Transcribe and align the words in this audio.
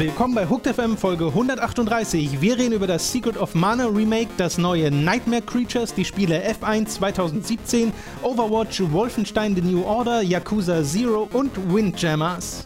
Willkommen 0.00 0.34
bei 0.34 0.48
Hooked 0.48 0.66
FM 0.66 0.96
Folge 0.96 1.26
138. 1.26 2.40
Wir 2.40 2.56
reden 2.56 2.72
über 2.72 2.86
das 2.86 3.12
Secret 3.12 3.36
of 3.36 3.54
Mana 3.54 3.84
Remake, 3.84 4.30
das 4.38 4.56
neue 4.56 4.90
Nightmare 4.90 5.42
Creatures, 5.42 5.92
die 5.92 6.06
Spiele 6.06 6.42
F1 6.42 6.86
2017, 6.86 7.92
Overwatch, 8.22 8.80
Wolfenstein 8.90 9.54
The 9.54 9.60
New 9.60 9.82
Order, 9.84 10.22
Yakuza 10.22 10.82
Zero 10.82 11.28
und 11.32 11.50
Windjammers. 11.70 12.64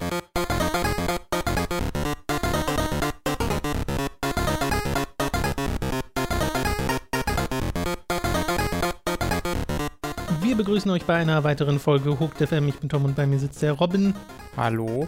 Begrüßen 10.74 10.90
euch 10.90 11.04
bei 11.04 11.14
einer 11.14 11.44
weiteren 11.44 11.78
Folge 11.78 12.18
Hooked 12.18 12.48
FM. 12.48 12.66
Ich 12.66 12.74
bin 12.74 12.88
Tom 12.88 13.04
und 13.04 13.14
bei 13.14 13.26
mir 13.26 13.38
sitzt 13.38 13.62
der 13.62 13.74
Robin. 13.74 14.12
Hallo. 14.56 15.06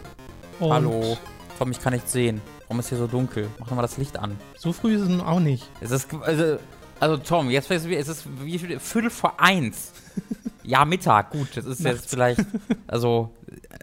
Und 0.61 0.71
Hallo. 0.71 1.17
Tom, 1.59 1.71
ich 1.71 1.81
kann 1.81 1.91
nichts 1.91 2.13
sehen. 2.13 2.39
Warum 2.61 2.79
ist 2.79 2.87
hier 2.87 2.97
so 2.97 3.05
dunkel? 3.05 3.49
Mach 3.59 3.69
mal 3.71 3.81
das 3.81 3.97
Licht 3.97 4.17
an. 4.17 4.37
So 4.55 4.71
früh 4.71 4.95
ist 4.95 5.01
es 5.01 5.09
nun 5.09 5.19
auch 5.19 5.41
nicht. 5.41 5.69
Es 5.81 5.91
ist, 5.91 6.07
also, 6.21 6.57
also 7.01 7.17
Tom, 7.17 7.49
jetzt 7.49 7.69
ist 7.69 7.85
es 7.85 8.07
ist 8.07 8.23
wie 8.45 8.57
viel, 8.57 8.79
Viertel 8.79 9.09
vor 9.09 9.41
eins. 9.41 9.91
ja, 10.63 10.85
Mittag, 10.85 11.31
gut. 11.31 11.49
Das 11.55 11.65
ist 11.65 11.81
jetzt 11.81 12.09
vielleicht, 12.09 12.45
also, 12.87 13.31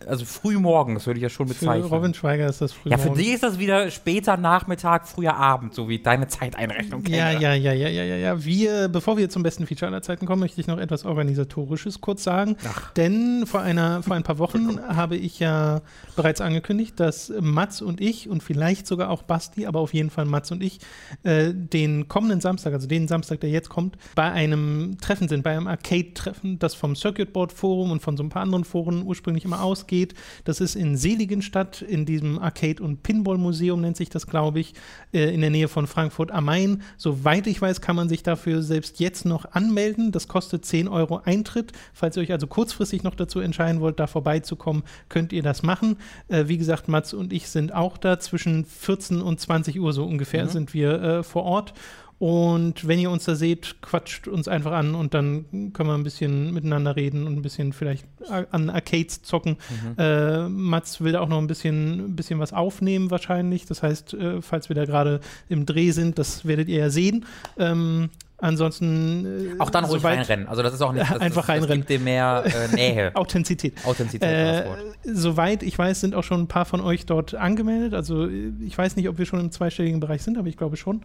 also 0.06 0.24
früh 0.24 0.59
morgens 0.59 1.06
würde 1.06 1.18
ich 1.18 1.23
ja 1.23 1.28
schon 1.30 1.48
Für 1.48 1.54
bezeichnen. 1.54 1.88
Robin 1.88 2.14
Schweiger 2.14 2.46
ist 2.48 2.60
das 2.60 2.72
früh. 2.72 2.91
ja, 2.91 2.98
für 2.98 3.10
dich 3.10 3.34
ist 3.34 3.42
das 3.42 3.59
wieder 3.59 3.91
später 3.91 4.36
Nachmittag, 4.36 5.09
früher 5.09 5.36
Abend, 5.36 5.74
so 5.74 5.88
wie 5.88 5.98
deine 5.98 6.28
Zeiteinrechnung 6.28 7.02
Ja, 7.06 7.30
kenne. 7.30 7.42
ja, 7.42 7.55
ja, 7.55 7.72
ja, 7.72 7.88
ja, 7.88 8.05
ja, 8.05 8.16
ja. 8.16 8.45
Wir, 8.45 8.88
bevor 8.88 9.16
wir 9.16 9.30
zum 9.30 9.42
besten 9.42 9.66
Feature 9.66 9.91
aller 9.91 10.02
Zeiten 10.02 10.27
kommen, 10.27 10.41
möchte 10.41 10.60
ich 10.60 10.66
noch 10.66 10.78
etwas 10.78 11.05
Organisatorisches 11.05 12.00
kurz 12.00 12.24
sagen. 12.24 12.56
Ach. 12.69 12.92
Denn 12.92 13.45
vor, 13.46 13.60
einer, 13.60 14.02
vor 14.02 14.14
ein 14.16 14.22
paar 14.22 14.38
Wochen 14.38 14.80
habe 14.86 15.16
ich 15.16 15.38
ja 15.41 15.80
bereits 16.16 16.41
angekündigt, 16.41 17.00
dass 17.00 17.33
Mats 17.41 17.80
und 17.80 18.00
ich 18.00 18.28
und 18.28 18.42
vielleicht 18.42 18.86
sogar 18.86 19.11
auch 19.11 19.22
Basti, 19.22 19.67
aber 19.67 19.80
auf 19.80 19.94
jeden 19.94 20.11
Fall 20.11 20.24
Mats 20.27 20.50
und 20.52 20.62
ich, 20.62 20.80
äh, 21.22 21.52
den 21.55 22.08
kommenden 22.08 22.41
Samstag, 22.41 22.72
also 22.74 22.86
den 22.86 23.08
Samstag, 23.08 23.41
der 23.41 23.50
jetzt 23.50 23.69
kommt, 23.69 23.96
bei 24.14 24.30
einem 24.30 24.98
Treffen 25.00 25.28
sind, 25.28 25.42
bei 25.42 25.52
einem 25.52 25.67
Arcade-Treffen, 25.67 26.58
das 26.58 26.74
vom 26.74 26.94
Circuit 26.96 27.33
Board 27.33 27.52
Forum 27.52 27.91
und 27.91 28.02
von 28.02 28.17
so 28.17 28.22
ein 28.22 28.28
paar 28.28 28.42
anderen 28.42 28.64
Foren 28.64 29.02
ursprünglich 29.05 29.44
immer 29.55 29.62
ausgeht. 29.62 30.14
Das 30.44 30.60
ist 30.60 30.74
in 30.74 30.97
Seligenstadt, 30.97 31.83
in 31.83 32.05
diesem 32.05 32.38
Arcade- 32.38 32.83
und 32.83 33.02
Pinball-Museum 33.02 33.80
nennt 33.80 33.96
sich 33.96 34.11
das, 34.11 34.27
glaube 34.27 34.61
ich, 34.61 34.74
äh, 35.12 35.33
in 35.34 35.41
der 35.41 35.50
Nähe 35.50 35.69
von 35.69 35.86
Frankfurt 35.86 36.30
am 36.30 36.46
Main. 36.46 36.83
Soweit 36.96 37.46
ich 37.46 37.61
weiß, 37.61 37.80
kann 37.80 37.96
man 37.96 38.08
sich 38.08 38.22
dafür 38.22 38.62
selbst 38.62 39.00
jetzt 39.00 39.24
noch 39.24 39.44
anmelden. 39.52 40.12
Das 40.12 40.28
kostet 40.28 40.64
10 40.64 40.88
Euro 40.88 41.20
Eintritt. 41.24 41.72
Falls 41.92 42.16
ihr 42.16 42.22
euch 42.22 42.33
also 42.33 42.46
kurzfristig 42.46 43.02
noch 43.02 43.14
dazu 43.14 43.41
entscheiden 43.41 43.80
wollt, 43.80 44.00
da 44.00 44.06
vorbeizukommen, 44.06 44.83
könnt 45.08 45.33
ihr 45.33 45.42
das 45.42 45.62
machen. 45.62 45.96
Äh, 46.28 46.44
wie 46.48 46.58
gesagt, 46.58 46.89
Mats 46.89 47.14
und 47.14 47.33
ich 47.33 47.48
sind 47.48 47.72
auch 47.74 47.96
da. 47.96 48.18
Zwischen 48.18 48.64
14 48.64 49.20
und 49.22 49.41
20 49.41 49.80
Uhr 49.80 49.92
so 49.92 50.05
ungefähr 50.05 50.44
Mhm. 50.44 50.48
sind 50.50 50.74
wir 50.74 51.02
äh, 51.02 51.22
vor 51.22 51.44
Ort. 51.44 51.74
Und 52.19 52.87
wenn 52.87 52.98
ihr 53.01 53.11
uns 53.11 53.25
da 53.25 53.34
seht, 53.34 53.83
quatscht 53.83 54.29
uns 54.29 54.47
einfach 54.48 54.73
an 54.73 54.95
und 54.95 55.15
dann 55.15 55.73
können 55.73 55.89
wir 55.89 55.95
ein 55.95 56.05
bisschen 56.05 56.55
miteinander 56.55 56.97
reden 56.97 57.27
und 57.27 57.34
ein 57.37 57.43
bisschen 57.43 57.73
vielleicht 57.73 58.07
an 58.51 58.70
Arcades 58.70 59.23
zocken. 59.23 59.57
Mhm. 59.69 59.95
Äh, 59.98 60.48
Mats 60.48 61.01
will 61.01 61.12
da 61.12 61.20
auch 61.20 61.29
noch 61.29 61.39
ein 61.39 61.48
bisschen, 61.48 62.15
bisschen 62.17 62.39
was 62.39 62.53
aufnehmen 62.53 63.11
wahrscheinlich. 63.11 63.67
Das 63.67 63.83
heißt, 63.83 64.15
äh, 64.15 64.41
falls 64.42 64.69
wir 64.69 64.77
da 64.77 64.85
gerade 64.85 65.20
im 65.48 65.67
Dreh 65.67 65.91
sind, 65.91 66.19
das 66.19 66.47
werdet 66.47 66.69
ihr 66.69 66.79
ja 66.79 66.91
sehen. 66.91 67.27
Ähm, 67.59 68.11
ansonsten 68.39 69.57
äh, 69.57 69.61
Auch 69.61 69.70
dann 69.70 69.85
ruhig 69.85 70.01
soweit- 70.01 70.19
reinrennen. 70.19 70.47
Also 70.48 70.62
das 70.62 70.75
ist 70.75 70.83
auch 70.83 70.92
nicht, 70.92 71.03
das, 71.11 71.20
Einfach 71.20 71.42
das, 71.42 71.48
reinrennen. 71.48 71.69
Das 71.81 71.89
gibt 71.89 71.91
dir 71.91 71.98
mehr 72.01 72.45
äh, 72.47 72.75
Nähe. 72.75 73.11
Authentizität. 73.15 73.85
Authentizität 73.85 74.29
Äh, 74.29 74.65
soweit 75.05 75.62
ich 75.62 75.77
weiß, 75.77 76.01
sind 76.01 76.15
auch 76.15 76.25
schon 76.25 76.42
ein 76.42 76.48
paar 76.48 76.65
von 76.65 76.81
euch 76.81 77.07
dort 77.07 77.35
angemeldet. 77.35 77.95
Also 77.95 78.27
äh, 78.29 78.53
ich 78.65 78.79
weiß 78.79 78.97
nicht, 78.97 79.09
ob 79.09 79.19
wir 79.19 79.27
schon 79.27 79.41
im 79.41 79.51
zweistelligen 79.51 80.01
Bereich 80.01 80.23
sind, 80.23 80.39
aber 80.39 80.48
ich 80.48 80.57
glaube 80.57 80.77
schon. 80.77 81.03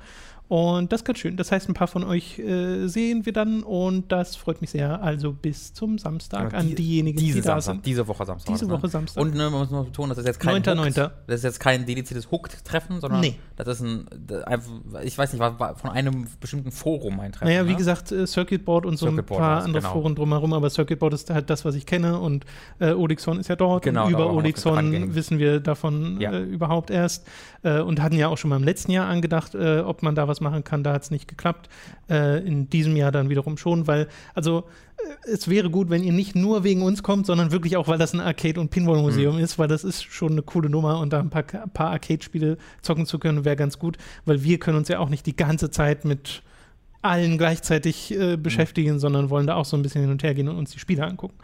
Und 0.49 0.91
das 0.91 1.01
ist 1.01 1.05
ganz 1.05 1.19
schön. 1.19 1.37
Das 1.37 1.51
heißt, 1.51 1.69
ein 1.69 1.75
paar 1.75 1.87
von 1.87 2.03
euch 2.03 2.39
äh, 2.39 2.87
sehen 2.87 3.23
wir 3.27 3.33
dann 3.33 3.61
und 3.61 4.11
das 4.11 4.35
freut 4.35 4.61
mich 4.61 4.71
sehr. 4.71 4.99
Also 5.03 5.31
bis 5.31 5.73
zum 5.75 5.99
Samstag 5.99 6.51
Ja, 6.53 6.57
an 6.59 6.67
die- 6.69 6.73
diejenigen, 6.75 7.19
Diese 7.19 7.35
die 7.35 7.41
da 7.41 7.53
Samstag, 7.53 7.73
sind. 7.75 7.85
diese 7.85 8.07
Woche 8.07 8.25
Samstag. 8.25 8.51
Diese 8.55 8.65
das, 8.65 8.73
Woche 8.73 8.87
ne? 8.87 8.89
Samstag. 8.89 9.21
Und 9.21 9.35
ne, 9.35 9.43
man 9.51 9.59
muss 9.59 9.69
noch 9.69 9.85
betonen, 9.85 10.09
das 10.09 10.17
ist 10.17 10.25
jetzt 10.25 10.39
kein 10.39 10.63
9.9.. 10.63 10.87
Hooked- 10.87 11.11
Das 11.27 11.35
ist 11.35 11.43
jetzt 11.43 11.59
kein 11.59 11.85
dediziertes 11.85 12.31
Hooked-Treffen, 12.31 12.99
sondern 12.99 13.21
Nee. 13.21 13.35
das 13.57 13.67
ist 13.67 13.81
ein, 13.81 14.07
ich 15.03 15.15
weiß 15.15 15.33
nicht, 15.33 15.39
war, 15.39 15.59
war 15.59 15.75
von 15.75 15.91
einem 15.91 16.25
bestimmten 16.41 16.71
Forum 16.71 17.19
ein 17.19 17.31
Treffen. 17.31 17.45
Naja, 17.47 17.67
wie 17.67 17.71
ne? 17.73 17.77
gesagt, 17.77 18.11
äh, 18.11 18.25
Circuit 18.25 18.65
Board 18.65 18.87
und 18.87 18.97
so 18.97 19.05
Circuit 19.05 19.25
ein 19.31 19.37
paar 19.37 19.61
andere 19.63 19.81
genau. 19.83 19.93
Foren 19.93 20.15
drumherum, 20.15 20.53
aber 20.53 20.71
Circuit 20.71 20.97
Board 20.97 21.13
ist 21.13 21.29
halt 21.29 21.51
das, 21.51 21.63
was 21.63 21.75
ich 21.75 21.85
kenne 21.85 22.19
und 22.19 22.45
äh, 22.79 22.93
Odixon 22.93 23.39
ist 23.39 23.49
ja 23.49 23.55
dort 23.55 23.83
Genau, 23.83 24.05
und 24.07 24.13
über 24.13 24.33
Odixon 24.33 24.73
rangehen. 24.73 25.13
wissen 25.13 25.37
wir 25.37 25.59
davon 25.59 26.19
Ja. 26.19 26.31
äh, 26.31 26.41
überhaupt 26.41 26.89
erst 26.89 27.27
äh, 27.61 27.81
und 27.81 28.01
hatten 28.01 28.15
ja 28.17 28.29
auch 28.29 28.37
schon 28.39 28.49
mal 28.49 28.55
im 28.55 28.63
letzten 28.63 28.91
Jahr 28.91 29.07
angedacht, 29.07 29.53
äh, 29.53 29.81
ob 29.81 30.01
man 30.01 30.15
da 30.15 30.27
was 30.27 30.38
machen 30.41 30.63
kann, 30.63 30.83
da 30.83 30.93
hat 30.93 31.03
es 31.03 31.11
nicht 31.11 31.27
geklappt. 31.27 31.69
Äh, 32.09 32.45
in 32.45 32.69
diesem 32.69 32.95
Jahr 32.95 33.11
dann 33.11 33.29
wiederum 33.29 33.57
schon, 33.57 33.87
weil, 33.87 34.07
also 34.33 34.63
äh, 35.25 35.31
es 35.31 35.47
wäre 35.47 35.69
gut, 35.69 35.89
wenn 35.89 36.03
ihr 36.03 36.13
nicht 36.13 36.35
nur 36.35 36.63
wegen 36.63 36.81
uns 36.81 37.03
kommt, 37.03 37.25
sondern 37.25 37.51
wirklich 37.51 37.77
auch, 37.77 37.87
weil 37.87 37.97
das 37.97 38.13
ein 38.13 38.19
Arcade- 38.21 38.59
und 38.59 38.69
Pinball-Museum 38.71 39.35
Mhm. 39.37 39.43
ist, 39.43 39.59
weil 39.59 39.67
das 39.67 39.83
ist 39.83 40.03
schon 40.03 40.31
eine 40.33 40.41
coole 40.41 40.69
Nummer 40.69 40.99
und 40.99 41.13
da 41.13 41.19
ein 41.19 41.29
paar, 41.29 41.43
paar 41.43 41.91
Arcade-Spiele 41.91 42.57
zocken 42.81 43.05
zu 43.05 43.19
können, 43.19 43.45
wäre 43.45 43.55
ganz 43.55 43.79
gut, 43.79 43.97
weil 44.25 44.43
wir 44.43 44.59
können 44.59 44.77
uns 44.77 44.87
ja 44.87 44.99
auch 44.99 45.09
nicht 45.09 45.25
die 45.25 45.35
ganze 45.35 45.69
Zeit 45.71 46.05
mit 46.05 46.41
allen 47.01 47.37
gleichzeitig 47.37 48.11
äh, 48.17 48.35
beschäftigen, 48.35 48.99
sondern 48.99 49.29
wollen 49.29 49.47
da 49.47 49.55
auch 49.55 49.63
so 49.65 49.77
ein 49.77 49.81
bisschen 49.83 50.01
hin 50.01 50.11
und 50.11 50.21
her 50.21 50.33
gehen 50.33 50.49
und 50.49 50.57
uns 50.57 50.71
die 50.71 50.79
Spiele 50.79 51.05
angucken. 51.05 51.35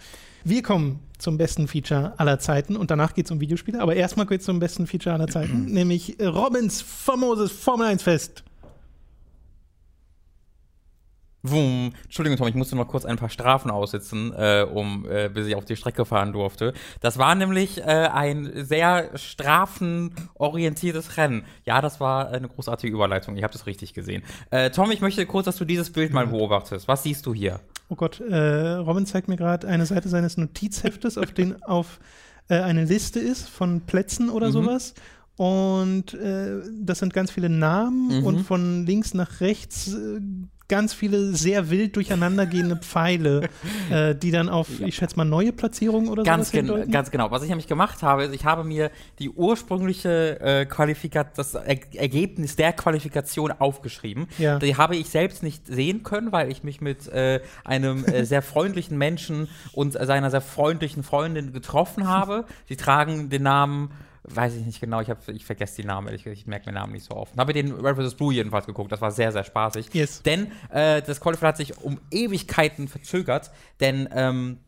Wir 0.44 0.62
kommen 0.62 1.00
zum 1.17 1.38
besten 1.38 1.67
Feature 1.69 2.13
aller 2.17 2.39
Zeiten 2.39 2.75
und 2.75 2.91
danach 2.91 3.13
geht 3.13 3.25
es 3.25 3.31
um 3.31 3.39
Videospiele, 3.39 3.79
aber 3.81 3.95
erstmal 3.95 4.25
geht 4.25 4.41
es 4.41 4.45
zum 4.45 4.59
besten 4.59 4.85
Feature 4.85 5.16
aller 5.16 5.27
Zeiten, 5.27 5.66
nämlich 5.67 6.17
Robins 6.22 6.81
famoses 6.81 7.51
Formel 7.53 7.88
1 7.88 8.03
Fest. 8.03 8.44
Wum. 11.50 11.94
Entschuldigung, 12.03 12.38
Tom, 12.38 12.47
ich 12.47 12.56
musste 12.56 12.75
noch 12.75 12.88
kurz 12.88 13.06
ein 13.06 13.17
paar 13.17 13.29
Strafen 13.29 13.72
aussitzen, 13.72 14.33
äh, 14.33 14.66
um, 14.72 15.06
äh, 15.09 15.29
bis 15.29 15.47
ich 15.47 15.56
auf 15.56 15.66
die 15.66 15.75
Strecke 15.75 16.06
fahren 16.06 16.33
durfte. 16.33 16.73
Das 17.01 17.17
war 17.17 17.35
nämlich 17.35 17.79
äh, 17.79 17.83
ein 17.83 18.51
sehr 18.66 19.09
strafenorientiertes 19.16 21.17
Rennen. 21.17 21.44
Ja, 21.66 21.81
das 21.81 22.00
war 22.00 22.29
eine 22.29 22.47
großartige 22.47 22.94
Überleitung. 22.94 23.35
Ihr 23.38 23.44
habt 23.44 23.56
es 23.56 23.66
richtig 23.66 23.94
gesehen. 23.94 24.23
Äh, 24.51 24.69
Tom, 24.72 24.91
ich 24.91 25.01
möchte 25.01 25.25
kurz, 25.25 25.45
dass 25.45 25.57
du 25.57 25.66
dieses 25.66 25.91
Bild 25.91 26.13
mal 26.13 26.28
beobachtest. 26.28 26.88
Was 26.88 27.03
siehst 27.03 27.25
du 27.25 27.33
hier? 27.33 27.59
Oh 27.89 27.95
Gott, 27.95 28.19
äh, 28.19 28.72
Robin 28.73 29.06
zeigt 29.06 29.27
mir 29.27 29.35
gerade 29.38 29.67
eine 29.67 29.85
Seite 29.85 30.09
seines 30.09 30.38
Notizheftes, 30.38 31.17
auf 31.17 31.31
den 31.31 31.62
auf 31.63 32.00
äh, 32.50 32.59
eine 32.59 32.85
Liste 32.85 33.19
ist 33.19 33.47
von 33.50 33.81
Plätzen 33.81 34.29
oder 34.29 34.47
Mhm. 34.47 34.51
sowas. 34.53 34.94
Und 35.38 36.13
äh, 36.13 36.62
das 36.81 37.00
sind 37.00 37.13
ganz 37.13 37.29
viele 37.29 37.50
Namen 37.50 38.19
Mhm. 38.19 38.25
und 38.25 38.39
von 38.41 38.85
links 38.85 39.13
nach 39.13 39.41
rechts 39.41 39.94
äh, 39.94 40.22
ganz 40.68 40.94
viele 40.94 41.34
sehr 41.34 41.70
wild 41.70 41.96
durcheinandergehende 41.96 42.78
Pfeile, 42.78 43.50
äh, 43.92 44.16
die 44.16 44.31
dann 44.31 44.50
auf, 44.50 44.68
ich 44.80 44.96
schätze 44.96 45.18
mal, 45.18 45.26
neue 45.26 45.52
Platzierungen 45.52 46.09
oder 46.09 46.24
Ganz, 46.24 46.52
sowas 46.52 46.66
gen 46.66 46.92
ganz 46.92 47.12
genau. 47.12 47.31
Was 47.31 47.44
ich 47.44 47.50
nämlich 47.50 47.68
gemacht 47.68 48.02
habe, 48.03 48.26
ist, 48.26 48.34
ich 48.34 48.46
habe 48.46 48.64
mir 48.64 48.92
die 49.20 49.30
ursprüngliche 49.30 50.40
äh, 50.40 50.66
Qualifikation, 50.66 51.34
das 51.36 51.54
er 51.54 51.78
Ergebnis 51.96 52.56
der 52.56 52.74
Qualifikation 52.74 53.52
aufgeschrieben. 53.52 54.28
Ja. 54.38 54.59
Die 54.59 54.75
habe 54.75 54.96
ich 54.96 55.09
selbst 55.09 55.44
nicht 55.44 55.68
sehen 55.68 56.04
können, 56.04 56.31
weil 56.31 56.52
ich 56.52 56.64
mich 56.64 56.81
mit 56.81 57.08
äh, 57.08 57.42
einem 57.64 58.06
äh, 58.06 58.25
sehr 58.25 58.42
freundlichen 58.42 58.98
Menschen 58.98 59.48
und 59.74 59.94
seiner 59.94 60.31
sehr 60.31 60.42
freundlichen 60.42 61.04
Freundin 61.04 61.54
getroffen 61.54 62.08
habe. 62.08 62.46
Sie 62.68 62.75
tragen 62.75 63.30
den 63.30 63.44
Namen 63.44 63.92
weiß 64.28 64.56
ich 64.56 64.66
nicht 64.66 64.80
genau, 64.80 65.02
ich, 65.02 65.09
hab, 65.09 65.28
ich 65.28 65.46
vergesse 65.46 65.81
die 65.81 65.88
Namen, 65.88 66.08
gesagt, 66.08 66.28
ich 66.28 66.47
merke 66.47 66.68
mir 66.68 66.74
Namen 66.74 66.94
nicht 66.94 67.06
so 67.06 67.16
oft. 67.16 67.38
Habe 67.38 67.53
den 67.53 67.72
Red 67.72 67.97
vs. 67.97 68.16
Blue 68.16 68.34
jedenfalls 68.34 68.66
geguckt, 68.66 68.91
das 68.91 69.02
war 69.02 69.12
sehr, 69.12 69.31
sehr 69.31 69.44
spaßig. 69.44 69.94
Yes. 69.94 70.24
Denn 70.24 70.52
äh, 70.69 71.02
das 71.02 71.22
Qualifier 71.22 71.50
hat 71.50 71.58
sich 71.58 71.78
um 71.78 72.00
Ewigkeiten 72.12 72.88
verzögert, 72.88 73.52
denn 73.80 74.09
ähm, 74.12 74.59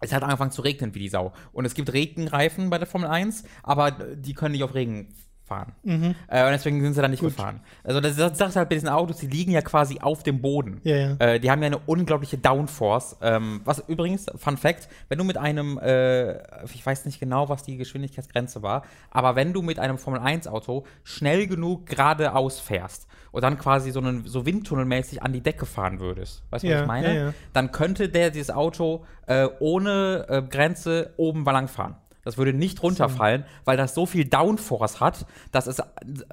es 0.00 0.12
hat 0.12 0.22
angefangen 0.22 0.50
zu 0.50 0.62
regnen 0.62 0.94
wie 0.94 1.00
die 1.00 1.08
Sau. 1.08 1.32
Und 1.52 1.64
es 1.64 1.74
gibt 1.74 1.92
Regenreifen 1.92 2.70
bei 2.70 2.78
der 2.78 2.86
Formel 2.86 3.08
1, 3.08 3.44
aber 3.62 3.90
die 3.90 4.34
können 4.34 4.52
nicht 4.52 4.64
auf 4.64 4.74
Regen 4.74 5.14
fahren. 5.50 5.72
Mhm. 5.82 6.14
Äh, 6.28 6.44
und 6.44 6.52
deswegen 6.52 6.80
sind 6.80 6.94
sie 6.94 7.02
dann 7.02 7.10
nicht 7.10 7.20
Gut. 7.20 7.36
gefahren. 7.36 7.60
Also 7.82 8.00
das, 8.00 8.14
das 8.14 8.38
sagt 8.38 8.54
halt 8.54 8.68
bei 8.68 8.76
diesen 8.76 8.88
Autos, 8.88 9.16
die 9.18 9.26
liegen 9.26 9.50
ja 9.50 9.62
quasi 9.62 9.98
auf 10.00 10.22
dem 10.22 10.40
Boden. 10.40 10.80
Ja, 10.84 10.96
ja. 10.96 11.16
Äh, 11.18 11.40
die 11.40 11.50
haben 11.50 11.60
ja 11.60 11.66
eine 11.66 11.78
unglaubliche 11.78 12.38
Downforce. 12.38 13.16
Ähm, 13.20 13.60
was 13.64 13.80
übrigens, 13.88 14.26
Fun 14.36 14.56
Fact, 14.56 14.88
wenn 15.08 15.18
du 15.18 15.24
mit 15.24 15.36
einem, 15.36 15.76
äh, 15.78 16.34
ich 16.66 16.86
weiß 16.86 17.04
nicht 17.04 17.18
genau, 17.18 17.48
was 17.48 17.64
die 17.64 17.76
Geschwindigkeitsgrenze 17.76 18.62
war, 18.62 18.84
aber 19.10 19.34
wenn 19.34 19.52
du 19.52 19.60
mit 19.60 19.80
einem 19.80 19.98
Formel 19.98 20.20
1 20.20 20.46
Auto 20.46 20.84
schnell 21.02 21.48
genug 21.48 21.86
geradeaus 21.86 22.60
fährst 22.60 23.08
und 23.32 23.42
dann 23.42 23.58
quasi 23.58 23.90
so, 23.90 23.98
einen, 23.98 24.26
so 24.26 24.46
windtunnelmäßig 24.46 25.22
an 25.24 25.32
die 25.32 25.40
Decke 25.40 25.66
fahren 25.66 25.98
würdest, 25.98 26.44
weißt 26.50 26.62
du, 26.62 26.68
Ja, 26.68 26.76
was 26.76 26.82
ich 26.82 26.86
meine? 26.86 27.34
Dann 27.52 27.72
könnte 27.72 28.08
der 28.08 28.30
dieses 28.30 28.50
Auto 28.52 29.04
äh, 29.26 29.48
ohne 29.58 30.26
äh, 30.28 30.42
Grenze 30.42 31.12
oben 31.16 31.44
lang 31.44 31.66
fahren. 31.66 31.96
Das 32.24 32.38
würde 32.38 32.52
nicht 32.52 32.82
runterfallen, 32.82 33.44
weil 33.64 33.76
das 33.76 33.94
so 33.94 34.06
viel 34.06 34.24
Downforce 34.24 35.00
hat, 35.00 35.26
dass 35.52 35.66
es 35.66 35.80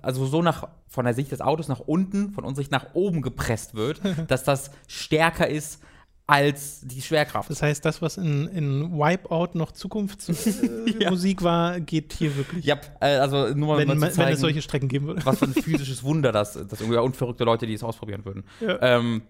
also 0.02 0.26
so 0.26 0.42
nach 0.42 0.68
von 0.88 1.06
der 1.06 1.14
Sicht 1.14 1.32
des 1.32 1.42
Autos 1.42 1.68
nach 1.68 1.80
unten, 1.80 2.32
von 2.32 2.44
unserer 2.44 2.64
Sicht 2.64 2.72
nach 2.72 2.94
oben 2.94 3.22
gepresst 3.22 3.76
wird, 3.76 4.02
dass 4.28 4.44
das 4.44 4.72
stärker 4.88 5.48
ist 5.48 5.82
als 6.28 6.82
die 6.82 7.02
Schwerkraft. 7.02 7.50
Das 7.50 7.62
heißt, 7.62 7.86
das, 7.86 8.02
was 8.02 8.18
in, 8.18 8.48
in 8.50 8.92
Wipeout 8.92 9.58
noch 9.58 9.72
Zukunftsmusik 9.74 11.42
ja. 11.42 11.46
war, 11.46 11.80
geht 11.80 12.12
hier 12.12 12.36
wirklich. 12.36 12.66
Ja, 12.66 12.78
äh, 13.00 13.16
also 13.16 13.54
nur 13.56 13.70
mal, 13.70 13.78
wenn, 13.78 13.98
mal 13.98 14.12
zeigen, 14.12 14.28
wenn 14.28 14.34
es 14.34 14.42
solche 14.42 14.62
Strecken 14.62 14.90
geben 14.90 15.08
würde. 15.08 15.26
Was 15.26 15.40
für 15.40 15.46
ein 15.46 15.54
physisches 15.64 16.04
Wunder 16.04 16.34
das, 16.34 16.54
das 16.54 16.82
irgendwie 16.82 17.00
unverrückte 17.00 17.46
Leute, 17.46 17.66
die 17.66 17.74
es 17.74 17.84
ausprobieren 17.84 18.26
würden. 18.26 18.44
Ja. 18.60 18.78
Ähm, 18.82 19.22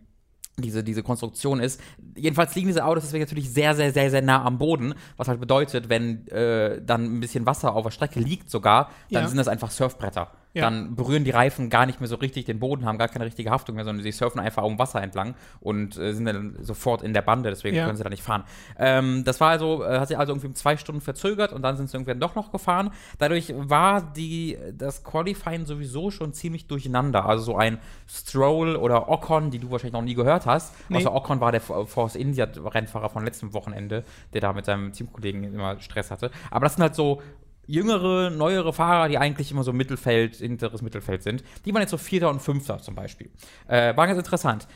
diese, 0.60 0.84
diese 0.84 1.04
Konstruktion 1.04 1.60
ist. 1.60 1.80
Jedenfalls 2.16 2.56
liegen 2.56 2.68
diese 2.68 2.84
Autos 2.84 3.04
deswegen 3.04 3.24
natürlich 3.24 3.50
sehr, 3.52 3.76
sehr, 3.76 3.94
sehr, 3.94 4.10
sehr 4.10 4.24
nah 4.24 4.44
am 4.44 4.58
Boden, 4.58 4.96
was 5.16 5.28
halt 5.28 5.40
bedeutet, 5.40 5.90
wenn 5.90 6.28
äh, 6.30 6.82
dann 6.84 7.18
ein 7.18 7.20
bisschen 7.20 7.46
Wasser 7.46 7.76
auf 7.76 7.84
der 7.84 7.92
Strecke 7.92 8.20
liegt 8.20 8.50
sogar, 8.50 8.90
dann 9.12 9.24
ja. 9.24 9.28
sind 9.28 9.38
das 9.38 9.48
einfach 9.48 9.70
Surfbretter 9.70 10.32
ja. 10.58 10.64
dann 10.64 10.96
berühren 10.96 11.24
die 11.24 11.32
Reifen 11.32 11.70
gar 11.70 11.86
nicht 11.86 12.00
mehr 12.00 12.08
so 12.08 12.16
richtig 12.16 12.46
den 12.46 12.60
Boden, 12.60 12.86
haben 12.86 12.98
gar 12.98 13.08
keine 13.08 13.26
richtige 13.26 13.50
Haftung 13.50 13.76
mehr, 13.76 13.86
sondern 13.86 14.04
sie 14.04 14.12
surfen 14.12 14.40
einfach 14.40 14.64
um 14.64 14.78
Wasser 14.80 15.02
entlang 15.02 15.36
und 15.60 15.98
äh, 15.98 16.14
sind 16.14 16.26
dann 16.26 16.58
sofort 16.62 17.02
in 17.02 17.14
der 17.14 17.22
Bande, 17.22 17.50
deswegen 17.50 17.76
ja. 17.76 17.86
können 17.86 17.98
sie 17.98 18.04
da 18.04 18.10
nicht 18.10 18.24
fahren. 18.24 18.44
Ähm, 18.78 19.24
das 19.24 19.40
war 19.40 19.50
also, 19.50 19.84
äh, 19.84 20.00
hat 20.00 20.08
sich 20.08 20.18
also 20.18 20.32
irgendwie 20.34 20.48
um 20.48 20.56
zwei 20.56 20.78
Stunden 20.78 21.02
verzögert 21.02 21.54
und 21.54 21.62
dann 21.62 21.78
sind 21.78 21.90
sie 21.90 21.96
irgendwann 21.96 22.20
doch 22.20 22.36
noch 22.36 22.52
gefahren. 22.52 22.92
Dadurch 23.18 23.54
war 23.56 24.02
die, 24.02 24.58
das 24.74 25.04
Qualifying 25.04 25.66
sowieso 25.66 26.12
schon 26.12 26.34
ziemlich 26.34 26.68
durcheinander. 26.68 27.26
Also 27.26 27.44
so 27.44 27.58
ein 27.58 27.80
Stroll 28.08 28.76
oder 28.76 29.10
Ocon, 29.10 29.52
die 29.52 29.60
du 29.60 29.72
wahrscheinlich 29.72 29.94
noch 29.94 30.02
nie 30.02 30.16
gehört 30.16 30.46
hast. 30.46 30.74
Nee. 30.90 30.98
Also 30.98 31.12
Ocon 31.12 31.40
war 31.40 31.52
der 31.52 31.62
Force 31.62 32.16
India 32.16 32.46
Rennfahrer 32.46 33.10
von 33.10 33.24
letztem 33.24 33.54
Wochenende, 33.54 34.04
der 34.34 34.42
da 34.42 34.54
mit 34.54 34.66
seinem 34.66 34.92
Teamkollegen 34.92 35.44
immer 35.44 35.80
Stress 35.80 36.12
hatte. 36.12 36.32
Aber 36.52 36.66
das 36.66 36.76
sind 36.76 36.84
halt 36.84 36.96
so 36.96 37.22
jüngere, 37.68 38.30
neuere 38.30 38.74
Fahrer, 38.74 39.10
die 39.10 39.18
eigentlich 39.18 39.52
immer 39.52 39.64
so 39.64 39.74
Mittelfeld, 39.74 40.38
hinteres 40.38 40.82
Mittelfeld 40.82 41.22
sind. 41.22 41.44
Die 41.66 41.74
waren 41.74 41.82
jetzt 41.82 41.92
so 41.92 41.98
Vierter 41.98 42.30
und 42.30 42.42
Fünfter 42.42 42.80
zum 42.80 42.96
Beispiel. 42.96 43.30
Äh, 43.68 43.96
war 43.96 44.08
ganz 44.08 44.18
interessant. 44.18 44.68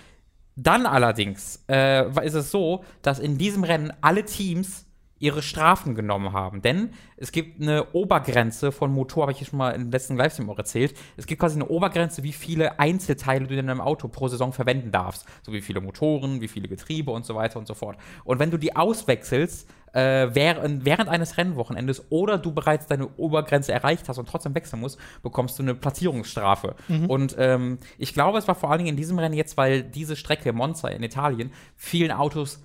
Dann 0.56 0.86
allerdings 0.86 1.64
äh, 1.70 2.08
ist 2.26 2.34
es 2.34 2.52
so, 2.52 2.84
dass 3.02 3.20
in 3.20 3.38
diesem 3.38 3.64
Rennen 3.64 3.94
alle 4.02 4.26
Teams 4.26 4.86
ihre 5.22 5.44
Strafen 5.44 5.94
genommen 5.94 6.34
haben. 6.34 6.62
Denn 6.62 6.90
es 7.16 7.32
gibt 7.32 7.62
eine 7.62 7.92
Obergrenze 7.94 8.72
von 8.72 8.92
Motor, 8.92 9.24
habe 9.24 9.32
ich 9.32 9.38
hier 9.38 9.48
schon 9.48 9.60
mal 9.60 9.72
im 9.72 9.92
letzten 9.92 10.18
Livestream 10.18 10.50
auch 10.50 10.58
erzählt. 10.58 10.96
Es 11.16 11.28
gibt 11.28 11.40
quasi 11.40 11.56
eine 11.56 11.68
Obergrenze, 11.68 12.24
wie 12.24 12.34
viele 12.34 12.80
Einzelteile 12.80 13.46
du 13.46 13.56
in 13.56 13.68
deinem 13.68 13.82
Auto 13.82 14.08
pro 14.08 14.28
Saison 14.28 14.52
verwenden 14.52 14.92
darfst. 14.92 15.26
So 15.44 15.54
wie 15.54 15.62
viele 15.62 15.80
Motoren, 15.80 16.42
wie 16.42 16.48
viele 16.48 16.68
Getriebe 16.68 17.12
und 17.12 17.26
so 17.26 17.36
weiter 17.36 17.60
und 17.60 17.68
so 17.68 17.76
fort. 17.76 17.98
Und 18.24 18.40
wenn 18.40 18.50
du 18.50 18.58
die 18.58 18.76
auswechselst, 18.76 19.70
äh, 19.94 20.30
während, 20.34 20.86
während 20.86 21.10
eines 21.10 21.38
Rennwochenendes 21.38 22.06
oder 22.10 22.38
du 22.38 22.54
bereits 22.54 22.88
deine 22.88 23.08
Obergrenze 23.18 23.72
erreicht 23.72 24.10
hast 24.10 24.18
und 24.18 24.28
trotzdem 24.28 24.56
wechseln 24.56 24.80
musst, 24.80 25.00
bekommst 25.24 25.60
du 25.60 25.64
eine 25.64 25.76
Platzierungsstrafe. 25.76 26.76
Mhm. 26.88 27.06
Und 27.08 27.36
ähm, 27.38 27.80
ich 27.98 28.14
glaube, 28.14 28.38
es 28.38 28.48
war 28.48 28.56
vor 28.56 28.70
allen 28.72 28.80
Dingen 28.80 28.92
in 28.92 28.98
diesem 28.98 29.20
Rennen 29.20 29.36
jetzt, 29.36 29.58
weil 29.58 29.84
diese 29.84 30.16
Strecke 30.16 30.54
Monza 30.54 30.88
in 30.90 31.04
Italien 31.04 31.52
vielen 31.76 32.12
Autos 32.12 32.62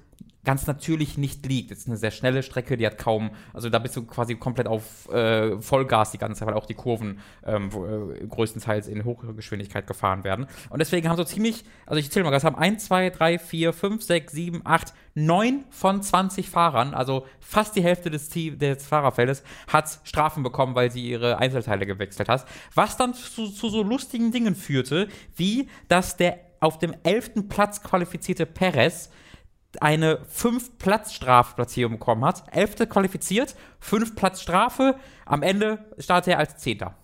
ganz 0.47 0.67
natürlich 0.67 1.19
nicht 1.19 1.45
liegt. 1.45 1.73
Es 1.73 1.81
ist 1.81 1.89
eine 1.89 1.97
sehr 1.97 2.13
schnelle 2.13 2.43
Strecke, 2.43 2.77
die 2.77 2.87
hat 2.87 2.99
kaum, 2.99 3.31
also 3.53 3.69
da 3.69 3.81
bist 3.81 3.97
du 3.97 4.07
quasi 4.07 4.37
komplett 4.37 4.69
auf 4.69 5.11
äh, 5.11 5.61
Vollgas 5.61 6.13
die 6.13 6.19
ganze 6.19 6.39
Zeit, 6.39 6.49
weil 6.49 6.55
auch 6.55 6.67
die 6.67 6.75
Kurven 6.75 7.19
ähm, 7.45 7.73
wo, 7.73 7.85
äh, 7.85 8.25
größtenteils 8.27 8.87
in 8.87 9.05
hoher 9.05 9.35
Geschwindigkeit 9.35 9.87
gefahren 9.87 10.23
werden. 10.23 10.47
Und 10.71 10.79
deswegen 10.79 11.09
haben 11.09 11.17
so 11.17 11.25
ziemlich, 11.25 11.65
also 11.85 11.99
ich 11.99 12.11
zähle 12.11 12.25
mal, 12.25 12.33
es 12.33 12.45
haben 12.45 12.57
1, 12.57 12.87
2, 12.87 13.11
3, 13.11 13.39
4, 13.41 13.73
5, 13.73 14.03
6, 14.03 14.33
7, 14.33 14.61
8, 14.65 14.95
9 15.17 15.65
von 15.69 16.01
20 16.01 16.49
Fahrern, 16.49 16.95
also 16.95 17.27
fast 17.41 17.75
die 17.75 17.83
Hälfte 17.83 18.11
des, 18.11 18.29
Team, 18.29 18.59
des 18.59 18.87
Fahrerfeldes, 18.87 19.43
hat 19.67 19.99
Strafen 20.05 20.45
bekommen, 20.45 20.77
weil 20.77 20.93
sie 20.93 21.11
ihre 21.11 21.39
Einzelteile 21.39 21.87
gewechselt 21.87 22.29
hat. 22.29 22.47
Was 22.73 22.97
dann 22.97 23.15
zu, 23.15 23.49
zu 23.49 23.69
so 23.69 23.83
lustigen 23.83 24.31
Dingen 24.31 24.55
führte, 24.55 25.09
wie 25.35 25.69
dass 25.89 26.17
der 26.17 26.39
auf 26.61 26.79
dem 26.79 26.95
11. 27.03 27.49
Platz 27.49 27.83
qualifizierte 27.83 28.47
Perez 28.47 29.11
eine 29.83 30.19
5-Platz-Strafplatzierung 30.35 31.95
bekommen 31.95 32.25
hat. 32.25 32.45
Elfte 32.53 32.87
qualifiziert, 32.87 33.55
5 33.81 34.15
Platz 34.15 34.43
Strafe. 34.43 34.97
Am 35.25 35.43
Ende 35.43 35.85
startet 35.99 36.35
er 36.35 36.39
als 36.39 36.57
Zehnter. 36.59 36.95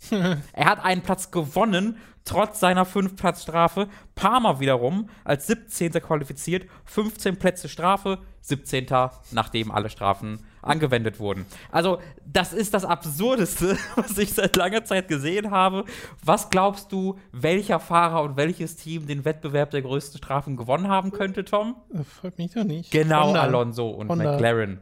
er 0.52 0.66
hat 0.66 0.84
einen 0.84 1.02
Platz 1.02 1.30
gewonnen, 1.30 1.98
trotz 2.30 2.60
seiner 2.60 2.86
5-Platz-Strafe. 2.86 3.88
Parma 4.14 4.60
wiederum 4.60 5.08
als 5.24 5.48
17. 5.48 5.92
qualifiziert, 5.94 6.66
15 6.84 7.38
Plätze 7.38 7.68
Strafe, 7.68 8.18
17. 8.42 8.86
nachdem 9.32 9.70
alle 9.70 9.90
Strafen 9.90 10.38
angewendet 10.62 11.18
wurden. 11.18 11.44
Also, 11.72 11.98
das 12.24 12.52
ist 12.52 12.72
das 12.72 12.84
Absurdeste, 12.84 13.76
was 13.96 14.16
ich 14.16 14.32
seit 14.32 14.54
langer 14.56 14.84
Zeit 14.84 15.08
gesehen 15.08 15.50
habe. 15.50 15.84
Was 16.24 16.50
glaubst 16.50 16.92
du, 16.92 17.18
welcher 17.32 17.80
Fahrer 17.80 18.22
und 18.22 18.36
welches 18.36 18.76
Team 18.76 19.06
den 19.06 19.24
Wettbewerb 19.24 19.70
der 19.70 19.82
größten 19.82 20.18
Strafen 20.18 20.56
gewonnen 20.56 20.88
haben 20.88 21.10
könnte, 21.10 21.44
Tom? 21.44 21.76
Das 21.92 22.06
freut 22.06 22.38
mich 22.38 22.52
doch 22.52 22.64
nicht. 22.64 22.92
Genau, 22.92 23.28
Honda. 23.28 23.42
Alonso 23.42 23.90
und 23.90 24.08
Honda. 24.08 24.32
McLaren. 24.32 24.80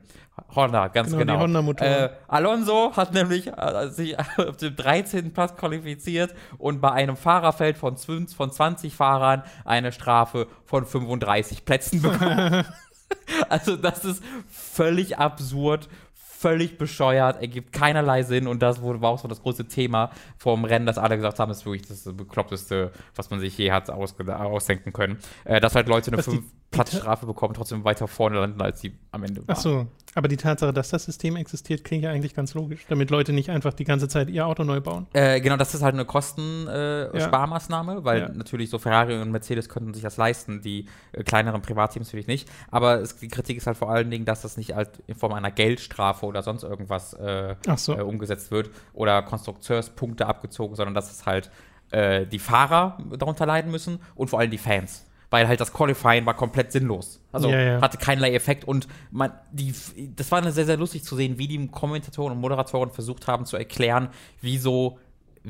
Honda, 0.54 0.88
ganz 0.88 1.16
genau. 1.16 1.44
genau. 1.44 1.72
Äh, 1.80 2.10
Alonso 2.26 2.92
hat 2.96 3.12
nämlich 3.12 3.48
äh, 3.48 3.88
sich 3.88 4.16
auf 4.38 4.56
dem 4.56 4.76
13. 4.76 5.32
Platz 5.32 5.56
qualifiziert 5.56 6.34
und 6.58 6.80
bei 6.80 6.92
einem 6.92 7.16
Fahrerfeld 7.38 7.78
von, 7.78 7.96
von 7.96 8.50
20 8.50 8.94
Fahrern 8.94 9.42
eine 9.64 9.92
Strafe 9.92 10.48
von 10.64 10.84
35 10.84 11.64
Plätzen 11.64 12.02
bekommen. 12.02 12.64
also 13.48 13.76
das 13.76 14.04
ist 14.04 14.22
völlig 14.48 15.18
absurd, 15.18 15.88
völlig 16.14 16.78
bescheuert, 16.78 17.40
ergibt 17.40 17.72
keinerlei 17.72 18.22
Sinn 18.22 18.46
und 18.46 18.60
das 18.60 18.82
war 18.82 19.02
auch 19.04 19.18
so 19.18 19.28
das 19.28 19.42
große 19.42 19.68
Thema 19.68 20.10
vom 20.36 20.64
Rennen, 20.64 20.86
dass 20.86 20.98
alle 20.98 21.16
gesagt 21.16 21.38
haben, 21.38 21.48
das 21.48 21.58
ist 21.58 21.66
wirklich 21.66 21.86
das 21.86 22.04
bekloppteste, 22.04 22.92
was 23.14 23.30
man 23.30 23.40
sich 23.40 23.56
je 23.56 23.70
hat 23.70 23.88
ausdenken 23.90 24.92
können. 24.92 25.18
Äh, 25.44 25.60
dass 25.60 25.74
halt 25.74 25.88
Leute 25.88 26.12
eine 26.12 26.22
5 26.22 26.42
Platzstrafe 26.70 27.24
bekommen, 27.24 27.54
trotzdem 27.54 27.84
weiter 27.84 28.06
vorne 28.06 28.40
landen, 28.40 28.60
als 28.60 28.80
sie 28.80 28.92
am 29.10 29.22
Ende 29.22 29.40
waren. 29.40 29.56
Ach 29.56 29.60
so, 29.60 29.86
aber 30.14 30.28
die 30.28 30.36
Tatsache, 30.36 30.72
dass 30.72 30.90
das 30.90 31.04
System 31.04 31.36
existiert, 31.36 31.82
klingt 31.82 32.04
ja 32.04 32.10
eigentlich 32.10 32.34
ganz 32.34 32.52
logisch, 32.52 32.84
damit 32.88 33.10
Leute 33.10 33.32
nicht 33.32 33.50
einfach 33.50 33.72
die 33.72 33.84
ganze 33.84 34.06
Zeit 34.06 34.28
ihr 34.28 34.46
Auto 34.46 34.64
neu 34.64 34.80
bauen. 34.80 35.06
Äh, 35.14 35.40
genau, 35.40 35.56
das 35.56 35.74
ist 35.74 35.82
halt 35.82 35.94
eine 35.94 36.04
Kostensparmaßnahme, 36.04 37.92
äh, 37.92 37.96
ja. 37.96 38.04
weil 38.04 38.20
ja. 38.20 38.28
natürlich 38.28 38.68
so 38.68 38.78
Ferrari 38.78 39.18
und 39.18 39.30
Mercedes 39.30 39.70
könnten 39.70 39.94
sich 39.94 40.02
das 40.02 40.18
leisten, 40.18 40.60
die 40.60 40.86
äh, 41.12 41.22
kleineren 41.22 41.62
Privatteams 41.62 42.08
natürlich 42.08 42.26
nicht. 42.26 42.50
Aber 42.70 43.00
es, 43.00 43.16
die 43.16 43.28
Kritik 43.28 43.56
ist 43.56 43.66
halt 43.66 43.78
vor 43.78 43.90
allen 43.90 44.10
Dingen, 44.10 44.26
dass 44.26 44.42
das 44.42 44.58
nicht 44.58 44.74
halt 44.74 44.90
in 45.06 45.14
Form 45.14 45.32
einer 45.32 45.50
Geldstrafe 45.50 46.26
oder 46.26 46.42
sonst 46.42 46.64
irgendwas 46.64 47.14
äh, 47.14 47.56
so. 47.76 47.96
Äh, 47.96 48.02
umgesetzt 48.02 48.50
wird 48.50 48.70
oder 48.92 49.22
Konstrukteurspunkte 49.22 50.26
abgezogen, 50.26 50.74
sondern 50.74 50.94
dass 50.94 51.10
es 51.10 51.24
halt 51.24 51.50
äh, 51.92 52.26
die 52.26 52.38
Fahrer 52.38 52.98
darunter 53.18 53.46
leiden 53.46 53.70
müssen 53.70 54.00
und 54.14 54.28
vor 54.28 54.40
allem 54.40 54.50
die 54.50 54.58
Fans 54.58 55.06
weil 55.30 55.46
halt 55.46 55.60
das 55.60 55.72
Qualifying 55.72 56.24
war 56.26 56.34
komplett 56.34 56.72
sinnlos. 56.72 57.20
Also 57.32 57.50
ja, 57.50 57.60
ja. 57.60 57.80
hatte 57.80 57.98
keinerlei 57.98 58.34
Effekt 58.34 58.64
und 58.64 58.88
man, 59.10 59.32
die, 59.52 59.74
das 60.16 60.30
war 60.32 60.50
sehr, 60.50 60.64
sehr 60.64 60.76
lustig 60.76 61.04
zu 61.04 61.16
sehen, 61.16 61.38
wie 61.38 61.48
die 61.48 61.68
Kommentatoren 61.68 62.32
und 62.32 62.40
Moderatoren 62.40 62.90
versucht 62.90 63.26
haben 63.26 63.44
zu 63.44 63.56
erklären, 63.56 64.08
wieso 64.40 64.98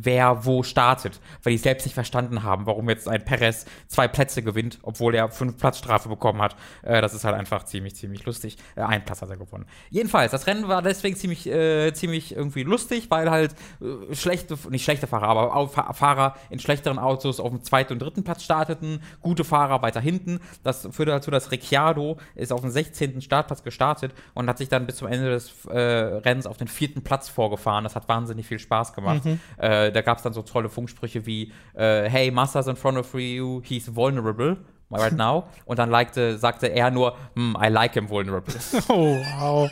wer 0.04 0.44
wo 0.44 0.62
startet, 0.62 1.20
weil 1.42 1.52
die 1.52 1.58
selbst 1.58 1.84
nicht 1.84 1.94
verstanden 1.94 2.42
haben, 2.42 2.66
warum 2.66 2.88
jetzt 2.88 3.08
ein 3.08 3.24
Perez 3.24 3.66
zwei 3.86 4.08
Plätze 4.08 4.42
gewinnt, 4.42 4.78
obwohl 4.82 5.14
er 5.14 5.30
fünf 5.30 5.58
Platzstrafe 5.58 6.08
bekommen 6.08 6.40
hat. 6.40 6.56
Äh, 6.82 7.00
das 7.00 7.14
ist 7.14 7.24
halt 7.24 7.34
einfach 7.34 7.64
ziemlich, 7.64 7.96
ziemlich 7.96 8.24
lustig. 8.24 8.56
Äh, 8.76 8.82
ein 8.82 9.04
Platz 9.04 9.22
hat 9.22 9.30
er 9.30 9.36
gewonnen. 9.36 9.66
Jedenfalls, 9.90 10.32
das 10.32 10.46
Rennen 10.46 10.68
war 10.68 10.82
deswegen 10.82 11.16
ziemlich, 11.16 11.46
äh, 11.46 11.92
ziemlich 11.92 12.36
irgendwie 12.36 12.62
lustig, 12.62 13.10
weil 13.10 13.30
halt 13.30 13.54
äh, 13.80 14.14
schlechte, 14.14 14.56
nicht 14.70 14.84
schlechte 14.84 15.06
Fahrer, 15.06 15.52
aber 15.52 15.68
Fahrer 15.68 16.36
in 16.50 16.58
schlechteren 16.58 16.98
Autos 16.98 17.40
auf 17.40 17.50
dem 17.50 17.62
zweiten 17.62 17.94
und 17.94 18.00
dritten 18.00 18.24
Platz 18.24 18.44
starteten, 18.44 19.00
gute 19.20 19.44
Fahrer 19.44 19.82
weiter 19.82 20.00
hinten. 20.00 20.40
Das 20.62 20.88
führte 20.90 21.12
dazu, 21.12 21.30
dass 21.30 21.50
Ricciardo 21.50 22.18
ist 22.34 22.52
auf 22.52 22.60
dem 22.60 22.70
16. 22.70 23.20
Startplatz 23.20 23.62
gestartet 23.62 24.12
und 24.34 24.48
hat 24.48 24.58
sich 24.58 24.68
dann 24.68 24.86
bis 24.86 24.96
zum 24.96 25.08
Ende 25.08 25.30
des 25.30 25.64
äh, 25.66 25.78
Rennens 25.78 26.46
auf 26.46 26.56
den 26.56 26.68
vierten 26.68 27.02
Platz 27.02 27.28
vorgefahren. 27.28 27.84
Das 27.84 27.96
hat 27.96 28.08
wahnsinnig 28.08 28.46
viel 28.46 28.58
Spaß 28.58 28.92
gemacht. 28.92 29.24
Mhm. 29.24 29.40
Äh, 29.58 29.88
äh, 29.88 29.92
da 29.92 30.02
gab 30.02 30.18
es 30.18 30.23
dann 30.23 30.33
so 30.33 30.42
tolle 30.42 30.68
Funksprüche 30.68 31.26
wie 31.26 31.52
äh, 31.75 32.09
Hey, 32.09 32.30
Master's 32.30 32.66
in 32.66 32.76
front 32.76 32.99
of 32.99 33.12
you, 33.14 33.61
he's 33.64 33.95
vulnerable 33.95 34.57
right 34.90 35.12
now. 35.16 35.45
Und 35.64 35.78
dann 35.78 35.90
likte, 35.90 36.38
sagte 36.38 36.68
er 36.68 36.90
nur, 36.90 37.16
hm, 37.35 37.57
I 37.62 37.68
like 37.68 37.95
him 37.95 38.09
vulnerable. 38.09 38.54
Oh, 38.88 39.16
wow. 39.38 39.71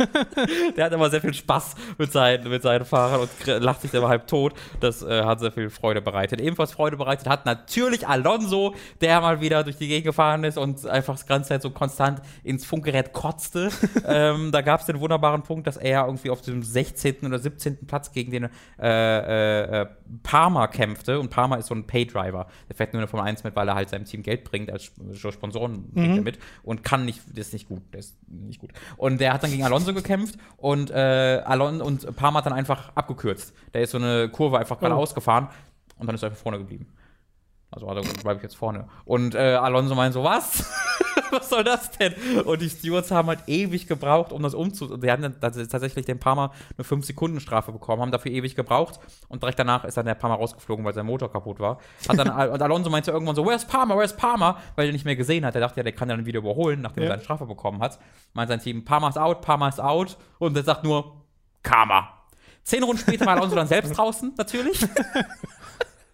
der 0.76 0.84
hat 0.84 0.92
immer 0.92 1.10
sehr 1.10 1.20
viel 1.20 1.34
Spaß 1.34 1.74
mit 1.98 2.12
seinen, 2.12 2.48
mit 2.48 2.62
seinen 2.62 2.84
Fahrern 2.84 3.20
und 3.20 3.62
lacht 3.62 3.82
sich 3.82 3.92
immer 3.94 4.08
halb 4.08 4.26
tot. 4.26 4.54
Das 4.80 5.02
äh, 5.02 5.24
hat 5.24 5.40
sehr 5.40 5.52
viel 5.52 5.70
Freude 5.70 6.00
bereitet. 6.00 6.40
Ebenfalls 6.40 6.72
Freude 6.72 6.96
bereitet 6.96 7.28
hat 7.28 7.46
natürlich 7.46 8.06
Alonso, 8.06 8.74
der 9.00 9.20
mal 9.20 9.40
wieder 9.40 9.64
durch 9.64 9.76
die 9.76 9.88
Gegend 9.88 10.06
gefahren 10.06 10.44
ist 10.44 10.58
und 10.58 10.86
einfach 10.86 11.14
das 11.14 11.26
ganze 11.26 11.50
Zeit 11.50 11.62
so 11.62 11.70
konstant 11.70 12.20
ins 12.44 12.64
Funkgerät 12.64 13.12
kotzte. 13.12 13.70
ähm, 14.06 14.52
da 14.52 14.60
gab 14.62 14.80
es 14.80 14.86
den 14.86 15.00
wunderbaren 15.00 15.42
Punkt, 15.42 15.66
dass 15.66 15.76
er 15.76 16.06
irgendwie 16.06 16.30
auf 16.30 16.42
dem 16.42 16.62
16. 16.62 17.26
oder 17.26 17.38
17. 17.38 17.86
Platz 17.86 18.12
gegen 18.12 18.30
den 18.30 18.48
äh, 18.78 18.88
äh, 18.88 19.82
äh, 19.82 19.86
Parma 20.22 20.66
kämpfte. 20.68 21.20
Und 21.20 21.30
Parma 21.30 21.56
ist 21.56 21.66
so 21.66 21.74
ein 21.74 21.86
Paydriver. 21.86 22.46
Der 22.68 22.76
fährt 22.76 22.92
nur 22.92 23.00
eine 23.00 23.08
Formel 23.08 23.26
1 23.26 23.44
mit, 23.44 23.56
weil 23.56 23.68
er 23.68 23.74
halt 23.74 23.88
seinem 23.88 24.04
Team 24.04 24.22
Geld 24.22 24.44
bringt, 24.44 24.70
als 24.70 24.92
Sponsoren 25.12 25.90
mhm. 25.92 26.22
mit 26.22 26.38
und 26.62 26.82
kann 26.82 27.04
nicht, 27.04 27.20
das 27.32 27.48
ist 27.48 27.52
nicht 27.52 27.68
gut. 27.68 27.82
Das 27.92 28.06
ist 28.06 28.16
nicht 28.28 28.60
gut. 28.60 28.70
Und 28.96 29.20
der 29.20 29.32
hat 29.32 29.42
dann 29.42 29.50
gegen 29.50 29.64
Alonso 29.64 29.89
Alonso 29.90 30.02
gekämpft 30.02 30.36
und 30.56 30.90
äh, 30.90 31.42
Alon 31.44 31.80
und 31.80 32.16
Parma 32.16 32.38
hat 32.38 32.46
dann 32.46 32.52
einfach 32.52 32.92
abgekürzt. 32.94 33.54
Der 33.74 33.82
ist 33.82 33.90
so 33.90 33.98
eine 33.98 34.28
Kurve 34.28 34.58
einfach 34.58 34.78
gerade 34.78 34.94
oh. 34.94 34.98
ausgefahren 34.98 35.48
und 35.98 36.06
dann 36.06 36.14
ist 36.14 36.22
er 36.22 36.30
einfach 36.30 36.42
vorne 36.42 36.58
geblieben. 36.58 36.86
Also, 37.70 37.86
also 37.86 38.02
bleibe 38.22 38.38
ich 38.38 38.42
jetzt 38.42 38.56
vorne. 38.56 38.88
Und 39.04 39.34
äh, 39.34 39.54
Alonso 39.54 39.94
meint 39.94 40.12
so, 40.12 40.24
was? 40.24 40.64
was 41.32 41.48
soll 41.48 41.64
das 41.64 41.90
denn? 41.92 42.14
Und 42.44 42.60
die 42.60 42.68
Stewards 42.68 43.10
haben 43.10 43.28
halt 43.28 43.40
ewig 43.46 43.86
gebraucht, 43.86 44.32
um 44.32 44.42
das 44.42 44.54
umzu... 44.54 44.96
Die 44.96 45.10
haben 45.10 45.22
dann 45.22 45.40
tatsächlich 45.40 46.04
den 46.04 46.18
Parma 46.18 46.52
eine 46.76 46.84
5-Sekunden-Strafe 46.84 47.72
bekommen, 47.72 48.02
haben 48.02 48.12
dafür 48.12 48.32
ewig 48.32 48.54
gebraucht 48.54 49.00
und 49.28 49.42
direkt 49.42 49.58
danach 49.58 49.84
ist 49.84 49.96
dann 49.96 50.06
der 50.06 50.14
Parma 50.14 50.34
rausgeflogen, 50.34 50.84
weil 50.84 50.94
sein 50.94 51.06
Motor 51.06 51.32
kaputt 51.32 51.60
war. 51.60 51.78
Hat 52.08 52.18
dann, 52.18 52.28
und 52.50 52.62
Alonso 52.62 52.90
meinte 52.90 53.10
irgendwann 53.10 53.36
so, 53.36 53.46
where's 53.46 53.64
Parma, 53.64 53.96
where's 53.96 54.16
Parma? 54.16 54.58
Weil 54.76 54.86
er 54.86 54.92
nicht 54.92 55.04
mehr 55.04 55.16
gesehen 55.16 55.44
hat. 55.44 55.54
Er 55.54 55.60
dachte 55.60 55.78
ja, 55.78 55.82
der 55.82 55.92
kann 55.92 56.08
dann 56.08 56.26
wieder 56.26 56.38
überholen, 56.38 56.80
nachdem 56.80 57.04
ja. 57.04 57.08
er 57.08 57.12
seine 57.14 57.24
Strafe 57.24 57.46
bekommen 57.46 57.80
hat. 57.80 57.98
Meint 58.32 58.48
sein 58.48 58.60
Team, 58.60 58.84
Parma 58.84 59.08
ist 59.08 59.18
out, 59.18 59.42
Parma 59.42 59.68
ist 59.68 59.80
out 59.80 60.16
und 60.38 60.56
er 60.56 60.62
sagt 60.62 60.84
nur, 60.84 61.20
Karma. 61.62 62.08
Zehn 62.62 62.82
Runden 62.82 63.00
später 63.00 63.26
war 63.26 63.36
Alonso 63.36 63.56
dann 63.56 63.66
selbst 63.66 63.90
draußen, 63.96 64.34
natürlich. 64.36 64.86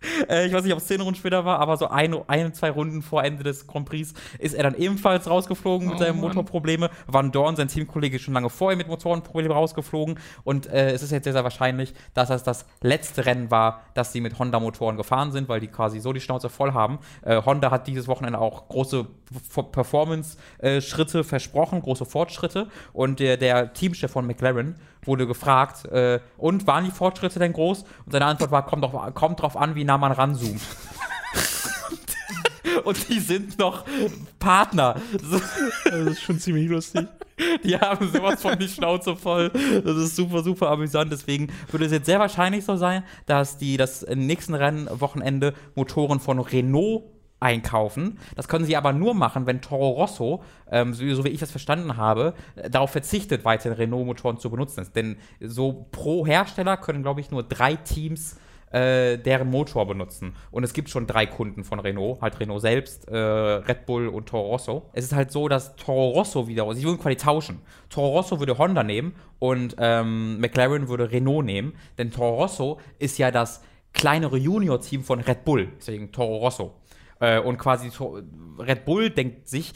Äh, 0.29 0.47
ich 0.47 0.53
weiß 0.53 0.65
nicht, 0.65 0.73
ob 0.73 0.79
es 0.79 0.87
zehn 0.87 1.01
Runden 1.01 1.15
später 1.15 1.45
war, 1.45 1.61
aber 1.61 1.77
so 1.77 1.89
ein, 1.89 2.17
ein, 2.27 2.53
zwei 2.53 2.71
Runden 2.71 3.03
vor 3.03 3.23
Ende 3.23 3.45
des 3.45 3.67
Grand 3.67 3.89
Prix 3.89 4.13
ist 4.39 4.55
er 4.55 4.63
dann 4.65 4.75
ebenfalls 4.75 5.29
rausgeflogen 5.29 5.89
mit 5.89 5.97
oh, 5.97 5.99
seinen 5.99 6.19
Motorproblemen. 6.19 6.89
Van 7.07 7.31
Dorn, 7.33 7.55
sein 7.55 7.69
Teamkollege, 7.69 8.17
ist 8.17 8.23
schon 8.23 8.35
lange 8.35 8.51
vorher 8.51 8.77
mit 8.77 8.89
Motorenproblemen 8.89 9.53
rausgeflogen. 9.53 10.19
Und 10.43 10.67
äh, 10.67 10.91
es 10.91 11.03
ist 11.03 11.13
jetzt 11.13 11.25
sehr, 11.25 11.33
sehr 11.33 11.45
wahrscheinlich, 11.45 11.95
dass 12.15 12.29
das 12.29 12.43
das 12.43 12.67
letzte 12.83 13.27
Rennen 13.27 13.51
war, 13.51 13.83
dass 13.95 14.13
sie 14.13 14.21
mit 14.21 14.39
Honda-Motoren 14.39 14.97
gefahren 14.97 15.33
sind, 15.33 15.49
weil 15.49 15.61
die 15.61 15.69
quasi 15.69 16.01
so 16.01 16.13
die 16.13 16.21
Schnauze 16.21 16.49
voll 16.49 16.73
haben. 16.73 16.99
Äh, 17.23 17.43
Honda 17.45 17.71
hat 17.71 17.87
dieses 17.87 18.09
Wochenende 18.09 18.41
auch 18.41 18.69
große 18.69 19.07
Performance-Schritte 19.73 21.25
versprochen, 21.25 21.83
große 21.83 22.05
Fortschritte. 22.05 22.69
Und 22.93 23.21
der, 23.21 23.37
der 23.37 23.73
Teamchef 23.73 24.11
von 24.11 24.27
McLaren 24.27 24.77
wurde 25.07 25.27
gefragt, 25.27 25.87
äh, 25.87 26.21
und 26.37 26.67
waren 26.67 26.85
die 26.85 26.91
Fortschritte 26.91 27.39
denn 27.39 27.53
groß? 27.53 27.83
Und 27.83 28.13
seine 28.13 28.27
Antwort 28.27 28.51
war, 28.51 28.67
kommt, 28.67 28.85
drauf, 28.85 29.15
kommt 29.15 29.43
drauf 29.43 29.57
an, 29.57 29.75
wie 29.75 29.85
nah 29.85 29.99
man 29.99 30.13
ranzoomt. 30.13 30.63
und 32.85 33.09
die 33.09 33.21
sind 33.21 33.59
noch 33.59 33.85
Partner. 34.39 35.01
Das 35.13 35.43
ist 36.07 36.23
schon 36.23 36.39
ziemlich 36.39 36.69
lustig. 36.69 37.07
Die 37.65 37.77
haben 37.77 38.11
sowas 38.11 38.41
von 38.41 38.59
die 38.59 38.69
Schnauze 38.69 39.15
voll. 39.15 39.51
Das 39.51 39.97
ist 39.97 40.17
super, 40.17 40.43
super 40.43 40.71
amüsant. 40.71 41.13
Deswegen 41.13 41.49
würde 41.71 41.85
es 41.85 41.93
jetzt 41.93 42.07
sehr 42.07 42.19
wahrscheinlich 42.19 42.65
so 42.65 42.77
sein, 42.77 43.03
dass 43.27 43.59
die 43.59 43.77
das 43.77 44.07
nächsten 44.15 44.55
Rennwochenende 44.55 45.53
Motoren 45.75 46.21
von 46.21 46.39
Renault 46.39 47.05
einkaufen. 47.40 48.19
Das 48.35 48.49
können 48.49 48.64
sie 48.64 48.76
aber 48.76 48.93
nur 48.93 49.14
machen, 49.14 49.47
wenn 49.47 49.61
Toro 49.61 49.90
Rosso, 49.90 50.43
ähm, 50.71 50.95
so, 50.95 51.14
so, 51.14 51.25
wie 51.25 51.28
ich 51.28 51.40
das 51.40 51.50
verstanden 51.50 51.97
habe, 51.97 52.35
äh, 52.57 52.71
darauf 52.71 52.90
verzichtet, 52.90 53.45
weiterhin 53.45 53.76
Renault-Motoren 53.76 54.38
zu 54.38 54.50
benutzen. 54.50 54.87
Denn 54.95 55.16
so 55.40 55.87
pro 55.93 56.26
Hersteller 56.26 56.76
können, 56.76 57.02
glaube 57.02 57.21
ich, 57.21 57.31
nur 57.31 57.43
drei 57.43 57.76
Teams 57.76 58.37
äh, 58.73 59.19
deren 59.19 59.50
Motor 59.50 59.87
benutzen. 59.87 60.35
Und 60.50 60.64
es 60.64 60.73
gibt 60.73 60.90
schon 60.90 61.07
drei 61.07 61.26
Kunden 61.26 61.64
von 61.64 61.78
Renault, 61.78 62.21
halt 62.21 62.40
Renault 62.40 62.61
selbst, 62.61 63.09
äh, 63.09 63.16
Red 63.16 63.87
Bull 63.87 64.09
und 64.09 64.28
Toro 64.28 64.50
Rosso. 64.50 64.90
Es 64.93 65.05
ist 65.05 65.14
halt 65.14 65.31
so, 65.31 65.49
dass 65.49 65.76
Toro 65.76 66.11
Rosso 66.11 66.49
wieder, 66.49 66.73
sie 66.75 66.85
würden 66.85 66.99
quasi 66.99 67.16
tauschen. 67.16 67.61
Toro 67.90 68.09
Rosso 68.09 68.40
würde 68.40 68.59
Honda 68.59 68.83
nehmen 68.83 69.14
und 69.38 69.76
ähm, 69.78 70.40
McLaren 70.40 70.88
würde 70.88 71.11
Renault 71.11 71.45
nehmen, 71.45 71.75
denn 71.99 72.11
Toro 72.11 72.43
Rosso 72.43 72.81
ist 72.99 73.19
ja 73.19 73.31
das 73.31 73.62
kleinere 73.93 74.37
Junior-Team 74.37 75.05
von 75.05 75.21
Red 75.21 75.45
Bull, 75.45 75.69
deswegen 75.78 76.12
Toro 76.12 76.37
Rosso. 76.38 76.75
Äh, 77.20 77.40
und 77.40 77.58
quasi 77.58 77.90
Red 78.58 78.85
Bull 78.85 79.11
denkt 79.11 79.49
sich, 79.49 79.73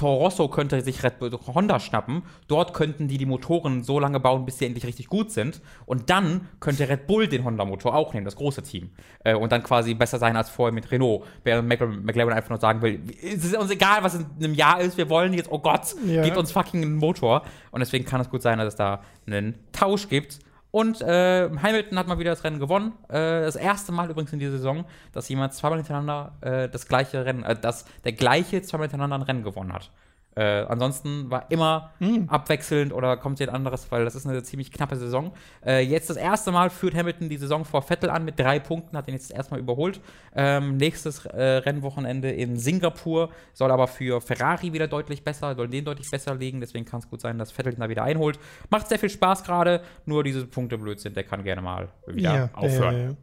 Toro 0.00 0.16
Rosso 0.24 0.48
könnte 0.48 0.80
sich 0.80 1.02
Red 1.02 1.18
Bull 1.18 1.30
Honda 1.30 1.78
schnappen. 1.78 2.22
Dort 2.48 2.72
könnten 2.72 3.06
die 3.06 3.18
die 3.18 3.26
Motoren 3.26 3.82
so 3.82 4.00
lange 4.00 4.18
bauen, 4.18 4.46
bis 4.46 4.56
sie 4.56 4.64
endlich 4.64 4.86
richtig 4.86 5.08
gut 5.08 5.30
sind. 5.30 5.60
Und 5.84 6.08
dann 6.08 6.48
könnte 6.58 6.88
Red 6.88 7.06
Bull 7.06 7.28
den 7.28 7.44
Honda-Motor 7.44 7.94
auch 7.94 8.14
nehmen, 8.14 8.24
das 8.24 8.36
große 8.36 8.62
Team. 8.62 8.92
Äh, 9.24 9.34
und 9.34 9.52
dann 9.52 9.62
quasi 9.62 9.92
besser 9.92 10.18
sein 10.18 10.38
als 10.38 10.48
vorher 10.48 10.72
mit 10.72 10.90
Renault. 10.90 11.24
Während 11.44 11.68
McLaren 11.68 12.32
einfach 12.32 12.48
nur 12.48 12.60
sagen 12.60 12.80
will, 12.80 13.02
es 13.22 13.44
ist 13.44 13.54
uns 13.54 13.70
egal, 13.70 14.02
was 14.02 14.14
in 14.14 14.26
einem 14.38 14.54
Jahr 14.54 14.80
ist, 14.80 14.96
wir 14.96 15.10
wollen 15.10 15.34
jetzt, 15.34 15.52
oh 15.52 15.58
Gott, 15.58 15.94
ja. 16.06 16.22
gebt 16.22 16.38
uns 16.38 16.50
fucking 16.50 16.82
einen 16.82 16.96
Motor. 16.96 17.42
Und 17.70 17.80
deswegen 17.80 18.06
kann 18.06 18.22
es 18.22 18.30
gut 18.30 18.40
sein, 18.40 18.56
dass 18.56 18.68
es 18.68 18.76
da 18.76 19.02
einen 19.26 19.54
Tausch 19.72 20.08
gibt. 20.08 20.38
Und 20.70 21.00
äh, 21.00 21.50
Hamilton 21.50 21.98
hat 21.98 22.06
mal 22.06 22.18
wieder 22.18 22.30
das 22.30 22.44
Rennen 22.44 22.60
gewonnen. 22.60 22.92
Äh, 23.08 23.42
das 23.42 23.56
erste 23.56 23.92
Mal 23.92 24.08
übrigens 24.10 24.32
in 24.32 24.38
dieser 24.38 24.52
Saison, 24.52 24.84
dass 25.12 25.28
jemand 25.28 25.52
zweimal 25.54 25.78
hintereinander 25.78 26.32
äh, 26.40 26.68
das 26.68 26.86
gleiche 26.86 27.24
Rennen, 27.24 27.42
äh, 27.42 27.58
dass 27.58 27.84
der 28.04 28.12
gleiche 28.12 28.62
zweimal 28.62 28.88
hintereinander 28.88 29.16
ein 29.16 29.22
Rennen 29.22 29.42
gewonnen 29.42 29.72
hat. 29.72 29.90
Äh, 30.36 30.64
ansonsten 30.68 31.30
war 31.30 31.50
immer 31.50 31.90
mhm. 31.98 32.28
abwechselnd 32.28 32.92
oder 32.92 33.16
kommt 33.16 33.40
ein 33.40 33.48
anderes, 33.48 33.90
weil 33.90 34.04
das 34.04 34.14
ist 34.14 34.26
eine 34.26 34.42
ziemlich 34.42 34.70
knappe 34.70 34.96
Saison. 34.96 35.32
Äh, 35.64 35.80
jetzt 35.80 36.08
das 36.08 36.16
erste 36.16 36.52
Mal 36.52 36.70
führt 36.70 36.94
Hamilton 36.94 37.28
die 37.28 37.36
Saison 37.36 37.64
vor 37.64 37.82
Vettel 37.82 38.10
an 38.10 38.24
mit 38.24 38.38
drei 38.38 38.60
Punkten, 38.60 38.96
hat 38.96 39.08
ihn 39.08 39.14
jetzt 39.14 39.32
erstmal 39.32 39.58
überholt. 39.58 40.00
Ähm, 40.34 40.76
nächstes 40.76 41.26
äh, 41.26 41.42
Rennwochenende 41.42 42.30
in 42.30 42.56
Singapur 42.56 43.30
soll 43.52 43.70
aber 43.72 43.88
für 43.88 44.20
Ferrari 44.20 44.72
wieder 44.72 44.86
deutlich 44.86 45.24
besser, 45.24 45.54
soll 45.56 45.68
den 45.68 45.84
deutlich 45.84 46.10
besser 46.10 46.34
liegen, 46.36 46.60
deswegen 46.60 46.84
kann 46.84 47.00
es 47.00 47.08
gut 47.08 47.20
sein, 47.20 47.36
dass 47.38 47.50
Vettel 47.50 47.74
ihn 47.74 47.80
da 47.80 47.88
wieder 47.88 48.04
einholt. 48.04 48.38
Macht 48.70 48.88
sehr 48.88 48.98
viel 48.98 49.10
Spaß 49.10 49.42
gerade, 49.42 49.82
nur 50.06 50.22
diese 50.22 50.46
Punkte 50.46 50.78
Blödsinn, 50.78 51.14
der 51.14 51.24
kann 51.24 51.42
gerne 51.42 51.62
mal 51.62 51.88
wieder 52.06 52.34
ja, 52.34 52.50
aufhören. 52.52 53.16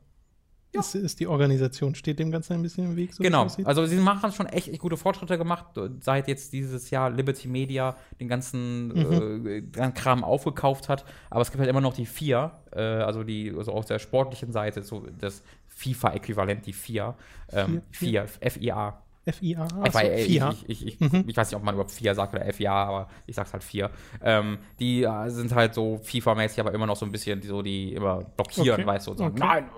Ja. 0.74 0.82
Ist, 0.82 0.96
ist, 0.96 1.20
die 1.20 1.28
Organisation, 1.28 1.96
steht 1.96 2.20
dem 2.20 2.30
Ganzen 2.30 2.54
ein 2.54 2.62
bisschen 2.62 2.86
im 2.86 2.96
Weg? 2.96 3.14
So 3.14 3.24
genau, 3.24 3.48
also 3.64 3.86
sie 3.86 3.96
machen 3.96 4.32
schon 4.32 4.48
echt, 4.48 4.68
echt, 4.68 4.80
gute 4.80 4.98
Fortschritte 4.98 5.38
gemacht, 5.38 5.66
seit 6.02 6.28
jetzt 6.28 6.52
dieses 6.52 6.90
Jahr 6.90 7.10
Liberty 7.10 7.48
Media 7.48 7.96
den 8.20 8.28
ganzen 8.28 8.88
mhm. 8.90 9.48
äh, 9.48 9.92
Kram 9.92 10.24
aufgekauft 10.24 10.90
hat. 10.90 11.06
Aber 11.30 11.42
es 11.42 11.52
gibt 11.52 11.60
halt 11.60 11.70
immer 11.70 11.82
noch 11.82 11.94
die 11.94 12.06
vier, 12.06 12.52
äh, 12.74 12.82
also 12.82 13.24
die, 13.24 13.54
also 13.58 13.72
auf 13.72 13.86
der 13.86 14.00
sportlichen 14.00 14.52
Seite, 14.52 14.84
so 14.84 15.08
das 15.20 15.42
FIFA-Äquivalent, 15.68 16.66
die 16.66 16.74
vier, 16.74 17.16
ähm, 17.52 17.82
vier, 17.92 18.28
FIA. 18.28 19.02
FIA. 19.34 19.68
FIA. 19.92 20.50
Ich, 20.52 20.70
ich, 20.70 20.88
ich, 20.88 21.00
mhm. 21.00 21.24
ich, 21.28 21.38
weiß 21.38 21.52
nicht, 21.52 21.58
ob 21.58 21.64
man 21.64 21.76
überhaupt 21.76 21.92
FIA 21.92 22.16
sagt 22.16 22.34
oder 22.34 22.46
FIA, 22.54 22.74
aber 22.74 23.10
ich 23.26 23.36
sag's 23.36 23.54
halt 23.54 23.64
vier. 23.64 23.90
Ähm, 24.22 24.58
die 24.80 25.04
äh, 25.04 25.30
sind 25.30 25.54
halt 25.54 25.74
so 25.74 26.00
FIFA-mäßig, 26.04 26.60
aber 26.60 26.74
immer 26.74 26.86
noch 26.86 26.96
so 26.96 27.06
ein 27.06 27.12
bisschen 27.12 27.42
so, 27.42 27.62
die 27.62 27.94
immer 27.94 28.24
blockieren, 28.24 28.82
okay. 28.82 28.88
weißt 28.88 29.08
du, 29.08 29.12
und 29.12 29.18
sagen, 29.18 29.36
okay. 29.42 29.64
nein. 29.66 29.70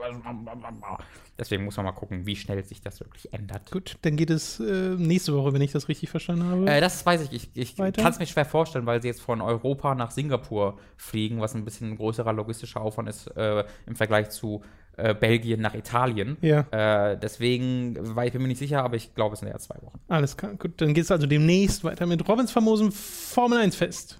Deswegen 1.39 1.63
muss 1.63 1.77
man 1.77 1.85
mal 1.85 1.93
gucken, 1.93 2.25
wie 2.25 2.35
schnell 2.35 2.61
sich 2.65 2.81
das 2.81 2.99
wirklich 2.99 3.31
ändert. 3.31 3.71
Gut, 3.71 3.95
dann 4.01 4.17
geht 4.17 4.29
es 4.29 4.59
äh, 4.59 4.95
nächste 4.97 5.33
Woche, 5.33 5.53
wenn 5.53 5.61
ich 5.61 5.71
das 5.71 5.87
richtig 5.87 6.09
verstanden 6.09 6.43
habe. 6.43 6.69
Äh, 6.69 6.81
das 6.81 7.05
weiß 7.05 7.21
ich. 7.21 7.33
Ich, 7.33 7.49
ich 7.53 7.75
kann 7.77 8.11
es 8.11 8.19
mir 8.19 8.27
schwer 8.27 8.43
vorstellen, 8.43 8.85
weil 8.85 9.01
sie 9.01 9.07
jetzt 9.07 9.21
von 9.21 9.39
Europa 9.39 9.95
nach 9.95 10.11
Singapur 10.11 10.77
fliegen, 10.97 11.39
was 11.39 11.55
ein 11.55 11.63
bisschen 11.63 11.91
ein 11.91 11.95
größerer 11.95 12.33
logistischer 12.33 12.81
Aufwand 12.81 13.07
ist 13.07 13.27
äh, 13.37 13.63
im 13.87 13.95
Vergleich 13.95 14.31
zu 14.31 14.63
äh, 15.03 15.15
Belgien 15.19 15.61
nach 15.61 15.73
Italien. 15.73 16.37
Ja. 16.41 16.61
Äh, 16.71 17.17
deswegen 17.17 18.15
war 18.15 18.25
ich 18.25 18.33
mir 18.33 18.47
nicht 18.47 18.59
sicher, 18.59 18.83
aber 18.83 18.95
ich 18.95 19.15
glaube, 19.15 19.33
es 19.33 19.39
sind 19.39 19.49
eher 19.49 19.59
zwei 19.59 19.75
Wochen. 19.81 19.99
Alles 20.07 20.37
klar, 20.37 20.53
gut. 20.55 20.79
Dann 20.81 20.93
geht 20.93 21.05
es 21.05 21.11
also 21.11 21.27
demnächst 21.27 21.83
weiter 21.83 22.05
mit 22.05 22.27
Robins 22.27 22.51
famosen 22.51 22.91
Formel 22.91 23.59
1 23.59 23.75
Fest. 23.75 24.19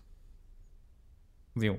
Jo. 1.55 1.77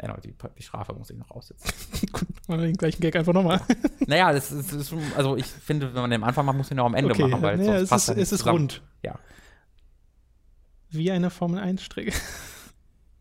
Ja, 0.00 0.16
die, 0.18 0.32
die 0.56 0.62
Strafe 0.62 0.92
muss 0.92 1.10
ich 1.10 1.16
noch 1.18 1.30
aussitzen. 1.32 1.72
Gut, 2.12 2.28
mal 2.46 2.58
den 2.58 2.76
gleichen 2.76 3.00
Gag 3.00 3.16
einfach 3.16 3.32
nochmal. 3.32 3.60
naja, 4.06 4.32
das 4.32 4.52
ist, 4.52 4.72
das 4.72 4.92
ist, 4.92 4.94
also 5.16 5.36
ich 5.36 5.46
finde, 5.46 5.92
wenn 5.92 6.02
man 6.02 6.10
den 6.10 6.22
am 6.22 6.28
Anfang 6.28 6.46
macht, 6.46 6.56
muss 6.56 6.70
man 6.70 6.76
den 6.76 6.82
auch 6.82 6.86
am 6.86 6.94
Ende 6.94 7.10
okay, 7.10 7.26
machen, 7.26 7.42
weil 7.42 7.56
naja, 7.56 7.72
sonst 7.72 7.82
es 7.82 7.88
passt 7.90 8.08
ist, 8.10 8.16
es 8.16 8.32
ist 8.32 8.46
rund. 8.46 8.82
Ja. 9.04 9.18
Wie 10.90 11.10
eine 11.10 11.30
Formel 11.30 11.58
1 11.58 11.82
Strecke. 11.82 12.12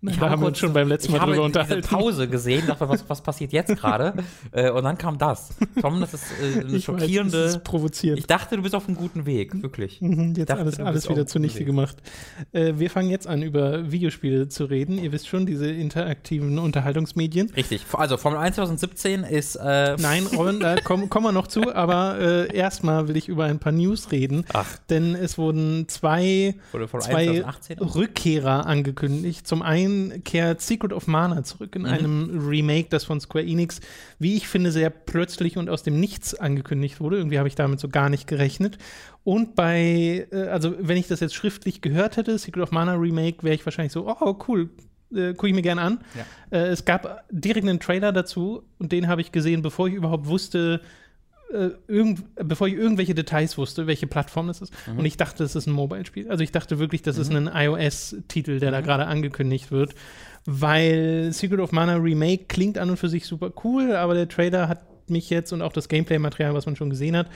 Ich 0.02 0.20
da 0.20 0.30
haben 0.30 0.42
wir 0.42 0.48
uns 0.48 0.60
schon 0.60 0.74
beim 0.74 0.88
letzten 0.88 1.12
Mal 1.12 1.20
drüber 1.20 1.42
unterhalten. 1.42 1.80
Ich 1.80 1.92
habe 1.92 2.04
Pause 2.04 2.28
gesehen, 2.28 2.68
dachte, 2.68 2.88
was, 2.88 3.10
was 3.10 3.22
passiert 3.22 3.52
jetzt 3.52 3.76
gerade? 3.76 4.14
äh, 4.52 4.70
und 4.70 4.84
dann 4.84 4.96
kam 4.96 5.18
das. 5.18 5.56
Tom, 5.82 6.00
das 6.00 6.14
ist 6.14 6.26
äh, 6.40 6.60
eine 6.60 6.78
ich 6.78 6.86
schockierende. 6.86 7.38
Weiß, 7.38 7.46
das 7.46 7.56
ist 7.56 7.64
provozierend. 7.64 8.20
Ich 8.20 8.28
dachte, 8.28 8.58
du 8.58 8.62
bist 8.62 8.76
auf 8.76 8.88
einem 8.88 8.96
guten 8.96 9.26
Weg, 9.26 9.60
wirklich. 9.64 10.00
Mhm, 10.00 10.36
jetzt 10.36 10.52
dachte, 10.52 10.62
alles, 10.62 10.80
alles 10.80 11.10
wieder 11.10 11.26
zunichte 11.26 11.66
gemacht. 11.66 11.98
Äh, 12.52 12.74
wir 12.78 12.92
fangen 12.92 13.10
jetzt 13.10 13.26
an, 13.26 13.42
über 13.42 13.92
Videospiele 13.92 14.48
zu 14.50 14.66
reden. 14.66 15.00
Ihr 15.00 15.12
wisst 15.12 15.28
schon, 15.28 15.48
diese 15.48 15.68
interaktiven 15.68 16.60
Unterhaltungsmedien. 16.60 17.50
Richtig. 17.56 17.84
Also 17.94 18.18
Formel 18.18 18.40
1 18.40 18.56
2017 18.56 19.24
ist. 19.24 19.56
Äh, 19.56 19.96
Nein, 20.00 20.28
Robin, 20.38 20.60
da 20.60 20.76
kommen 20.76 21.10
komm 21.10 21.24
wir 21.24 21.32
noch 21.32 21.48
zu, 21.48 21.74
aber 21.74 22.20
äh, 22.20 22.56
erstmal 22.56 23.08
will 23.08 23.18
ich 23.18 23.30
über 23.30 23.46
ein 23.46 23.58
paar 23.58 23.72
News 23.72 24.12
reden. 24.12 24.46
Ach. 24.54 24.78
Denn 24.92 25.16
es 25.16 25.40
wurden 25.40 25.88
zwei, 25.88 26.56
zwei 27.00 27.44
Rückkehrer 27.80 28.68
angekündigt. 28.68 29.48
Zum 29.48 29.64
einen 29.64 29.87
kehrt 30.24 30.62
Secret 30.62 30.94
of 30.94 31.08
Mana 31.08 31.44
zurück 31.44 31.76
in 31.76 31.84
mhm. 31.84 31.88
einem 31.88 32.48
Remake, 32.48 32.88
das 32.90 33.04
von 33.04 33.20
Square 33.20 33.46
Enix, 33.46 33.80
wie 34.20 34.36
ich 34.36 34.48
finde, 34.48 34.72
sehr 34.72 34.90
plötzlich 34.90 35.58
und 35.58 35.70
aus 35.70 35.84
dem 35.84 36.00
Nichts 36.00 36.36
angekündigt 36.36 37.00
wurde. 37.00 37.18
Irgendwie 37.18 37.38
habe 37.38 37.48
ich 37.48 37.56
damit 37.56 37.80
so 37.80 37.90
gar 37.90 38.10
nicht 38.10 38.28
gerechnet. 38.28 38.78
Und 39.24 39.56
bei, 39.56 40.28
äh, 40.32 40.48
also 40.48 40.76
wenn 40.80 40.98
ich 40.98 41.08
das 41.08 41.20
jetzt 41.20 41.36
schriftlich 41.36 41.82
gehört 41.82 42.18
hätte, 42.18 42.38
Secret 42.38 42.64
of 42.64 42.72
Mana 42.72 42.94
Remake, 42.94 43.44
wäre 43.44 43.56
ich 43.56 43.66
wahrscheinlich 43.66 43.94
so, 43.94 44.08
oh 44.08 44.38
cool, 44.48 44.70
äh, 45.14 45.34
gucke 45.34 45.48
ich 45.48 45.54
mir 45.54 45.62
gerne 45.62 45.82
an. 45.82 46.00
Ja. 46.16 46.58
Äh, 46.58 46.68
es 46.68 46.86
gab 46.86 47.26
direkt 47.30 47.68
einen 47.68 47.80
Trailer 47.80 48.12
dazu 48.12 48.64
und 48.80 48.92
den 48.92 49.08
habe 49.08 49.22
ich 49.22 49.32
gesehen, 49.32 49.62
bevor 49.62 49.88
ich 49.88 49.94
überhaupt 49.94 50.28
wusste, 50.28 50.82
äh, 51.54 51.70
irgend, 51.88 52.24
bevor 52.36 52.68
ich 52.68 52.74
irgendwelche 52.74 53.16
Details 53.16 53.58
wusste, 53.58 53.88
welche 53.88 54.08
Plattform 54.08 54.48
das 54.48 54.62
ist. 54.62 54.74
Mhm. 54.88 55.00
Und 55.00 55.06
ich 55.06 55.18
dachte, 55.18 55.44
das 55.44 55.56
ist 55.56 55.68
ein 55.68 55.74
Mobile-Spiel. 55.74 56.30
Also 56.30 56.44
ich 56.44 56.52
dachte 56.52 56.80
wirklich, 56.80 57.02
das 57.02 57.16
mhm. 57.16 57.22
ist 57.22 57.32
ein 57.32 57.50
iOS-Titel, 57.54 58.60
der 58.60 58.70
mhm. 58.70 58.74
da 58.74 58.82
gerade 58.82 59.08
angekündigt 59.08 59.72
wird. 59.72 59.96
Weil 60.46 61.32
Secret 61.34 61.60
of 61.60 61.72
Mana 61.72 61.96
Remake 61.96 62.46
klingt 62.48 62.78
an 62.78 62.90
und 62.90 62.98
für 62.98 63.10
sich 63.10 63.26
super 63.26 63.52
cool, 63.64 63.94
aber 63.94 64.14
der 64.14 64.30
Trailer 64.30 64.68
hat 64.68 65.10
mich 65.10 65.30
jetzt 65.30 65.54
und 65.54 65.62
auch 65.62 65.74
das 65.74 65.88
Gameplay-Material, 65.88 66.54
was 66.54 66.66
man 66.66 66.76
schon 66.76 66.90
gesehen 66.90 67.16
hat, 67.16 67.30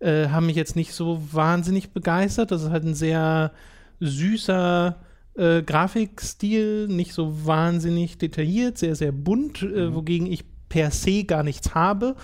äh, 0.00 0.28
haben 0.28 0.46
mich 0.46 0.56
jetzt 0.56 0.76
nicht 0.76 0.92
so 0.92 1.22
wahnsinnig 1.32 1.90
begeistert. 1.90 2.50
Das 2.50 2.62
ist 2.62 2.70
halt 2.70 2.84
ein 2.84 2.94
sehr 2.94 3.52
süßer 4.00 4.96
äh, 5.34 5.62
Grafikstil, 5.62 6.88
nicht 6.88 7.12
so 7.12 7.46
wahnsinnig 7.46 8.18
detailliert, 8.18 8.78
sehr, 8.78 8.94
sehr 8.94 9.12
bunt, 9.12 9.62
äh, 9.62 9.94
wogegen 9.94 10.30
ich 10.30 10.44
per 10.68 10.90
se 10.90 11.24
gar 11.24 11.42
nichts 11.42 11.74
habe. 11.74 12.16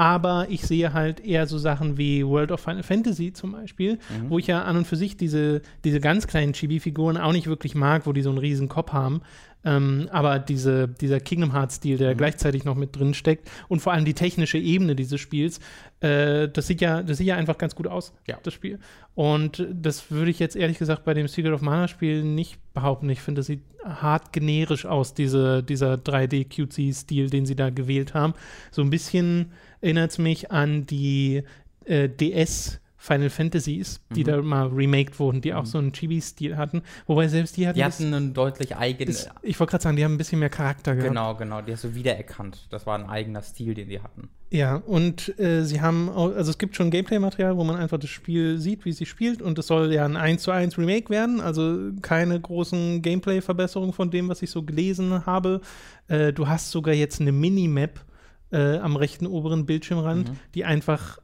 Aber 0.00 0.46
ich 0.48 0.62
sehe 0.62 0.94
halt 0.94 1.20
eher 1.20 1.46
so 1.46 1.58
Sachen 1.58 1.98
wie 1.98 2.24
World 2.26 2.52
of 2.52 2.60
Final 2.60 2.82
Fantasy 2.82 3.34
zum 3.34 3.52
Beispiel, 3.52 3.98
wo 4.30 4.38
ich 4.38 4.46
ja 4.46 4.62
an 4.64 4.78
und 4.78 4.86
für 4.86 4.96
sich 4.96 5.18
diese, 5.18 5.60
diese 5.84 6.00
ganz 6.00 6.26
kleinen 6.26 6.54
Chibi-Figuren 6.54 7.18
auch 7.18 7.32
nicht 7.32 7.48
wirklich 7.48 7.74
mag, 7.74 8.06
wo 8.06 8.14
die 8.14 8.22
so 8.22 8.30
einen 8.30 8.38
riesen 8.38 8.70
Kopf 8.70 8.94
haben. 8.94 9.20
Ähm, 9.62 10.08
aber 10.10 10.38
diese, 10.38 10.88
dieser 10.88 11.20
Kingdom 11.20 11.52
Hearts-Stil, 11.52 11.98
der 11.98 12.14
gleichzeitig 12.14 12.64
noch 12.64 12.76
mit 12.76 12.96
drin 12.96 13.12
steckt 13.12 13.50
und 13.68 13.80
vor 13.80 13.92
allem 13.92 14.06
die 14.06 14.14
technische 14.14 14.56
Ebene 14.56 14.96
dieses 14.96 15.20
Spiels, 15.20 15.60
äh, 16.00 16.48
das, 16.48 16.66
sieht 16.66 16.80
ja, 16.80 17.02
das 17.02 17.18
sieht 17.18 17.26
ja 17.26 17.36
einfach 17.36 17.58
ganz 17.58 17.74
gut 17.74 17.86
aus, 17.86 18.14
Ja. 18.26 18.38
das 18.42 18.54
Spiel. 18.54 18.78
Und 19.14 19.66
das 19.70 20.10
würde 20.10 20.30
ich 20.30 20.38
jetzt 20.38 20.56
ehrlich 20.56 20.78
gesagt 20.78 21.04
bei 21.04 21.12
dem 21.12 21.28
Secret 21.28 21.52
of 21.52 21.60
Mana-Spiel 21.60 22.24
nicht 22.24 22.58
behaupten. 22.72 23.10
Ich 23.10 23.20
finde, 23.20 23.40
das 23.40 23.48
sieht 23.48 23.60
hart 23.84 24.32
generisch 24.32 24.86
aus, 24.86 25.12
diese, 25.12 25.62
dieser 25.62 25.98
3D-QC-Stil, 25.98 27.28
den 27.28 27.44
sie 27.44 27.56
da 27.56 27.68
gewählt 27.68 28.14
haben. 28.14 28.32
So 28.70 28.80
ein 28.80 28.88
bisschen 28.90 29.52
erinnert 29.80 30.10
es 30.12 30.18
mich 30.18 30.50
an 30.50 30.86
die 30.86 31.42
äh, 31.84 32.08
DS- 32.08 32.78
Final 33.02 33.30
Fantasies, 33.30 34.02
die 34.14 34.20
Mhm. 34.20 34.26
da 34.26 34.42
mal 34.42 34.66
remaked 34.66 35.18
wurden, 35.18 35.40
die 35.40 35.54
auch 35.54 35.64
so 35.64 35.78
einen 35.78 35.92
Chibi-Stil 35.94 36.58
hatten. 36.58 36.82
Wobei 37.06 37.28
selbst 37.28 37.56
die 37.56 37.66
hatten, 37.66 37.78
Die 37.78 37.82
hatten 37.84 38.12
einen 38.12 38.34
deutlich 38.34 38.76
eigenen. 38.76 39.16
ich 39.40 39.58
wollte 39.58 39.70
gerade 39.70 39.82
sagen, 39.84 39.96
die 39.96 40.04
haben 40.04 40.12
ein 40.12 40.18
bisschen 40.18 40.38
mehr 40.38 40.50
Charakter 40.50 40.94
gehabt. 40.94 41.08
Genau, 41.08 41.34
genau, 41.34 41.62
die 41.62 41.72
hast 41.72 41.84
du 41.84 41.94
wiedererkannt. 41.94 42.66
Das 42.68 42.84
war 42.84 42.98
ein 42.98 43.08
eigener 43.08 43.40
Stil, 43.40 43.72
den 43.72 43.88
die 43.88 44.00
hatten. 44.02 44.28
Ja, 44.50 44.74
und 44.76 45.32
äh, 45.38 45.64
sie 45.64 45.80
haben, 45.80 46.10
auch, 46.10 46.34
also 46.36 46.50
es 46.50 46.58
gibt 46.58 46.76
schon 46.76 46.90
Gameplay-Material, 46.90 47.56
wo 47.56 47.64
man 47.64 47.76
einfach 47.76 47.96
das 47.98 48.10
Spiel 48.10 48.58
sieht, 48.58 48.84
wie 48.84 48.92
sich 48.92 49.08
spielt. 49.08 49.40
Und 49.40 49.58
es 49.58 49.68
soll 49.68 49.94
ja 49.94 50.04
ein 50.04 50.18
1 50.18 50.42
zu 50.42 50.50
1 50.50 50.76
Remake 50.76 51.08
werden, 51.08 51.40
also 51.40 51.78
keine 52.02 52.38
großen 52.38 53.00
Gameplay-Verbesserungen 53.00 53.94
von 53.94 54.10
dem, 54.10 54.28
was 54.28 54.42
ich 54.42 54.50
so 54.50 54.62
gelesen 54.62 55.24
habe. 55.24 55.62
Äh, 56.08 56.34
du 56.34 56.48
hast 56.48 56.70
sogar 56.70 56.92
jetzt 56.92 57.18
eine 57.22 57.32
Minimap 57.32 58.04
äh, 58.52 58.78
am 58.78 58.96
rechten 58.96 59.26
oberen 59.26 59.66
Bildschirmrand, 59.66 60.28
Mhm. 60.30 60.36
die 60.54 60.64
einfach 60.64 61.18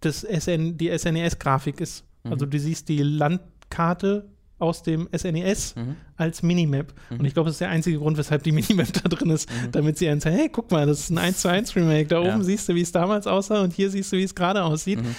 das 0.00 0.22
SN, 0.24 0.76
die 0.78 0.88
SNES-Grafik 0.96 1.80
ist. 1.80 2.04
Mhm. 2.24 2.32
Also 2.32 2.46
du 2.46 2.58
siehst 2.58 2.88
die 2.88 3.02
Landkarte 3.02 4.26
aus 4.60 4.82
dem 4.82 5.08
SNES 5.16 5.76
Mhm. 5.76 5.96
als 6.16 6.42
Minimap. 6.42 6.92
Und 7.10 7.24
ich 7.24 7.34
glaube, 7.34 7.46
das 7.48 7.54
ist 7.56 7.60
der 7.60 7.68
einzige 7.70 7.98
Grund, 7.98 8.16
weshalb 8.18 8.42
die 8.42 8.50
Minimap 8.52 8.92
da 9.02 9.08
drin 9.08 9.30
ist, 9.30 9.48
damit 9.72 9.98
sie 9.98 10.08
einen 10.08 10.20
sagen, 10.20 10.36
hey, 10.36 10.48
guck 10.48 10.70
mal, 10.72 10.86
das 10.86 11.00
ist 11.00 11.10
ein 11.10 11.18
1 11.18 11.38
zu 11.40 11.48
1 11.48 11.76
Remake. 11.76 12.06
Da 12.08 12.20
Ja. 12.22 12.32
oben 12.34 12.42
siehst 12.42 12.68
du, 12.68 12.74
wie 12.74 12.80
es 12.82 12.90
damals 12.92 13.26
aussah 13.28 13.62
und 13.62 13.72
hier 13.72 13.90
siehst 13.90 14.12
du, 14.12 14.16
wie 14.16 14.24
es 14.24 14.34
gerade 14.34 14.62
aussieht. 14.64 15.00
Mhm. 15.02 15.14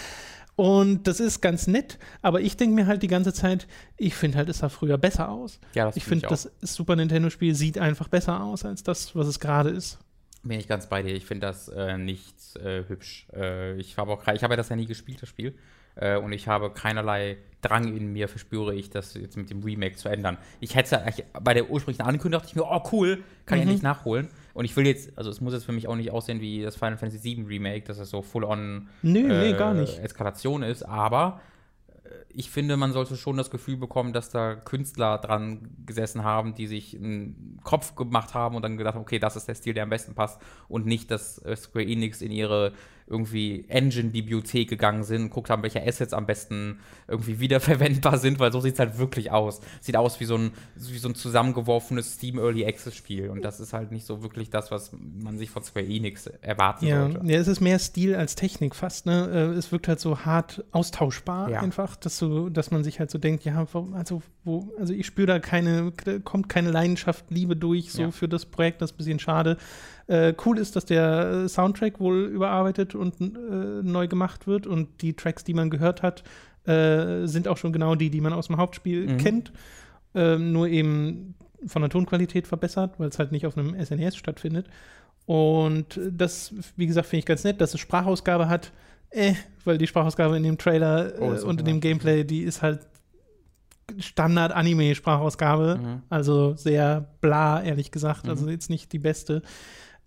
Und 0.58 1.08
das 1.08 1.22
ist 1.22 1.39
ganz 1.39 1.68
nett, 1.68 1.98
aber 2.22 2.42
ich 2.42 2.58
denke 2.58 2.75
mir 2.75 2.86
halt 2.86 3.01
die 3.01 3.08
ganze 3.08 3.32
Zeit, 3.32 3.66
ich 3.96 4.13
finde 4.13 4.38
halt, 4.39 4.50
es 4.50 4.58
sah 4.58 4.68
früher 4.68 4.98
besser 4.98 5.30
aus. 5.30 5.58
Ja, 5.74 5.86
das 5.86 5.96
ich 5.96 6.04
find 6.04 6.24
finde, 6.24 6.28
auch. 6.28 6.32
das 6.32 6.75
Super 6.75 6.98
Nintendo-Spiel 6.98 7.56
sieht 7.56 7.78
einfach 7.78 8.10
besser 8.10 8.44
aus 8.44 8.66
als 8.66 8.84
das, 8.84 9.16
was 9.16 9.28
es 9.28 9.39
gerade 9.39 9.70
ist. 9.70 10.00
Bin 10.43 10.60
ich 10.60 10.67
ganz 10.67 10.88
bei 10.88 11.01
dir. 11.01 11.13
Ich 11.15 11.25
finde 11.25 11.48
das 11.48 11.67
äh, 11.67 11.98
nicht 11.98 12.55
äh, 12.58 12.84
hübsch. 12.88 13.27
Äh, 13.34 13.75
ich 13.77 13.98
habe 13.98 14.12
auch, 14.13 14.22
ich 14.34 14.43
habe 14.43 14.53
ja 14.53 14.58
das 14.58 14.69
ja 14.69 14.75
nie 14.75 14.86
gespielt, 14.86 15.22
das 15.22 15.29
Spiel. 15.29 15.53
Äh, 15.96 16.17
und 16.17 16.31
ich 16.31 16.48
habe 16.48 16.69
keinerlei 16.72 17.38
Drang 17.62 17.93
in 17.93 18.13
mir, 18.13 18.29
verspüre 18.29 18.74
ich, 18.74 18.89
das 18.89 19.15
jetzt 19.15 19.36
mit 19.36 19.50
dem 19.50 19.62
Remake 19.63 19.98
zu 19.98 20.08
ändern. 20.08 20.38
Ich 20.62 20.75
hätte 20.75 21.03
ich, 21.10 21.25
bei 21.41 21.53
der 21.53 21.69
ursprünglichen 21.69 22.03
Ankündigung 22.03 22.31
dachte 22.39 22.48
ich 22.48 22.55
mir, 22.55 22.63
oh 22.63 22.81
cool, 22.93 23.22
kann 23.46 23.58
ich 23.58 23.65
Mhm. 23.65 23.69
ja 23.69 23.74
nicht 23.74 23.84
nachholen. 23.84 24.29
Und 24.53 24.63
ich 24.63 24.75
will 24.77 24.88
jetzt, 24.88 25.17
also 25.17 25.29
es 25.29 25.41
muss 25.41 25.51
jetzt 25.53 25.65
für 25.65 25.74
mich 25.74 25.88
auch 25.89 25.96
nicht 25.98 26.12
aussehen 26.12 26.39
wie 26.39 26.62
das 26.62 26.77
Final 26.77 26.98
Fantasy 26.98 27.22
VII 27.38 27.46
Remake, 27.48 27.86
dass 27.86 27.98
es 28.00 28.10
so 28.10 28.22
full-on 28.22 28.88
Nö, 29.01 29.24
nee, 29.27 29.51
äh, 29.51 29.74
nicht. 29.74 30.00
Eskalation 30.00 30.63
ist, 30.63 30.84
aber 30.84 31.41
ich 32.32 32.50
finde, 32.52 32.78
man 32.78 32.94
sollte 32.94 33.18
schon 33.18 33.38
das 33.38 33.50
Gefühl 33.50 33.78
bekommen, 33.78 34.14
dass 34.14 34.30
da 34.30 34.56
Künstler 34.56 35.18
dran 35.18 35.70
gesessen 35.86 36.24
haben, 36.24 36.54
die 36.54 36.68
sich 36.68 36.96
einen 36.96 37.60
Kopf 37.64 37.96
gemacht 37.96 38.34
haben 38.34 38.56
und 38.56 38.62
dann 38.62 38.78
gedacht 38.78 38.96
haben, 38.96 39.02
okay, 39.02 39.20
das 39.20 39.36
ist 39.36 39.48
der 39.48 39.56
Stil, 39.56 39.74
der 39.74 39.84
am 39.84 39.90
besten 39.90 40.14
passt 40.14 40.40
und 40.68 40.86
nicht, 40.86 41.10
dass 41.12 41.44
äh, 41.44 41.56
Square 41.56 41.86
Enix 41.86 42.22
in 42.22 42.32
ihre 42.32 42.74
irgendwie 43.10 43.65
Engine-Bibliothek 43.67 44.69
gegangen 44.69 45.04
sind 45.04 45.30
guckt 45.30 45.50
haben, 45.50 45.63
welche 45.63 45.86
Assets 45.86 46.13
am 46.13 46.26
besten 46.26 46.80
irgendwie 47.08 47.39
wiederverwendbar 47.39 48.17
sind, 48.17 48.39
weil 48.39 48.52
so 48.52 48.62
sieht 48.62 48.74
es 48.74 48.80
halt 48.80 48.98
wirklich 48.98 49.32
aus. 49.32 49.62
Sieht 49.82 49.95
aus 49.98 50.19
wie 50.19 50.26
so 50.26 50.36
ein, 50.36 50.52
wie 50.76 50.98
so 50.98 51.10
ein 51.10 51.15
zusammengeworfenes 51.15 52.13
Steam 52.15 52.38
Early 52.38 52.65
Access 52.65 52.95
Spiel 52.95 53.30
und 53.30 53.43
das 53.43 53.60
ist 53.60 53.74
halt 53.74 53.91
nicht 53.91 54.06
so 54.06 54.22
wirklich 54.24 54.50
das, 54.50 54.72
was 54.72 54.91
man 55.00 55.38
sich 55.38 55.50
von 55.50 55.63
Square 55.63 55.86
Enix 55.86 56.28
erwarten 56.41 56.86
Ja, 56.86 57.10
sollte. 57.10 57.22
ja, 57.26 57.38
es 57.39 57.48
ist 57.48 57.62
mehr 57.62 57.80
Stil 57.80 58.15
als 58.15 58.36
Technik 58.36 58.76
fast. 58.76 59.06
Ne? 59.06 59.28
Äh, 59.32 59.58
Es 59.58 59.72
wirkt 59.72 59.88
halt 59.88 60.00
so 60.00 60.19
hart 60.19 60.63
austauschbar 60.72 61.50
Ja. 61.50 61.62
einfach, 61.62 61.95
dass, 61.95 62.19
du, 62.19 62.50
dass 62.50 62.72
man 62.72 62.84
sich 62.84 63.00
halt 63.00 63.10
so 63.12 63.17
denkt, 63.17 63.43
ja, 63.43 63.65
also, 63.93 64.22
wo, 64.43 64.72
also 64.80 64.93
ich 64.93 65.06
spüre 65.06 65.28
da 65.28 65.39
keine, 65.39 65.91
kommt 66.24 66.50
keine 66.50 66.72
Leidenschaft, 66.72 67.26
Liebe 67.30 67.56
durch 67.56 67.91
so 67.91 68.04
Ja. 68.04 68.12
für 68.12 68.28
das 68.28 68.45
Projekt, 68.45 68.82
das 68.82 68.91
ist 68.91 68.95
ein 68.95 68.98
bisschen 68.98 69.19
schade. 69.19 69.58
Äh, 70.10 70.34
cool 70.45 70.58
ist, 70.58 70.76
dass 70.76 70.86
der 70.86 71.43
äh, 71.45 71.48
Soundtrack 71.50 72.00
wohl 72.00 72.26
überarbeitet 72.26 72.95
und 72.95 73.22
äh, 73.22 73.24
neu 73.84 74.08
gemacht 74.08 74.48
wird 74.48 74.65
und 74.67 75.02
die 75.02 75.13
Tracks, 75.13 75.43
die 75.43 75.54
man 75.54 75.69
gehört 75.69 76.02
hat, 76.02 76.24
äh, 76.65 77.26
sind 77.28 77.48
auch 77.48 77.58
schon 77.58 77.72
genau 77.74 77.93
die, 77.95 78.10
die 78.10 78.19
man 78.22 78.34
aus 78.34 78.48
dem 78.48 78.58
Hauptspiel 78.58 79.06
Mhm. 79.08 79.17
kennt. 79.17 79.52
Ähm, 80.15 80.52
nur 80.52 80.67
eben 80.67 81.36
von 81.67 81.84
der 81.84 81.89
Tonqualität 81.89 82.48
verbessert, 82.48 82.95
weil 83.00 83.10
es 83.10 83.19
halt 83.19 83.32
nicht 83.32 83.45
auf 83.45 83.56
einem 83.58 83.76
SNES 83.80 84.15
stattfindet. 84.15 84.65
Und 85.28 86.00
das, 86.12 86.54
wie 86.76 86.88
gesagt, 86.88 87.06
finde 87.08 87.19
ich 87.19 87.26
ganz 87.28 87.43
nett, 87.43 87.62
dass 87.62 87.76
es 87.76 87.80
Sprachausgabe 87.80 88.50
hat. 88.50 88.72
Äh, 89.12 89.34
weil 89.65 89.78
die 89.78 89.86
Sprachausgabe 89.88 90.36
in 90.38 90.43
dem 90.43 90.58
Trailer 90.58 91.13
Oh, 91.19 91.34
äh, 91.34 91.41
und 91.41 91.60
in 91.60 91.65
dem 91.67 91.80
Gameplay, 91.82 92.24
die 92.24 92.41
ist 92.41 92.62
halt 92.63 92.80
Standard-Anime-Sprachausgabe. 94.39 95.80
Mhm. 95.82 96.02
Also 96.10 96.56
sehr 96.56 97.06
bla, 97.22 97.62
ehrlich 97.62 97.91
gesagt. 97.91 98.28
Also 98.28 98.45
Mhm. 98.45 98.52
jetzt 98.52 98.69
nicht 98.69 98.91
die 98.93 99.00
beste. 99.00 99.41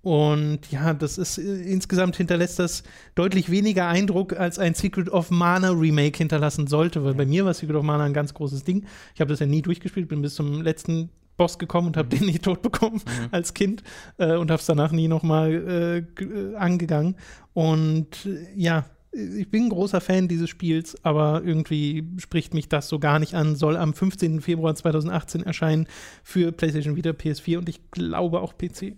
Und 0.03 0.71
ja, 0.73 0.95
das 0.95 1.17
ist 1.17 1.39
äh, 1.39 1.63
insgesamt 1.63 2.17
hinterlässt 2.17 2.59
das 2.59 2.83
deutlich 3.15 3.51
weniger 3.51 3.87
Eindruck, 3.87 4.33
als 4.35 4.59
ein 4.59 4.75
Secret 4.75 5.09
of 5.09 5.31
Mana 5.31 5.71
Remake 5.71 6.19
hinterlassen 6.19 6.67
sollte, 6.67 7.05
weil 7.05 7.15
bei 7.15 7.25
mir 7.25 7.45
war 7.45 7.55
Secret 7.55 7.77
of 7.77 7.85
Mana 7.85 8.05
ein 8.05 8.13
ganz 8.13 8.35
großes 8.35 8.65
Ding. 8.65 8.85
Ich 9.15 9.21
habe 9.21 9.31
das 9.31 9.39
ja 9.39 9.47
nie 9.47 9.63
durchgespielt, 9.63 10.09
bin 10.09 10.21
bis 10.21 10.35
zum 10.35 10.61
letzten 10.61 11.11
Boss 11.37 11.59
gekommen 11.59 11.89
und 11.89 11.97
habe 11.97 12.09
den 12.09 12.27
nicht 12.27 12.43
tot 12.43 12.63
bekommen 12.63 13.01
als 13.31 13.55
Kind 13.55 13.85
äh, 14.19 14.37
und 14.37 14.51
habe 14.51 14.61
es 14.61 14.67
danach 14.67 14.91
nie 14.91 15.07
nochmal 15.07 16.05
äh, 16.19 16.23
äh, 16.23 16.57
angegangen. 16.57 17.17
Und 17.55 18.27
äh, 18.27 18.47
ja, 18.57 18.87
ich 19.13 19.51
bin 19.51 19.65
ein 19.65 19.69
großer 19.69 20.01
Fan 20.01 20.27
dieses 20.27 20.49
Spiels, 20.49 20.97
aber 21.05 21.43
irgendwie 21.45 22.09
spricht 22.17 22.55
mich 22.55 22.69
das 22.69 22.89
so 22.89 22.99
gar 22.99 23.19
nicht 23.19 23.35
an. 23.35 23.55
Soll 23.57 23.77
am 23.77 23.95
15. 23.95 24.41
Februar 24.41 24.75
2018 24.75 25.43
erscheinen 25.43 25.87
für 26.25 26.51
PlayStation 26.51 26.97
Vita, 26.97 27.11
PS4 27.11 27.59
und 27.59 27.69
ich 27.69 27.91
glaube 27.91 28.41
auch 28.41 28.55
PC. 28.57 28.97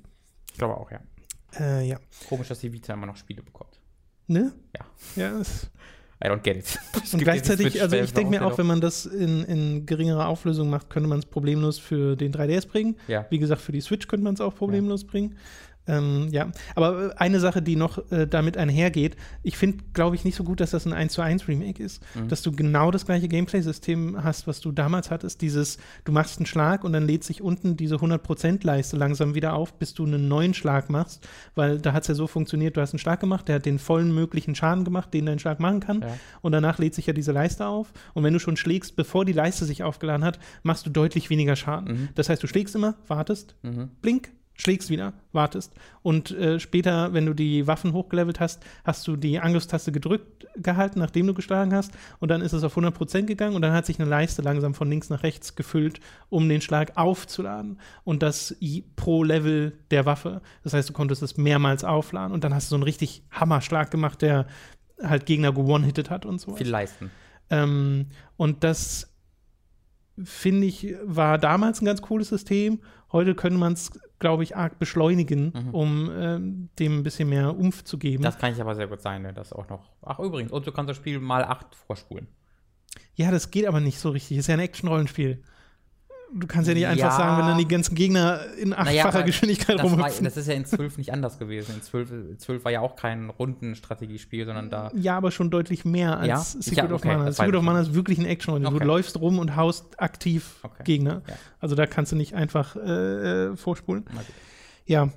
Ich 0.54 0.58
glaube 0.58 0.76
auch, 0.76 0.88
ja. 0.90 1.00
Äh, 1.58 1.88
ja. 1.88 1.98
Komisch, 2.28 2.46
dass 2.46 2.60
die 2.60 2.72
Vita 2.72 2.94
immer 2.94 3.06
noch 3.06 3.16
Spiele 3.16 3.42
bekommt. 3.42 3.80
Ne? 4.28 4.52
Ja. 4.72 4.86
Ja, 5.16 5.40
es 5.40 5.68
I 6.24 6.28
don't 6.28 6.42
get 6.42 6.56
it. 6.56 6.78
Und 7.12 7.22
gleichzeitig, 7.22 7.82
also 7.82 7.96
ich 7.96 8.12
denke 8.14 8.30
mir 8.30 8.46
auch, 8.46 8.56
wenn 8.56 8.66
man 8.66 8.80
das 8.80 9.04
in, 9.04 9.44
in 9.44 9.84
geringerer 9.84 10.28
Auflösung 10.28 10.70
macht, 10.70 10.88
könnte 10.88 11.08
man 11.08 11.18
es 11.18 11.26
problemlos 11.26 11.78
für 11.78 12.16
den 12.16 12.32
3DS 12.32 12.68
bringen. 12.68 12.96
Ja. 13.08 13.26
Wie 13.30 13.38
gesagt, 13.38 13.60
für 13.60 13.72
die 13.72 13.80
Switch 13.80 14.06
könnte 14.06 14.24
man 14.24 14.34
es 14.34 14.40
auch 14.40 14.54
problemlos 14.54 15.04
bringen. 15.04 15.36
Ähm, 15.86 16.28
ja, 16.30 16.50
aber 16.74 17.10
äh, 17.10 17.14
eine 17.16 17.40
Sache, 17.40 17.60
die 17.60 17.76
noch 17.76 18.10
äh, 18.10 18.26
damit 18.26 18.56
einhergeht, 18.56 19.16
ich 19.42 19.56
finde, 19.58 19.84
glaube 19.92 20.16
ich, 20.16 20.24
nicht 20.24 20.34
so 20.34 20.44
gut, 20.44 20.60
dass 20.60 20.70
das 20.70 20.86
ein 20.86 20.92
1 20.92 21.12
zu 21.12 21.22
1 21.22 21.46
Remake 21.48 21.82
ist. 21.82 22.02
Mhm. 22.14 22.28
Dass 22.28 22.42
du 22.42 22.52
genau 22.52 22.90
das 22.90 23.04
gleiche 23.04 23.28
Gameplay-System 23.28 24.22
hast, 24.24 24.46
was 24.46 24.60
du 24.60 24.72
damals 24.72 25.10
hattest. 25.10 25.42
Dieses, 25.42 25.78
du 26.04 26.12
machst 26.12 26.38
einen 26.38 26.46
Schlag 26.46 26.84
und 26.84 26.92
dann 26.92 27.06
lädt 27.06 27.24
sich 27.24 27.42
unten 27.42 27.76
diese 27.76 27.96
100%-Leiste 27.96 28.96
langsam 28.96 29.34
wieder 29.34 29.54
auf, 29.54 29.74
bis 29.74 29.94
du 29.94 30.04
einen 30.06 30.28
neuen 30.28 30.54
Schlag 30.54 30.90
machst. 30.90 31.28
Weil 31.54 31.78
da 31.80 31.92
hat 31.92 32.02
es 32.02 32.08
ja 32.08 32.14
so 32.14 32.26
funktioniert, 32.26 32.76
du 32.76 32.80
hast 32.80 32.92
einen 32.92 32.98
Schlag 32.98 33.20
gemacht, 33.20 33.48
der 33.48 33.56
hat 33.56 33.66
den 33.66 33.78
vollen 33.78 34.14
möglichen 34.14 34.54
Schaden 34.54 34.84
gemacht, 34.84 35.12
den 35.12 35.26
dein 35.26 35.38
Schlag 35.38 35.60
machen 35.60 35.80
kann. 35.80 36.00
Ja. 36.02 36.16
Und 36.40 36.52
danach 36.52 36.78
lädt 36.78 36.94
sich 36.94 37.06
ja 37.06 37.12
diese 37.12 37.32
Leiste 37.32 37.66
auf. 37.66 37.92
Und 38.14 38.24
wenn 38.24 38.32
du 38.32 38.38
schon 38.40 38.56
schlägst, 38.56 38.96
bevor 38.96 39.24
die 39.24 39.32
Leiste 39.32 39.64
sich 39.64 39.82
aufgeladen 39.82 40.24
hat, 40.24 40.38
machst 40.62 40.86
du 40.86 40.90
deutlich 40.90 41.30
weniger 41.30 41.56
Schaden. 41.56 41.88
Mhm. 41.92 42.08
Das 42.14 42.28
heißt, 42.28 42.42
du 42.42 42.46
schlägst 42.46 42.74
immer, 42.74 42.94
wartest, 43.06 43.54
Mhm. 43.62 43.90
blink, 44.00 44.30
schlägst 44.54 44.88
wieder, 44.88 45.12
wartest. 45.32 45.72
Und 46.02 46.30
äh, 46.30 46.60
später, 46.60 47.12
wenn 47.12 47.26
du 47.26 47.34
die 47.34 47.66
Waffen 47.66 47.92
hochgelevelt 47.92 48.40
hast, 48.40 48.62
hast 48.84 49.06
du 49.06 49.16
die 49.16 49.40
Angriffstaste 49.40 49.92
gedrückt 49.92 50.46
gehalten, 50.56 51.00
nachdem 51.00 51.26
du 51.26 51.34
geschlagen 51.34 51.74
hast. 51.74 51.92
Und 52.20 52.30
dann 52.30 52.40
ist 52.40 52.52
es 52.52 52.62
auf 52.62 52.76
100% 52.76 53.22
gegangen 53.22 53.56
und 53.56 53.62
dann 53.62 53.72
hat 53.72 53.86
sich 53.86 53.98
eine 53.98 54.08
Leiste 54.08 54.42
langsam 54.42 54.74
von 54.74 54.88
links 54.88 55.10
nach 55.10 55.22
rechts 55.22 55.56
gefüllt, 55.56 56.00
um 56.28 56.48
den 56.48 56.60
Schlag 56.60 56.96
aufzuladen. 56.96 57.80
Und 58.04 58.22
das 58.22 58.56
pro 58.96 59.24
Level 59.24 59.76
der 59.90 60.06
Waffe. 60.06 60.40
Das 60.62 60.72
heißt, 60.72 60.88
du 60.88 60.92
konntest 60.92 61.22
es 61.22 61.36
mehrmals 61.36 61.84
aufladen 61.84 62.32
und 62.32 62.44
dann 62.44 62.54
hast 62.54 62.68
du 62.68 62.70
so 62.70 62.76
einen 62.76 62.84
richtig 62.84 63.22
Hammerschlag 63.30 63.90
gemacht, 63.90 64.22
der 64.22 64.46
halt 65.02 65.26
Gegner 65.26 65.52
gewone-hitted 65.52 66.10
hat 66.10 66.24
und 66.24 66.40
so. 66.40 66.54
Viel 66.54 66.68
leisten. 66.68 67.10
Ähm, 67.50 68.06
und 68.36 68.64
das 68.64 69.13
finde 70.22 70.66
ich, 70.66 70.94
war 71.04 71.38
damals 71.38 71.80
ein 71.82 71.86
ganz 71.86 72.02
cooles 72.02 72.28
System. 72.28 72.80
Heute 73.12 73.34
könnte 73.34 73.58
man 73.58 73.72
es, 73.74 73.90
glaube 74.18 74.42
ich, 74.42 74.56
arg 74.56 74.78
beschleunigen, 74.78 75.52
Mhm. 75.54 75.74
um 75.74 76.10
ähm, 76.16 76.68
dem 76.78 76.98
ein 76.98 77.02
bisschen 77.02 77.28
mehr 77.28 77.56
Umf 77.56 77.84
zu 77.84 77.98
geben. 77.98 78.22
Das 78.22 78.38
kann 78.38 78.52
ich 78.52 78.60
aber 78.60 78.74
sehr 78.74 78.86
gut 78.88 79.00
sein, 79.00 79.22
ne? 79.22 79.32
Das 79.32 79.52
auch 79.52 79.68
noch. 79.68 79.90
Ach, 80.02 80.18
übrigens, 80.18 80.52
und 80.52 80.66
du 80.66 80.72
kannst 80.72 80.90
das 80.90 80.96
Spiel 80.96 81.20
mal 81.20 81.44
8 81.44 81.74
vorspulen. 81.74 82.26
Ja, 83.16 83.30
das 83.30 83.50
geht 83.50 83.66
aber 83.66 83.80
nicht 83.80 83.98
so 83.98 84.10
richtig. 84.10 84.38
Ist 84.38 84.46
ja 84.48 84.54
ein 84.54 84.60
Action-Rollenspiel. 84.60 85.42
Du 86.36 86.48
kannst 86.48 86.66
ja 86.68 86.74
nicht 86.74 86.86
einfach 86.88 87.04
Ja. 87.04 87.10
sagen, 87.16 87.38
wenn 87.38 87.46
dann 87.46 87.58
die 87.58 87.68
ganzen 87.68 87.94
Gegner 87.94 88.40
in 88.60 88.72
achtfacher 88.74 89.08
aber 89.18 89.22
Geschwindigkeit 89.22 89.78
das, 89.78 89.84
war, 89.84 89.92
rumhüpfen. 89.92 90.24
das 90.24 90.36
ist 90.36 90.48
ja 90.48 90.54
in 90.54 90.64
12 90.66 90.98
nicht 90.98 91.12
anders 91.12 91.38
gewesen. 91.38 91.76
In 91.76 91.82
12, 91.82 92.38
12 92.38 92.64
war 92.64 92.72
ja 92.72 92.80
auch 92.80 92.96
kein 92.96 93.30
Rundenstrategiespiel, 93.30 94.44
sondern 94.44 94.68
da. 94.68 94.90
Ja, 94.96 95.16
aber 95.16 95.30
schon 95.30 95.50
deutlich 95.50 95.84
mehr 95.84 96.18
als 96.18 96.28
Ja? 96.28 96.38
Secret 96.38 96.76
Ja, 96.76 96.84
of 96.86 97.00
okay, 97.00 97.08
Mana. 97.08 97.24
das 97.26 97.36
Secret 97.36 97.54
of 97.54 97.62
Mana 97.62 97.80
ist 97.80 97.94
wirklich 97.94 98.18
ein 98.18 98.26
action 98.26 98.60
Du 98.62 98.68
Okay. 98.68 98.84
läufst 98.84 99.20
rum 99.20 99.38
und 99.38 99.54
haust 99.54 100.00
aktiv 100.00 100.56
Okay. 100.62 100.82
Gegner. 100.84 101.22
Also 101.60 101.76
da 101.76 101.86
kannst 101.86 102.10
du 102.12 102.16
nicht 102.16 102.34
einfach 102.34 102.74
äh, 102.76 102.80
äh, 103.52 103.56
vorspulen. 103.56 104.04
Ja, 104.86 105.10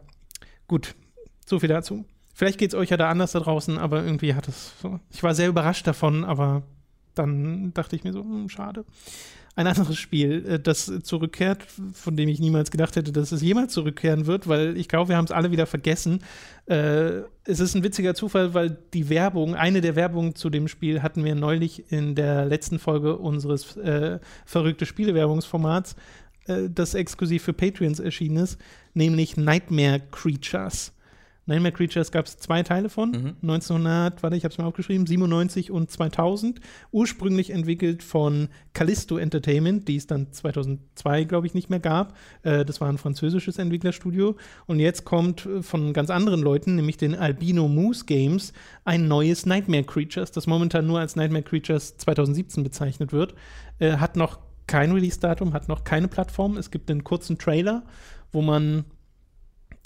gut. 0.68 0.94
So 1.48 1.60
viel 1.60 1.70
dazu. 1.70 2.06
Vielleicht 2.34 2.60
geht 2.60 2.72
es 2.72 2.76
euch 2.76 2.90
ja 2.92 2.98
da 2.98 3.10
anders 3.10 3.32
da 3.32 3.40
draußen, 3.40 3.80
aber 3.80 4.04
irgendwie 4.04 4.36
hat 4.36 4.48
es 4.48 4.74
so. 4.82 5.00
Ich 5.10 5.24
war 5.24 5.34
sehr 5.34 5.48
überrascht 5.50 5.88
davon, 5.88 6.24
aber 6.24 6.62
dann 7.16 7.74
dachte 7.74 7.96
ich 7.96 8.04
mir 8.04 8.14
so, 8.14 8.22
hm, 8.22 8.48
schade. 8.50 8.86
Ein 9.58 9.66
anderes 9.66 9.98
Spiel, 9.98 10.46
äh, 10.48 10.60
das 10.60 10.86
zurückkehrt, 11.02 11.66
von 11.94 12.16
dem 12.16 12.30
ich 12.30 12.40
niemals 12.40 12.70
gedacht 12.70 12.96
hätte, 12.96 13.12
dass 13.12 13.32
es 13.32 13.42
jemals 13.42 13.74
zurückkehren 13.74 14.28
wird, 14.28 14.48
weil 14.48 14.78
ich 14.78 14.88
glaube, 14.88 15.10
wir 15.10 15.18
haben 15.18 15.26
es 15.26 15.32
alle 15.32 15.50
wieder 15.50 15.66
vergessen. 15.66 16.20
Äh, 16.68 17.22
es 17.44 17.60
ist 17.60 17.74
ein 17.74 17.84
witziger 17.84 18.14
Zufall, 18.14 18.54
weil 18.54 18.78
die 18.94 19.10
Werbung, 19.10 19.56
eine 19.56 19.82
der 19.82 19.96
Werbungen 19.96 20.36
zu 20.36 20.52
dem 20.52 20.68
Spiel 20.68 21.02
hatten 21.02 21.26
wir 21.26 21.34
neulich 21.34 21.92
in 21.92 22.14
der 22.14 22.46
letzten 22.46 22.78
Folge 22.78 23.18
unseres 23.18 23.76
äh, 23.78 24.20
verrückte 24.46 24.86
Spiele-Werbungsformats, 24.86 25.96
äh, 26.46 26.70
das 26.70 26.94
exklusiv 26.94 27.42
für 27.42 27.54
Patreons 27.54 28.00
erschienen 28.00 28.38
ist, 28.38 28.60
nämlich 28.94 29.38
Nightmare 29.38 30.04
Creatures. 30.12 30.94
Nightmare 31.48 31.72
Creatures 31.72 32.12
gab 32.12 32.26
es 32.26 32.38
zwei 32.38 32.62
Teile 32.62 32.90
von, 32.90 33.12
Mhm. 33.12 33.36
1900, 33.42 34.22
warte, 34.22 34.36
ich 34.36 34.44
habe 34.44 34.52
es 34.52 34.58
mir 34.58 34.66
aufgeschrieben, 34.66 35.08
97 35.08 35.72
und 35.72 35.90
2000. 35.90 36.60
Ursprünglich 36.92 37.50
entwickelt 37.50 38.04
von 38.04 38.50
Callisto 38.74 39.18
Entertainment, 39.18 39.88
die 39.88 39.96
es 39.96 40.08
dann 40.08 40.32
2002, 40.32 41.24
glaube 41.24 41.48
ich, 41.48 41.54
nicht 41.54 41.70
mehr 41.70 41.80
gab. 41.80 42.16
Äh, 42.44 42.66
das 42.66 42.80
war 42.82 42.90
ein 42.90 42.98
französisches 42.98 43.58
Entwicklerstudio. 43.58 44.36
Und 44.66 44.80
jetzt 44.80 45.06
kommt 45.06 45.46
äh, 45.46 45.64
von 45.64 45.94
ganz 45.94 46.10
anderen 46.10 46.42
Leuten, 46.42 46.76
nämlich 46.76 46.98
den 46.98 47.16
Albino 47.16 47.68
Moose 47.68 48.06
Games, 48.06 48.54
ein 48.86 49.08
neues 49.08 49.46
Nightmare 49.46 49.84
Creatures, 49.84 50.32
das 50.32 50.48
momentan 50.48 50.86
nur 50.86 51.00
als 51.00 51.16
Nightmare 51.16 51.44
Creatures 51.44 51.98
2017 51.98 52.64
bezeichnet 52.64 53.14
wird. 53.14 53.34
Äh, 53.80 53.98
hat 53.98 54.16
noch 54.18 54.40
kein 54.68 54.92
Release-Datum, 54.92 55.54
hat 55.54 55.70
noch 55.70 55.86
keine 55.86 56.10
Plattform. 56.10 56.58
Es 56.58 56.72
gibt 56.72 56.92
einen 56.92 57.06
kurzen 57.06 57.38
Trailer, 57.38 57.84
wo 58.34 58.42
man 58.42 58.84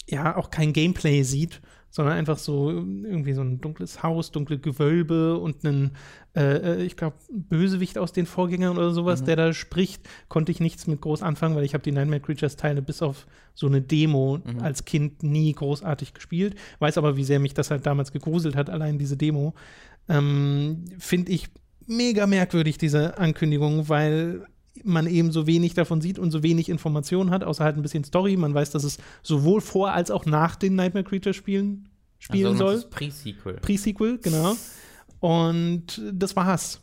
ja 0.08 0.36
auch 0.36 0.50
kein 0.50 0.72
Gameplay 0.72 1.22
sieht, 1.22 1.60
sondern 1.90 2.14
einfach 2.16 2.38
so 2.38 2.70
irgendwie 2.70 3.34
so 3.34 3.42
ein 3.42 3.60
dunkles 3.60 4.02
Haus, 4.02 4.30
dunkle 4.30 4.58
Gewölbe 4.58 5.36
und 5.38 5.62
einen, 5.64 5.90
äh, 6.34 6.40
äh, 6.80 6.82
ich 6.84 6.96
glaube, 6.96 7.16
Bösewicht 7.30 7.98
aus 7.98 8.12
den 8.12 8.24
Vorgängern 8.24 8.78
oder 8.78 8.92
sowas, 8.92 9.20
Mhm. 9.20 9.26
der 9.26 9.36
da 9.36 9.52
spricht, 9.52 10.08
konnte 10.28 10.52
ich 10.52 10.60
nichts 10.60 10.86
mit 10.86 11.02
groß 11.02 11.22
anfangen, 11.22 11.54
weil 11.54 11.64
ich 11.64 11.74
habe 11.74 11.84
die 11.84 11.92
Nightmare 11.92 12.20
Creatures 12.20 12.56
Teile 12.56 12.80
bis 12.80 13.02
auf 13.02 13.26
so 13.54 13.66
eine 13.66 13.82
Demo 13.82 14.38
Mhm. 14.42 14.60
als 14.60 14.86
Kind 14.86 15.22
nie 15.22 15.52
großartig 15.52 16.14
gespielt, 16.14 16.54
weiß 16.78 16.96
aber, 16.96 17.16
wie 17.18 17.24
sehr 17.24 17.40
mich 17.40 17.52
das 17.52 17.70
halt 17.70 17.84
damals 17.84 18.10
gegruselt 18.10 18.56
hat, 18.56 18.70
allein 18.70 18.96
diese 18.98 19.18
Demo. 19.18 19.52
Ähm, 20.08 20.84
Finde 20.98 21.30
ich 21.30 21.48
mega 21.86 22.26
merkwürdig, 22.26 22.78
diese 22.78 23.18
Ankündigung, 23.18 23.88
weil 23.90 24.46
man 24.84 25.06
eben 25.06 25.32
so 25.32 25.46
wenig 25.46 25.74
davon 25.74 26.00
sieht 26.00 26.18
und 26.18 26.30
so 26.30 26.42
wenig 26.42 26.68
Informationen 26.68 27.30
hat, 27.30 27.44
außer 27.44 27.64
halt 27.64 27.76
ein 27.76 27.82
bisschen 27.82 28.04
Story. 28.04 28.36
Man 28.36 28.54
weiß, 28.54 28.70
dass 28.70 28.84
es 28.84 28.98
sowohl 29.22 29.60
vor 29.60 29.92
als 29.92 30.10
auch 30.10 30.26
nach 30.26 30.56
den 30.56 30.74
Nightmare 30.74 31.04
Creatures 31.04 31.36
Spielen 31.36 31.88
spielen 32.18 32.52
also, 32.52 32.58
soll. 32.58 32.74
Das 32.74 32.90
Pre-Sequel. 32.90 33.54
Pre-Sequel, 33.54 34.18
genau. 34.18 34.54
Und 35.20 36.00
das 36.12 36.34
war's. 36.36 36.80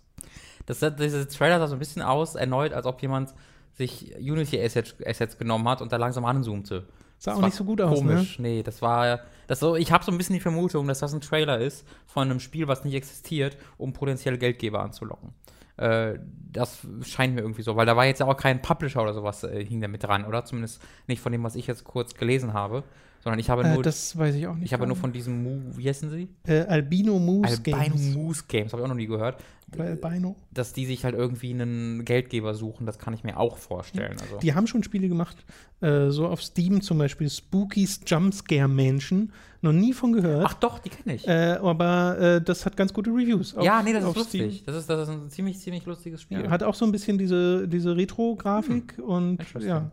Das, 0.65 0.79
dieser 0.79 1.27
Trailer 1.27 1.59
sah 1.59 1.67
so 1.67 1.75
ein 1.75 1.79
bisschen 1.79 2.01
aus, 2.01 2.35
erneut, 2.35 2.73
als 2.73 2.85
ob 2.85 3.01
jemand 3.01 3.33
sich 3.73 4.13
Unity-Assets 4.19 4.95
Assets 5.05 5.37
genommen 5.37 5.67
hat 5.67 5.81
und 5.81 5.91
da 5.91 5.97
langsam 5.97 6.25
ranzoomte. 6.25 6.85
Sah 7.17 7.31
Das 7.31 7.37
auch 7.37 7.41
war 7.41 7.47
nicht 7.47 7.57
so 7.57 7.63
gut 7.63 7.81
aus, 7.81 8.01
ne? 8.01 8.13
Komisch, 8.13 8.39
nee, 8.39 8.63
das 8.63 8.81
war. 8.81 9.21
Das 9.47 9.59
so, 9.59 9.75
ich 9.75 9.91
habe 9.91 10.03
so 10.03 10.11
ein 10.11 10.17
bisschen 10.17 10.35
die 10.35 10.41
Vermutung, 10.41 10.87
dass 10.87 10.99
das 10.99 11.13
ein 11.13 11.21
Trailer 11.21 11.59
ist 11.59 11.85
von 12.05 12.29
einem 12.29 12.39
Spiel, 12.39 12.67
was 12.67 12.85
nicht 12.85 12.93
existiert, 12.93 13.57
um 13.77 13.93
potenzielle 13.93 14.37
Geldgeber 14.37 14.81
anzulocken. 14.81 15.33
Äh, 15.79 16.19
das 16.51 16.79
scheint 17.03 17.35
mir 17.35 17.41
irgendwie 17.41 17.61
so, 17.61 17.75
weil 17.75 17.85
da 17.85 17.95
war 17.95 18.05
jetzt 18.05 18.19
ja 18.19 18.25
auch 18.27 18.35
kein 18.37 18.61
Publisher 18.61 19.01
oder 19.03 19.13
sowas 19.13 19.43
äh, 19.43 19.63
hing 19.63 19.81
da 19.81 19.87
mit 19.87 20.03
dran, 20.03 20.25
oder? 20.25 20.45
Zumindest 20.45 20.81
nicht 21.07 21.21
von 21.21 21.31
dem, 21.31 21.43
was 21.43 21.55
ich 21.55 21.67
jetzt 21.67 21.83
kurz 21.83 22.15
gelesen 22.15 22.53
habe, 22.53 22.83
sondern 23.23 23.39
ich 23.39 23.49
habe 23.51 23.63
Äh, 23.63 23.73
nur, 23.75 23.83
das 23.83 24.17
weiß 24.17 24.33
ich 24.35 24.47
auch 24.47 24.55
nicht. 24.55 24.65
ich 24.65 24.73
habe 24.73 24.87
nur 24.87 24.95
von 24.95 25.11
diesem 25.11 25.43
Mu, 25.43 25.61
wie 25.77 25.87
heißen 25.87 26.09
sie? 26.09 26.27
äh, 26.47 26.61
Albino 26.61 27.19
Moose 27.19 27.51
Albino 27.57 27.77
Games. 27.77 28.15
Moose 28.15 28.43
Games, 28.47 28.73
habe 28.73 28.81
ich 28.81 28.85
auch 28.85 28.89
noch 28.89 28.95
nie 28.95 29.05
gehört. 29.07 29.43
Oder 29.75 29.85
Albino. 30.01 30.35
Dass 30.51 30.73
die 30.73 30.87
sich 30.87 31.05
halt 31.05 31.13
irgendwie 31.13 31.51
einen 31.53 32.03
Geldgeber 32.03 32.55
suchen, 32.55 32.87
das 32.87 32.97
kann 32.97 33.13
ich 33.13 33.23
mir 33.23 33.37
auch 33.37 33.57
vorstellen. 33.57 34.17
Also. 34.19 34.37
Die 34.39 34.55
haben 34.55 34.65
schon 34.65 34.81
Spiele 34.81 35.07
gemacht, 35.07 35.37
äh, 35.81 36.09
so 36.09 36.27
auf 36.27 36.41
Steam 36.41 36.81
zum 36.81 36.97
Beispiel 36.97 37.29
Spooky's 37.29 38.01
Jumpscare 38.07 38.67
Mansion. 38.67 39.31
Noch 39.61 39.73
nie 39.73 39.91
von 39.93 40.13
gehört. 40.13 40.45
Ach 40.45 40.53
doch, 40.53 40.79
die 40.79 40.89
kenne 40.89 41.15
ich. 41.15 41.27
Äh, 41.27 41.57
aber 41.61 42.17
äh, 42.19 42.41
das 42.41 42.65
hat 42.65 42.77
ganz 42.77 42.93
gute 42.93 43.09
Reviews. 43.09 43.55
auf- 43.55 43.63
ja, 43.65 43.81
nee, 43.83 43.91
das 43.91 44.05
ist 44.05 44.15
lustig. 44.15 44.53
Steam. 44.55 44.65
Das 44.65 44.75
ist, 44.77 44.89
das 44.89 45.01
ist 45.07 45.09
ein 45.13 45.29
ziemlich, 45.29 45.59
ziemlich 45.59 45.85
lustiges 45.85 46.21
Spiel. 46.21 46.41
Ja, 46.45 46.49
hat 46.49 46.63
auch 46.63 46.75
so 46.75 46.85
ein 46.85 46.91
bisschen 46.93 47.17
diese, 47.17 47.67
diese 47.67 47.95
Retro-Grafik 47.95 48.97
und 49.05 49.31
Interesting. 49.39 49.69
ja. 49.69 49.91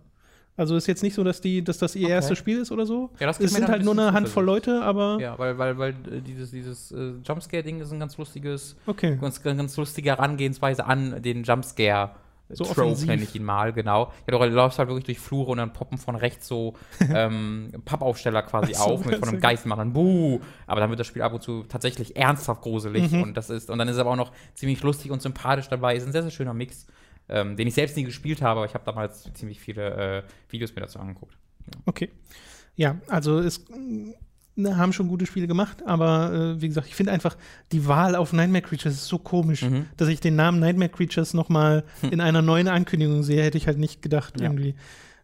Also 0.59 0.75
ist 0.75 0.87
jetzt 0.87 1.03
nicht 1.03 1.13
so, 1.15 1.23
dass 1.23 1.43
die, 1.43 1.63
dass 1.63 1.77
das 1.77 1.95
ihr 1.97 2.05
Okay. 2.05 2.13
erstes 2.15 2.39
Spiel 2.39 2.59
ist 2.61 2.73
oder 2.73 2.87
so. 2.87 3.11
Ja, 3.21 3.27
das 3.27 3.39
es 3.41 3.53
sind 3.53 3.69
halt 3.69 3.81
ein 3.81 3.85
nur 3.85 3.93
eine 3.93 4.13
Handvoll. 4.15 4.43
Leute, 4.45 4.81
aber 4.83 5.19
Ja, 5.21 5.39
weil, 5.39 5.59
weil, 5.59 5.77
weil 5.77 5.91
äh, 5.91 6.23
dieses, 6.27 6.51
dieses 6.51 6.93
äh, 6.93 7.13
Jumpscare-Ding 7.23 7.81
ist 7.81 7.93
ein 7.93 8.01
ganz 8.01 8.17
lustiges, 8.17 8.75
okay. 8.87 9.19
ganz, 9.21 9.43
ganz 9.43 9.77
lustige 9.77 10.11
Herangehensweise 10.11 10.87
an 10.87 11.21
den 11.21 11.43
Jumpscare. 11.43 12.13
So 12.49 12.65
Trope 12.65 12.83
offensiv. 12.83 13.09
nenne 13.09 13.23
ich 13.23 13.35
ihn 13.35 13.43
mal, 13.43 13.73
genau. 13.73 14.13
Ja, 14.31 14.39
du 14.39 14.45
läufst 14.55 14.79
halt 14.79 14.89
wirklich 14.89 15.05
durch 15.05 15.19
Flure 15.19 15.51
und 15.51 15.59
dann 15.59 15.73
poppen 15.73 15.99
von 15.99 16.15
rechts 16.15 16.47
so 16.47 16.75
ähm, 17.13 17.71
Pappaufsteller 17.85 18.43
quasi 18.43 18.75
so, 18.75 18.83
auf 18.85 19.05
mit 19.05 19.19
von 19.19 19.29
einem 19.29 19.41
Geist 19.41 19.67
machen, 19.67 19.93
buh. 19.93 20.41
Aber 20.67 20.81
dann 20.81 20.91
wird 20.91 21.01
das 21.01 21.09
Spiel 21.09 21.23
ab 21.23 21.33
und 21.33 21.43
zu 21.43 21.65
tatsächlich 21.65 22.17
ernsthaft 22.17 22.63
gruselig 22.63 23.11
Mhm. 23.11 23.23
und 23.23 23.37
das 23.37 23.51
ist, 23.51 23.69
und 23.69 23.79
dann 23.79 23.89
ist 23.89 23.95
es 23.95 24.01
aber 24.01 24.11
auch 24.13 24.17
noch 24.17 24.33
ziemlich 24.55 24.81
lustig 24.83 25.11
und 25.11 25.23
sympathisch 25.23 25.69
dabei. 25.69 25.97
Ist 25.97 26.07
ein 26.07 26.13
sehr, 26.13 26.23
sehr 26.23 26.31
schöner 26.31 26.55
Mix, 26.55 26.87
ähm, 27.29 27.57
den 27.57 27.67
ich 27.67 27.75
selbst 27.75 27.97
nie 27.97 28.05
gespielt 28.05 28.43
habe, 28.43 28.61
aber 28.61 28.67
ich 28.67 28.75
habe 28.75 28.85
damals 28.85 29.29
ziemlich 29.35 29.59
viele 29.59 30.19
äh, 30.19 30.23
Videos 30.49 30.75
mir 30.75 30.83
dazu 30.83 31.01
angeguckt. 31.01 31.37
Okay. 31.85 32.11
Ja, 32.77 32.97
also 33.09 33.41
es 33.41 33.65
mm, 34.57 34.77
haben 34.77 34.93
schon 34.93 35.09
gute 35.09 35.27
Spiele 35.27 35.47
gemacht, 35.47 35.79
aber 35.87 36.33
äh, 36.33 36.61
wie 36.61 36.69
gesagt, 36.69 36.87
ich 36.89 36.95
finde 36.95 37.13
einfach 37.13 37.37
die 37.73 37.87
Wahl 37.87 38.15
auf 38.17 38.33
Nightmare 38.33 38.63
Creatures 38.63 38.95
ist 38.95 39.07
so 39.07 39.19
komisch, 39.19 39.63
Mhm. 39.63 39.87
dass 39.97 40.09
ich 40.09 40.21
den 40.21 40.37
Namen 40.37 40.59
Nightmare 40.59 40.91
Creatures 40.91 41.35
nochmal 41.35 41.85
in 42.11 42.21
einer 42.21 42.43
neuen 42.43 42.69
Ankündigung 42.69 43.23
sehe, 43.23 43.43
hätte 43.43 43.59
ich 43.59 43.67
halt 43.67 43.79
nicht 43.79 44.03
gedacht 44.03 44.41
Ja. 44.41 44.47
irgendwie. 44.47 44.75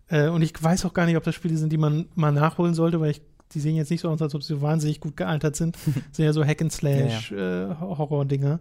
Äh, 0.08 0.28
und 0.28 0.42
ich 0.42 0.52
weiß 0.62 0.84
auch 0.84 0.94
gar 0.94 1.06
nicht, 1.06 1.16
ob 1.16 1.24
das 1.24 1.34
Spiele 1.34 1.56
sind, 1.56 1.72
die 1.72 1.78
man 1.78 2.06
mal 2.14 2.32
nachholen 2.32 2.74
sollte, 2.74 3.00
weil 3.00 3.10
ich 3.12 3.22
die 3.54 3.60
sehen 3.60 3.76
jetzt 3.76 3.90
nicht 3.90 4.00
so 4.00 4.08
aus, 4.08 4.22
als 4.22 4.34
ob 4.34 4.42
sie 4.42 4.54
so 4.54 4.62
wahnsinnig 4.62 4.98
gut 5.00 5.14
gealtert 5.14 5.56
sind. 5.56 5.76
sind 6.12 6.24
ja 6.24 6.32
so 6.32 6.42
Hack 6.44 6.62
and 6.62 6.72
Slash 6.72 7.32
Äh, 7.32 7.66
Horror-Dinger. 7.80 8.60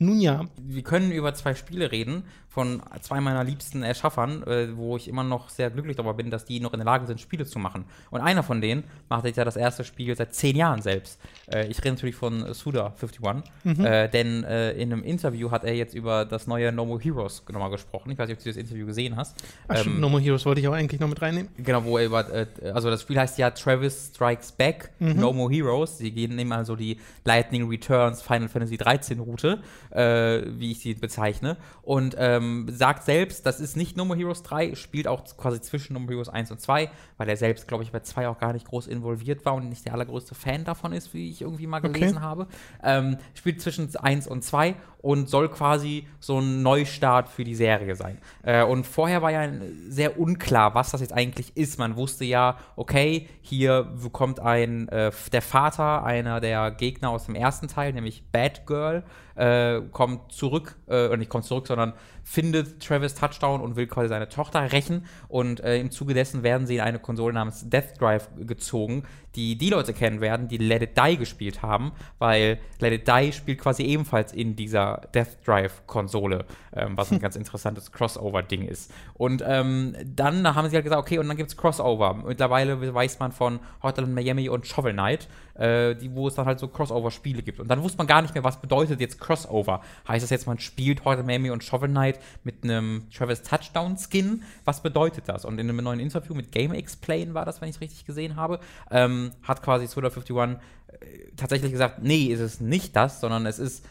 Nun 0.00 0.20
ja, 0.20 0.46
wir 0.60 0.82
können 0.82 1.12
über 1.12 1.34
zwei 1.34 1.54
Spiele 1.54 1.92
reden 1.92 2.24
von 2.54 2.80
zwei 3.00 3.20
meiner 3.20 3.42
liebsten 3.42 3.82
Erschaffern, 3.82 4.44
äh, 4.44 4.76
wo 4.76 4.96
ich 4.96 5.08
immer 5.08 5.24
noch 5.24 5.48
sehr 5.48 5.70
glücklich 5.70 5.96
darüber 5.96 6.14
bin, 6.14 6.30
dass 6.30 6.44
die 6.44 6.60
noch 6.60 6.72
in 6.72 6.78
der 6.78 6.86
Lage 6.86 7.04
sind, 7.06 7.20
Spiele 7.20 7.44
zu 7.44 7.58
machen. 7.58 7.84
Und 8.12 8.20
einer 8.20 8.44
von 8.44 8.60
denen 8.60 8.84
macht 9.08 9.24
jetzt 9.24 9.36
ja 9.36 9.44
das 9.44 9.56
erste 9.56 9.82
Spiel 9.82 10.14
seit 10.14 10.34
zehn 10.34 10.54
Jahren 10.54 10.80
selbst. 10.80 11.18
Äh, 11.52 11.66
ich 11.66 11.78
rede 11.78 11.96
natürlich 11.96 12.14
von 12.14 12.44
Suda51, 12.44 13.42
äh, 13.84 14.08
denn 14.08 14.44
äh, 14.44 14.70
in 14.72 14.92
einem 14.92 15.02
Interview 15.02 15.50
hat 15.50 15.64
er 15.64 15.74
jetzt 15.74 15.94
über 15.94 16.24
das 16.24 16.46
neue 16.46 16.70
No 16.70 16.84
More 16.86 17.00
Heroes 17.02 17.42
nochmal 17.50 17.70
gesprochen. 17.70 18.12
Ich 18.12 18.18
weiß 18.18 18.28
nicht, 18.28 18.38
ob 18.38 18.44
du 18.44 18.50
das 18.50 18.56
Interview 18.56 18.86
gesehen 18.86 19.16
hast. 19.16 19.34
Ach, 19.66 19.76
stimmt, 19.78 19.96
Ähm, 19.96 20.00
No 20.00 20.08
More 20.08 20.22
Heroes 20.22 20.46
wollte 20.46 20.60
ich 20.60 20.68
auch 20.68 20.74
eigentlich 20.74 21.00
noch 21.00 21.08
mit 21.08 21.20
reinnehmen. 21.20 21.50
Genau, 21.56 21.84
wo 21.84 21.98
er 21.98 22.06
über, 22.06 22.32
äh, 22.32 22.46
also 22.72 22.88
das 22.88 23.02
Spiel 23.02 23.18
heißt 23.18 23.36
ja 23.38 23.50
Travis 23.50 24.10
Strikes 24.14 24.52
Back, 24.52 24.92
No 25.00 25.32
More 25.32 25.52
Heroes. 25.52 25.98
Sie 25.98 26.12
gehen 26.12 26.36
nehmen 26.36 26.52
also 26.52 26.76
die 26.76 26.98
Lightning 27.24 27.68
Returns 27.68 28.22
Final 28.22 28.48
Fantasy 28.48 28.76
13 28.76 29.18
Route, 29.18 29.58
äh, 29.90 30.42
wie 30.46 30.70
ich 30.70 30.78
sie 30.78 30.94
bezeichne, 30.94 31.56
und 31.82 32.14
ähm, 32.16 32.43
sagt 32.70 33.04
selbst, 33.04 33.46
das 33.46 33.60
ist 33.60 33.76
nicht 33.76 33.96
No 33.96 34.04
More 34.04 34.18
Heroes 34.18 34.42
3, 34.42 34.74
spielt 34.74 35.06
auch 35.08 35.24
quasi 35.36 35.60
zwischen 35.60 35.92
No 35.94 36.00
More 36.00 36.12
Heroes 36.12 36.28
1 36.28 36.50
und 36.50 36.60
2, 36.60 36.90
weil 37.16 37.28
er 37.28 37.36
selbst, 37.36 37.68
glaube 37.68 37.82
ich, 37.84 37.92
bei 37.92 38.00
2 38.00 38.28
auch 38.28 38.38
gar 38.38 38.52
nicht 38.52 38.66
groß 38.66 38.86
involviert 38.86 39.44
war 39.44 39.54
und 39.54 39.68
nicht 39.68 39.84
der 39.84 39.94
allergrößte 39.94 40.34
Fan 40.34 40.64
davon 40.64 40.92
ist, 40.92 41.14
wie 41.14 41.30
ich 41.30 41.42
irgendwie 41.42 41.66
mal 41.66 41.78
Okay. 41.78 41.92
gelesen 41.92 42.20
habe. 42.20 42.46
Ähm, 42.82 43.18
spielt 43.34 43.60
zwischen 43.60 43.94
1 43.96 44.26
und 44.26 44.42
2 44.44 44.74
und 45.04 45.28
soll 45.28 45.50
quasi 45.50 46.06
so 46.18 46.38
ein 46.38 46.62
Neustart 46.62 47.28
für 47.28 47.44
die 47.44 47.54
Serie 47.54 47.94
sein. 47.94 48.16
Äh, 48.42 48.64
und 48.64 48.86
vorher 48.86 49.20
war 49.20 49.30
ja 49.30 49.46
sehr 49.86 50.18
unklar, 50.18 50.74
was 50.74 50.92
das 50.92 51.02
jetzt 51.02 51.12
eigentlich 51.12 51.54
ist. 51.58 51.78
Man 51.78 51.96
wusste 51.96 52.24
ja, 52.24 52.56
okay, 52.74 53.28
hier 53.42 53.86
kommt 54.12 54.40
ein, 54.40 54.88
äh, 54.88 55.12
der 55.30 55.42
Vater 55.42 56.04
einer 56.04 56.40
der 56.40 56.70
Gegner 56.70 57.10
aus 57.10 57.26
dem 57.26 57.34
ersten 57.34 57.68
Teil, 57.68 57.92
nämlich 57.92 58.24
Batgirl, 58.32 59.04
äh, 59.34 59.80
kommt 59.90 60.32
zurück, 60.32 60.76
äh, 60.88 61.14
nicht 61.16 61.28
kommt 61.28 61.44
zurück, 61.44 61.66
sondern 61.66 61.92
findet 62.22 62.82
Travis 62.82 63.14
Touchdown 63.14 63.60
und 63.60 63.76
will 63.76 63.86
quasi 63.86 64.08
seine 64.08 64.28
Tochter 64.28 64.72
rächen. 64.72 65.04
Und 65.28 65.60
äh, 65.60 65.78
im 65.78 65.90
Zuge 65.90 66.14
dessen 66.14 66.42
werden 66.42 66.66
sie 66.66 66.76
in 66.76 66.80
eine 66.80 66.98
Konsole 66.98 67.34
namens 67.34 67.68
Death 67.68 68.00
Drive 68.00 68.28
gezogen, 68.36 69.04
die 69.34 69.58
die 69.58 69.70
Leute 69.70 69.92
kennen 69.92 70.20
werden, 70.20 70.48
die 70.48 70.58
Let 70.58 70.82
It 70.82 70.90
Die 70.96 71.16
gespielt 71.16 71.62
haben, 71.62 71.92
weil 72.18 72.58
Let 72.78 72.92
It 72.92 73.08
Die 73.08 73.32
spielt 73.32 73.58
quasi 73.58 73.82
ebenfalls 73.82 74.32
in 74.32 74.56
dieser 74.56 74.93
der 75.02 75.24
Death 75.24 75.46
Drive-Konsole, 75.46 76.44
ähm, 76.74 76.96
was 76.96 77.12
ein 77.12 77.18
ganz 77.20 77.36
interessantes 77.36 77.92
Crossover-Ding 77.92 78.62
ist. 78.62 78.92
Und 79.14 79.42
ähm, 79.46 79.94
dann 80.04 80.54
haben 80.54 80.68
sie 80.68 80.76
halt 80.76 80.84
gesagt, 80.84 81.00
okay, 81.00 81.18
und 81.18 81.28
dann 81.28 81.36
gibt 81.36 81.50
es 81.50 81.56
Crossover. 81.56 82.14
Mittlerweile 82.14 82.94
weiß 82.94 83.18
man 83.18 83.32
von 83.32 83.60
Hotline 83.82 84.12
Miami 84.12 84.48
und 84.48 84.66
Shovel 84.66 84.92
Knight, 84.92 85.28
äh, 85.54 85.94
die, 85.94 86.14
wo 86.14 86.28
es 86.28 86.34
dann 86.34 86.46
halt 86.46 86.58
so 86.58 86.68
Crossover-Spiele 86.68 87.42
gibt. 87.42 87.60
Und 87.60 87.68
dann 87.68 87.82
wusste 87.82 87.98
man 87.98 88.06
gar 88.06 88.22
nicht 88.22 88.34
mehr, 88.34 88.44
was 88.44 88.60
bedeutet 88.60 89.00
jetzt 89.00 89.20
Crossover. 89.20 89.82
Heißt 90.08 90.22
das 90.22 90.30
jetzt, 90.30 90.46
man 90.46 90.58
spielt 90.58 91.04
Hotline 91.04 91.26
Miami 91.26 91.50
und 91.50 91.64
Shovel 91.64 91.88
Knight 91.88 92.18
mit 92.42 92.64
einem 92.64 93.06
Travis 93.10 93.42
Touchdown-Skin? 93.42 94.42
Was 94.64 94.82
bedeutet 94.82 95.28
das? 95.28 95.44
Und 95.44 95.58
in 95.58 95.68
einem 95.68 95.82
neuen 95.82 96.00
Interview 96.00 96.34
mit 96.34 96.52
Game 96.52 96.72
Explain 96.72 97.34
war 97.34 97.44
das, 97.44 97.60
wenn 97.60 97.68
ich 97.68 97.76
es 97.76 97.80
richtig 97.80 98.04
gesehen 98.04 98.36
habe, 98.36 98.60
ähm, 98.90 99.32
hat 99.42 99.62
quasi 99.62 99.86
Twitter 99.86 100.10
51 100.10 100.58
äh, 101.00 101.30
tatsächlich 101.36 101.72
gesagt, 101.72 102.02
nee, 102.02 102.26
ist 102.26 102.40
es 102.40 102.60
nicht 102.60 102.94
das, 102.96 103.20
sondern 103.20 103.46
es 103.46 103.58
ist 103.58 103.84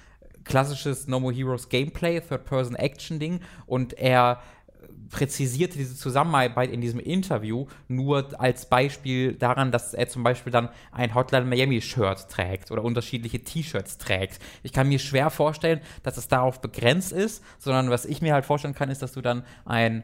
klassisches 0.44 1.08
No 1.08 1.20
More 1.20 1.34
Heroes 1.34 1.70
Gameplay, 1.70 2.20
Third-Person-Action-Ding 2.22 3.42
und 3.66 3.94
er 3.94 4.42
präzisierte 5.10 5.78
diese 5.78 5.96
Zusammenarbeit 5.96 6.72
in 6.72 6.82
diesem 6.82 7.00
Interview 7.00 7.68
nur 7.88 8.40
als 8.40 8.68
Beispiel 8.68 9.34
daran, 9.34 9.72
dass 9.72 9.94
er 9.94 10.08
zum 10.10 10.24
Beispiel 10.24 10.52
dann 10.52 10.70
ein 10.92 11.14
Hotline 11.14 11.46
Miami 11.46 11.82
Shirt 11.82 12.30
trägt 12.30 12.72
oder 12.72 12.84
unterschiedliche 12.84 13.44
T-Shirts 13.44 13.98
trägt. 13.98 14.40
Ich 14.64 14.74
kann 14.74 14.90
mir 14.90 15.00
schwer 15.00 15.30
vorstellen, 15.30 15.82
dass 16.02 16.18
es 16.18 16.28
darauf 16.28 16.62
begrenzt 16.62 17.12
ist, 17.12 17.44
sondern 17.60 17.90
was 17.90 18.06
ich 18.06 18.22
mir 18.22 18.34
halt 18.34 18.46
vorstellen 18.46 18.76
kann, 18.76 18.90
ist, 18.90 19.02
dass 19.02 19.14
du 19.14 19.22
dann 19.22 19.44
ein 19.66 20.04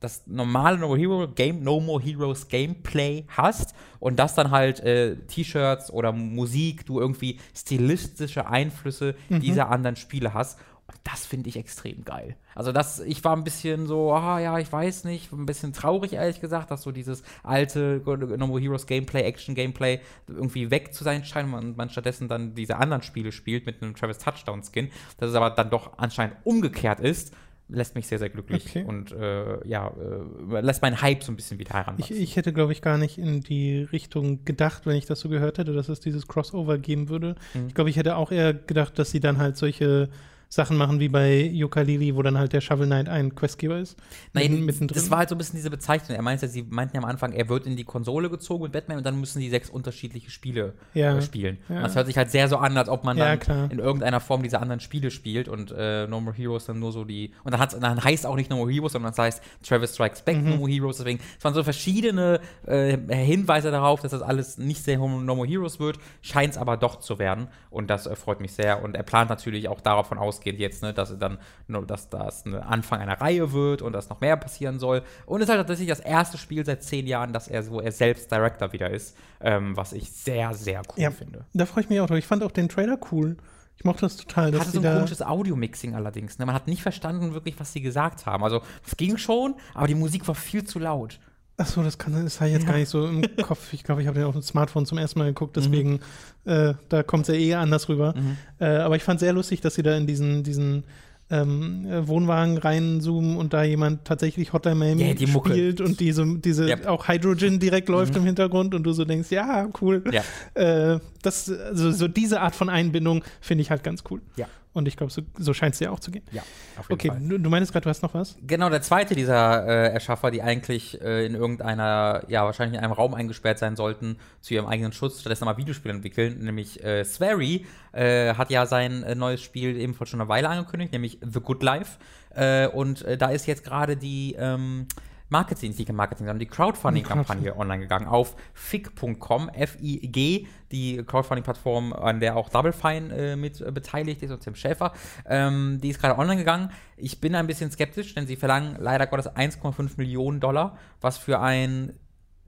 das 0.00 0.26
normale 0.26 0.78
No 0.78 0.88
More, 0.88 0.98
Hero 0.98 1.28
Game, 1.28 1.62
no 1.62 1.78
More 1.78 2.02
Heroes 2.02 2.48
Gameplay 2.48 3.26
hast 3.28 3.74
und 4.00 4.18
das 4.18 4.34
dann 4.34 4.50
halt 4.50 4.80
äh, 4.80 5.16
T-Shirts 5.16 5.92
oder 5.92 6.12
Musik, 6.12 6.86
du 6.86 7.00
irgendwie 7.00 7.38
stilistische 7.54 8.48
Einflüsse 8.48 9.14
mhm. 9.28 9.40
dieser 9.40 9.70
anderen 9.70 9.96
Spiele 9.96 10.32
hast. 10.32 10.58
Und 10.86 10.98
das 11.04 11.24
finde 11.24 11.48
ich 11.48 11.56
extrem 11.56 12.02
geil. 12.04 12.36
Also 12.54 12.72
das, 12.72 12.98
ich 12.98 13.22
war 13.22 13.36
ein 13.36 13.44
bisschen 13.44 13.86
so, 13.86 14.12
ah 14.12 14.40
ja, 14.40 14.58
ich 14.58 14.72
weiß 14.72 15.04
nicht, 15.04 15.32
ein 15.32 15.46
bisschen 15.46 15.72
traurig 15.72 16.14
ehrlich 16.14 16.40
gesagt, 16.40 16.70
dass 16.72 16.82
so 16.82 16.90
dieses 16.90 17.22
alte 17.44 18.02
No 18.04 18.46
More 18.46 18.60
Heroes 18.60 18.86
Gameplay, 18.86 19.22
Action 19.22 19.54
Gameplay 19.54 20.00
irgendwie 20.26 20.70
weg 20.70 20.92
zu 20.92 21.04
sein 21.04 21.24
scheint 21.24 21.52
und 21.54 21.76
man 21.76 21.90
stattdessen 21.90 22.26
dann 22.26 22.54
diese 22.54 22.78
anderen 22.78 23.02
Spiele 23.02 23.30
spielt 23.30 23.66
mit 23.66 23.82
einem 23.82 23.94
Travis 23.94 24.18
Touchdown 24.18 24.62
Skin. 24.64 24.90
Dass 25.18 25.30
es 25.30 25.36
aber 25.36 25.50
dann 25.50 25.70
doch 25.70 25.92
anscheinend 25.98 26.36
umgekehrt 26.42 27.00
ist 27.00 27.34
lässt 27.70 27.94
mich 27.94 28.06
sehr, 28.06 28.18
sehr 28.18 28.30
glücklich 28.30 28.66
okay. 28.66 28.84
und 28.84 29.12
äh, 29.12 29.66
ja, 29.66 29.88
äh, 29.88 30.60
lässt 30.60 30.82
meinen 30.82 31.00
Hype 31.00 31.22
so 31.22 31.32
ein 31.32 31.36
bisschen 31.36 31.58
wieder 31.58 31.74
heranwachsen. 31.74 32.16
Ich, 32.16 32.22
ich 32.22 32.36
hätte, 32.36 32.52
glaube 32.52 32.72
ich, 32.72 32.82
gar 32.82 32.98
nicht 32.98 33.18
in 33.18 33.40
die 33.40 33.82
Richtung 33.82 34.44
gedacht, 34.44 34.86
wenn 34.86 34.96
ich 34.96 35.06
das 35.06 35.20
so 35.20 35.28
gehört 35.28 35.58
hätte, 35.58 35.72
dass 35.72 35.88
es 35.88 36.00
dieses 36.00 36.26
Crossover 36.26 36.78
geben 36.78 37.08
würde. 37.08 37.36
Mhm. 37.54 37.68
Ich 37.68 37.74
glaube, 37.74 37.90
ich 37.90 37.96
hätte 37.96 38.16
auch 38.16 38.32
eher 38.32 38.54
gedacht, 38.54 38.98
dass 38.98 39.10
sie 39.10 39.20
dann 39.20 39.38
halt 39.38 39.56
solche 39.56 40.08
Sachen 40.52 40.76
machen 40.76 40.98
wie 40.98 41.08
bei 41.08 41.42
Yooka-Laylee, 41.42 42.16
wo 42.16 42.22
dann 42.22 42.36
halt 42.36 42.52
der 42.52 42.60
Shovel 42.60 42.86
Knight 42.86 43.08
ein 43.08 43.36
Questgeber 43.36 43.78
ist. 43.78 43.96
Nein, 44.32 44.64
mittendrin. 44.64 44.96
das 44.96 45.08
war 45.08 45.18
halt 45.18 45.28
so 45.28 45.36
ein 45.36 45.38
bisschen 45.38 45.54
diese 45.54 45.70
Bezeichnung. 45.70 46.16
Er 46.16 46.22
meinte, 46.22 46.48
sie 46.48 46.64
meinten 46.68 46.96
ja 46.96 47.02
am 47.02 47.08
Anfang, 47.08 47.30
er 47.30 47.48
wird 47.48 47.66
in 47.66 47.76
die 47.76 47.84
Konsole 47.84 48.28
gezogen 48.28 48.64
mit 48.64 48.72
Batman 48.72 48.98
und 48.98 49.06
dann 49.06 49.20
müssen 49.20 49.38
die 49.38 49.48
sechs 49.48 49.70
unterschiedliche 49.70 50.28
Spiele 50.32 50.74
ja. 50.92 51.16
äh, 51.16 51.22
spielen. 51.22 51.58
Ja. 51.68 51.82
Das 51.82 51.94
hört 51.94 52.08
sich 52.08 52.16
halt 52.16 52.32
sehr 52.32 52.48
so 52.48 52.56
an, 52.56 52.76
als 52.76 52.88
ob 52.88 53.04
man 53.04 53.16
dann 53.16 53.38
ja, 53.46 53.64
in 53.66 53.78
irgendeiner 53.78 54.18
Form 54.18 54.42
diese 54.42 54.58
anderen 54.58 54.80
Spiele 54.80 55.12
spielt 55.12 55.48
und 55.48 55.70
äh, 55.70 56.08
No 56.08 56.20
More 56.20 56.36
Heroes 56.36 56.64
dann 56.64 56.80
nur 56.80 56.90
so 56.90 57.04
die. 57.04 57.32
Und 57.44 57.54
dann, 57.54 57.68
dann 57.80 58.02
heißt 58.02 58.26
auch 58.26 58.34
nicht 58.34 58.50
No 58.50 58.56
More 58.56 58.72
Heroes, 58.72 58.92
sondern 58.92 59.12
es 59.12 59.18
heißt 59.18 59.42
Travis 59.62 59.94
Strikes 59.94 60.22
Back 60.22 60.38
mhm. 60.38 60.50
No 60.50 60.56
More 60.56 60.70
Heroes. 60.70 60.96
Deswegen, 60.96 61.20
es 61.38 61.44
waren 61.44 61.54
so 61.54 61.62
verschiedene 61.62 62.40
äh, 62.66 62.98
Hinweise 63.08 63.70
darauf, 63.70 64.00
dass 64.00 64.10
das 64.10 64.22
alles 64.22 64.58
nicht 64.58 64.82
sehr 64.82 64.98
No 64.98 65.36
More 65.36 65.46
Heroes 65.46 65.78
wird, 65.78 66.00
scheint 66.22 66.54
es 66.54 66.58
aber 66.58 66.76
doch 66.76 66.98
zu 66.98 67.20
werden. 67.20 67.46
Und 67.70 67.88
das 67.88 68.08
äh, 68.08 68.16
freut 68.16 68.40
mich 68.40 68.52
sehr. 68.52 68.82
Und 68.82 68.96
er 68.96 69.04
plant 69.04 69.30
natürlich 69.30 69.68
auch 69.68 69.80
davon 69.80 70.18
ausgehend 70.40 70.58
jetzt, 70.58 70.82
ne, 70.82 70.92
dass 70.92 71.16
dann, 71.18 71.38
dass 71.68 72.08
das 72.08 72.44
ein 72.44 72.54
Anfang 72.54 73.00
einer 73.00 73.20
Reihe 73.20 73.52
wird 73.52 73.82
und 73.82 73.92
dass 73.92 74.08
noch 74.08 74.20
mehr 74.20 74.36
passieren 74.36 74.78
soll. 74.78 75.02
Und 75.26 75.40
es 75.40 75.48
ist 75.48 75.50
halt 75.50 75.60
tatsächlich 75.66 75.88
das 75.88 76.00
erste 76.00 76.38
Spiel 76.38 76.64
seit 76.64 76.82
zehn 76.82 77.06
Jahren, 77.06 77.32
dass 77.32 77.48
er, 77.48 77.68
wo 77.70 77.80
er 77.80 77.92
selbst 77.92 78.30
Director 78.30 78.72
wieder 78.72 78.90
ist, 78.90 79.16
ähm, 79.40 79.76
was 79.76 79.92
ich 79.92 80.10
sehr, 80.10 80.54
sehr 80.54 80.82
cool 80.88 81.02
ja, 81.02 81.10
finde. 81.10 81.44
Da 81.52 81.66
freue 81.66 81.84
ich 81.84 81.90
mich 81.90 82.00
auch 82.00 82.06
drauf. 82.06 82.18
Ich 82.18 82.26
fand 82.26 82.42
auch 82.42 82.52
den 82.52 82.68
Trailer 82.68 82.98
cool. 83.12 83.36
Ich 83.76 83.84
mochte 83.84 84.02
das 84.02 84.16
total. 84.16 84.52
Hatte 84.58 84.70
so 84.70 84.80
ein 84.80 84.94
komisches 84.94 85.22
Audio-Mixing 85.22 85.94
allerdings. 85.94 86.38
Ne? 86.38 86.44
Man 86.44 86.54
hat 86.54 86.68
nicht 86.68 86.82
verstanden 86.82 87.32
wirklich, 87.32 87.58
was 87.58 87.72
sie 87.72 87.80
gesagt 87.80 88.26
haben. 88.26 88.44
Also 88.44 88.60
es 88.86 88.96
ging 88.96 89.16
schon, 89.16 89.54
aber 89.72 89.86
die 89.86 89.94
Musik 89.94 90.28
war 90.28 90.34
viel 90.34 90.64
zu 90.64 90.78
laut. 90.78 91.18
Ach 91.60 91.66
so, 91.66 91.82
das 91.82 91.98
kann 91.98 92.24
das 92.24 92.40
habe 92.40 92.48
ich 92.48 92.54
jetzt 92.54 92.64
ja. 92.64 92.70
gar 92.70 92.78
nicht 92.78 92.88
so 92.88 93.06
im 93.06 93.22
Kopf. 93.42 93.74
Ich 93.74 93.84
glaube, 93.84 94.00
ich 94.00 94.08
habe 94.08 94.18
den 94.18 94.26
auf 94.26 94.32
dem 94.32 94.40
Smartphone 94.42 94.86
zum 94.86 94.96
ersten 94.96 95.18
Mal 95.18 95.26
geguckt, 95.26 95.56
deswegen 95.56 96.00
mhm. 96.44 96.50
äh, 96.50 96.74
da 96.88 97.02
kommt 97.02 97.28
es 97.28 97.34
ja 97.34 97.38
eher 97.38 97.60
anders 97.60 97.90
rüber. 97.90 98.14
Mhm. 98.16 98.36
Äh, 98.58 98.76
aber 98.78 98.96
ich 98.96 99.02
fand 99.02 99.20
sehr 99.20 99.34
lustig, 99.34 99.60
dass 99.60 99.74
sie 99.74 99.82
da 99.82 99.94
in 99.94 100.06
diesen 100.06 100.42
diesen 100.42 100.84
ähm, 101.30 101.86
Wohnwagen 102.08 102.56
reinzoomen 102.56 103.36
und 103.36 103.52
da 103.52 103.62
jemand 103.62 104.06
tatsächlich 104.06 104.52
Hotline 104.52 104.76
Miami 104.76 105.02
yeah, 105.02 105.28
spielt 105.28 105.80
und 105.80 106.00
diese, 106.00 106.26
diese 106.38 106.66
yep. 106.66 106.86
auch 106.86 107.06
Hydrogen 107.08 107.60
direkt 107.60 107.88
läuft 107.88 108.14
mhm. 108.14 108.20
im 108.20 108.26
Hintergrund 108.26 108.74
und 108.74 108.82
du 108.82 108.92
so 108.92 109.04
denkst, 109.04 109.30
ja, 109.30 109.68
cool. 109.80 110.02
Ja. 110.10 110.22
Äh, 110.54 110.98
das, 111.22 111.48
also 111.48 111.92
so 111.92 112.08
diese 112.08 112.40
Art 112.40 112.56
von 112.56 112.68
Einbindung 112.68 113.22
finde 113.40 113.62
ich 113.62 113.70
halt 113.70 113.84
ganz 113.84 114.02
cool. 114.10 114.22
Ja. 114.36 114.48
Und 114.72 114.86
ich 114.86 114.96
glaube, 114.96 115.12
so, 115.12 115.22
so 115.36 115.52
scheint 115.52 115.74
es 115.74 115.80
ja 115.80 115.90
auch 115.90 115.98
zu 115.98 116.12
gehen. 116.12 116.22
Ja, 116.30 116.42
auf 116.76 116.88
jeden 116.88 116.92
okay, 116.92 117.08
Fall. 117.08 117.16
Okay, 117.16 117.38
du, 117.42 117.50
meinst 117.50 117.72
gerade, 117.72 117.82
du 117.82 117.90
hast 117.90 118.02
noch 118.02 118.14
was? 118.14 118.36
Genau, 118.46 118.70
der 118.70 118.82
zweite 118.82 119.16
dieser 119.16 119.66
äh, 119.66 119.92
Erschaffer, 119.92 120.30
die 120.30 120.42
eigentlich 120.42 121.00
äh, 121.00 121.26
in 121.26 121.34
irgendeiner, 121.34 122.22
ja, 122.28 122.44
wahrscheinlich 122.44 122.78
in 122.78 122.84
einem 122.84 122.92
Raum 122.92 123.14
eingesperrt 123.14 123.58
sein 123.58 123.74
sollten, 123.74 124.16
zu 124.40 124.54
ihrem 124.54 124.66
eigenen 124.66 124.92
Schutz, 124.92 125.20
stattdessen 125.20 125.44
mal 125.44 125.56
Videospiele 125.56 125.92
entwickeln, 125.92 126.38
nämlich 126.38 126.84
äh, 126.84 127.04
Swery 127.04 127.66
äh, 127.92 128.34
hat 128.34 128.50
ja 128.50 128.64
sein 128.66 129.02
äh, 129.02 129.16
neues 129.16 129.42
Spiel 129.42 129.76
ebenfalls 129.76 130.10
schon 130.10 130.20
eine 130.20 130.28
Weile 130.28 130.48
angekündigt, 130.48 130.92
nämlich 130.92 131.18
The 131.20 131.40
Good 131.40 131.64
Life. 131.64 131.98
Äh, 132.34 132.68
und 132.68 133.02
äh, 133.02 133.18
da 133.18 133.30
ist 133.30 133.46
jetzt 133.46 133.64
gerade 133.64 133.96
die, 133.96 134.36
ähm, 134.38 134.86
Marketing, 135.30 135.74
nicht 135.76 135.92
Marketing, 135.92 136.26
sondern 136.26 136.40
die 136.40 136.46
Crowdfunding-Kampagne 136.46 137.56
online 137.56 137.80
gegangen 137.80 138.06
auf 138.06 138.34
fig.com, 138.52 139.48
F-I-G, 139.48 140.46
die 140.72 141.04
Crowdfunding-Plattform, 141.04 141.92
an 141.92 142.20
der 142.20 142.36
auch 142.36 142.48
Double 142.48 142.72
Fine 142.72 143.14
äh, 143.14 143.36
mit 143.36 143.60
äh, 143.60 143.70
beteiligt 143.70 144.22
ist 144.22 144.32
und 144.32 144.40
Tim 144.40 144.56
Schäfer. 144.56 144.92
Ähm, 145.26 145.78
die 145.80 145.90
ist 145.90 146.00
gerade 146.00 146.18
online 146.18 146.38
gegangen. 146.38 146.70
Ich 146.96 147.20
bin 147.20 147.34
ein 147.34 147.46
bisschen 147.46 147.70
skeptisch, 147.70 148.14
denn 148.14 148.26
sie 148.26 148.36
verlangen 148.36 148.76
leider 148.78 149.06
Gottes 149.06 149.28
1,5 149.30 149.92
Millionen 149.96 150.40
Dollar, 150.40 150.76
was 151.00 151.16
für 151.16 151.40
ein 151.40 151.92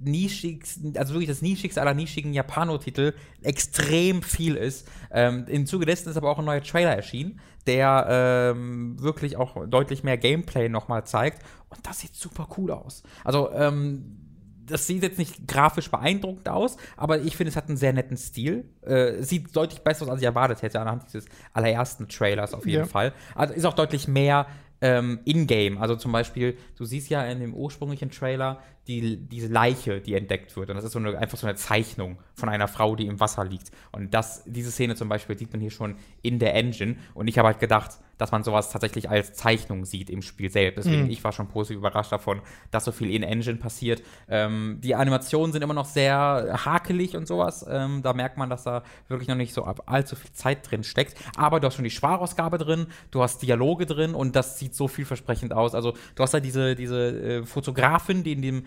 nischigsten, 0.04 0.96
also 0.96 1.14
wirklich 1.14 1.28
das 1.28 1.42
nischigste 1.42 1.80
aller 1.80 1.94
nischigen 1.94 2.32
Japano-Titel 2.32 3.14
extrem 3.42 4.22
viel 4.22 4.56
ist. 4.56 4.88
Ähm, 5.10 5.46
Im 5.48 5.66
Zuge 5.66 5.86
dessen 5.86 6.08
ist 6.08 6.16
aber 6.16 6.30
auch 6.30 6.38
ein 6.38 6.44
neuer 6.44 6.62
Trailer 6.62 6.94
erschienen, 6.94 7.40
der 7.66 8.06
ähm, 8.54 9.00
wirklich 9.00 9.36
auch 9.36 9.66
deutlich 9.66 10.02
mehr 10.04 10.18
Gameplay 10.18 10.68
nochmal 10.68 11.04
zeigt. 11.06 11.42
Und 11.68 11.86
das 11.86 12.00
sieht 12.00 12.14
super 12.14 12.48
cool 12.56 12.70
aus. 12.70 13.02
Also, 13.24 13.50
ähm, 13.52 14.18
das 14.66 14.86
sieht 14.86 15.02
jetzt 15.02 15.18
nicht 15.18 15.48
grafisch 15.48 15.90
beeindruckend 15.90 16.48
aus, 16.48 16.76
aber 16.96 17.20
ich 17.20 17.36
finde, 17.36 17.50
es 17.50 17.56
hat 17.56 17.68
einen 17.68 17.76
sehr 17.76 17.92
netten 17.92 18.16
Stil. 18.16 18.64
Äh, 18.82 19.22
sieht 19.22 19.54
deutlich 19.54 19.80
besser 19.80 20.04
aus, 20.04 20.10
als 20.10 20.20
ich 20.20 20.26
erwartet 20.26 20.62
hätte, 20.62 20.80
anhand 20.80 21.04
dieses 21.06 21.26
allerersten 21.52 22.08
Trailers 22.08 22.54
auf 22.54 22.64
jeden 22.64 22.84
ja. 22.84 22.86
Fall. 22.86 23.12
Also 23.34 23.54
ist 23.54 23.64
auch 23.64 23.74
deutlich 23.74 24.08
mehr 24.08 24.46
ähm, 24.82 25.20
in-game. 25.24 25.78
Also 25.78 25.96
zum 25.96 26.12
Beispiel, 26.12 26.58
du 26.76 26.84
siehst 26.84 27.08
ja 27.08 27.24
in 27.24 27.40
dem 27.40 27.54
ursprünglichen 27.54 28.10
Trailer 28.10 28.60
die, 28.88 29.16
diese 29.16 29.46
Leiche, 29.46 30.00
die 30.00 30.14
entdeckt 30.14 30.56
wird. 30.56 30.68
Und 30.68 30.76
das 30.76 30.84
ist 30.84 30.92
so 30.92 30.98
eine, 30.98 31.16
einfach 31.16 31.38
so 31.38 31.46
eine 31.46 31.56
Zeichnung 31.56 32.18
von 32.34 32.48
einer 32.48 32.66
Frau, 32.66 32.96
die 32.96 33.06
im 33.06 33.20
Wasser 33.20 33.44
liegt. 33.44 33.70
Und 33.92 34.12
das, 34.12 34.42
diese 34.44 34.72
Szene 34.72 34.96
zum 34.96 35.08
Beispiel 35.08 35.38
sieht 35.38 35.52
man 35.52 35.60
hier 35.60 35.70
schon 35.70 35.96
in 36.20 36.40
der 36.40 36.54
Engine. 36.54 36.96
Und 37.14 37.28
ich 37.28 37.38
habe 37.38 37.46
halt 37.46 37.60
gedacht, 37.60 37.92
dass 38.22 38.30
man 38.30 38.44
sowas 38.44 38.70
tatsächlich 38.70 39.10
als 39.10 39.32
Zeichnung 39.32 39.84
sieht 39.84 40.08
im 40.08 40.22
Spiel 40.22 40.48
selbst. 40.48 40.78
Deswegen, 40.78 41.06
mhm. 41.06 41.10
ich 41.10 41.24
war 41.24 41.32
schon 41.32 41.48
positiv 41.48 41.78
überrascht 41.78 42.12
davon, 42.12 42.40
dass 42.70 42.84
so 42.84 42.92
viel 42.92 43.10
in 43.10 43.24
Engine 43.24 43.56
passiert. 43.56 44.00
Ähm, 44.28 44.78
die 44.80 44.94
Animationen 44.94 45.52
sind 45.52 45.60
immer 45.60 45.74
noch 45.74 45.86
sehr 45.86 46.60
hakelig 46.64 47.16
und 47.16 47.26
sowas. 47.26 47.66
Ähm, 47.68 48.00
da 48.04 48.12
merkt 48.12 48.38
man, 48.38 48.48
dass 48.48 48.62
da 48.62 48.84
wirklich 49.08 49.26
noch 49.28 49.34
nicht 49.34 49.52
so 49.52 49.64
allzu 49.64 50.14
viel 50.14 50.30
Zeit 50.30 50.70
drin 50.70 50.84
steckt. 50.84 51.16
Aber 51.36 51.58
du 51.58 51.66
hast 51.66 51.74
schon 51.74 51.82
die 51.82 51.90
Sprachausgabe 51.90 52.58
drin, 52.58 52.86
du 53.10 53.22
hast 53.22 53.42
Dialoge 53.42 53.86
drin 53.86 54.14
und 54.14 54.36
das 54.36 54.56
sieht 54.56 54.76
so 54.76 54.86
vielversprechend 54.86 55.52
aus. 55.52 55.74
Also 55.74 55.94
du 56.14 56.22
hast 56.22 56.32
da 56.32 56.38
diese, 56.38 56.76
diese 56.76 57.40
äh, 57.40 57.44
Fotografin, 57.44 58.22
die 58.22 58.32
in 58.34 58.42
dem 58.42 58.64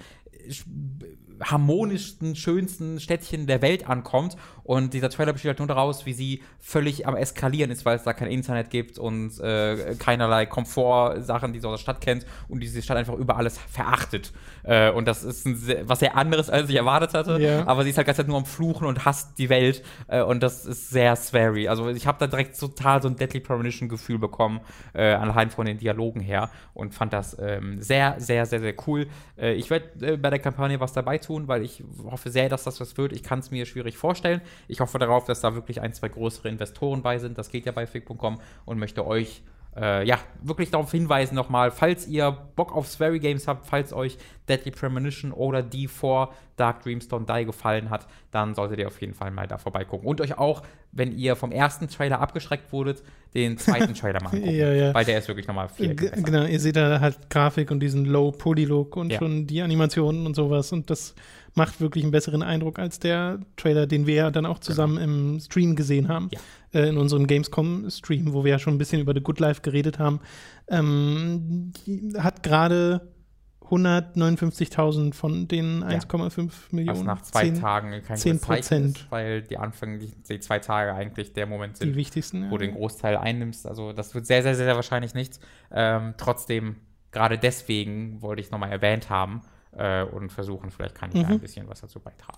harmonischsten, 1.41 2.35
schönsten 2.35 2.99
Städtchen 2.99 3.47
der 3.47 3.61
Welt 3.61 3.89
ankommt. 3.89 4.35
Und 4.63 4.93
dieser 4.93 5.09
Trailer 5.09 5.33
besteht 5.33 5.49
halt 5.49 5.59
nur 5.59 5.67
daraus, 5.67 6.05
wie 6.05 6.13
sie 6.13 6.41
völlig 6.59 7.07
am 7.07 7.15
Eskalieren 7.15 7.71
ist, 7.71 7.85
weil 7.85 7.97
es 7.97 8.03
da 8.03 8.13
kein 8.13 8.29
Internet 8.29 8.69
gibt 8.69 8.97
und 8.97 9.39
äh, 9.39 9.95
keinerlei 9.99 10.45
Komfortsachen, 10.45 11.53
die 11.53 11.59
sie 11.59 11.67
aus 11.67 11.73
der 11.73 11.83
Stadt 11.83 12.01
kennt 12.01 12.25
und 12.47 12.61
diese 12.61 12.81
Stadt 12.81 12.97
einfach 12.97 13.13
über 13.15 13.37
alles 13.37 13.57
verachtet. 13.57 14.33
Äh, 14.63 14.91
und 14.91 15.07
das 15.07 15.23
ist 15.23 15.43
sehr, 15.43 15.87
was 15.87 15.99
sehr 15.99 16.15
anderes, 16.15 16.49
als 16.49 16.69
ich 16.69 16.75
erwartet 16.75 17.13
hatte. 17.13 17.37
Yeah. 17.39 17.67
Aber 17.67 17.83
sie 17.83 17.89
ist 17.89 17.97
halt 17.97 18.07
ganz 18.07 18.25
nur 18.25 18.37
am 18.37 18.45
Fluchen 18.45 18.87
und 18.87 19.05
hasst 19.05 19.37
die 19.37 19.49
Welt. 19.49 19.83
Äh, 20.07 20.21
und 20.21 20.41
das 20.41 20.65
ist 20.65 20.89
sehr 20.89 21.15
sweary. 21.15 21.67
Also 21.67 21.89
ich 21.89 22.07
habe 22.07 22.17
da 22.19 22.27
direkt 22.27 22.59
total 22.59 23.01
so 23.01 23.07
ein 23.07 23.15
Deadly 23.15 23.39
Premonition-Gefühl 23.39 24.17
bekommen, 24.17 24.61
äh, 24.93 25.13
anhand 25.13 25.53
von 25.53 25.65
den 25.65 25.77
Dialogen 25.77 26.21
her. 26.21 26.49
Und 26.73 26.93
fand 26.93 27.13
das 27.13 27.37
ähm, 27.39 27.81
sehr, 27.81 28.15
sehr, 28.19 28.45
sehr, 28.45 28.59
sehr 28.59 28.73
cool. 28.87 29.07
Äh, 29.37 29.53
ich 29.53 29.69
werde 29.69 30.13
äh, 30.13 30.17
bei 30.17 30.29
der 30.29 30.35
der 30.35 30.43
Kampagne 30.43 30.79
was 30.79 30.93
dabei 30.93 31.17
tun, 31.25 31.47
weil 31.47 31.63
ich 31.63 31.83
hoffe 32.03 32.29
sehr, 32.29 32.49
dass 32.49 32.63
das 32.63 32.79
was 32.79 32.97
wird. 32.97 33.13
Ich 33.13 33.23
kann 33.23 33.39
es 33.39 33.51
mir 33.51 33.65
schwierig 33.65 33.97
vorstellen. 33.97 34.41
Ich 34.67 34.79
hoffe 34.79 34.99
darauf, 34.99 35.25
dass 35.25 35.41
da 35.41 35.55
wirklich 35.55 35.81
ein, 35.81 35.93
zwei 35.93 36.09
größere 36.09 36.49
Investoren 36.49 37.01
bei 37.01 37.17
sind. 37.17 37.37
Das 37.37 37.49
geht 37.49 37.65
ja 37.65 37.71
bei 37.71 37.87
Fig.com 37.87 38.39
und 38.65 38.79
möchte 38.79 39.05
euch 39.05 39.43
äh, 39.77 40.07
ja, 40.07 40.17
wirklich 40.41 40.71
darauf 40.71 40.91
hinweisen 40.91 41.35
nochmal, 41.35 41.71
falls 41.71 42.07
ihr 42.07 42.31
Bock 42.55 42.75
auf 42.75 42.87
Swery 42.87 43.19
Games 43.19 43.47
habt, 43.47 43.65
falls 43.67 43.91
euch 43.93 44.17
Deadly 44.47 44.71
Premonition 44.71 45.31
oder 45.31 45.59
D4 45.59 46.29
Dark 46.55 46.83
Dreams 46.83 47.09
Don't 47.09 47.25
Die 47.25 47.45
gefallen 47.45 47.89
hat, 47.89 48.07
dann 48.31 48.55
solltet 48.55 48.79
ihr 48.79 48.87
auf 48.87 49.01
jeden 49.01 49.13
Fall 49.13 49.31
mal 49.31 49.47
da 49.47 49.57
vorbeigucken. 49.57 50.07
Und 50.07 50.21
euch 50.21 50.37
auch, 50.37 50.61
wenn 50.91 51.11
ihr 51.17 51.35
vom 51.35 51.51
ersten 51.51 51.89
Trailer 51.89 52.21
abgeschreckt 52.21 52.71
wurdet, 52.71 53.03
den 53.33 53.57
zweiten 53.57 53.93
Trailer 53.95 54.21
mal 54.23 54.29
angucken. 54.29 54.55
Ja, 54.55 54.71
ja. 54.71 54.93
Weil 54.93 55.03
der 55.03 55.17
ist 55.17 55.27
wirklich 55.27 55.47
nochmal 55.47 55.67
viel. 55.67 55.95
G 55.95 56.09
besser. 56.09 56.21
genau, 56.21 56.45
ihr 56.45 56.59
seht 56.59 56.77
da 56.77 57.01
halt 57.01 57.29
Grafik 57.29 57.71
und 57.71 57.81
diesen 57.81 58.05
Low-Poly-Look 58.05 58.95
und 58.95 59.11
Ja. 59.11 59.19
schon 59.19 59.47
die 59.47 59.61
Animationen 59.61 60.25
und 60.25 60.35
sowas 60.35 60.71
und 60.71 60.89
das 60.89 61.15
macht 61.55 61.79
wirklich 61.81 62.03
einen 62.03 62.11
besseren 62.11 62.43
Eindruck 62.43 62.79
als 62.79 62.99
der 62.99 63.39
Trailer, 63.57 63.87
den 63.87 64.07
wir 64.07 64.15
ja 64.15 64.31
dann 64.31 64.45
auch 64.45 64.59
zusammen 64.59 64.97
im 64.97 65.39
Stream 65.39 65.75
gesehen 65.75 66.07
haben. 66.09 66.29
Ja. 66.31 66.39
Äh, 66.75 66.89
in 66.89 66.97
unserem 66.97 67.25
Gamescom-Stream, 67.25 68.33
wo 68.33 68.43
wir 68.43 68.51
ja 68.51 68.59
schon 68.59 68.75
ein 68.75 68.77
bisschen 68.77 68.99
über 69.01 69.13
The 69.13 69.21
Good 69.21 69.39
Life 69.39 69.61
geredet 69.61 69.97
haben. 69.97 70.19
Ähm, 70.67 71.71
hat 72.17 72.43
gerade 72.43 73.13
159.000 73.61 75.13
von 75.13 75.47
den 75.47 75.83
1,5 75.83 76.51
Millionen. 76.71 76.99
Was 76.99 77.03
nach 77.05 77.21
zwei 77.21 77.43
Zehn- 77.45 77.59
Tagen 77.61 77.91
kein 78.03 78.17
10 78.17 78.33
gutes 78.33 78.47
Zeichen 78.47 78.61
Prozent. 78.61 78.97
ist, 78.97 79.11
weil 79.11 79.41
die 79.41 79.57
Anfang, 79.57 79.99
die, 79.99 80.39
zwei 80.39 80.59
Tage 80.59 80.93
eigentlich 80.93 81.33
der 81.33 81.45
Moment 81.47 81.77
sind, 81.77 81.89
Die 81.89 81.95
wichtigsten. 81.95 82.43
ja. 82.43 82.51
wo 82.51 82.57
du 82.57 82.65
den 82.65 82.75
Großteil 82.75 83.17
einnimmst. 83.17 83.65
Also 83.67 83.93
das 83.93 84.13
wird 84.13 84.25
sehr, 84.27 84.43
sehr, 84.43 84.55
sehr, 84.55 84.65
sehr 84.65 84.75
wahrscheinlich 84.75 85.13
nichts. 85.13 85.39
Ähm, 85.71 86.13
trotzdem, 86.17 86.75
gerade 87.11 87.37
deswegen 87.37 88.21
wollte 88.21 88.41
ich 88.41 88.51
nochmal 88.51 88.71
erwähnt 88.71 89.09
haben 89.09 89.41
äh, 89.71 90.03
und 90.03 90.31
versuchen, 90.31 90.69
vielleicht 90.71 90.95
kann 90.95 91.09
ich 91.13 91.21
da 91.21 91.27
Mhm. 91.27 91.33
ein 91.35 91.39
bisschen 91.39 91.67
was 91.67 91.81
dazu 91.81 91.99
beitragen. 91.99 92.37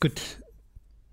Gut. 0.00 0.20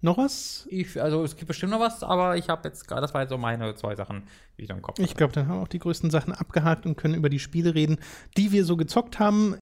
Noch 0.01 0.17
was? 0.17 0.67
Ich, 0.69 1.01
also 1.01 1.23
es 1.23 1.35
gibt 1.35 1.47
bestimmt 1.47 1.71
noch 1.71 1.79
was, 1.79 2.03
aber 2.03 2.37
ich 2.37 2.49
habe 2.49 2.67
jetzt 2.67 2.87
gerade, 2.87 3.01
das 3.01 3.13
war 3.13 3.21
jetzt 3.21 3.31
so 3.31 3.37
meine 3.37 3.75
zwei 3.75 3.95
Sachen, 3.95 4.23
die 4.57 4.63
ich 4.63 4.67
da 4.67 4.75
im 4.75 4.81
Kopf 4.81 4.99
Ich 4.99 5.15
glaube, 5.15 5.33
dann 5.33 5.47
haben 5.47 5.57
wir 5.57 5.63
auch 5.63 5.67
die 5.67 5.79
größten 5.79 6.11
Sachen 6.11 6.33
abgehakt 6.33 6.85
und 6.85 6.95
können 6.95 7.15
über 7.15 7.29
die 7.29 7.39
Spiele 7.39 7.73
reden, 7.73 7.97
die 8.37 8.51
wir 8.51 8.65
so 8.65 8.77
gezockt 8.77 9.19
haben. 9.19 9.57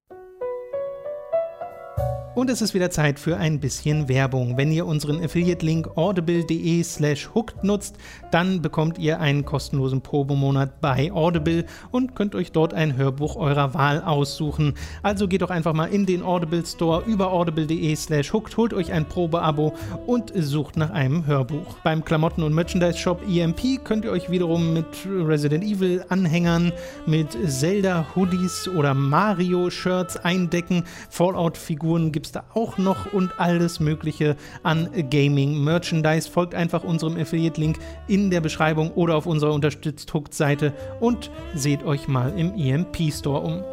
Und 2.34 2.50
es 2.50 2.60
ist 2.60 2.74
wieder 2.74 2.90
Zeit 2.90 3.20
für 3.20 3.36
ein 3.36 3.60
bisschen 3.60 4.08
Werbung. 4.08 4.56
Wenn 4.56 4.72
ihr 4.72 4.86
unseren 4.86 5.22
Affiliate-Link 5.22 5.96
audible.de 5.96 6.82
slash 6.82 7.30
hooked 7.32 7.62
nutzt, 7.62 7.96
dann 8.32 8.60
bekommt 8.60 8.98
ihr 8.98 9.20
einen 9.20 9.44
kostenlosen 9.44 10.00
Probemonat 10.00 10.80
bei 10.80 11.12
Audible 11.12 11.64
und 11.92 12.16
könnt 12.16 12.34
euch 12.34 12.50
dort 12.50 12.74
ein 12.74 12.96
Hörbuch 12.96 13.36
eurer 13.36 13.72
Wahl 13.74 14.02
aussuchen. 14.02 14.74
Also 15.04 15.28
geht 15.28 15.42
doch 15.42 15.50
einfach 15.50 15.74
mal 15.74 15.86
in 15.86 16.06
den 16.06 16.24
Audible 16.24 16.66
Store 16.66 17.04
über 17.06 17.32
audible.de 17.32 17.94
slash 17.94 18.32
hooked, 18.32 18.56
holt 18.56 18.74
euch 18.74 18.90
ein 18.90 19.06
Probeabo 19.06 19.72
und 20.08 20.32
sucht 20.34 20.76
nach 20.76 20.90
einem 20.90 21.26
Hörbuch. 21.26 21.76
Beim 21.84 22.04
Klamotten- 22.04 22.42
und 22.42 22.52
Merchandise-Shop 22.52 23.22
EMP 23.28 23.84
könnt 23.84 24.04
ihr 24.04 24.10
euch 24.10 24.28
wiederum 24.28 24.72
mit 24.72 24.86
Resident 25.06 25.62
Evil 25.62 26.04
Anhängern, 26.08 26.72
mit 27.06 27.28
Zelda-Hoodies 27.46 28.66
oder 28.76 28.92
Mario-Shirts 28.92 30.16
eindecken. 30.16 30.82
Fallout-Figuren 31.10 32.10
gibt 32.10 32.23
es 32.24 32.32
da 32.32 32.44
auch 32.54 32.78
noch 32.78 33.12
und 33.12 33.38
alles 33.38 33.80
Mögliche 33.80 34.36
an 34.62 34.88
Gaming-Merchandise. 35.10 36.30
Folgt 36.30 36.54
einfach 36.54 36.84
unserem 36.84 37.16
Affiliate-Link 37.16 37.78
in 38.08 38.30
der 38.30 38.40
Beschreibung 38.40 38.90
oder 38.92 39.16
auf 39.16 39.26
unserer 39.26 39.52
Unterstützt 39.52 40.12
Hooked-Seite 40.12 40.72
und 41.00 41.30
seht 41.54 41.84
euch 41.84 42.08
mal 42.08 42.38
im 42.38 42.54
EMP-Store 42.54 43.40
um. 43.40 43.64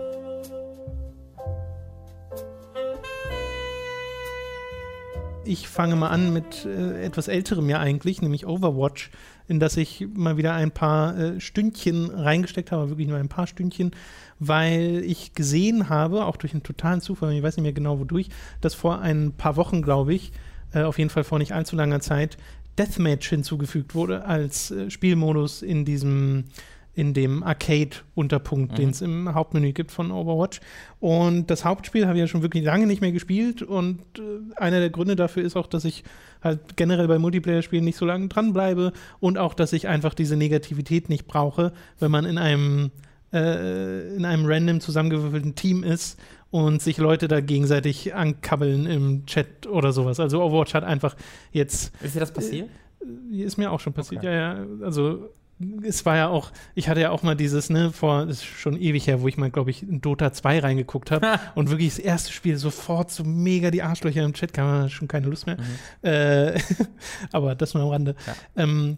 Ich 5.43 5.67
fange 5.67 5.95
mal 5.95 6.09
an 6.09 6.31
mit 6.31 6.65
äh, 6.65 7.03
etwas 7.03 7.27
älterem 7.27 7.67
ja 7.67 7.79
eigentlich, 7.79 8.21
nämlich 8.21 8.45
Overwatch, 8.45 9.09
in 9.51 9.59
das 9.59 9.75
ich 9.75 10.07
mal 10.15 10.37
wieder 10.37 10.53
ein 10.53 10.71
paar 10.71 11.17
äh, 11.17 11.39
Stündchen 11.41 12.09
reingesteckt 12.09 12.71
habe, 12.71 12.89
wirklich 12.89 13.09
nur 13.09 13.17
ein 13.17 13.27
paar 13.27 13.47
Stündchen, 13.47 13.91
weil 14.39 15.03
ich 15.05 15.33
gesehen 15.33 15.89
habe, 15.89 16.23
auch 16.25 16.37
durch 16.37 16.53
einen 16.53 16.63
totalen 16.63 17.01
Zufall, 17.01 17.33
ich 17.33 17.43
weiß 17.43 17.57
nicht 17.57 17.63
mehr 17.63 17.73
genau 17.73 17.99
wodurch, 17.99 18.29
dass 18.61 18.73
vor 18.73 19.01
ein 19.01 19.33
paar 19.33 19.57
Wochen, 19.57 19.81
glaube 19.81 20.13
ich, 20.13 20.31
äh, 20.73 20.83
auf 20.83 20.97
jeden 20.97 21.09
Fall 21.09 21.25
vor 21.25 21.37
nicht 21.37 21.51
allzu 21.53 21.75
langer 21.75 21.99
Zeit, 21.99 22.37
Deathmatch 22.79 23.27
hinzugefügt 23.27 23.93
wurde 23.93 24.23
als 24.25 24.71
äh, 24.71 24.89
Spielmodus 24.89 25.61
in 25.61 25.83
diesem 25.83 26.45
in 26.93 27.13
dem 27.13 27.41
Arcade-Unterpunkt, 27.41 28.73
Mhm. 28.73 28.75
den 28.75 28.89
es 28.89 29.01
im 29.01 29.33
Hauptmenü 29.33 29.71
gibt 29.71 29.91
von 29.91 30.11
Overwatch. 30.11 30.59
Und 30.99 31.49
das 31.49 31.63
Hauptspiel 31.63 32.05
habe 32.05 32.17
ich 32.17 32.19
ja 32.19 32.27
schon 32.27 32.41
wirklich 32.41 32.65
lange 32.65 32.85
nicht 32.85 32.99
mehr 32.99 33.13
gespielt. 33.13 33.61
Und 33.61 34.01
äh, 34.19 34.21
einer 34.57 34.79
der 34.79 34.89
Gründe 34.89 35.15
dafür 35.15 35.43
ist 35.43 35.55
auch, 35.55 35.67
dass 35.67 35.85
ich 35.85 36.03
halt 36.43 36.75
generell 36.77 37.07
bei 37.07 37.19
Multiplayer-Spielen 37.19 37.83
nicht 37.83 37.97
so 37.97 38.05
lange 38.05 38.27
dranbleibe 38.27 38.93
und 39.19 39.37
auch, 39.37 39.53
dass 39.53 39.73
ich 39.73 39.87
einfach 39.87 40.13
diese 40.13 40.35
Negativität 40.35 41.09
nicht 41.09 41.27
brauche, 41.27 41.71
wenn 41.99 42.11
man 42.11 42.25
in 42.25 42.37
einem 42.37 42.91
äh, 43.33 44.15
in 44.15 44.25
einem 44.25 44.45
random 44.45 44.81
zusammengewürfelten 44.81 45.55
Team 45.55 45.83
ist 45.83 46.19
und 46.49 46.81
sich 46.81 46.97
Leute 46.97 47.27
da 47.29 47.39
gegenseitig 47.39 48.13
ankabbeln 48.13 48.85
im 48.85 49.25
Chat 49.25 49.67
oder 49.67 49.93
sowas. 49.93 50.19
Also 50.19 50.43
Overwatch 50.43 50.73
hat 50.73 50.83
einfach 50.83 51.15
jetzt 51.51 51.93
Ist 52.01 52.15
dir 52.15 52.19
das 52.19 52.33
passiert? 52.33 52.69
ist 53.31 53.57
mir 53.57 53.71
auch 53.71 53.79
schon 53.79 53.93
passiert, 53.93 54.21
Okay. 54.23 54.33
ja, 54.35 54.55
ja. 54.59 54.65
Also 54.85 55.29
es 55.83 56.05
war 56.05 56.17
ja 56.17 56.27
auch, 56.27 56.51
ich 56.75 56.89
hatte 56.89 57.01
ja 57.01 57.11
auch 57.11 57.23
mal 57.23 57.35
dieses, 57.35 57.69
ne, 57.69 57.91
vor, 57.91 58.25
das 58.25 58.37
ist 58.37 58.45
schon 58.45 58.79
ewig 58.79 59.07
her, 59.07 59.21
wo 59.21 59.27
ich 59.27 59.37
mal, 59.37 59.51
glaube 59.51 59.71
ich, 59.71 59.83
in 59.83 60.01
Dota 60.01 60.33
2 60.33 60.59
reingeguckt 60.59 61.11
habe 61.11 61.39
und 61.55 61.69
wirklich 61.69 61.89
das 61.89 61.99
erste 61.99 62.31
Spiel 62.31 62.57
sofort 62.57 63.11
so 63.11 63.23
mega 63.23 63.71
die 63.71 63.81
Arschlöcher 63.81 64.23
im 64.23 64.33
Chat, 64.33 64.53
kam 64.53 64.89
schon 64.89 65.07
keine 65.07 65.27
Lust 65.27 65.45
mehr. 65.47 65.57
Äh, 66.01 66.59
aber 67.31 67.55
das 67.55 67.73
nur 67.73 67.83
am 67.83 67.89
Rande. 67.89 68.15
Ja. 68.27 68.63
Ähm, 68.63 68.97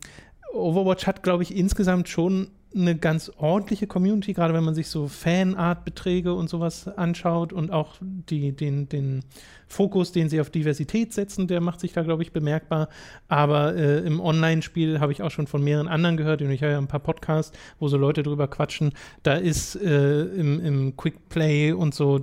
Overwatch 0.54 1.08
hat, 1.08 1.24
glaube 1.24 1.44
ich, 1.44 1.56
insgesamt 1.56 2.10
schon 2.10 2.50
eine 2.76 2.96
ganz 2.96 3.32
ordentliche 3.38 3.88
Community, 3.88 4.34
gerade 4.34 4.54
wenn 4.54 4.64
man 4.64 4.76
sich 4.76 4.88
so 4.88 5.08
Fanart-Beträge 5.08 6.34
und 6.34 6.50
sowas 6.50 6.88
anschaut 6.88 7.54
und 7.54 7.72
auch 7.72 7.96
die, 8.02 8.52
den, 8.52 8.90
den 8.90 9.24
Fokus, 9.68 10.12
den 10.12 10.30
sie 10.30 10.42
auf 10.42 10.50
Diversität 10.50 11.14
setzen, 11.14 11.48
der 11.48 11.62
macht 11.62 11.80
sich 11.80 11.94
da, 11.94 12.04
glaube 12.04 12.24
ich, 12.24 12.32
bemerkbar. 12.32 12.90
Aber 13.28 13.76
äh, 13.76 14.00
im 14.00 14.20
Online-Spiel 14.20 15.00
habe 15.00 15.12
ich 15.12 15.22
auch 15.22 15.32
schon 15.32 15.48
von 15.48 15.64
mehreren 15.64 15.88
anderen 15.88 16.18
gehört 16.18 16.42
und 16.42 16.52
ich 16.52 16.62
höre 16.62 16.72
ja 16.72 16.78
ein 16.78 16.88
paar 16.88 17.00
Podcasts, 17.00 17.58
wo 17.80 17.88
so 17.88 17.98
Leute 17.98 18.24
drüber 18.24 18.48
quatschen. 18.48 18.94
Da 19.24 19.36
ist 19.36 19.76
äh, 19.76 20.24
im, 20.24 20.64
im 20.64 20.98
Quick 20.98 21.30
Play 21.30 21.74
und 21.74 21.94
so, 21.94 22.20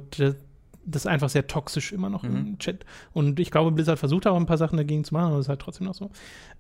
das, 0.90 1.02
ist 1.02 1.06
einfach 1.06 1.28
sehr 1.28 1.46
toxisch 1.46 1.92
immer 1.92 2.10
noch 2.10 2.22
Mhm. 2.22 2.36
im 2.36 2.58
Chat. 2.58 2.84
Und 3.12 3.40
ich 3.40 3.50
glaube, 3.50 3.72
Blizzard 3.72 3.98
versucht 3.98 4.26
auch 4.26 4.36
ein 4.36 4.46
paar 4.46 4.58
Sachen 4.58 4.76
dagegen 4.76 5.04
zu 5.04 5.14
machen, 5.14 5.28
aber 5.28 5.36
es 5.38 5.46
ist 5.46 5.48
halt 5.48 5.60
trotzdem 5.60 5.86
noch 5.86 5.94
so. 5.94 6.10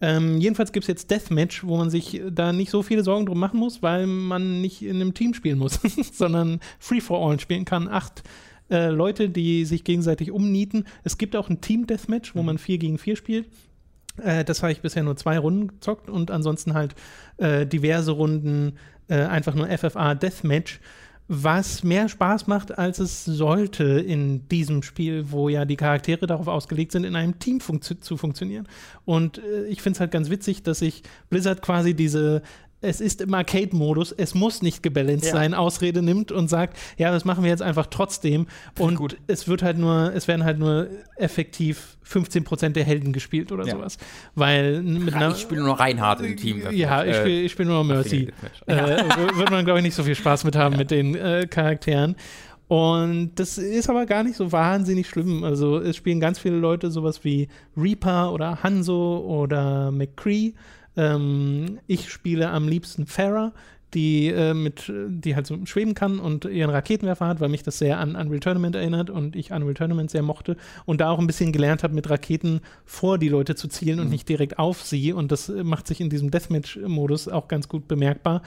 Ähm, 0.00 0.40
jedenfalls 0.40 0.72
gibt 0.72 0.84
es 0.84 0.88
jetzt 0.88 1.10
Deathmatch, 1.10 1.64
wo 1.64 1.76
man 1.76 1.90
sich 1.90 2.22
da 2.30 2.52
nicht 2.52 2.70
so 2.70 2.82
viele 2.82 3.02
Sorgen 3.04 3.26
drum 3.26 3.38
machen 3.38 3.58
muss, 3.58 3.82
weil 3.82 4.06
man 4.06 4.60
nicht 4.60 4.82
in 4.82 4.96
einem 4.96 5.14
Team 5.14 5.34
spielen 5.34 5.58
muss, 5.58 5.80
sondern 6.12 6.60
Free 6.78 7.00
for 7.00 7.28
All 7.28 7.38
spielen 7.40 7.64
kann. 7.64 7.88
Acht 7.88 8.22
äh, 8.70 8.88
Leute, 8.88 9.28
die 9.28 9.64
sich 9.64 9.84
gegenseitig 9.84 10.30
umnieten. 10.30 10.84
Es 11.02 11.18
gibt 11.18 11.34
auch 11.36 11.48
ein 11.48 11.60
Team-Deathmatch, 11.60 12.34
wo 12.34 12.42
man 12.42 12.58
4 12.58 12.78
gegen 12.78 12.98
4 12.98 13.16
spielt. 13.16 13.48
Äh, 14.22 14.44
das 14.44 14.62
habe 14.62 14.72
ich 14.72 14.80
bisher 14.80 15.02
nur 15.02 15.16
zwei 15.16 15.38
Runden 15.38 15.68
gezockt 15.68 16.08
und 16.08 16.30
ansonsten 16.30 16.74
halt 16.74 16.94
äh, 17.38 17.66
diverse 17.66 18.12
Runden 18.12 18.74
äh, 19.08 19.22
einfach 19.24 19.54
nur 19.54 19.66
FFA 19.66 20.14
Deathmatch, 20.14 20.80
was 21.32 21.84
mehr 21.84 22.08
Spaß 22.08 22.48
macht, 22.48 22.76
als 22.76 22.98
es 22.98 23.24
sollte 23.24 23.84
in 23.84 24.48
diesem 24.48 24.82
Spiel, 24.82 25.30
wo 25.30 25.48
ja 25.48 25.64
die 25.64 25.76
Charaktere 25.76 26.26
darauf 26.26 26.48
ausgelegt 26.48 26.90
sind, 26.90 27.04
in 27.04 27.14
einem 27.14 27.38
Team 27.38 27.60
funktio 27.60 27.98
zu 27.98 28.16
funktionieren. 28.16 28.66
Und 29.04 29.38
äh, 29.38 29.66
ich 29.66 29.80
finde 29.80 29.94
es 29.96 30.00
halt 30.00 30.10
ganz 30.10 30.28
witzig, 30.28 30.64
dass 30.64 30.80
sich 30.80 31.04
Blizzard 31.28 31.62
quasi 31.62 31.94
diese 31.94 32.42
es 32.82 33.00
ist 33.00 33.20
im 33.20 33.34
Arcade-Modus, 33.34 34.12
es 34.12 34.34
muss 34.34 34.62
nicht 34.62 34.82
gebalanced 34.82 35.26
Ja. 35.26 35.32
sein, 35.32 35.52
Ausrede 35.54 36.00
nimmt 36.02 36.32
und 36.32 36.48
sagt, 36.48 36.76
ja, 36.96 37.10
das 37.10 37.24
machen 37.26 37.44
wir 37.44 37.50
jetzt 37.50 37.62
einfach 37.62 37.86
trotzdem. 37.86 38.46
Und 38.78 38.94
Gut. 38.96 39.16
es 39.26 39.48
wird 39.48 39.62
halt 39.62 39.76
nur, 39.78 40.12
es 40.14 40.28
werden 40.28 40.44
halt 40.44 40.58
nur 40.58 40.88
effektiv 41.16 41.98
15% 42.04 42.70
der 42.70 42.84
Helden 42.84 43.12
gespielt 43.12 43.52
oder 43.52 43.66
Ja. 43.66 43.72
sowas. 43.76 43.98
Weil 44.34 44.82
mit 44.82 45.12
einer, 45.14 45.30
Ich 45.32 45.42
spiele 45.42 45.62
nur 45.62 45.78
Reinhardt 45.78 46.20
im 46.22 46.36
Team. 46.36 46.62
ja, 46.72 47.04
ich 47.04 47.10
Äh, 47.16 47.20
spiele 47.20 47.48
spiel 47.50 47.66
nur 47.66 47.84
Mercy. 47.84 48.28
Äh, 48.66 48.74
wird 49.36 49.50
man, 49.50 49.64
glaube 49.64 49.80
ich, 49.80 49.84
nicht 49.84 49.94
so 49.94 50.02
viel 50.02 50.14
Spaß 50.14 50.44
mit 50.44 50.56
haben 50.56 50.76
mit 50.76 50.90
den 50.90 51.14
äh, 51.14 51.46
Charakteren. 51.48 52.16
Und 52.66 53.32
das 53.34 53.58
ist 53.58 53.90
aber 53.90 54.06
gar 54.06 54.22
nicht 54.22 54.36
so 54.36 54.52
wahnsinnig 54.52 55.08
schlimm. 55.08 55.42
Also 55.42 55.78
es 55.78 55.96
spielen 55.96 56.20
ganz 56.20 56.38
viele 56.38 56.56
Leute 56.56 56.90
sowas 56.92 57.24
wie 57.24 57.48
Reaper 57.76 58.32
oder 58.32 58.62
Hanzo 58.62 59.18
oder 59.26 59.90
McCree. 59.90 60.52
Ähm, 60.96 61.78
ich 61.86 62.10
spiele 62.10 62.50
am 62.50 62.68
liebsten 62.68 63.06
Farah, 63.06 63.52
die 63.94 64.28
äh, 64.28 64.54
mit, 64.54 64.92
die 65.08 65.34
halt 65.34 65.46
so 65.46 65.58
schweben 65.66 65.94
kann 65.94 66.20
und 66.20 66.44
ihren 66.44 66.70
Raketenwerfer 66.70 67.26
hat, 67.26 67.40
weil 67.40 67.48
mich 67.48 67.64
das 67.64 67.78
sehr 67.78 67.98
an 67.98 68.14
Unreal 68.14 68.38
Tournament 68.38 68.76
erinnert 68.76 69.10
und 69.10 69.34
ich 69.34 69.50
Unreal 69.50 69.74
Tournament 69.74 70.10
sehr 70.10 70.22
mochte 70.22 70.56
und 70.86 71.00
da 71.00 71.10
auch 71.10 71.18
ein 71.18 71.26
bisschen 71.26 71.50
gelernt 71.50 71.82
habe, 71.82 71.94
mit 71.94 72.08
Raketen 72.08 72.60
vor 72.84 73.18
die 73.18 73.28
Leute 73.28 73.56
zu 73.56 73.66
zielen 73.66 73.98
und 73.98 74.08
nicht 74.08 74.28
direkt 74.28 74.58
auf 74.60 74.82
sie. 74.82 75.12
Und 75.12 75.32
das 75.32 75.48
macht 75.48 75.88
sich 75.88 76.00
in 76.00 76.08
diesem 76.08 76.30
Deathmatch-Modus 76.30 77.26
auch 77.28 77.48
ganz 77.48 77.68
gut 77.68 77.88
bemerkbar. 77.88 78.42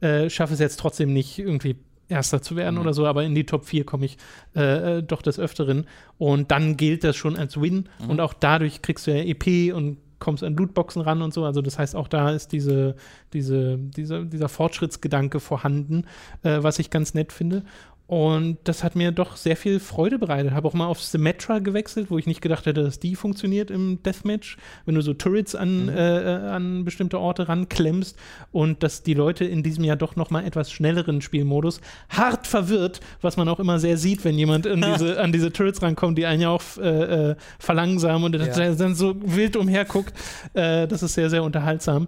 Äh, 0.00 0.30
schaffe 0.30 0.54
es 0.54 0.60
jetzt 0.60 0.80
trotzdem 0.80 1.12
nicht 1.12 1.38
irgendwie 1.38 1.76
Erster 2.08 2.40
zu 2.40 2.54
werden 2.54 2.76
Mhm. 2.76 2.82
oder 2.82 2.94
so, 2.94 3.04
aber 3.04 3.24
in 3.24 3.34
die 3.34 3.44
Top 3.44 3.64
4 3.64 3.84
komme 3.84 4.06
ich 4.06 4.16
äh, 4.54 4.98
äh, 4.98 5.02
doch 5.02 5.22
des 5.22 5.40
Öfteren. 5.40 5.86
Und 6.18 6.52
dann 6.52 6.76
gilt 6.76 7.02
das 7.02 7.16
schon 7.16 7.36
als 7.36 7.60
Win. 7.60 7.88
Mhm. 7.98 8.10
Und 8.10 8.20
auch 8.20 8.32
dadurch 8.32 8.80
kriegst 8.80 9.06
du 9.08 9.10
ja 9.10 9.24
EP 9.24 9.74
und 9.74 9.98
kommst 10.18 10.42
an 10.42 10.56
Lootboxen 10.56 11.02
ran 11.02 11.22
und 11.22 11.34
so. 11.34 11.44
Also 11.44 11.62
das 11.62 11.78
heißt, 11.78 11.96
auch 11.96 12.08
da 12.08 12.30
ist 12.30 12.52
diese, 12.52 12.96
diese, 13.32 13.78
dieser, 13.78 14.24
dieser 14.24 14.48
Fortschrittsgedanke 14.48 15.40
vorhanden, 15.40 16.04
äh, 16.42 16.58
was 16.62 16.78
ich 16.78 16.90
ganz 16.90 17.14
nett 17.14 17.32
finde. 17.32 17.64
Und 18.08 18.58
das 18.62 18.84
hat 18.84 18.94
mir 18.94 19.10
doch 19.10 19.34
sehr 19.36 19.56
viel 19.56 19.80
Freude 19.80 20.16
bereitet. 20.20 20.52
Habe 20.52 20.68
auch 20.68 20.74
mal 20.74 20.86
auf 20.86 21.02
Symmetra 21.02 21.58
gewechselt, 21.58 22.06
wo 22.08 22.18
ich 22.18 22.26
nicht 22.28 22.40
gedacht 22.40 22.64
hätte, 22.66 22.84
dass 22.84 23.00
die 23.00 23.16
funktioniert 23.16 23.68
im 23.68 24.00
Deathmatch. 24.04 24.58
Wenn 24.84 24.94
du 24.94 25.00
so 25.00 25.12
Turrets 25.12 25.56
an, 25.56 25.86
Mhm. 25.86 25.88
äh, 25.88 26.18
äh, 26.22 26.48
an 26.50 26.84
bestimmte 26.84 27.18
Orte 27.18 27.48
ranklemmst 27.48 28.16
und 28.52 28.84
dass 28.84 29.02
die 29.02 29.14
Leute 29.14 29.44
in 29.44 29.64
diesem 29.64 29.82
Jahr 29.82 29.96
doch 29.96 30.14
noch 30.14 30.30
mal 30.30 30.44
etwas 30.44 30.70
schnelleren 30.70 31.20
Spielmodus 31.20 31.80
hart 32.08 32.46
verwirrt, 32.46 33.00
was 33.22 33.36
man 33.36 33.48
auch 33.48 33.58
immer 33.58 33.80
sehr 33.80 33.96
sieht, 33.96 34.24
wenn 34.24 34.38
jemand 34.38 34.68
an 34.68 34.82
diese, 34.94 35.20
an 35.20 35.32
diese 35.32 35.52
Turrets 35.52 35.82
rankommt, 35.82 36.16
die 36.16 36.26
einen 36.26 36.42
ja 36.42 36.50
auch 36.50 36.62
äh, 36.78 37.30
äh, 37.30 37.36
verlangsamen 37.58 38.22
und 38.32 38.36
Ja. 38.40 38.72
dann 38.74 38.94
so 38.94 39.16
wild 39.24 39.56
umherguckt. 39.56 40.14
Äh, 40.54 40.86
das 40.86 41.02
ist 41.02 41.14
sehr, 41.14 41.28
sehr 41.28 41.42
unterhaltsam. 41.42 42.06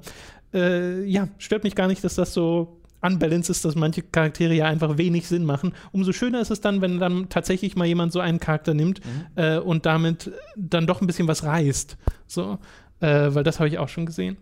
Ja, 0.51 1.29
stört 1.37 1.63
mich 1.65 1.75
gar 1.75 1.89
nicht, 1.89 2.03
dass 2.03 2.15
das 2.15 2.33
so 2.33 2.79
unbalanced 3.03 3.51
ist, 3.51 3.65
dass 3.65 3.75
manche 3.75 4.03
Charaktere 4.03 4.55
ja 4.55 4.67
einfach 4.67 4.99
wenig 4.99 5.29
Sinn 5.29 5.45
machen. 5.45 5.73
Umso 5.93 6.13
schöner 6.13 6.41
ist 6.41 6.51
es 6.51 6.61
dann, 6.61 6.81
wenn 6.81 6.99
dann 6.99 7.29
tatsächlich 7.29 7.77
mal 7.77 7.87
jemand 7.87 8.13
so 8.13 8.21
einen 8.21 8.41
Charakter 8.41 8.75
nimmt 8.75 9.01
äh, 9.37 9.59
und 9.59 9.87
damit 9.87 10.33
dann 10.57 10.87
doch 10.87 11.01
ein 11.01 11.07
bisschen 11.07 11.29
was 11.29 11.45
reißt. 11.45 11.97
So, 12.27 12.59
äh, 13.01 13.07
weil 13.35 13.45
das 13.45 13.59
habe 13.61 13.69
ich 13.69 13.79
auch 13.79 13.89
schon 13.89 14.07
gesehen. 14.07 14.37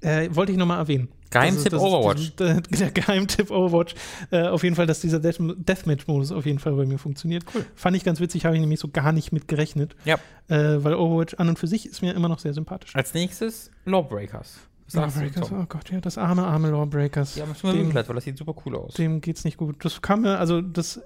Äh, 0.00 0.28
wollte 0.32 0.52
ich 0.52 0.58
nochmal 0.58 0.78
erwähnen. 0.78 1.08
Geheimtipp 1.30 1.56
Das 1.56 1.64
ist- 1.64 1.72
das 1.72 1.82
ist- 1.82 1.88
Overwatch. 1.88 2.36
Der, 2.38 2.60
der 2.60 2.90
Geheimtipp 2.90 3.50
Overwatch. 3.50 3.94
Äh, 4.30 4.42
auf 4.48 4.62
jeden 4.62 4.76
Fall, 4.76 4.86
dass 4.86 5.00
dieser 5.00 5.18
Death 5.18 5.38
Deathmatch-Modus 5.40 6.30
auf 6.30 6.46
jeden 6.46 6.58
Fall 6.58 6.74
bei 6.74 6.84
mir 6.86 6.98
funktioniert. 6.98 7.44
Cool. 7.54 7.64
Fand 7.74 7.96
ich 7.96 8.04
ganz 8.04 8.20
witzig, 8.20 8.44
habe 8.44 8.54
ich 8.54 8.60
nämlich 8.60 8.80
so 8.80 8.88
gar 8.88 9.12
nicht 9.12 9.32
mit 9.32 9.48
gerechnet. 9.48 9.96
Ja. 10.04 10.16
Äh, 10.48 10.84
weil 10.84 10.94
Overwatch 10.94 11.34
an 11.34 11.48
und 11.48 11.58
für 11.58 11.66
sich 11.66 11.86
ist 11.86 12.02
mir 12.02 12.12
immer 12.14 12.28
noch 12.28 12.38
sehr 12.38 12.52
sympathisch. 12.54 12.94
Als 12.94 13.14
nächstes 13.14 13.70
Lawbreakers. 13.86 14.58
Lawbreakers, 14.94 15.52
oh 15.52 15.64
Gott, 15.68 15.90
ja, 15.90 16.00
das 16.00 16.18
arme, 16.18 16.44
arme 16.46 16.70
Lawbreakers. 16.70 17.40
Haben 17.40 17.54
schon 17.54 17.70
mal 17.70 17.76
Dem- 17.76 17.86
geklärt, 17.86 18.08
weil 18.08 18.14
das 18.16 18.24
sieht 18.24 18.38
super 18.38 18.54
cool 18.64 18.76
aus. 18.76 18.94
dem 18.94 19.20
geht's 19.20 19.44
nicht 19.44 19.56
gut. 19.56 19.84
Das 19.84 20.00
kam 20.02 20.22
mir, 20.22 20.38
also 20.38 20.60
das, 20.60 21.00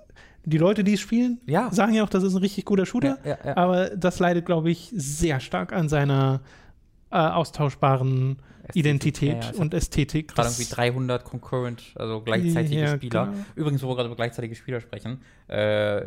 die 0.45 0.59
Leute, 0.59 0.85
die 0.85 0.95
es 0.95 1.01
spielen, 1.01 1.41
Ja. 1.47 1.71
sagen 1.73 1.95
ja 1.95 2.05
auch, 2.05 2.09
das 2.09 2.23
ist 2.23 2.35
ein 2.35 2.39
richtig 2.41 2.65
guter 2.65 2.87
Shooter, 2.87 3.19
Ja, 3.25 3.31
ja, 3.31 3.39
ja. 3.45 3.57
aber 3.57 3.91
das 3.91 4.19
leidet, 4.19 4.47
glaube 4.47 4.71
ich, 4.71 4.91
sehr 4.95 5.41
stark 5.41 5.73
an 5.73 5.89
seiner 5.89 6.41
äh, 7.11 7.17
austauschbaren 7.17 8.37
Ästhetik, 8.69 8.77
Identität 8.77 9.45
ja, 9.45 9.61
und 9.61 9.75
Ästhetik. 9.75 10.35
Gerade 10.35 10.49
irgendwie 10.49 10.65
300 10.71 11.25
concurrent, 11.25 11.83
also 11.95 12.21
gleichzeitige 12.21 12.81
Ja, 12.81 12.97
Spieler. 12.97 13.27
genau. 13.27 13.45
Übrigens, 13.55 13.83
wo 13.83 13.89
wir 13.89 13.97
gerade 13.97 14.09
über 14.09 14.17
gleichzeitige 14.17 14.55
Spieler 14.55 14.81
sprechen, 14.81 15.23
äh, 15.49 16.03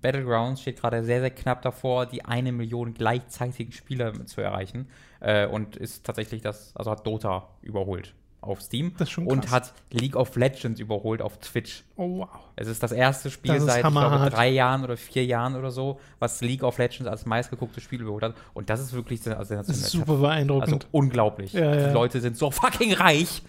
Battlegrounds 0.00 0.62
steht 0.62 0.80
gerade 0.80 1.04
sehr, 1.04 1.20
sehr 1.20 1.30
knapp 1.30 1.62
davor, 1.62 2.06
die 2.06 2.24
eine 2.24 2.52
Million 2.52 2.94
gleichzeitigen 2.94 3.72
Spieler 3.72 4.26
zu 4.26 4.40
erreichen 4.40 4.88
äh, 5.20 5.46
und 5.46 5.76
ist 5.76 6.04
tatsächlich 6.04 6.42
das, 6.42 6.74
also 6.76 6.90
hat 6.90 7.06
Dota 7.06 7.48
überholt 7.62 8.14
auf 8.46 8.60
Steam 8.60 8.92
und 9.24 9.50
hat 9.50 9.72
League 9.90 10.16
of 10.16 10.36
Legends 10.36 10.80
überholt 10.80 11.20
auf 11.22 11.38
Twitch. 11.38 11.84
Oh, 11.96 12.18
wow. 12.18 12.28
Es 12.56 12.68
ist 12.68 12.82
das 12.82 12.92
erste 12.92 13.30
Spiel 13.30 13.54
Das 13.54 13.64
seit 13.64 13.84
ich 13.84 13.90
glaube, 13.90 14.30
drei 14.30 14.48
Jahren 14.48 14.84
oder 14.84 14.96
vier 14.96 15.24
Jahren 15.24 15.56
oder 15.56 15.70
so, 15.70 16.00
was 16.18 16.40
League 16.40 16.62
of 16.62 16.78
Legends 16.78 17.06
als 17.08 17.26
meistgegucktes 17.26 17.82
Spiel 17.82 18.00
überholt 18.00 18.22
hat. 18.24 18.34
Und 18.54 18.70
das 18.70 18.80
ist 18.80 18.92
wirklich 18.92 19.20
also 19.26 19.54
Das 19.54 19.68
ist 19.68 19.74
sensationell. 19.76 20.06
super 20.06 20.20
beeindruckend. 20.20 20.74
Also 20.84 20.86
unglaublich. 20.92 21.52
Ja, 21.52 21.74
ja. 21.74 21.88
Die 21.88 21.94
Leute 21.94 22.20
sind 22.20 22.36
so 22.36 22.50
fucking 22.50 22.92
reich. 22.94 23.42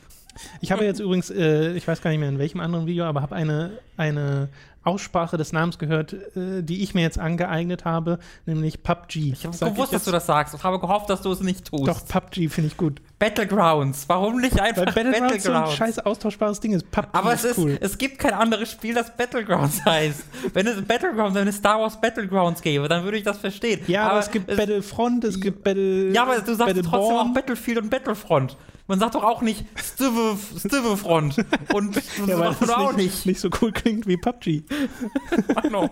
Ich 0.61 0.71
habe 0.71 0.85
jetzt 0.85 0.99
übrigens, 0.99 1.29
äh, 1.31 1.73
ich 1.73 1.87
weiß 1.87 2.01
gar 2.01 2.11
nicht 2.11 2.19
mehr 2.19 2.29
in 2.29 2.37
welchem 2.37 2.59
anderen 2.59 2.85
Video, 2.85 3.05
aber 3.05 3.21
habe 3.21 3.35
eine, 3.35 3.71
eine 3.97 4.49
Aussprache 4.83 5.35
des 5.35 5.51
Namens 5.51 5.79
gehört, 5.79 6.13
äh, 6.35 6.61
die 6.61 6.83
ich 6.83 6.93
mir 6.93 7.01
jetzt 7.01 7.17
angeeignet 7.17 7.85
habe, 7.85 8.19
nämlich 8.45 8.83
PUBG. 8.83 9.31
Ich 9.33 9.45
habe 9.45 9.57
gewusst, 9.57 9.79
dass 9.79 9.91
jetzt- 9.91 10.07
du 10.07 10.11
das 10.11 10.25
sagst. 10.27 10.53
Ich 10.53 10.63
habe 10.63 10.79
gehofft, 10.79 11.09
dass 11.09 11.21
du 11.21 11.31
es 11.31 11.41
nicht 11.41 11.65
tust. 11.65 11.87
Doch, 11.87 12.05
PUBG 12.05 12.49
finde 12.49 12.67
ich 12.67 12.77
gut. 12.77 13.01
Battlegrounds. 13.19 14.05
Warum 14.07 14.39
nicht 14.39 14.59
einfach 14.59 14.85
Weil 14.85 14.93
Battlegrounds 14.93 15.43
so 15.43 15.49
ein 15.49 15.53
Battlegrounds? 15.55 15.75
scheiß 15.77 15.99
austauschbares 15.99 16.59
Ding 16.59 16.73
ist. 16.73 16.89
PUBG 16.91 17.07
Aber 17.13 17.33
es, 17.33 17.43
ist 17.43 17.51
ist, 17.51 17.57
cool. 17.57 17.77
es 17.81 17.97
gibt 17.97 18.19
kein 18.19 18.33
anderes 18.33 18.71
Spiel, 18.71 18.93
das 18.93 19.15
Battlegrounds 19.15 19.83
heißt. 19.85 20.23
wenn 20.53 20.67
es 20.67 20.81
Battlegrounds, 20.83 21.33
wenn 21.35 21.47
es 21.47 21.55
Star 21.57 21.79
Wars 21.81 21.99
Battlegrounds 21.99 22.61
gäbe, 22.61 22.87
dann 22.87 23.03
würde 23.03 23.17
ich 23.17 23.23
das 23.23 23.39
verstehen. 23.39 23.81
Ja, 23.87 24.09
aber, 24.09 24.19
es 24.19 24.29
gibt 24.29 24.47
Battlefront, 24.47 25.23
es 25.23 25.39
gibt 25.41 25.63
Battle. 25.63 26.11
Ja, 26.11 26.23
aber 26.23 26.39
du 26.39 26.53
sagst 26.53 26.75
trotzdem 26.83 27.17
auch 27.17 27.33
Battlefield 27.33 27.79
und 27.79 27.89
Battlefront. 27.89 28.55
Man 28.89 28.99
sagt 28.99 29.15
doch 29.15 29.23
auch 29.25 29.41
nicht 29.41 29.65
Stive, 29.75 30.37
Stivefront. 30.57 31.35
Und 31.73 31.95
das 31.97 32.03
Ja, 32.25 32.37
das 32.57 32.69
auch 32.69 32.93
nicht, 32.93 33.05
nicht. 33.15 33.25
nicht 33.25 33.39
so 33.41 33.49
cool 33.61 33.73
klingt 33.73 34.07
wie 34.07 34.15
PUBG. 34.15 34.47
I 35.65 35.67
know. 35.67 35.89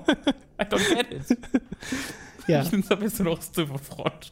I 0.61 0.63
don't 0.63 0.95
get 0.95 1.11
it. 1.11 1.38
Ja, 2.47 2.61
Ich 2.61 2.71
nehme 2.71 2.83
ein 2.89 2.99
bisschen 2.99 3.25
noch 3.25 3.41
Stivefront. 3.41 4.31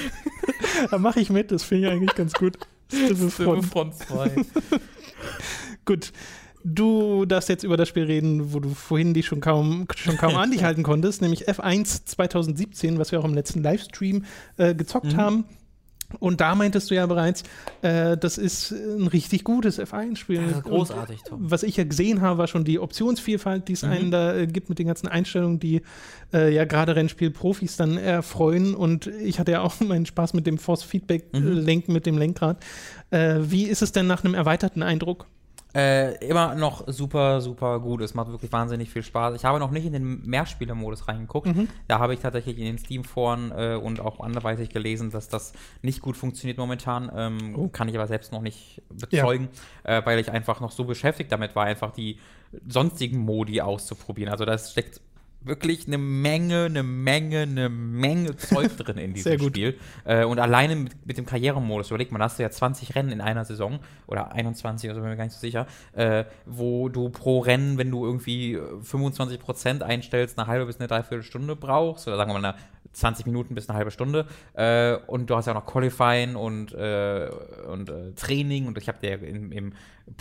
da 0.90 0.98
mache 0.98 1.20
ich 1.20 1.30
mit, 1.30 1.50
das 1.50 1.62
finde 1.64 1.86
ich 1.88 1.92
eigentlich 1.92 2.14
ganz 2.14 2.32
gut. 2.32 2.58
Stivefront 2.92 3.94
2. 3.96 4.30
Gut. 5.84 6.12
Du 6.62 7.24
darfst 7.24 7.48
jetzt 7.48 7.64
über 7.64 7.78
das 7.78 7.88
Spiel 7.88 8.04
reden, 8.04 8.52
wo 8.52 8.60
du 8.60 8.68
vorhin 8.74 9.14
dich 9.14 9.24
schon 9.26 9.40
kaum, 9.40 9.86
schon 9.96 10.18
kaum 10.18 10.36
an 10.36 10.50
dich 10.50 10.62
halten 10.62 10.82
konntest, 10.82 11.22
nämlich 11.22 11.48
F1 11.48 12.04
2017, 12.04 12.98
was 12.98 13.12
wir 13.12 13.20
auch 13.20 13.24
im 13.24 13.32
letzten 13.32 13.62
Livestream 13.62 14.24
äh, 14.58 14.74
gezockt 14.74 15.14
Mhm. 15.14 15.16
haben. 15.16 15.44
Und 16.18 16.40
da 16.40 16.54
meintest 16.54 16.90
du 16.90 16.94
ja 16.94 17.06
bereits, 17.06 17.44
äh, 17.82 18.16
das 18.16 18.36
ist 18.36 18.72
ein 18.72 19.06
richtig 19.06 19.44
gutes 19.44 19.78
F1-Spiel. 19.78 20.42
Das 20.42 20.56
ist 20.58 20.62
großartig, 20.64 21.20
Tom. 21.22 21.38
Was 21.50 21.62
ich 21.62 21.76
ja 21.76 21.84
gesehen 21.84 22.20
habe, 22.20 22.38
war 22.38 22.46
schon 22.48 22.64
die 22.64 22.78
Optionsvielfalt, 22.80 23.68
die 23.68 23.74
es 23.74 23.82
Mhm. 23.82 23.90
einen 23.90 24.10
da 24.10 24.34
äh, 24.34 24.46
gibt 24.46 24.68
mit 24.68 24.78
den 24.78 24.88
ganzen 24.88 25.06
Einstellungen, 25.08 25.60
die 25.60 25.82
äh, 26.32 26.52
ja 26.52 26.64
gerade 26.64 26.96
Rennspielprofis 26.96 27.76
dann 27.76 27.96
erfreuen. 27.96 28.74
Und 28.74 29.06
ich 29.06 29.38
hatte 29.38 29.52
ja 29.52 29.62
auch 29.62 29.78
meinen 29.80 30.06
Spaß 30.06 30.34
mit 30.34 30.46
dem 30.46 30.58
Force 30.58 30.82
Feedback 30.82 31.32
Mhm. 31.32 31.82
Mit 31.86 32.06
dem 32.06 32.18
Lenkrad. 32.18 32.58
Äh, 33.10 33.36
wie 33.42 33.64
ist 33.64 33.82
es 33.82 33.92
denn 33.92 34.06
nach 34.06 34.24
einem 34.24 34.34
erweiterten 34.34 34.82
Eindruck? 34.82 35.26
Äh, 35.74 36.26
immer 36.26 36.54
noch 36.54 36.84
super, 36.88 37.40
super 37.40 37.78
gut. 37.80 38.00
Es 38.00 38.14
macht 38.14 38.28
wirklich 38.28 38.52
wahnsinnig 38.52 38.90
viel 38.90 39.02
Spaß. 39.02 39.34
Ich 39.36 39.44
habe 39.44 39.58
noch 39.58 39.70
nicht 39.70 39.86
in 39.86 39.92
den 39.92 40.26
Mehrspieler-Modus 40.26 41.06
reingeguckt. 41.08 41.46
Mhm. 41.48 41.68
Da 41.86 41.98
habe 41.98 42.14
ich 42.14 42.20
tatsächlich 42.20 42.58
in 42.58 42.64
den 42.64 42.78
Steam-Foren 42.78 43.52
äh, 43.56 43.74
und 43.74 44.00
auch 44.00 44.20
anderweitig 44.20 44.70
gelesen, 44.70 45.10
dass 45.10 45.28
das 45.28 45.52
nicht 45.82 46.00
gut 46.00 46.16
funktioniert 46.16 46.58
momentan. 46.58 47.10
Ähm, 47.14 47.50
Oh. 47.56 47.68
Kann 47.68 47.88
ich 47.88 47.94
aber 47.96 48.06
selbst 48.06 48.32
noch 48.32 48.42
nicht 48.42 48.82
bezeugen, 48.88 49.48
äh, 49.84 50.02
weil 50.04 50.18
ich 50.18 50.30
einfach 50.30 50.60
noch 50.60 50.72
so 50.72 50.84
beschäftigt 50.84 51.30
damit 51.32 51.54
war, 51.56 51.64
einfach 51.64 51.92
die 51.92 52.18
sonstigen 52.68 53.18
Modi 53.18 53.60
auszuprobieren. 53.60 54.30
Also 54.32 54.44
da 54.44 54.56
steckt 54.58 55.00
wirklich 55.42 55.86
eine 55.86 55.98
Menge, 55.98 56.64
eine 56.64 56.82
Menge, 56.82 57.40
eine 57.40 57.68
Menge 57.68 58.36
Zeug 58.36 58.76
drin 58.76 58.98
in 58.98 59.14
diesem. 59.14 59.38
Spiel. 59.38 59.78
Äh, 60.04 60.24
und 60.24 60.38
alleine 60.38 60.76
mit, 60.76 61.06
mit 61.06 61.18
dem 61.18 61.26
Karrieremodus, 61.26 61.90
überleg 61.90 62.12
mal, 62.12 62.20
hast 62.20 62.38
du 62.38 62.42
ja 62.42 62.50
20 62.50 62.94
Rennen 62.94 63.10
in 63.10 63.20
einer 63.20 63.44
Saison 63.44 63.80
oder 64.06 64.32
21, 64.32 64.90
also 64.90 65.00
bin 65.00 65.10
mir 65.10 65.16
gar 65.16 65.24
nicht 65.24 65.34
so 65.34 65.40
sicher, 65.40 65.66
äh, 65.92 66.24
wo 66.46 66.88
du 66.88 67.08
pro 67.08 67.40
Rennen, 67.40 67.78
wenn 67.78 67.90
du 67.90 68.04
irgendwie 68.04 68.54
äh, 68.54 68.60
25% 68.82 69.82
einstellst, 69.82 70.38
eine 70.38 70.46
halbe 70.46 70.66
bis 70.66 70.78
eine 70.78 70.88
Dreiviertelstunde 70.88 71.56
brauchst, 71.56 72.06
oder 72.06 72.16
sagen 72.16 72.30
wir 72.30 72.38
mal 72.38 72.48
eine 72.50 72.58
20 72.92 73.26
Minuten 73.26 73.54
bis 73.54 73.68
eine 73.68 73.78
halbe 73.78 73.90
Stunde. 73.90 74.26
Äh, 74.54 74.96
und 75.06 75.30
du 75.30 75.36
hast 75.36 75.46
ja 75.46 75.52
auch 75.52 75.60
noch 75.60 75.66
Qualifying 75.66 76.36
und, 76.36 76.72
äh, 76.72 77.30
und 77.68 77.88
äh, 77.88 78.12
Training. 78.12 78.66
Und 78.66 78.78
ich 78.78 78.88
habe 78.88 78.98
dir 79.00 79.22
im, 79.22 79.52
im, 79.52 79.72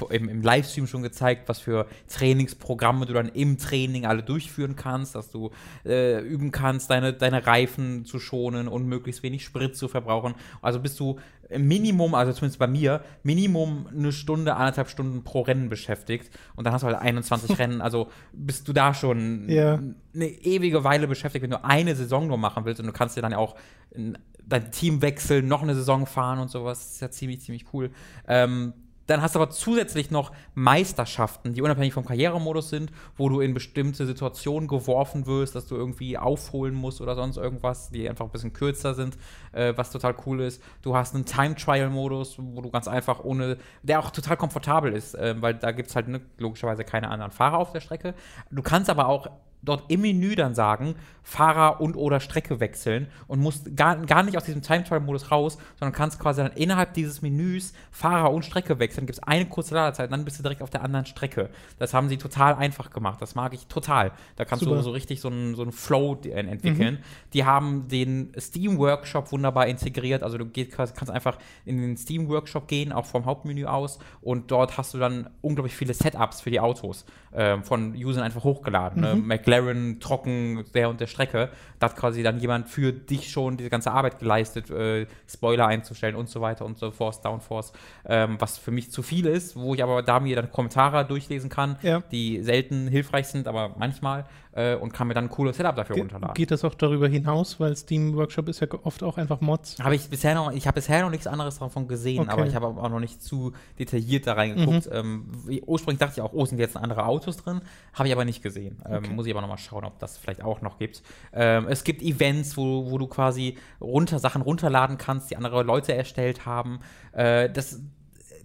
im, 0.10 0.30
im 0.30 0.42
Livestream 0.42 0.88
schon 0.88 1.02
gezeigt, 1.02 1.50
was 1.50 1.60
für 1.60 1.88
Trainingsprogramme 2.08 3.06
du 3.06 3.14
dann 3.14 3.30
im 3.30 3.58
Training 3.58 4.06
alle 4.06 4.24
durchführen 4.24 4.76
kannst, 4.76 5.16
dass 5.16 5.32
du 5.32 5.52
äh, 5.86 6.20
üben 6.22 6.52
kannst, 6.52 6.90
deine, 6.90 7.14
deine 7.14 7.46
Reifen 7.46 8.06
zu 8.06 8.20
schonen 8.20 8.68
und 8.68 8.86
möglichst 8.88 9.24
wenig 9.24 9.44
Sprit 9.44 9.76
zu 9.76 9.88
verbrauchen. 9.88 10.36
Also 10.62 10.80
bist 10.80 11.00
du 11.00 11.20
im 11.50 11.68
Minimum, 11.68 12.14
also 12.14 12.32
zumindest 12.32 12.60
bei 12.60 12.68
mir, 12.68 13.02
Minimum 13.24 13.88
eine 13.92 14.12
Stunde, 14.12 14.56
anderthalb 14.56 14.88
Stunden 14.90 15.24
pro 15.24 15.42
Rennen 15.42 15.68
beschäftigt. 15.70 16.30
Und 16.56 16.66
dann 16.66 16.74
hast 16.74 16.84
du 16.84 16.88
halt 16.88 16.98
21 16.98 17.58
Rennen. 17.60 17.82
Also 17.82 18.10
bist 18.34 18.68
du 18.68 18.74
da 18.74 18.94
schon 18.94 19.50
Ja. 19.50 19.80
eine 20.14 20.28
ewige 20.28 20.84
Weile 20.84 21.08
beschäftigt, 21.08 21.42
wenn 21.44 21.50
du 21.50 21.64
eine 21.64 21.96
Saison 21.96 22.28
nur 22.28 22.38
machen 22.38 22.66
willst 22.66 22.80
und 22.80 22.86
du 22.88 22.94
kannst 22.94 23.18
dir 23.18 23.22
dann 23.22 23.32
ja 23.32 23.40
auch 23.40 23.56
in 23.92 24.18
dein 24.46 24.72
Team 24.72 25.02
wechseln, 25.02 25.48
noch 25.48 25.64
eine 25.64 25.76
Saison 25.76 26.06
fahren 26.06 26.40
und 26.40 26.50
sowas. 26.50 26.80
Das 26.80 26.92
ist 26.96 27.02
ja 27.02 27.12
ziemlich, 27.12 27.42
ziemlich 27.42 27.66
cool. 27.74 27.92
Ähm, 28.28 28.74
dann 29.10 29.22
hast 29.22 29.36
du 29.36 29.40
aber 29.40 29.50
zusätzlich 29.50 30.12
noch 30.12 30.32
Meisterschaften, 30.54 31.54
die 31.54 31.62
unabhängig 31.62 31.94
vom 31.94 32.06
Karrieremodus 32.06 32.70
sind, 32.70 32.92
wo 33.18 33.28
du 33.30 33.40
in 33.40 33.54
bestimmte 33.54 34.06
Situationen 34.06 34.68
geworfen 34.68 35.26
wirst, 35.26 35.56
dass 35.56 35.66
du 35.66 35.76
irgendwie 35.76 36.18
aufholen 36.18 36.76
musst 36.76 37.02
oder 37.02 37.16
sonst 37.16 37.38
irgendwas, 37.38 37.90
die 37.90 38.08
einfach 38.08 38.26
ein 38.26 38.32
bisschen 38.32 38.54
kürzer 38.54 38.94
sind, 38.94 39.18
äh, 39.52 39.74
was 39.76 39.92
total 39.92 40.16
cool 40.26 40.42
ist. 40.42 40.62
Du 40.84 40.96
hast 40.96 41.16
einen 41.16 41.26
Time-Trial-Modus, 41.26 42.38
wo 42.40 42.62
du 42.62 42.70
ganz 42.70 42.88
einfach 42.88 43.24
ohne, 43.24 43.58
der 43.82 44.00
auch 44.00 44.12
total 44.12 44.38
komfortabel 44.38 44.94
ist, 44.94 45.16
äh, 45.16 45.36
weil 45.40 45.56
da 45.56 45.72
gibt 45.72 45.90
es 45.90 45.96
halt 45.96 46.08
ne, 46.08 46.22
logischerweise 46.38 46.84
keine 46.84 47.10
anderen 47.10 47.32
Fahrer 47.32 47.58
auf 47.58 47.72
der 47.72 47.80
Strecke. 47.80 48.14
Du 48.52 48.62
kannst 48.62 48.90
aber 48.90 49.08
auch 49.08 49.30
dort 49.62 49.92
im 49.92 50.02
Menü 50.02 50.36
dann 50.36 50.56
sagen, 50.56 50.96
Fahrer 51.30 51.80
und 51.80 51.96
oder 51.96 52.20
Strecke 52.20 52.60
wechseln 52.60 53.08
und 53.28 53.40
musst 53.40 53.76
gar, 53.76 53.98
gar 53.98 54.24
nicht 54.24 54.36
aus 54.36 54.46
diesem 54.46 54.64
Time 54.64 54.84
Trial 54.84 55.00
Modus 55.00 55.30
raus, 55.30 55.60
sondern 55.80 55.94
kannst 55.94 56.20
quasi 56.20 56.42
dann 56.42 56.54
innerhalb 56.54 56.96
dieses 56.96 57.22
Menüs 57.22 57.74
Fahrer 57.92 58.32
und 58.32 58.44
Strecke 58.44 58.80
wechseln. 58.80 59.06
Gibt 59.06 59.20
es 59.20 59.24
eine 59.24 59.46
kurze 59.46 59.76
Ladezeit 59.76 60.08
und 60.08 60.12
dann 60.12 60.26
bist 60.26 60.40
du 60.40 60.44
direkt 60.44 60.64
auf 60.64 60.72
der 60.72 60.82
anderen 60.82 61.06
Strecke. 61.06 61.52
Das 61.78 61.94
haben 61.94 62.10
sie 62.10 62.18
total 62.18 62.56
einfach 62.56 62.90
gemacht. 62.90 63.22
Das 63.22 63.36
mag 63.36 63.54
ich 63.54 63.68
total. 63.68 64.12
Da 64.38 64.46
kannst 64.46 64.64
Super. 64.64 64.78
du 64.78 64.82
so 64.82 64.90
richtig 64.90 65.22
so 65.22 65.30
einen, 65.30 65.54
so 65.54 65.62
einen 65.62 65.72
Flow 65.72 66.18
entwickeln. 66.24 66.96
Mhm. 66.96 67.30
Die 67.34 67.46
haben 67.46 67.88
den 67.88 68.32
Steam 68.40 68.80
Workshop 68.80 69.32
wunderbar 69.32 69.68
integriert. 69.68 70.24
Also 70.24 70.40
du 70.40 70.48
gehst, 70.48 70.72
kannst 70.72 71.12
einfach 71.12 71.38
in 71.66 71.78
den 71.78 71.96
Steam 71.96 72.28
Workshop 72.28 72.68
gehen, 72.68 72.92
auch 72.92 73.06
vom 73.06 73.26
Hauptmenü 73.26 73.66
aus 73.66 74.00
und 74.22 74.50
dort 74.50 74.78
hast 74.80 74.96
du 74.96 74.98
dann 74.98 75.30
unglaublich 75.42 75.76
viele 75.76 75.94
Setups 75.94 76.42
für 76.42 76.50
die 76.50 76.60
Autos 76.60 77.06
äh, 77.32 77.62
von 77.62 77.94
Usern 77.94 78.24
einfach 78.24 78.44
hochgeladen. 78.44 79.02
Ne? 79.02 79.16
Mhm. 79.16 79.22
Ne? 79.22 79.28
McLaren, 79.50 80.00
trocken, 80.00 80.66
der 80.74 80.90
und 80.90 81.00
der 81.00 81.08
Strecke. 81.08 81.50
Da 81.80 81.90
hat 81.90 81.96
quasi 81.96 82.24
dann 82.24 82.40
jemand 82.40 82.68
für 82.68 82.94
dich 82.94 83.30
schon 83.30 83.58
diese 83.58 83.70
ganze 83.70 83.92
Arbeit 83.92 84.20
geleistet, 84.20 84.70
äh, 84.70 85.08
Spoiler 85.28 85.68
einzustellen 85.68 86.16
und 86.16 86.30
so 86.30 86.42
weiter 86.42 86.66
und 86.66 86.78
so 86.78 86.92
Force, 86.92 87.22
Downforce, 87.22 87.74
ähm, 88.06 88.36
was 88.40 88.58
für 88.58 88.72
mich 88.72 88.92
zu 88.92 89.02
viel 89.02 89.26
ist, 89.26 89.56
wo 89.56 89.76
ich 89.76 89.84
aber 89.84 90.04
da 90.04 90.20
mir 90.20 90.36
dann 90.36 90.52
Kommentare 90.52 91.06
durchlesen 91.06 91.50
kann, 91.50 91.78
ja. 91.82 92.02
die 92.12 92.42
selten 92.42 92.88
hilfreich 92.88 93.28
sind, 93.28 93.48
aber 93.48 93.76
manchmal 93.78 94.26
äh, 94.54 94.76
und 94.76 94.94
kann 94.94 95.08
mir 95.08 95.14
dann 95.14 95.26
ein 95.26 95.30
cooles 95.30 95.58
Setup 95.58 95.76
dafür 95.76 95.96
Ge 95.96 96.02
runterladen. 96.04 96.34
Geht 96.34 96.52
das 96.52 96.64
auch 96.64 96.74
darüber 96.74 97.08
hinaus, 97.08 97.60
weil 97.60 97.76
Steam 97.76 98.16
Workshop 98.16 98.50
ist 98.50 98.60
ja 98.60 98.68
oft 98.84 99.04
auch 99.04 99.18
einfach 99.18 99.42
Mods? 99.42 99.78
Habe 99.80 99.96
ich 99.96 100.10
bisher 100.10 100.36
noch, 100.36 100.52
ich 100.52 100.66
habe 100.68 100.76
bisher 100.76 101.02
noch 101.02 101.12
nichts 101.12 101.28
anderes 101.28 101.60
davon 101.60 101.88
gesehen, 101.88 102.22
okay. 102.22 102.32
aber 102.32 102.48
ich 102.48 102.56
habe 102.56 102.68
auch 102.68 102.90
noch 102.90 103.00
nicht 103.00 103.22
zu 103.22 103.54
detailliert 103.78 104.28
da 104.28 104.34
reingeguckt. 104.34 104.88
Mhm. 104.88 105.28
Ähm, 105.48 105.62
ursprünglich 105.66 106.00
dachte 106.00 106.14
ich 106.18 106.22
auch, 106.22 106.34
oh, 106.34 106.46
sind 106.46 106.60
jetzt 106.60 106.78
andere 106.78 107.06
Autos 107.06 107.38
drin, 107.38 107.62
habe 107.94 108.08
ich 108.08 108.14
aber 108.14 108.26
nicht 108.26 108.42
gesehen. 108.42 108.82
Ähm, 108.86 108.98
okay. 108.98 109.14
Muss 109.14 109.26
ich 109.26 109.34
aber 109.34 109.42
noch 109.42 109.50
mal 109.50 109.58
schauen, 109.58 109.86
ob 109.86 110.00
das 110.00 110.18
vielleicht 110.18 110.44
auch 110.44 110.62
noch 110.62 110.80
gibt. 110.80 111.04
Ähm, 111.34 111.68
es 111.70 111.84
gibt 111.84 112.02
Events, 112.02 112.58
wo, 112.58 112.90
wo 112.90 112.98
du 112.98 113.08
quasi 113.08 113.58
runter 113.80 114.20
Sachen 114.20 114.42
runterladen 114.42 114.98
kannst, 114.98 115.30
die 115.30 115.38
andere 115.38 115.64
Leute 115.64 115.94
erstellt 115.94 116.46
haben. 116.46 116.80
Äh, 117.12 117.50
das 117.50 117.82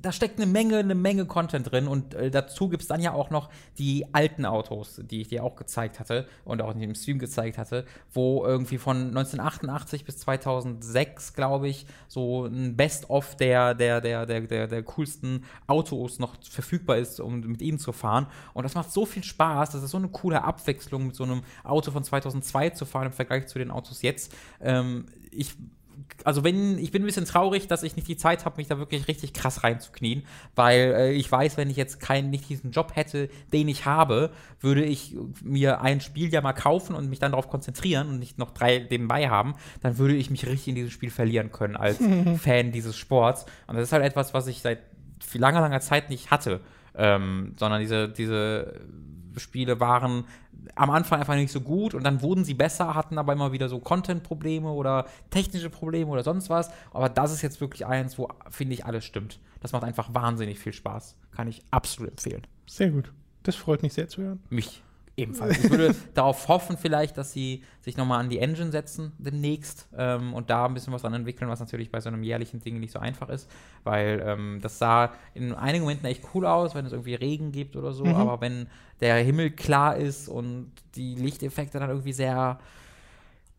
da 0.05 0.13
steckt 0.13 0.39
eine 0.39 0.51
Menge, 0.51 0.79
eine 0.79 0.95
Menge 0.95 1.25
Content 1.25 1.73
drin 1.73 1.89
und 1.89 2.15
äh, 2.15 2.31
dazu 2.31 2.69
gibt 2.69 2.83
es 2.83 2.89
dann 2.89 3.01
ja 3.01 3.13
auch 3.13 3.31
noch 3.31 3.49
die 3.79 4.07
alten 4.13 4.45
Autos, 4.45 5.01
die 5.03 5.23
ich 5.23 5.29
dir 5.29 5.43
auch 5.43 5.57
gezeigt 5.57 5.99
hatte 5.99 6.27
und 6.45 6.61
auch 6.61 6.75
in 6.75 6.81
dem 6.81 6.95
Stream 6.95 7.19
gezeigt 7.19 7.57
hatte, 7.57 7.87
wo 8.13 8.45
irgendwie 8.45 8.77
von 8.77 9.09
1988 9.09 10.05
bis 10.05 10.19
2006, 10.19 11.33
glaube 11.33 11.69
ich, 11.69 11.87
so 12.07 12.45
ein 12.45 12.77
Best-of 12.77 13.37
der, 13.37 13.75
der, 13.75 14.03
der, 14.03 14.27
der, 14.27 14.43
der, 14.43 14.67
der 14.67 14.83
coolsten 14.83 15.45
Autos 15.67 16.19
noch 16.19 16.37
verfügbar 16.43 16.99
ist, 16.99 17.19
um 17.21 17.41
mit 17.41 17.63
ihnen 17.63 17.79
zu 17.79 17.93
fahren. 17.93 18.27
Und 18.53 18.65
das 18.65 18.75
macht 18.75 18.93
so 18.93 19.07
viel 19.07 19.25
Spaß, 19.25 19.71
das 19.71 19.83
ist 19.83 19.91
so 19.91 19.97
eine 19.97 20.09
coole 20.09 20.45
Abwechslung, 20.45 21.07
mit 21.07 21.17
so 21.17 21.25
einem 21.25 21.43
Auto 21.63 21.91
von 21.91 22.05
2002 22.05 22.71
zu 22.71 22.85
fahren 22.85 23.07
im 23.07 23.13
Vergleich 23.13 23.47
zu 23.47 23.59
den 23.59 23.71
Autos 23.71 24.03
jetzt. 24.03 24.35
Ähm, 24.61 25.07
ich 25.31 25.57
also 26.23 26.45
wenn, 26.45 26.79
ich 26.79 26.93
bin 26.93 27.03
ein 27.03 27.07
bisschen 27.07 27.25
traurig, 27.25 27.67
dass 27.67 27.83
ich 27.83 27.97
nicht 27.97 28.07
die 28.07 28.17
Zeit 28.17 28.45
habe, 28.45 28.57
mich 28.59 28.69
da 28.69 28.79
wirklich 28.79 29.09
richtig 29.09 29.33
krass 29.33 29.65
reinzuknien, 29.65 30.25
weil 30.55 30.95
äh, 30.97 31.12
ich 31.12 31.31
weiß, 31.31 31.57
wenn 31.57 31.71
ich 31.71 31.77
jetzt 31.77 32.01
keinen, 32.01 32.31
nicht 32.31 32.49
diesen 32.49 32.71
Job 32.71 32.93
hätte, 32.95 33.29
den 33.53 33.69
ich 33.69 33.85
habe, 33.85 34.31
würde 34.61 34.85
ich 34.85 35.17
mir 35.43 35.81
ein 35.81 36.01
Spiel 36.01 36.33
ja 36.33 36.41
mal 36.41 36.53
kaufen 36.53 36.95
und 36.95 37.11
mich 37.11 37.19
dann 37.19 37.33
darauf 37.33 37.49
konzentrieren 37.49 38.09
und 38.09 38.19
nicht 38.19 38.39
noch 38.39 38.53
drei 38.53 38.87
nebenbei 38.91 39.29
haben, 39.29 39.55
dann 39.83 39.99
würde 39.99 40.15
ich 40.15 40.31
mich 40.31 40.47
richtig 40.47 40.69
in 40.69 40.75
diesem 40.77 40.91
Spiel 40.91 41.11
verlieren 41.11 41.51
können 41.51 41.77
als 41.77 41.99
Fan 42.39 42.73
dieses 42.73 42.97
Sports. 42.97 43.47
Und 43.67 43.77
das 43.77 43.85
ist 43.85 43.93
halt 43.93 44.05
etwas, 44.05 44.35
was 44.35 44.47
ich 44.47 44.61
seit 44.62 44.81
langer, 45.35 45.61
langer 45.61 45.81
Zeit 45.81 46.11
nicht 46.11 46.31
hatte, 46.31 46.61
ähm, 46.95 47.55
sondern 47.59 47.81
diese, 47.81 48.09
diese 48.09 48.81
Spiele 49.37 49.81
waren 49.81 50.25
am 50.75 50.91
Anfang 50.91 51.20
einfach 51.20 51.35
nicht 51.35 51.53
so 51.53 51.61
gut 51.61 51.95
und 51.95 52.05
dann 52.05 52.22
wurden 52.22 52.45
sie 52.45 52.55
besser, 52.55 52.95
hatten 52.95 53.18
aber 53.18 53.33
immer 53.33 53.53
wieder 53.53 53.68
so 53.68 53.79
Content-Probleme 53.79 54.70
oder 54.70 55.07
technische 55.31 55.70
Probleme 55.70 56.11
oder 56.11 56.22
sonst 56.22 56.51
was. 56.51 56.70
Aber 56.93 57.09
das 57.09 57.33
ist 57.33 57.43
jetzt 57.43 57.61
wirklich 57.61 57.87
eins, 57.87 58.18
wo, 58.18 58.29
finde 58.51 58.75
ich, 58.75 58.85
alles 58.85 59.05
stimmt. 59.05 59.39
Das 59.61 59.72
macht 59.72 59.85
einfach 59.85 60.12
wahnsinnig 60.12 60.59
viel 60.59 60.72
Spaß. 60.72 61.16
Kann 61.33 61.49
ich 61.49 61.62
absolut 61.70 62.11
empfehlen. 62.11 62.47
Sehr 62.66 62.91
gut. 62.91 63.12
Das 63.43 63.57
freut 63.57 63.83
mich 63.83 63.95
sehr 63.95 64.09
zu 64.09 64.22
hören. 64.22 64.43
Mich 64.51 64.83
ebenfalls. 65.17 65.65
Ich 65.65 65.71
würde 65.71 65.95
darauf 66.15 66.49
hoffen, 66.49 66.77
vielleicht, 66.77 67.17
dass 67.17 67.33
sie 67.33 67.62
sich 67.81 67.97
nochmal 67.97 68.21
an 68.21 68.29
die 68.29 68.39
Engine 68.39 68.71
setzen 68.71 69.12
demnächst 69.19 69.89
ähm, 69.97 70.35
und 70.35 70.51
da 70.51 70.67
ein 70.67 70.75
bisschen 70.75 70.93
was 70.93 71.03
dran 71.03 71.15
entwickeln, 71.15 71.49
was 71.49 71.61
natürlich 71.61 71.91
bei 71.91 72.01
so 72.01 72.09
einem 72.09 72.23
jährlichen 72.23 72.61
Ding 72.61 72.81
nicht 72.81 72.93
so 72.93 72.99
einfach 72.99 73.29
ist, 73.29 73.51
weil 73.85 74.23
ähm, 74.27 74.59
das 74.62 74.79
sah 74.79 75.12
in 75.35 75.55
einigen 75.55 75.85
Momenten 75.85 76.07
echt 76.07 76.23
cool 76.35 76.47
aus, 76.47 76.75
wenn 76.75 76.87
es 76.87 76.93
irgendwie 76.93 77.15
Regen 77.15 77.53
gibt 77.53 77.77
oder 77.77 77.93
so, 77.93 78.05
mhm. 78.05 78.15
aber 78.15 78.41
wenn 78.41 78.67
der 79.01 79.17
Himmel 79.17 79.51
klar 79.51 79.97
ist 79.97 80.29
und 80.29 80.73
die 80.95 81.15
Lichteffekte 81.15 81.79
dann 81.79 81.91
irgendwie 81.91 82.12
sehr 82.12 82.59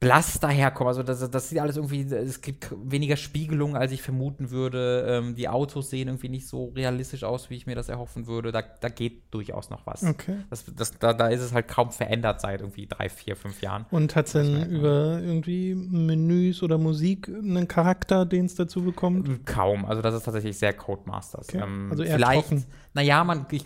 blass 0.06 0.39
daherkommen. 0.39 0.89
Also 0.89 1.01
das, 1.01 1.28
das 1.32 1.49
sieht 1.49 1.60
alles 1.60 1.78
irgendwie, 1.78 2.01
es 2.01 2.41
gibt 2.41 2.72
weniger 2.84 3.18
Spiegelung, 3.18 3.76
als 3.76 3.91
ich 3.91 4.03
vermuten 4.03 4.51
würde. 4.51 5.06
Ähm, 5.08 5.36
die 5.36 5.49
Autos 5.49 5.89
sehen 5.89 6.08
irgendwie 6.10 6.30
nicht 6.30 6.47
so 6.47 6.68
realistisch 6.76 7.24
aus, 7.24 7.49
wie 7.49 7.56
ich 7.56 7.66
mir 7.66 7.74
das 7.74 7.89
erhoffen 7.89 8.28
würde. 8.28 8.51
Da, 8.51 8.62
da 8.62 8.89
geht 8.89 9.34
durchaus 9.34 9.72
noch 9.72 9.88
was. 9.88 10.03
Okay. 10.03 10.38
Das, 10.51 10.66
das, 10.76 10.91
da, 10.99 11.14
da 11.14 11.28
ist 11.30 11.41
es 11.41 11.53
halt 11.53 11.68
kaum 11.68 11.91
verändert 11.91 12.39
seit 12.39 12.62
irgendwie 12.62 12.86
drei, 12.86 13.10
vier, 13.10 13.36
fünf 13.36 13.62
Jahren. 13.62 13.88
Und 13.89 14.16
hat 14.16 14.28
es 14.28 14.34
denn 14.34 14.70
über 14.70 15.20
irgendwie 15.22 15.74
Menüs 15.74 16.62
oder 16.62 16.78
Musik 16.78 17.28
einen 17.28 17.68
Charakter, 17.68 18.28
den 18.28 18.45
es 18.45 18.53
dazu 18.53 18.84
bekommt? 18.84 19.45
Kaum. 19.47 19.86
Also 19.86 20.03
das 20.03 20.14
ist 20.14 20.24
tatsächlich 20.24 20.56
sehr 20.56 20.74
Codemasters. 20.74 21.49
Okay. 21.49 21.64
Ähm, 21.64 21.88
also 21.89 22.03
eher 22.03 22.16
vielleicht, 22.16 22.49
trocken. 22.49 22.66
Naja, 22.93 23.24
man, 23.24 23.47
ich, 23.51 23.66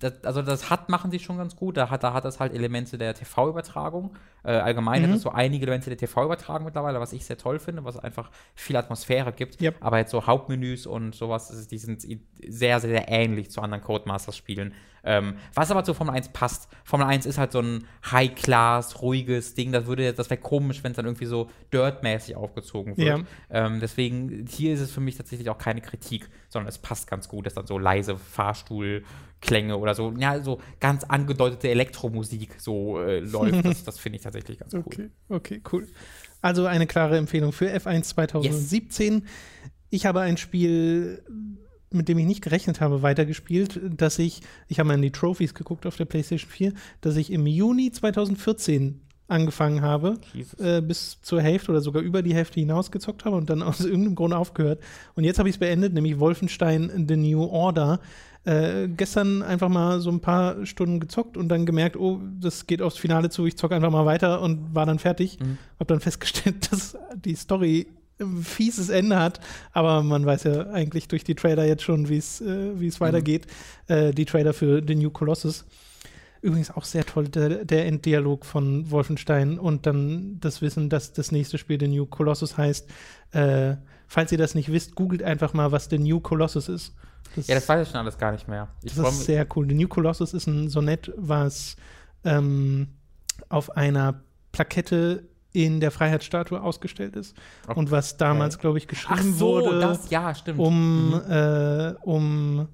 das, 0.00 0.24
also 0.24 0.42
das 0.42 0.70
hat, 0.70 0.88
machen 0.88 1.10
sie 1.10 1.18
schon 1.18 1.36
ganz 1.36 1.54
gut. 1.54 1.76
Da 1.76 1.90
hat, 1.90 2.02
da 2.02 2.14
hat 2.14 2.24
das 2.24 2.40
halt 2.40 2.54
Elemente 2.54 2.96
der 2.96 3.14
TV-Übertragung. 3.14 4.16
Äh, 4.42 4.52
allgemein 4.52 5.02
mhm. 5.02 5.06
hat 5.06 5.16
es 5.16 5.22
so 5.22 5.30
einige 5.34 5.66
Elemente 5.66 5.90
der 5.90 5.98
TV-Übertragung 5.98 6.64
mittlerweile, 6.64 7.00
was 7.00 7.12
ich 7.12 7.24
sehr 7.24 7.38
toll 7.38 7.58
finde, 7.58 7.84
was 7.84 7.98
einfach 7.98 8.30
viel 8.54 8.76
Atmosphäre 8.76 9.32
gibt. 9.32 9.60
Yep. 9.60 9.76
Aber 9.80 9.98
jetzt 9.98 10.10
so 10.10 10.26
Hauptmenüs 10.26 10.86
und 10.86 11.14
sowas, 11.14 11.66
die 11.68 11.78
sind 11.78 12.02
sehr, 12.02 12.20
sehr, 12.80 12.80
sehr 12.80 13.08
ähnlich 13.08 13.50
zu 13.50 13.60
anderen 13.60 13.82
Codemasters-Spielen. 13.82 14.74
Ähm, 15.04 15.36
was 15.52 15.70
aber 15.70 15.84
zu 15.84 15.92
Formel 15.92 16.14
1 16.14 16.30
passt. 16.30 16.68
Formel 16.82 17.06
1 17.06 17.26
ist 17.26 17.36
halt 17.38 17.52
so 17.52 17.60
ein 17.60 17.86
High-Class, 18.10 19.02
ruhiges 19.02 19.54
Ding. 19.54 19.70
Das 19.70 19.84
das 19.84 20.30
wäre 20.30 20.40
komisch, 20.40 20.82
wenn 20.82 20.92
es 20.92 20.96
dann 20.96 21.04
irgendwie 21.04 21.26
so 21.26 21.50
Dirt-mäßig 21.72 22.36
aufgezogen 22.36 22.96
wird. 22.96 23.18
Ja. 23.18 23.24
Ähm, 23.50 23.80
deswegen, 23.80 24.46
hier 24.48 24.72
ist 24.72 24.80
es 24.80 24.90
für 24.90 25.00
mich 25.00 25.16
tatsächlich 25.16 25.50
auch 25.50 25.58
keine 25.58 25.82
Kritik, 25.82 26.28
sondern 26.48 26.68
es 26.68 26.78
passt 26.78 27.06
ganz 27.06 27.28
gut, 27.28 27.44
dass 27.46 27.54
dann 27.54 27.66
so 27.66 27.78
leise 27.78 28.16
Fahrstuhlklänge 29.44 29.76
oder 29.76 29.94
so, 29.94 30.12
ja, 30.18 30.42
so 30.42 30.60
ganz 30.80 31.04
angedeutete 31.04 31.68
Elektromusik 31.68 32.56
so 32.58 33.00
äh, 33.00 33.20
läuft. 33.20 33.64
das, 33.64 33.84
das 33.84 33.98
finde 33.98 34.16
ich 34.16 34.22
tatsächlich 34.22 34.58
ganz 34.58 34.74
cool. 34.74 34.82
Okay, 34.84 35.10
okay, 35.28 35.62
cool. 35.72 35.88
Also 36.40 36.66
eine 36.66 36.86
klare 36.86 37.16
Empfehlung 37.16 37.52
für 37.52 37.66
F1 37.66 38.02
2017. 38.02 39.14
Yes. 39.14 39.22
Ich 39.90 40.06
habe 40.06 40.20
ein 40.20 40.36
Spiel 40.36 41.22
mit 41.90 42.08
dem 42.08 42.18
ich 42.18 42.26
nicht 42.26 42.42
gerechnet 42.42 42.80
habe, 42.80 43.02
weitergespielt, 43.02 43.80
dass 43.84 44.18
ich, 44.18 44.40
ich 44.66 44.80
habe 44.80 44.88
mal 44.88 44.94
in 44.94 45.02
die 45.02 45.12
Trophies 45.12 45.54
geguckt 45.54 45.86
auf 45.86 45.96
der 45.96 46.06
PlayStation 46.06 46.50
4, 46.50 46.72
dass 47.00 47.14
ich 47.14 47.30
im 47.30 47.46
Juni 47.46 47.92
2014 47.92 49.00
angefangen 49.26 49.80
habe, 49.80 50.18
äh, 50.58 50.80
bis 50.82 51.20
zur 51.22 51.40
Hälfte 51.40 51.70
oder 51.70 51.80
sogar 51.80 52.02
über 52.02 52.22
die 52.22 52.34
Hälfte 52.34 52.60
hinaus 52.60 52.90
gezockt 52.90 53.24
habe 53.24 53.36
und 53.36 53.48
dann 53.48 53.62
aus 53.62 53.80
irgendeinem 53.80 54.14
Grund 54.14 54.34
aufgehört. 54.34 54.80
Und 55.14 55.24
jetzt 55.24 55.38
habe 55.38 55.48
ich 55.48 55.56
es 55.56 55.58
beendet, 55.58 55.94
nämlich 55.94 56.18
Wolfenstein 56.18 57.06
The 57.08 57.16
New 57.16 57.42
Order. 57.42 58.00
Äh, 58.44 58.88
gestern 58.88 59.42
einfach 59.42 59.70
mal 59.70 60.00
so 60.00 60.10
ein 60.10 60.20
paar 60.20 60.66
Stunden 60.66 61.00
gezockt 61.00 61.38
und 61.38 61.48
dann 61.48 61.64
gemerkt, 61.64 61.96
oh, 61.96 62.20
das 62.38 62.66
geht 62.66 62.82
aufs 62.82 62.98
Finale 62.98 63.30
zu, 63.30 63.46
ich 63.46 63.56
zocke 63.56 63.74
einfach 63.74 63.90
mal 63.90 64.04
weiter 64.04 64.42
und 64.42 64.74
war 64.74 64.84
dann 64.84 64.98
fertig. 64.98 65.40
Mhm. 65.40 65.56
Hab 65.80 65.88
dann 65.88 66.00
festgestellt, 66.00 66.70
dass 66.70 66.96
die 67.14 67.34
Story 67.34 67.86
fieses 68.42 68.90
Ende 68.90 69.18
hat, 69.18 69.40
aber 69.72 70.02
man 70.02 70.24
weiß 70.24 70.44
ja 70.44 70.70
eigentlich 70.70 71.08
durch 71.08 71.24
die 71.24 71.34
Trailer 71.34 71.64
jetzt 71.64 71.82
schon, 71.82 72.08
wie 72.08 72.18
es 72.18 72.40
äh, 72.40 72.44
mhm. 72.44 73.00
weitergeht. 73.00 73.46
Äh, 73.86 74.12
die 74.12 74.26
Trailer 74.26 74.52
für 74.52 74.82
The 74.86 74.94
New 74.94 75.10
Colossus. 75.10 75.64
Übrigens 76.44 76.70
auch 76.70 76.84
sehr 76.84 77.06
toll, 77.06 77.28
der, 77.28 77.64
der 77.64 77.86
Enddialog 77.86 78.44
von 78.44 78.90
Wolfenstein 78.90 79.58
und 79.58 79.86
dann 79.86 80.38
das 80.40 80.60
Wissen, 80.60 80.90
dass 80.90 81.14
das 81.14 81.32
nächste 81.32 81.56
Spiel 81.56 81.80
The 81.80 81.88
New 81.88 82.04
Colossus 82.04 82.58
heißt. 82.58 82.86
Äh, 83.32 83.76
falls 84.06 84.30
ihr 84.30 84.36
das 84.36 84.54
nicht 84.54 84.70
wisst, 84.70 84.94
googelt 84.94 85.22
einfach 85.22 85.54
mal, 85.54 85.72
was 85.72 85.88
The 85.88 85.98
New 85.98 86.20
Colossus 86.20 86.68
ist. 86.68 86.94
Das, 87.34 87.46
ja, 87.46 87.54
das 87.54 87.66
weiß 87.66 87.86
ich 87.86 87.90
schon 87.90 88.00
alles 88.00 88.18
gar 88.18 88.30
nicht 88.30 88.46
mehr. 88.46 88.68
Ich 88.82 88.94
das 88.94 89.08
ist 89.08 89.24
sehr 89.24 89.46
cool. 89.56 89.66
The 89.66 89.74
New 89.74 89.88
Colossus 89.88 90.34
ist 90.34 90.46
ein 90.46 90.68
Sonett, 90.68 91.10
was 91.16 91.76
ähm, 92.24 92.88
auf 93.48 93.74
einer 93.74 94.20
Plakette 94.52 95.24
in 95.54 95.80
der 95.80 95.92
Freiheitsstatue 95.92 96.60
ausgestellt 96.60 97.16
ist 97.16 97.34
okay. 97.66 97.78
und 97.78 97.90
was 97.90 98.18
damals, 98.18 98.58
glaube 98.58 98.76
ich, 98.76 98.86
geschrieben 98.86 99.32
so, 99.32 99.46
wurde, 99.46 99.80
das, 99.80 100.10
ja, 100.10 100.30
um, 100.58 101.08
mhm. 101.08 101.22
äh, 101.30 101.94
um 102.02 102.68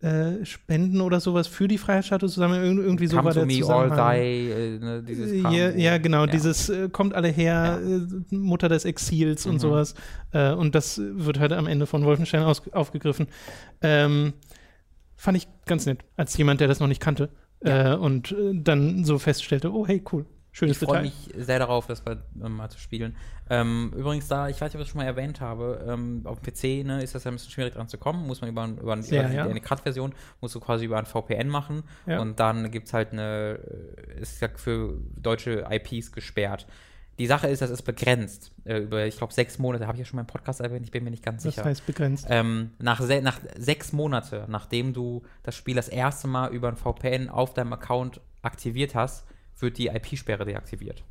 äh, 0.00 0.44
Spenden 0.44 1.00
oder 1.00 1.18
sowas 1.18 1.48
für 1.48 1.66
die 1.66 1.78
Freiheitsstatue 1.78 2.28
zusammen. 2.28 2.62
Ir 2.62 2.84
irgendwie 2.84 3.08
so 3.08 3.16
war 3.16 3.32
der 3.32 3.46
me. 3.46 3.64
All 3.66 3.90
die, 3.90 4.50
äh, 4.50 4.78
ne, 4.78 5.02
dieses 5.02 5.32
ja, 5.42 5.70
ja, 5.70 5.98
genau, 5.98 6.20
ja. 6.20 6.26
dieses 6.26 6.68
äh, 6.68 6.88
kommt 6.88 7.14
alle 7.14 7.28
her, 7.28 7.80
ja. 7.82 7.96
Äh, 7.96 8.36
Mutter 8.36 8.68
des 8.68 8.84
Exils 8.84 9.44
mhm. 9.44 9.52
und 9.52 9.58
sowas. 9.58 9.94
Äh, 10.32 10.52
und 10.52 10.74
das 10.74 11.00
wird 11.00 11.40
halt 11.40 11.52
am 11.52 11.66
Ende 11.66 11.86
von 11.86 12.04
Wolfenstein 12.04 12.42
aus, 12.42 12.62
aufgegriffen. 12.72 13.26
Ähm, 13.82 14.34
fand 15.16 15.36
ich 15.36 15.48
ganz 15.66 15.86
nett, 15.86 16.04
als 16.16 16.36
jemand, 16.36 16.60
der 16.60 16.68
das 16.68 16.78
noch 16.78 16.88
nicht 16.88 17.00
kannte. 17.00 17.30
Äh, 17.60 17.94
und 17.94 18.30
äh, 18.30 18.52
dann 18.54 19.04
so 19.04 19.18
feststellte, 19.18 19.72
oh 19.72 19.84
hey, 19.84 20.00
cool, 20.12 20.26
schönes 20.58 20.82
Ich 20.82 20.88
freue 20.88 21.02
mich 21.02 21.30
sehr 21.36 21.58
darauf, 21.58 21.86
das 21.86 22.00
bei, 22.02 22.16
ähm, 22.44 22.56
mal 22.56 22.68
zu 22.68 22.78
spielen. 22.78 23.16
Ähm, 23.50 23.92
übrigens 23.96 24.28
da, 24.28 24.48
ich 24.48 24.60
weiß 24.60 24.72
nicht, 24.72 24.74
ob 24.74 24.80
ich 24.80 24.86
das 24.86 24.88
schon 24.92 24.98
mal 25.00 25.06
erwähnt 25.06 25.40
habe, 25.40 25.86
ähm, 25.88 26.22
auf 26.24 26.40
dem 26.40 26.52
PC 26.52 26.84
ne, 26.86 27.02
ist 27.02 27.14
das 27.14 27.24
ja 27.24 27.30
ein 27.30 27.34
bisschen 27.34 27.50
schwierig 27.50 27.74
dran 27.74 27.88
zu 27.88 27.96
kommen. 27.96 28.26
Muss 28.26 28.40
man 28.40 28.50
über, 28.50 28.62
ein- 28.62 28.76
über, 28.78 28.92
ein- 28.92 29.04
über 29.04 29.22
die, 29.24 29.34
ja. 29.34 29.44
eine 29.46 29.60
CRAT-Version, 29.60 30.14
musst 30.40 30.54
du 30.54 30.60
quasi 30.60 30.84
über 30.84 30.98
ein 30.98 31.06
VPN 31.06 31.48
machen 31.48 31.82
Ja. 32.06 32.20
und 32.20 32.38
dann 32.40 32.70
gibt 32.70 32.88
es 32.88 32.92
halt 32.92 33.12
eine, 33.12 33.58
äh, 34.16 34.20
ist 34.20 34.40
ja 34.42 34.48
für 34.54 34.94
deutsche 35.16 35.66
IPs 35.70 36.12
gesperrt. 36.12 36.66
Die 37.18 37.26
Sache 37.26 37.48
ist, 37.48 37.62
das 37.62 37.70
ist 37.70 37.82
begrenzt. 37.82 38.52
Äh, 38.64 38.78
über, 38.78 39.04
ich 39.06 39.16
glaube, 39.16 39.32
sechs 39.32 39.58
Monate, 39.58 39.86
habe 39.86 39.96
ich 39.96 40.00
ja 40.00 40.04
schon 40.04 40.16
mal 40.18 40.20
im 40.22 40.26
Podcast 40.28 40.60
erwähnt, 40.60 40.84
ich 40.84 40.92
bin 40.92 41.02
mir 41.02 41.10
nicht 41.10 41.24
ganz 41.24 41.42
Das 41.42 41.54
sicher. 41.54 41.64
heißt 41.66 41.84
begrenzt. 41.86 42.26
Ähm, 42.28 42.70
nach, 42.78 43.00
se 43.00 43.20
nach 43.22 43.40
sechs 43.58 43.92
Monate, 43.92 44.44
nachdem 44.48 44.92
du 44.92 45.22
das 45.42 45.56
Spiel 45.56 45.74
das 45.74 45.88
erste 45.88 46.28
Mal 46.28 46.52
über 46.52 46.68
ein 46.68 46.76
VPN 46.76 47.28
auf 47.28 47.54
deinem 47.54 47.72
Account 47.72 48.20
aktiviert 48.42 48.94
hast, 48.94 49.26
wird 49.60 49.78
die 49.78 49.88
IP-Sperre 49.88 50.44
deaktiviert. 50.44 51.02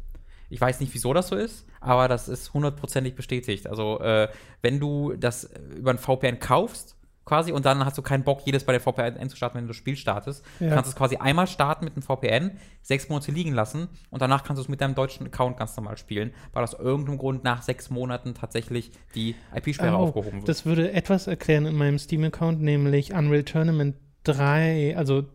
Ich 0.49 0.61
weiß 0.61 0.79
nicht, 0.79 0.93
wieso 0.93 1.13
das 1.13 1.27
so 1.27 1.35
ist, 1.35 1.65
aber 1.81 2.07
das 2.07 2.29
ist 2.29 2.53
hundertprozentig 2.53 3.15
bestätigt. 3.15 3.67
Also, 3.67 3.99
äh, 3.99 4.29
wenn 4.61 4.79
du 4.79 5.13
das 5.17 5.49
über 5.75 5.91
ein 5.91 5.97
VPN 5.97 6.39
kaufst, 6.39 6.95
quasi, 7.25 7.51
und 7.51 7.65
dann 7.65 7.83
hast 7.83 7.97
du 7.97 8.01
keinen 8.01 8.23
Bock, 8.23 8.43
jedes 8.45 8.63
bei 8.63 8.71
der 8.71 8.79
VPN 8.79 9.27
zu 9.29 9.35
starten, 9.35 9.57
wenn 9.57 9.65
du 9.65 9.71
das 9.71 9.75
Spiel 9.75 9.97
startest, 9.97 10.45
Ja. 10.61 10.69
kannst 10.69 10.85
du 10.85 10.89
es 10.91 10.95
quasi 10.95 11.17
einmal 11.17 11.45
starten 11.47 11.83
mit 11.83 11.95
einem 11.95 12.01
VPN, 12.03 12.51
sechs 12.81 13.09
Monate 13.09 13.33
liegen 13.33 13.51
lassen 13.51 13.89
und 14.11 14.21
danach 14.21 14.45
kannst 14.45 14.59
du 14.59 14.61
es 14.61 14.69
mit 14.69 14.79
deinem 14.79 14.95
deutschen 14.95 15.27
Account 15.27 15.57
ganz 15.57 15.75
normal 15.75 15.97
spielen, 15.97 16.31
weil 16.53 16.63
aus 16.63 16.73
irgendeinem 16.73 17.17
Grund 17.17 17.43
nach 17.43 17.63
sechs 17.63 17.89
Monaten 17.89 18.33
tatsächlich 18.33 18.91
die 19.15 19.35
IP-Sperre 19.53 19.97
Oh, 19.97 20.03
aufgehoben 20.03 20.37
wird. 20.37 20.47
Das 20.47 20.65
würde 20.65 20.93
etwas 20.93 21.27
erklären 21.27 21.65
in 21.65 21.75
meinem 21.75 21.99
Steam-Account, 21.99 22.61
nämlich 22.61 23.13
Unreal 23.13 23.43
Tournament 23.43 23.97
3, 24.23 24.95
also 24.95 25.25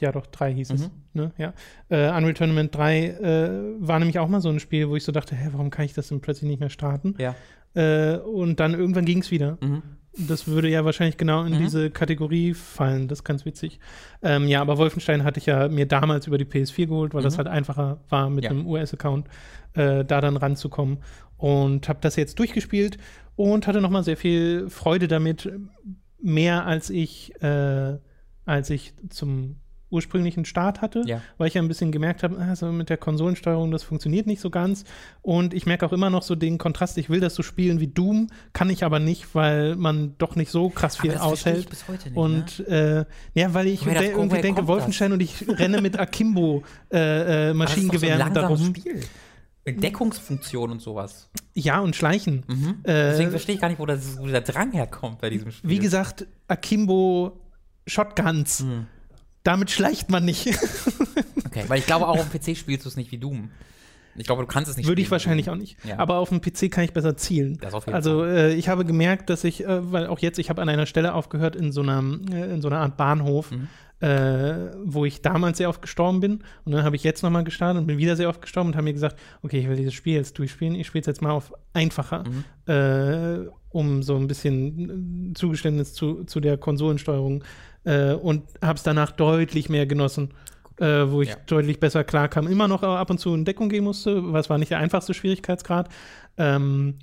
ja 0.00 0.10
doch, 0.10 0.26
3 0.26 0.52
hieß 0.52 0.70
es. 0.70 0.90
Ne? 1.16 1.32
Ja. 1.38 1.52
Äh, 1.88 2.08
Unreal 2.16 2.34
Tournament 2.34 2.74
3 2.74 3.06
äh, 3.06 3.50
war 3.80 3.98
nämlich 3.98 4.18
auch 4.20 4.28
mal 4.28 4.40
so 4.40 4.48
ein 4.50 4.60
Spiel, 4.60 4.88
wo 4.88 4.94
ich 4.96 5.02
so 5.04 5.10
dachte, 5.12 5.34
hä, 5.34 5.48
warum 5.52 5.70
kann 5.70 5.84
ich 5.84 5.94
das 5.94 6.08
denn 6.08 6.20
plötzlich 6.20 6.48
nicht 6.48 6.60
mehr 6.60 6.70
starten? 6.70 7.14
ja. 7.18 7.34
Äh, 7.74 8.16
und 8.18 8.58
dann 8.58 8.72
irgendwann 8.72 9.04
ging 9.04 9.18
es 9.18 9.30
wieder. 9.30 9.58
Mhm. 9.60 9.82
Das 10.16 10.46
würde 10.46 10.66
ja 10.70 10.86
wahrscheinlich 10.86 11.18
genau 11.18 11.44
in 11.44 11.52
Mhm. 11.52 11.58
diese 11.58 11.90
Kategorie 11.90 12.54
fallen. 12.54 13.06
Das 13.06 13.18
ist 13.18 13.24
ganz 13.24 13.44
witzig. 13.44 13.80
Ähm, 14.22 14.48
ja, 14.48 14.62
aber 14.62 14.78
Wolfenstein 14.78 15.24
hatte 15.24 15.38
ich 15.40 15.44
ja 15.44 15.68
mir 15.68 15.84
damals 15.84 16.26
über 16.26 16.38
die 16.38 16.46
PS4 16.46 16.86
geholt, 16.86 17.12
weil 17.12 17.22
das 17.22 17.34
Mhm. 17.34 17.38
halt 17.38 17.48
einfacher 17.48 18.00
war, 18.08 18.30
mit 18.30 18.44
Ja. 18.44 18.50
einem 18.50 18.66
US-Account 18.66 19.28
äh, 19.74 20.06
da 20.06 20.22
dann 20.22 20.38
ranzukommen. 20.38 20.98
Und 21.36 21.86
habe 21.90 21.98
das 22.00 22.16
jetzt 22.16 22.38
durchgespielt 22.38 22.96
und 23.34 23.66
hatte 23.66 23.82
nochmal 23.82 24.04
sehr 24.04 24.16
viel 24.16 24.70
Freude 24.70 25.06
damit. 25.06 25.50
Mehr 26.18 26.64
als 26.64 26.88
ich, 26.88 27.34
äh, 27.42 27.98
als 28.46 28.70
ich 28.70 28.94
zum 29.10 29.56
ursprünglichen 29.90 30.44
Start 30.44 30.80
hatte, 30.82 31.02
Ja. 31.06 31.20
weil 31.38 31.48
ich 31.48 31.54
ja 31.54 31.62
ein 31.62 31.68
bisschen 31.68 31.92
gemerkt 31.92 32.22
habe, 32.24 32.38
also 32.38 32.72
mit 32.72 32.88
der 32.90 32.96
Konsolensteuerung, 32.96 33.70
das 33.70 33.82
funktioniert 33.84 34.26
nicht 34.26 34.40
so 34.40 34.50
ganz. 34.50 34.84
Und 35.22 35.54
ich 35.54 35.64
merke 35.66 35.86
auch 35.86 35.92
immer 35.92 36.10
noch 36.10 36.22
so 36.22 36.34
den 36.34 36.58
Kontrast, 36.58 36.98
ich 36.98 37.08
will 37.08 37.20
das 37.20 37.34
so 37.34 37.42
spielen 37.42 37.78
wie 37.80 37.86
Doom, 37.86 38.26
kann 38.52 38.68
ich 38.70 38.82
aber 38.84 38.98
nicht, 38.98 39.34
weil 39.34 39.76
man 39.76 40.14
doch 40.18 40.34
nicht 40.36 40.50
so 40.50 40.68
krass 40.70 40.96
viel 40.96 41.16
aushält. 41.16 41.70
bis 41.70 41.86
heute 41.88 42.04
nicht, 42.10 42.16
ne? 42.16 42.20
Und 42.20 42.66
äh, 42.68 43.04
ja, 43.34 43.54
weil 43.54 43.68
ich 43.68 43.86
Woher 43.86 44.00
de- 44.00 44.10
irgendwie 44.10 44.40
denke, 44.40 44.56
kommt 44.56 44.68
das? 44.68 44.74
Wolfenstein 44.74 45.12
und 45.12 45.20
ich 45.20 45.46
renne 45.48 45.80
mit 45.80 45.98
Akimbo 45.98 46.64
äh, 46.92 46.98
äh, 46.98 47.48
so 47.52 47.54
Maschinengewehren 47.54 48.18
langsames 48.18 48.58
darum. 48.60 48.74
Spiel. 48.74 49.00
Deckungsfunktion 49.68 50.70
und 50.70 50.80
sowas. 50.80 51.28
Ja, 51.54 51.80
und 51.80 51.96
Schleichen. 51.96 52.44
Mhm. 52.46 52.76
Äh, 52.84 53.10
Deswegen 53.10 53.30
verstehe 53.30 53.54
ich 53.56 53.60
gar 53.60 53.68
nicht, 53.68 53.78
wo, 53.80 53.86
das, 53.86 54.18
wo 54.18 54.24
dieser 54.26 54.40
Drang 54.40 54.72
herkommt 54.72 55.20
bei 55.20 55.30
diesem 55.30 55.50
Spiel. 55.50 55.68
Wie 55.70 55.78
gesagt, 55.78 56.26
Akimbo 56.48 57.40
Shotguns. 57.86 58.60
Mhm. 58.60 58.86
Damit 59.46 59.70
schleicht 59.70 60.10
man 60.10 60.24
nicht. 60.24 60.46
Okay, 61.46 61.64
weil 61.68 61.78
ich 61.78 61.86
glaube, 61.86 62.06
auch 62.06 62.18
auf 62.18 62.28
dem 62.30 62.38
PC 62.38 62.54
spielst 62.58 62.84
du 62.84 62.90
es 62.90 62.96
nicht 62.96 63.10
wie 63.12 63.16
Doom. 63.16 63.50
Ich 64.16 64.26
glaube, 64.26 64.42
du 64.42 64.46
kannst 64.48 64.70
es 64.70 64.76
nicht 64.76 64.86
Würde 64.86 65.00
ich 65.00 65.06
spielen 65.06 65.20
wie 65.20 65.24
wahrscheinlich 65.24 65.48
auch 65.50 65.54
nicht. 65.56 65.78
Ja. 65.84 65.98
Aber 65.98 66.18
auf 66.18 66.28
dem 66.28 66.42
PC 66.42 66.70
kann 66.70 66.84
ich 66.84 66.92
besser 66.92 67.16
zielen. 67.16 67.58
Also 67.90 68.24
äh, 68.26 68.52
ich 68.54 68.68
habe 68.68 68.84
gemerkt, 68.84 69.30
dass 69.30 69.42
ich, 69.44 69.64
äh, 69.64 69.90
weil 69.92 70.06
auch 70.08 70.18
jetzt, 70.18 70.38
ich 70.38 70.50
habe 70.50 70.60
an 70.60 70.68
einer 70.68 70.84
Stelle 70.84 71.14
aufgehört 71.14 71.56
in 71.56 71.72
so 71.72 71.80
einer, 71.80 72.02
äh, 72.30 72.52
in 72.52 72.60
so 72.60 72.68
einer 72.68 72.80
Art 72.80 72.98
Bahnhof, 72.98 73.50
Mhm. 73.52 73.68
äh, 74.06 74.70
wo 74.84 75.06
ich 75.06 75.22
damals 75.22 75.56
sehr 75.56 75.70
oft 75.70 75.80
gestorben 75.80 76.20
bin. 76.20 76.42
Und 76.66 76.72
dann 76.72 76.82
habe 76.84 76.96
ich 76.96 77.04
jetzt 77.04 77.22
nochmal 77.22 77.44
gestartet 77.44 77.80
und 77.80 77.86
bin 77.86 77.96
wieder 77.96 78.16
sehr 78.16 78.28
oft 78.28 78.42
gestorben 78.42 78.70
und 78.70 78.74
habe 78.76 78.84
mir 78.84 78.92
gesagt, 78.92 79.18
okay, 79.42 79.60
ich 79.60 79.68
will 79.68 79.76
dieses 79.76 79.94
Spiel 79.94 80.14
jetzt 80.14 80.38
durchspielen. 80.38 80.74
Ich 80.74 80.86
spiele 80.88 81.00
es 81.00 81.06
jetzt 81.06 81.22
mal 81.22 81.30
auf 81.30 81.54
einfacher, 81.72 82.24
Mhm. 82.24 82.44
äh, 82.70 83.48
um 83.70 84.02
so 84.02 84.16
ein 84.16 84.26
bisschen 84.26 85.30
äh, 85.30 85.34
Zugeständnis 85.34 85.94
zu, 85.94 86.24
zu 86.24 86.40
der 86.40 86.58
Konsolensteuerung 86.58 87.42
äh, 87.42 87.44
und 87.94 88.42
habe 88.62 88.76
es 88.76 88.82
danach 88.82 89.10
deutlich 89.12 89.68
mehr 89.68 89.86
genossen. 89.86 90.30
Äh, 90.78 91.10
wo 91.10 91.22
ich 91.22 91.30
Ja. 91.30 91.36
deutlich 91.46 91.80
besser 91.80 92.04
klarkam. 92.04 92.46
Immer 92.48 92.68
noch 92.68 92.82
ab 92.82 93.08
und 93.08 93.18
zu 93.18 93.32
in 93.34 93.46
Deckung 93.46 93.70
gehen 93.70 93.84
musste, 93.84 94.32
was 94.34 94.50
war 94.50 94.58
nicht 94.58 94.70
der 94.72 94.78
einfachste 94.78 95.14
Schwierigkeitsgrad. 95.14 95.88
Ähm, 96.36 96.96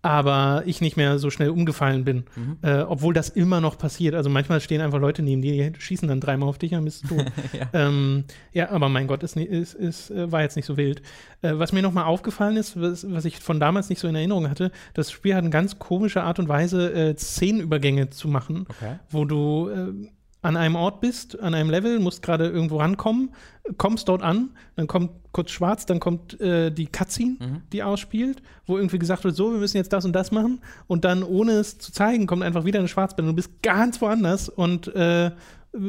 aber 0.00 0.62
ich 0.64 0.80
nicht 0.80 0.96
mehr 0.96 1.18
so 1.18 1.28
schnell 1.28 1.50
umgefallen 1.50 2.04
bin. 2.04 2.24
Mhm. 2.36 2.56
Äh, 2.62 2.82
obwohl 2.82 3.12
das 3.12 3.28
immer 3.28 3.60
noch 3.60 3.76
passiert. 3.76 4.14
Also 4.14 4.30
manchmal 4.30 4.60
stehen 4.60 4.80
einfach 4.80 5.00
Leute 5.00 5.22
neben 5.22 5.42
dir, 5.42 5.70
die 5.72 5.78
schießen 5.80 6.08
dann 6.08 6.20
dreimal 6.20 6.48
auf 6.48 6.56
dich, 6.56 6.70
dann 6.70 6.84
bist 6.84 7.02
du 7.10 7.16
tot. 7.16 7.26
Ja. 7.52 7.66
ähm, 7.74 8.24
ja, 8.52 8.70
aber 8.70 8.88
mein 8.88 9.08
Gott, 9.08 9.22
ist, 9.24 9.36
ist, 9.36 9.74
ist, 9.74 10.10
äh, 10.10 10.30
war 10.32 10.40
jetzt 10.42 10.54
nicht 10.56 10.66
so 10.66 10.76
wild. 10.76 11.02
Äh, 11.42 11.52
was 11.58 11.72
mir 11.72 11.82
nochmal 11.82 12.04
aufgefallen 12.04 12.56
ist, 12.56 12.80
was, 12.80 13.10
was 13.12 13.24
ich 13.26 13.40
von 13.40 13.58
damals 13.60 13.90
nicht 13.90 13.98
so 13.98 14.08
in 14.08 14.14
Erinnerung 14.14 14.48
hatte, 14.48 14.70
das 14.94 15.10
Spiel 15.10 15.34
hat 15.34 15.40
eine 15.42 15.50
ganz 15.50 15.78
komische 15.78 16.22
Art 16.22 16.38
und 16.38 16.48
Weise, 16.48 16.92
äh, 16.94 17.14
Szenenübergänge 17.16 18.08
zu 18.10 18.28
machen 18.28 18.66
Okay. 18.70 19.00
wo 19.10 19.24
du 19.24 19.68
äh, 19.68 20.08
an 20.40 20.56
einem 20.56 20.76
Ort 20.76 21.00
bist, 21.00 21.38
an 21.40 21.54
einem 21.54 21.68
Level, 21.68 21.98
musst 21.98 22.22
gerade 22.22 22.46
irgendwo 22.48 22.78
rankommen, 22.78 23.30
kommst 23.76 24.08
dort 24.08 24.22
an, 24.22 24.50
dann 24.76 24.86
kommt 24.86 25.10
kurz 25.32 25.50
schwarz, 25.50 25.84
dann 25.84 25.98
kommt 26.00 26.40
äh, 26.40 26.70
die 26.70 26.86
Cutscene, 26.86 27.36
Mhm. 27.40 27.62
die 27.72 27.82
ausspielt, 27.82 28.40
wo 28.66 28.76
irgendwie 28.76 28.98
gesagt 29.00 29.24
wird, 29.24 29.34
so, 29.34 29.50
wir 29.52 29.58
müssen 29.58 29.76
jetzt 29.78 29.92
das 29.92 30.04
und 30.04 30.12
das 30.12 30.30
machen 30.30 30.60
und 30.86 31.04
dann, 31.04 31.22
ohne 31.24 31.52
es 31.52 31.78
zu 31.78 31.90
zeigen, 31.92 32.26
kommt 32.26 32.42
einfach 32.44 32.64
wieder 32.64 32.78
eine 32.78 32.88
Schwarzblende 32.88 33.32
du 33.32 33.36
bist 33.36 33.62
ganz 33.62 34.00
woanders 34.00 34.48
und 34.48 34.86
äh, 34.94 35.32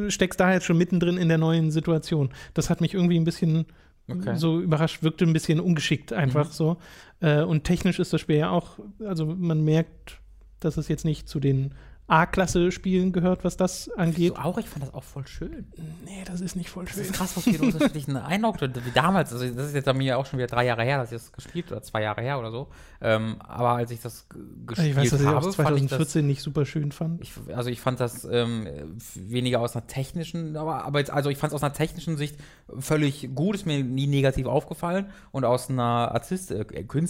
steckst 0.09 0.39
da 0.39 0.51
jetzt 0.51 0.65
schon 0.65 0.77
mittendrin 0.77 1.17
in 1.17 1.29
der 1.29 1.37
neuen 1.37 1.69
Situation. 1.71 2.29
Das 2.55 2.69
hat 2.69 2.81
mich 2.81 2.93
irgendwie 2.95 3.17
ein 3.19 3.25
bisschen 3.25 3.65
Okay. 4.11 4.35
so 4.37 4.59
überrascht, 4.59 5.03
wirkte 5.03 5.23
ein 5.25 5.33
bisschen 5.33 5.59
ungeschickt 5.59 6.13
einfach 6.13 6.47
Mhm. 6.47 6.51
so. 6.53 6.77
Äh, 7.19 7.43
und 7.43 7.63
technisch 7.65 7.99
ist 7.99 8.11
das 8.11 8.19
Spiel 8.19 8.37
ja 8.37 8.49
auch, 8.49 8.79
also 9.05 9.27
man 9.27 9.63
merkt, 9.63 10.17
dass 10.59 10.77
es 10.77 10.87
jetzt 10.87 11.05
nicht 11.05 11.29
zu 11.29 11.39
den 11.39 11.75
A-Klasse-Spielen 12.09 13.11
gehört, 13.11 13.43
was 13.43 13.55
das 13.57 13.89
angeht. 13.91 14.33
So 14.35 14.41
auch, 14.41 14.57
ich 14.57 14.67
fand 14.67 14.83
das 14.83 14.93
auch 14.93 15.03
voll 15.03 15.27
schön. 15.27 15.67
Nee, 16.05 16.23
das 16.25 16.41
ist 16.41 16.55
nicht 16.55 16.69
voll 16.69 16.85
Das 16.85 16.95
schön. 16.95 17.03
ist 17.03 17.13
krass, 17.13 17.37
was 17.37 17.43
für 17.43 17.61
unterschiedlichen 17.63 18.17
Eindruck 18.17 18.61
wie 18.61 18.91
damals. 18.93 19.31
Also 19.31 19.47
das 19.49 19.67
ist 19.67 19.75
jetzt 19.75 19.85
bei 19.85 19.93
mir 19.93 20.17
auch 20.17 20.25
schon 20.25 20.39
wieder 20.39 20.47
drei 20.47 20.65
Jahre 20.65 20.83
her, 20.83 20.97
dass 20.97 21.11
ich 21.11 21.17
das 21.21 21.31
gespielt 21.31 21.71
oder 21.71 21.81
zwei 21.81 22.01
Jahre 22.01 22.21
her 22.21 22.39
oder 22.39 22.51
so. 22.51 22.67
Ähm, 23.01 23.37
aber 23.39 23.69
als 23.71 23.91
ich 23.91 24.01
das 24.01 24.27
gespielt 24.65 24.89
Ich 24.89 24.95
weiß, 24.95 25.09
dass 25.11 25.21
ich 25.21 25.27
habe, 25.27 25.37
auch 25.37 25.53
fand 25.55 25.77
ich 25.77 25.83
das 25.83 25.89
2014 25.89 26.27
nicht 26.27 26.41
super 26.41 26.65
schön 26.65 26.91
fand. 26.91 27.21
Ich, 27.21 27.33
also 27.55 27.69
ich 27.69 27.79
fand 27.79 27.99
das 27.99 28.25
ähm, 28.29 28.67
weniger 29.15 29.61
aus 29.61 29.75
einer 29.75 29.87
technischen, 29.87 30.57
aber, 30.57 30.83
aber 30.85 30.99
jetzt, 30.99 31.11
also 31.11 31.29
ich 31.29 31.37
fand 31.37 31.51
es 31.51 31.55
aus 31.55 31.63
einer 31.63 31.73
technischen 31.73 32.17
Sicht 32.17 32.37
völlig 32.79 33.29
gut, 33.35 33.55
ist 33.55 33.65
mir 33.65 33.83
nie 33.83 34.07
negativ 34.07 34.47
aufgefallen 34.47 35.09
und 35.31 35.45
aus 35.45 35.69
einer 35.69 36.11
Artist 36.11 36.51
äh, 36.51 36.65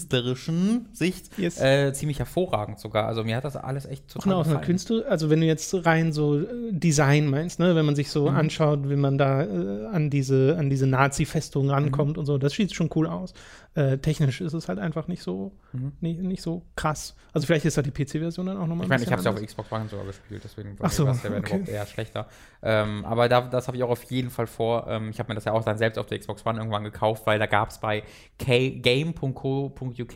künstlerischen 0.10 0.88
Sicht 0.94 1.38
Yes. 1.38 1.60
äh, 1.60 1.94
ziemlich 1.94 2.20
hervorragend 2.20 2.80
sogar. 2.80 3.08
Also 3.08 3.24
mir 3.24 3.36
hat 3.36 3.46
das 3.46 3.56
alles 3.56 3.86
echt 3.86 4.08
total 4.10 4.34
aus 4.34 4.48
einer 4.48 4.60
Künstler, 4.90 5.12
also 5.12 5.30
wenn 5.30 5.40
du 5.42 5.46
jetzt 5.48 5.74
rein 5.86 6.12
so 6.12 6.40
äh, 6.40 6.46
Design 6.72 7.28
meinst, 7.30 7.60
ne, 7.60 7.76
wenn 7.76 7.86
man 7.86 7.96
sich 7.96 8.10
so 8.12 8.30
Mhm. 8.30 8.36
anschaut, 8.36 8.90
wie 8.90 8.96
man 8.96 9.18
da 9.18 9.44
äh, 9.44 9.86
an 9.88 10.10
diese, 10.10 10.56
an 10.58 10.70
diese 10.70 10.88
Nazi-Festung 10.88 11.70
rankommt 11.70 12.14
Mhm. 12.14 12.20
und 12.20 12.26
so, 12.26 12.38
das 12.38 12.54
sieht 12.54 12.74
schon 12.74 12.90
cool 12.96 13.08
aus. 13.08 13.34
Äh, 13.76 13.98
technisch 14.00 14.42
ist 14.42 14.54
es 14.54 14.68
halt 14.68 14.80
einfach 14.80 15.08
nicht 15.08 15.22
so, 15.24 15.52
Mhm. 15.74 15.92
nicht, 16.02 16.20
nicht 16.22 16.42
so 16.42 16.64
krass. 16.76 17.16
Also 17.34 17.46
vielleicht 17.46 17.66
ist 17.66 17.78
da 17.78 17.82
die 17.82 17.92
PC-Version 17.92 18.48
dann 18.48 18.58
auch 18.58 18.68
nochmal 18.68 18.86
Ich 18.86 18.90
meine, 18.90 19.04
ich 19.04 19.12
habe 19.12 19.20
es 19.20 19.26
ja 19.26 19.32
auf 19.32 19.42
Xbox 19.42 19.72
One 19.72 19.88
sogar 19.88 20.06
gespielt, 20.06 20.42
deswegen 20.44 20.76
Ach 20.82 20.92
so, 20.92 21.06
war 21.06 21.14
es 21.14 21.24
ja 21.24 21.30
okay. 21.30 21.40
überhaupt 21.40 21.70
eher 21.70 21.86
schlechter. 21.86 22.28
Ähm, 22.64 23.06
aber 23.06 23.30
da, 23.30 23.42
das 23.42 23.68
habe 23.68 23.78
ich 23.78 23.84
auch 23.84 23.90
auf 23.92 24.04
jeden 24.04 24.30
Fall 24.30 24.48
vor. 24.48 24.88
Ähm, 24.90 25.10
ich 25.12 25.20
habe 25.20 25.30
mir 25.30 25.36
das 25.36 25.46
ja 25.46 25.54
auch 25.54 25.64
dann 25.64 25.78
selbst 25.78 25.98
auf 26.00 26.08
der 26.08 26.20
Xbox 26.20 26.46
One 26.46 26.58
irgendwann 26.58 26.84
gekauft, 26.84 27.26
weil 27.28 27.38
da 27.40 27.46
gab 27.46 27.70
es 27.70 27.78
bei 27.78 28.04
game.co.uk 28.38 30.16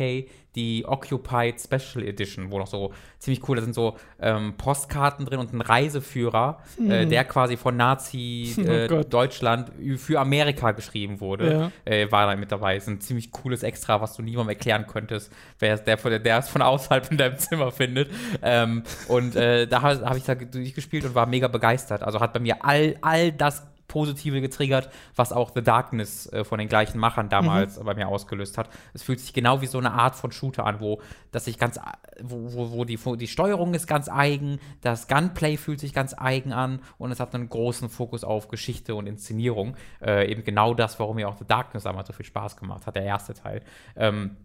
die 0.55 0.85
Occupied 0.87 1.59
Special 1.59 2.05
Edition, 2.07 2.51
wo 2.51 2.59
noch 2.59 2.67
so 2.67 2.93
ziemlich 3.19 3.47
cool, 3.47 3.55
da 3.57 3.63
sind 3.63 3.73
so 3.73 3.95
ähm, 4.21 4.53
Postkarten 4.57 5.25
drin 5.25 5.39
und 5.39 5.53
ein 5.53 5.61
Reiseführer, 5.61 6.59
äh, 6.87 7.05
der 7.05 7.23
quasi 7.25 7.57
von 7.57 7.75
Nazi 7.77 8.53
Mhm. 8.57 8.63
Oh 8.67 8.71
äh, 8.71 8.87
Gott. 8.87 9.13
Deutschland 9.13 9.71
für 9.97 10.19
Amerika 10.19 10.71
geschrieben 10.71 11.19
wurde, 11.21 11.71
Ja. 11.85 11.91
äh, 11.91 12.11
war 12.11 12.27
da 12.27 12.35
mit 12.35 12.51
dabei. 12.51 12.75
Ist 12.77 12.87
ein 12.87 13.01
ziemlich 13.01 13.31
cooles 13.31 13.63
Extra, 13.63 14.01
was 14.01 14.15
du 14.15 14.21
niemandem 14.21 14.49
erklären 14.49 14.85
könntest, 14.87 15.31
wer 15.59 15.77
der, 15.77 15.97
von- 15.97 16.21
der 16.23 16.37
es 16.37 16.49
von 16.49 16.61
außerhalb 16.61 17.09
in 17.11 17.17
deinem 17.17 17.37
Zimmer 17.37 17.71
findet. 17.71 18.09
Ähm, 18.41 18.83
und 19.07 19.35
äh, 19.35 19.67
da 19.67 19.81
habe 19.81 20.05
hab 20.07 20.17
ich 20.17 20.23
da 20.23 20.35
durchgespielt 20.35 21.05
und 21.05 21.15
war 21.15 21.25
mega 21.25 21.47
begeistert. 21.47 22.03
Also 22.03 22.19
hat 22.19 22.33
bei 22.33 22.39
mir 22.39 22.63
all, 22.63 22.95
all 23.01 23.31
das 23.31 23.65
Positive 23.93 24.41
getriggert, 24.41 24.89
was 25.15 25.31
auch 25.31 25.51
The 25.53 25.61
Darkness 25.61 26.25
äh, 26.33 26.43
von 26.43 26.57
den 26.57 26.67
gleichen 26.67 26.97
Machern 26.97 27.29
damals 27.29 27.79
bei 27.79 27.93
mir 27.93 28.07
ausgelöst 28.07 28.57
hat. 28.57 28.69
Es 28.93 29.03
fühlt 29.03 29.19
sich 29.19 29.33
genau 29.33 29.61
wie 29.61 29.67
so 29.67 29.77
eine 29.77 29.91
Art 29.91 30.15
von 30.15 30.31
Shooter 30.31 30.65
an, 30.65 30.79
wo 30.79 30.99
das 31.31 31.45
sich 31.45 31.59
ganz, 31.59 31.79
wo, 32.19 32.53
wo, 32.53 32.71
wo, 32.71 32.85
die, 32.85 33.03
wo 33.05 33.15
die 33.15 33.27
Steuerung 33.27 33.75
ist 33.75 33.85
ganz 33.85 34.09
eigen, 34.09 34.59
das 34.81 35.07
Gunplay 35.07 35.57
fühlt 35.57 35.79
sich 35.79 35.93
ganz 35.93 36.15
eigen 36.17 36.53
an 36.53 36.79
und 36.97 37.11
es 37.11 37.19
hat 37.19 37.35
einen 37.35 37.49
großen 37.49 37.87
Fokus 37.87 38.23
auf 38.23 38.47
Geschichte 38.47 38.95
und 38.95 39.05
Inszenierung. 39.05 39.75
Äh, 40.01 40.31
eben 40.31 40.43
genau 40.43 40.73
das, 40.73 40.99
warum 40.99 41.17
mir 41.17 41.29
auch 41.29 41.37
The 41.37 41.45
Darkness 41.45 41.83
damals 41.83 42.07
so 42.07 42.13
viel 42.13 42.25
Spaß 42.25 42.57
gemacht 42.57 42.87
hat, 42.87 42.95
der 42.95 43.03
erste 43.03 43.35
Teil. 43.35 43.61
Ähm, 43.95 44.37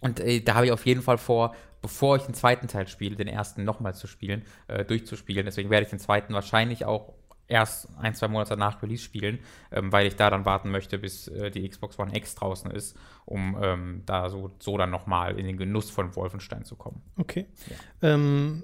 und 0.00 0.20
äh, 0.20 0.40
da 0.40 0.54
habe 0.54 0.66
ich 0.66 0.72
auf 0.72 0.86
jeden 0.86 1.02
Fall 1.02 1.18
vor, 1.18 1.54
bevor 1.82 2.16
ich 2.16 2.22
den 2.22 2.34
zweiten 2.34 2.66
Teil 2.66 2.88
spiele, 2.88 3.16
den 3.16 3.28
ersten 3.28 3.64
nochmal 3.64 3.94
zu 3.94 4.06
spielen, 4.06 4.42
äh, 4.68 4.86
durchzuspielen. 4.86 5.44
Deswegen 5.44 5.68
werde 5.68 5.84
ich 5.84 5.90
den 5.90 5.98
zweiten 5.98 6.32
wahrscheinlich 6.32 6.86
auch 6.86 7.12
erst 7.48 7.88
ein, 7.98 8.14
zwei 8.14 8.28
Monate 8.28 8.56
nach 8.56 8.82
Release 8.82 9.02
spielen, 9.02 9.38
ähm, 9.70 9.92
weil 9.92 10.06
ich 10.06 10.16
da 10.16 10.30
dann 10.30 10.46
warten 10.46 10.70
möchte, 10.70 10.98
bis 10.98 11.28
äh, 11.28 11.50
die 11.50 11.68
Xbox 11.68 11.98
One 11.98 12.16
X 12.16 12.34
draußen 12.34 12.70
ist, 12.70 12.96
um 13.26 13.56
ähm, 13.62 14.02
da 14.06 14.30
so, 14.30 14.50
so 14.58 14.78
dann 14.78 14.90
nochmal 14.90 15.38
in 15.38 15.46
den 15.46 15.56
Genuss 15.56 15.90
von 15.90 16.14
Wolfenstein 16.16 16.64
zu 16.64 16.76
kommen. 16.76 17.02
Okay. 17.18 17.46
Ähm, 18.02 18.62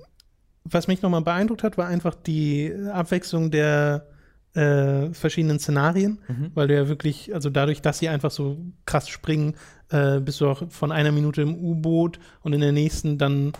was 0.64 0.88
mich 0.88 1.02
nochmal 1.02 1.22
beeindruckt 1.22 1.62
hat, 1.62 1.78
war 1.78 1.86
einfach 1.86 2.14
die 2.14 2.72
Abwechslung 2.92 3.50
der 3.50 4.06
äh, 4.54 5.12
verschiedenen 5.12 5.58
Szenarien, 5.58 6.20
Mhm. 6.28 6.50
weil 6.54 6.66
du 6.68 6.74
ja 6.74 6.88
wirklich, 6.88 7.32
also 7.34 7.50
dadurch, 7.50 7.82
dass 7.82 7.98
sie 7.98 8.08
einfach 8.08 8.30
so 8.32 8.58
krass 8.84 9.08
springen, 9.08 9.54
äh, 9.90 10.20
bist 10.20 10.40
du 10.40 10.48
auch 10.48 10.62
von 10.70 10.90
einer 10.90 11.12
Minute 11.12 11.42
im 11.42 11.54
U-Boot 11.54 12.18
und 12.42 12.52
in 12.52 12.60
der 12.60 12.72
nächsten 12.72 13.16
dann 13.16 13.52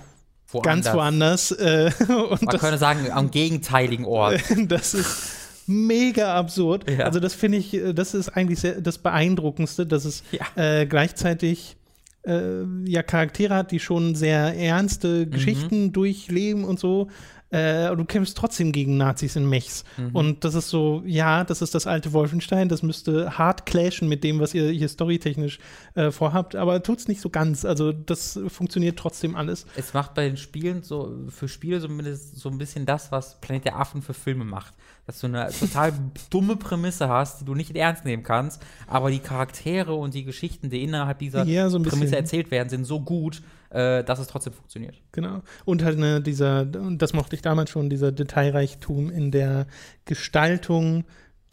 ganz 0.63 0.93
woanders. 0.93 1.51
Äh, 1.53 1.91
Man 2.09 2.39
das, 2.43 2.61
könnte 2.61 2.79
sagen, 2.79 3.11
am 3.13 3.31
gegenteiligen 3.31 4.05
Ort. 4.05 4.41
das 4.69 4.95
ist 4.95 5.33
mega 5.67 6.35
absurd. 6.35 6.91
Ja. 6.91 7.05
Also 7.05 7.21
das 7.21 7.35
finde 7.35 7.59
ich, 7.59 7.75
äh, 7.75 7.93
das 7.93 8.15
ist 8.15 8.29
eigentlich 8.31 8.61
sehr, 8.61 8.81
das 8.81 8.99
Beeindruckendste, 8.99 9.87
dass 9.87 10.05
es 10.05 10.23
Ja. 10.33 10.47
äh, 10.81 10.87
gleichzeitig 10.87 11.77
äh, 12.27 12.63
ja 12.85 13.03
Charaktere 13.03 13.55
hat, 13.55 13.71
die 13.71 13.81
schon 13.81 14.15
sehr 14.15 14.55
ernste 14.57 15.27
Mhm. 15.27 15.31
Geschichten 15.31 15.93
durchleben 15.93 16.65
und 16.65 16.79
so. 16.79 17.09
Äh, 17.51 17.95
du 17.97 18.05
kämpfst 18.05 18.37
trotzdem 18.37 18.73
gegen 18.73 18.97
Nazis 18.97 19.37
in 19.37 19.49
Mechs. 19.49 19.85
Mhm. 19.97 20.11
Und 20.15 20.45
das 20.45 20.55
ist 20.55 20.71
so, 20.71 21.03
ja, 21.05 21.45
das 21.45 21.63
ist 21.63 21.75
das 21.75 21.87
alte 21.87 22.13
Wolfenstein, 22.13 22.69
das 22.69 22.83
müsste 22.83 23.37
hart 23.39 23.67
clashen 23.67 24.09
mit 24.09 24.23
dem, 24.23 24.39
was 24.39 24.55
ihr 24.55 24.71
hier 24.71 24.89
storytechnisch 24.89 25.59
äh, 25.95 26.11
vorhabt, 26.11 26.55
aber 26.55 26.83
tut's 26.83 27.09
nicht 27.09 27.21
so 27.21 27.29
ganz. 27.29 27.65
Also 27.65 27.93
das 27.93 28.39
funktioniert 28.49 28.99
trotzdem 28.99 29.35
alles. 29.35 29.67
Es 29.77 29.95
macht 29.95 30.15
bei 30.15 30.29
den 30.29 30.37
Spielen 30.37 30.83
so, 30.83 31.17
für 31.29 31.49
Spiele 31.49 31.81
zumindest 31.81 32.39
so 32.39 32.49
ein 32.49 32.59
bisschen 32.59 32.87
das, 32.87 33.11
was 33.11 33.41
Planet 33.41 33.65
der 33.65 33.77
Affen 33.79 34.03
für 34.03 34.15
Filme 34.15 34.45
macht. 34.45 34.75
Dass 35.11 35.19
du 35.19 35.27
eine 35.27 35.49
total 35.51 35.93
dumme 36.31 36.55
Prämisse 36.55 37.09
hast, 37.09 37.41
die 37.41 37.45
du 37.45 37.57
nicht 37.57 37.75
ernst 37.75 38.05
nehmen 38.05 38.23
kannst, 38.23 38.63
aber 38.87 39.11
die 39.11 39.19
Charaktere 39.19 39.93
und 39.93 40.15
die 40.15 40.23
Geschichten, 40.23 40.71
die 40.71 40.85
innerhalb 40.85 41.19
dieser 41.19 41.43
Ja, 41.47 41.69
so 41.69 41.83
Prämisse 41.83 42.15
erzählt 42.15 42.53
werden, 42.53 42.69
sind 42.69 42.85
so 42.85 43.01
gut, 43.01 43.43
äh, 43.71 44.05
dass 44.05 44.21
es 44.21 44.29
trotzdem 44.29 44.53
funktioniert. 44.53 44.95
Genau. 45.11 45.41
Und 45.65 45.83
halt 45.83 45.99
ne, 45.99 46.21
dieser, 46.21 46.61
und 46.61 47.03
das 47.03 47.13
mochte 47.13 47.35
ich 47.35 47.43
damals 47.43 47.71
schon, 47.71 47.91
dieser 47.91 48.13
Detailreichtum 48.13 49.11
in 49.11 49.33
der 49.33 49.67
Gestaltung 50.05 51.03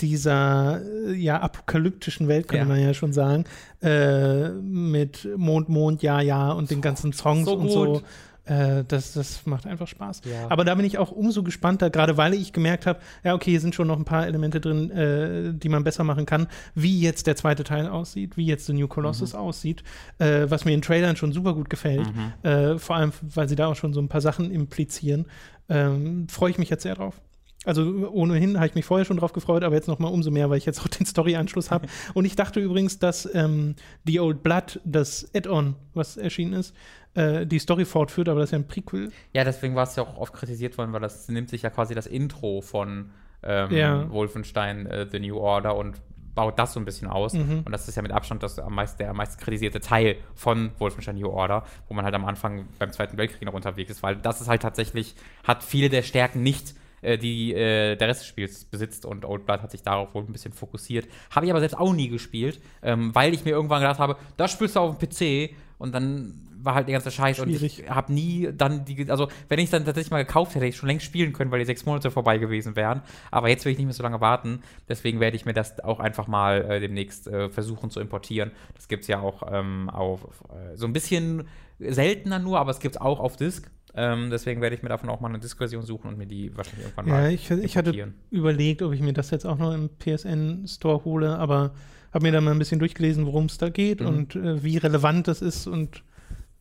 dieser 0.02 0.80
äh, 1.08 1.14
ja 1.16 1.42
apokalyptischen 1.42 2.28
Welt, 2.28 2.48
könnte 2.48 2.66
Ja. 2.66 2.70
man 2.70 2.80
ja 2.80 2.94
schon 2.94 3.12
sagen, 3.12 3.46
äh, 3.82 4.50
mit 4.50 5.28
Mond, 5.36 5.68
Mond, 5.68 6.04
Ja, 6.04 6.22
Ja 6.22 6.52
und 6.52 6.70
den 6.70 6.82
ganzen 6.82 7.12
Songs 7.12 7.46
so 7.46 7.56
und 7.56 7.70
so. 7.70 8.02
Äh, 8.48 8.84
das, 8.88 9.14
das 9.14 9.46
macht 9.46 9.66
einfach 9.66 9.88
Spaß. 9.88 10.22
Ja. 10.26 10.48
Aber 10.50 10.64
da 10.66 10.74
bin 10.76 10.86
ich 10.86 10.98
auch 10.98 11.12
umso 11.12 11.44
gespannter, 11.44 11.90
gerade 11.90 12.18
weil 12.18 12.34
ich 12.34 12.54
gemerkt 12.54 12.86
habe, 12.86 13.00
ja, 13.24 13.34
okay, 13.36 13.52
hier 13.52 13.60
sind 13.62 13.76
schon 13.76 13.88
noch 13.88 13.98
ein 13.98 14.06
paar 14.06 14.26
Elemente 14.26 14.62
drin, 14.62 14.90
äh, 14.92 15.54
die 15.54 15.70
man 15.70 15.84
besser 15.84 16.04
machen 16.04 16.26
kann, 16.26 16.48
wie 16.76 17.00
jetzt 17.02 17.28
der 17.28 17.36
zweite 17.36 17.64
Teil 17.64 17.88
aussieht, 17.88 18.38
wie 18.38 18.46
jetzt 18.46 18.66
The 18.68 18.74
New 18.74 18.88
Colossus 18.88 19.34
Mhm. 19.34 19.40
aussieht, 19.40 19.84
äh, 20.20 20.46
was 20.48 20.66
mir 20.66 20.74
in 20.74 20.82
Trailern 20.82 21.16
schon 21.16 21.32
super 21.34 21.54
gut 21.54 21.70
gefällt, 21.70 22.08
äh, 22.44 22.78
vor 22.78 22.96
allem, 22.96 23.12
weil 23.22 23.50
sie 23.50 23.56
da 23.56 23.68
auch 23.68 23.76
schon 23.76 23.94
so 23.94 24.00
ein 24.02 24.08
paar 24.10 24.22
Sachen 24.22 24.52
implizieren, 24.52 25.26
ähm, 25.70 26.28
freue 26.30 26.52
ich 26.52 26.58
mich 26.58 26.70
jetzt 26.70 26.84
sehr 26.84 26.96
drauf. 26.96 27.20
Also 27.66 27.82
ohnehin 28.14 28.56
habe 28.58 28.68
ich 28.68 28.76
mich 28.76 28.86
vorher 28.86 29.04
schon 29.04 29.18
drauf 29.18 29.34
gefreut, 29.34 29.64
aber 29.66 29.76
jetzt 29.76 29.90
noch 29.90 30.00
mal 30.00 30.08
umso 30.08 30.32
mehr, 30.32 30.50
weil 30.50 30.58
ich 30.58 30.66
jetzt 30.66 30.80
auch 30.80 30.88
den 31.00 31.06
Story-Anschluss 31.06 31.70
habe. 31.70 31.88
Und 32.14 32.24
ich 32.24 32.36
dachte 32.38 32.62
übrigens, 32.62 33.00
dass 33.00 33.28
ähm, 33.34 33.76
The 34.06 34.22
Old 34.22 34.42
Blood, 34.42 34.80
das 34.86 35.30
Add-on, 35.36 35.76
was 35.94 36.16
erschienen 36.16 36.54
ist, 36.54 36.74
äh, 37.18 37.46
die 37.46 37.60
Story 37.60 37.86
fortführt, 37.86 38.30
aber 38.30 38.40
das 38.40 38.50
ist 38.50 38.52
ja 38.54 38.60
ein 38.60 38.68
Prequel. 38.68 39.12
Ja, 39.34 39.44
deswegen 39.44 39.76
war 39.76 39.84
es 39.84 39.96
ja 39.96 40.04
auch 40.04 40.18
oft 40.18 40.34
kritisiert 40.34 40.78
worden, 40.78 40.94
weil 40.94 41.02
das 41.02 41.28
nimmt 41.30 41.50
sich 41.50 41.62
ja 41.64 41.70
quasi 41.70 41.96
das 41.96 42.08
Intro 42.08 42.62
von 42.62 43.12
ähm, 43.44 43.72
Ja. 43.72 44.10
Wolfenstein 44.10 44.86
äh, 44.86 45.08
The 45.12 45.20
New 45.20 45.38
Order 45.38 45.76
und 45.76 46.02
baut 46.36 46.60
das 46.60 46.74
so 46.74 46.80
ein 46.80 46.86
bisschen 46.86 47.08
aus. 47.08 47.34
Mhm. 47.34 47.64
Und 47.66 47.72
das 47.72 47.88
ist 47.88 47.96
ja 47.96 48.04
mit 48.04 48.12
Abstand 48.12 48.44
das 48.44 48.60
am 48.60 48.76
meisten, 48.76 49.00
der 49.00 49.10
am 49.10 49.18
meisten 49.18 49.42
kritisierte 49.42 49.80
Teil 49.80 50.18
von 50.36 50.72
Wolfenstein 50.78 51.16
New 51.16 51.30
Order, 51.30 51.64
wo 51.88 51.96
man 51.96 52.06
halt 52.06 52.14
am 52.14 52.26
Anfang 52.26 52.68
beim 52.78 52.92
Zweiten 52.92 53.18
Weltkrieg 53.18 53.44
noch 53.44 53.54
unterwegs 53.56 53.90
ist, 53.90 54.04
weil 54.04 54.16
das 54.18 54.40
ist 54.40 54.48
halt 54.48 54.62
tatsächlich, 54.62 55.16
hat 55.44 55.64
viele 55.64 55.90
der 55.90 56.04
Stärken 56.04 56.44
nicht, 56.44 56.76
äh, 57.02 57.18
die 57.18 57.54
äh, 57.54 57.96
der 57.96 58.08
Rest 58.08 58.22
des 58.22 58.28
Spiels 58.28 58.66
besitzt 58.66 59.06
und 59.06 59.26
Old 59.26 59.48
Blood 59.48 59.64
hat 59.64 59.72
sich 59.72 59.82
darauf 59.82 60.14
wohl 60.14 60.24
ein 60.24 60.32
bisschen 60.32 60.54
fokussiert. 60.54 61.08
Habe 61.32 61.48
ich 61.48 61.52
aber 61.52 61.60
selbst 61.60 61.78
auch 61.78 61.94
nie 61.94 62.08
gespielt, 62.10 62.62
ähm, 62.84 63.16
weil 63.16 63.34
ich 63.34 63.44
mir 63.44 63.52
irgendwann 63.52 63.82
gedacht 63.82 64.00
habe, 64.00 64.18
das 64.38 64.52
spielst 64.52 64.76
du 64.76 64.80
auf 64.82 64.98
dem 64.98 65.10
PC 65.10 65.56
und 65.78 65.94
dann 65.94 66.48
war 66.60 66.76
halt 66.76 66.88
der 66.88 66.94
ganze 66.94 67.12
Scheiß 67.12 67.40
und 67.40 67.50
Schwierig. 67.50 67.84
ich 67.84 67.90
habe 67.90 68.12
nie 68.12 68.50
dann 68.56 68.84
die, 68.84 69.10
also 69.10 69.28
wenn 69.48 69.60
ich 69.60 69.66
es 69.66 69.72
dann 69.72 69.86
tatsächlich 69.86 70.12
mal 70.12 70.24
gekauft 70.24 70.52
hätte, 70.52 70.66
hätte 70.66 70.70
ich 70.70 70.78
schon 70.78 70.88
längst 70.88 71.06
spielen 71.06 71.34
können, 71.34 71.52
weil 71.52 71.60
die 71.60 71.66
sechs 71.66 71.86
Monate 71.86 72.12
vorbei 72.12 72.38
gewesen 72.38 72.76
wären. 72.76 73.02
Aber 73.32 73.50
jetzt 73.50 73.64
will 73.66 73.72
ich 73.72 73.78
nicht 73.78 73.88
mehr 73.88 73.94
so 73.94 74.04
lange 74.04 74.20
warten. 74.22 74.62
Deswegen 74.90 75.20
werde 75.20 75.38
ich 75.38 75.46
mir 75.46 75.54
das 75.54 75.80
auch 75.80 76.00
einfach 76.00 76.28
mal 76.28 76.66
äh, 76.70 76.80
demnächst 76.80 77.28
äh, 77.28 77.50
versuchen 77.50 77.90
zu 77.90 78.00
importieren. 78.00 78.52
Das 78.76 78.88
gibt 78.88 79.04
es 79.04 79.08
ja 79.08 79.20
auch 79.22 79.44
ähm, 79.52 79.90
auf 79.90 80.22
äh, 80.50 80.76
so 80.76 80.88
ein 80.88 80.94
bisschen 80.94 81.48
seltener 81.80 82.40
nur, 82.40 82.60
aber 82.60 82.72
es 82.72 82.80
gibt 82.80 82.96
es 82.96 83.02
auch 83.02 83.20
auf 83.20 83.38
Disk. 83.38 83.70
Ähm, 83.94 84.30
deswegen 84.30 84.62
werde 84.62 84.76
ich 84.76 84.84
mir 84.84 84.90
davon 84.90 85.10
auch 85.10 85.22
mal 85.22 85.30
eine 85.30 85.40
Disk-Version 85.40 85.84
suchen 85.84 86.10
und 86.10 86.18
mir 86.18 86.28
die 86.28 86.56
wahrscheinlich 86.56 86.86
irgendwann 86.86 87.08
Ja, 87.08 87.14
mal 87.14 87.32
ich, 87.32 87.50
ich 87.50 87.78
hatte 87.78 88.14
überlegt, 88.30 88.82
ob 88.84 88.94
ich 88.94 89.02
mir 89.02 89.14
das 89.14 89.32
jetzt 89.32 89.46
auch 89.46 89.58
noch 89.58 89.74
im 89.74 89.90
PSN-Store 89.90 91.04
hole, 91.04 91.38
aber 91.38 91.72
habe 92.14 92.24
mir 92.26 92.32
dann 92.32 92.44
mal 92.44 92.52
ein 92.52 92.60
bisschen 92.60 92.80
durchgelesen, 92.80 93.26
worum 93.26 93.46
es 93.46 93.58
da 93.58 93.70
geht 93.70 94.02
Mhm. 94.02 94.08
und 94.08 94.36
äh, 94.36 94.64
wie 94.64 94.78
relevant 94.78 95.28
das 95.28 95.42
ist 95.42 95.68
und 95.68 96.04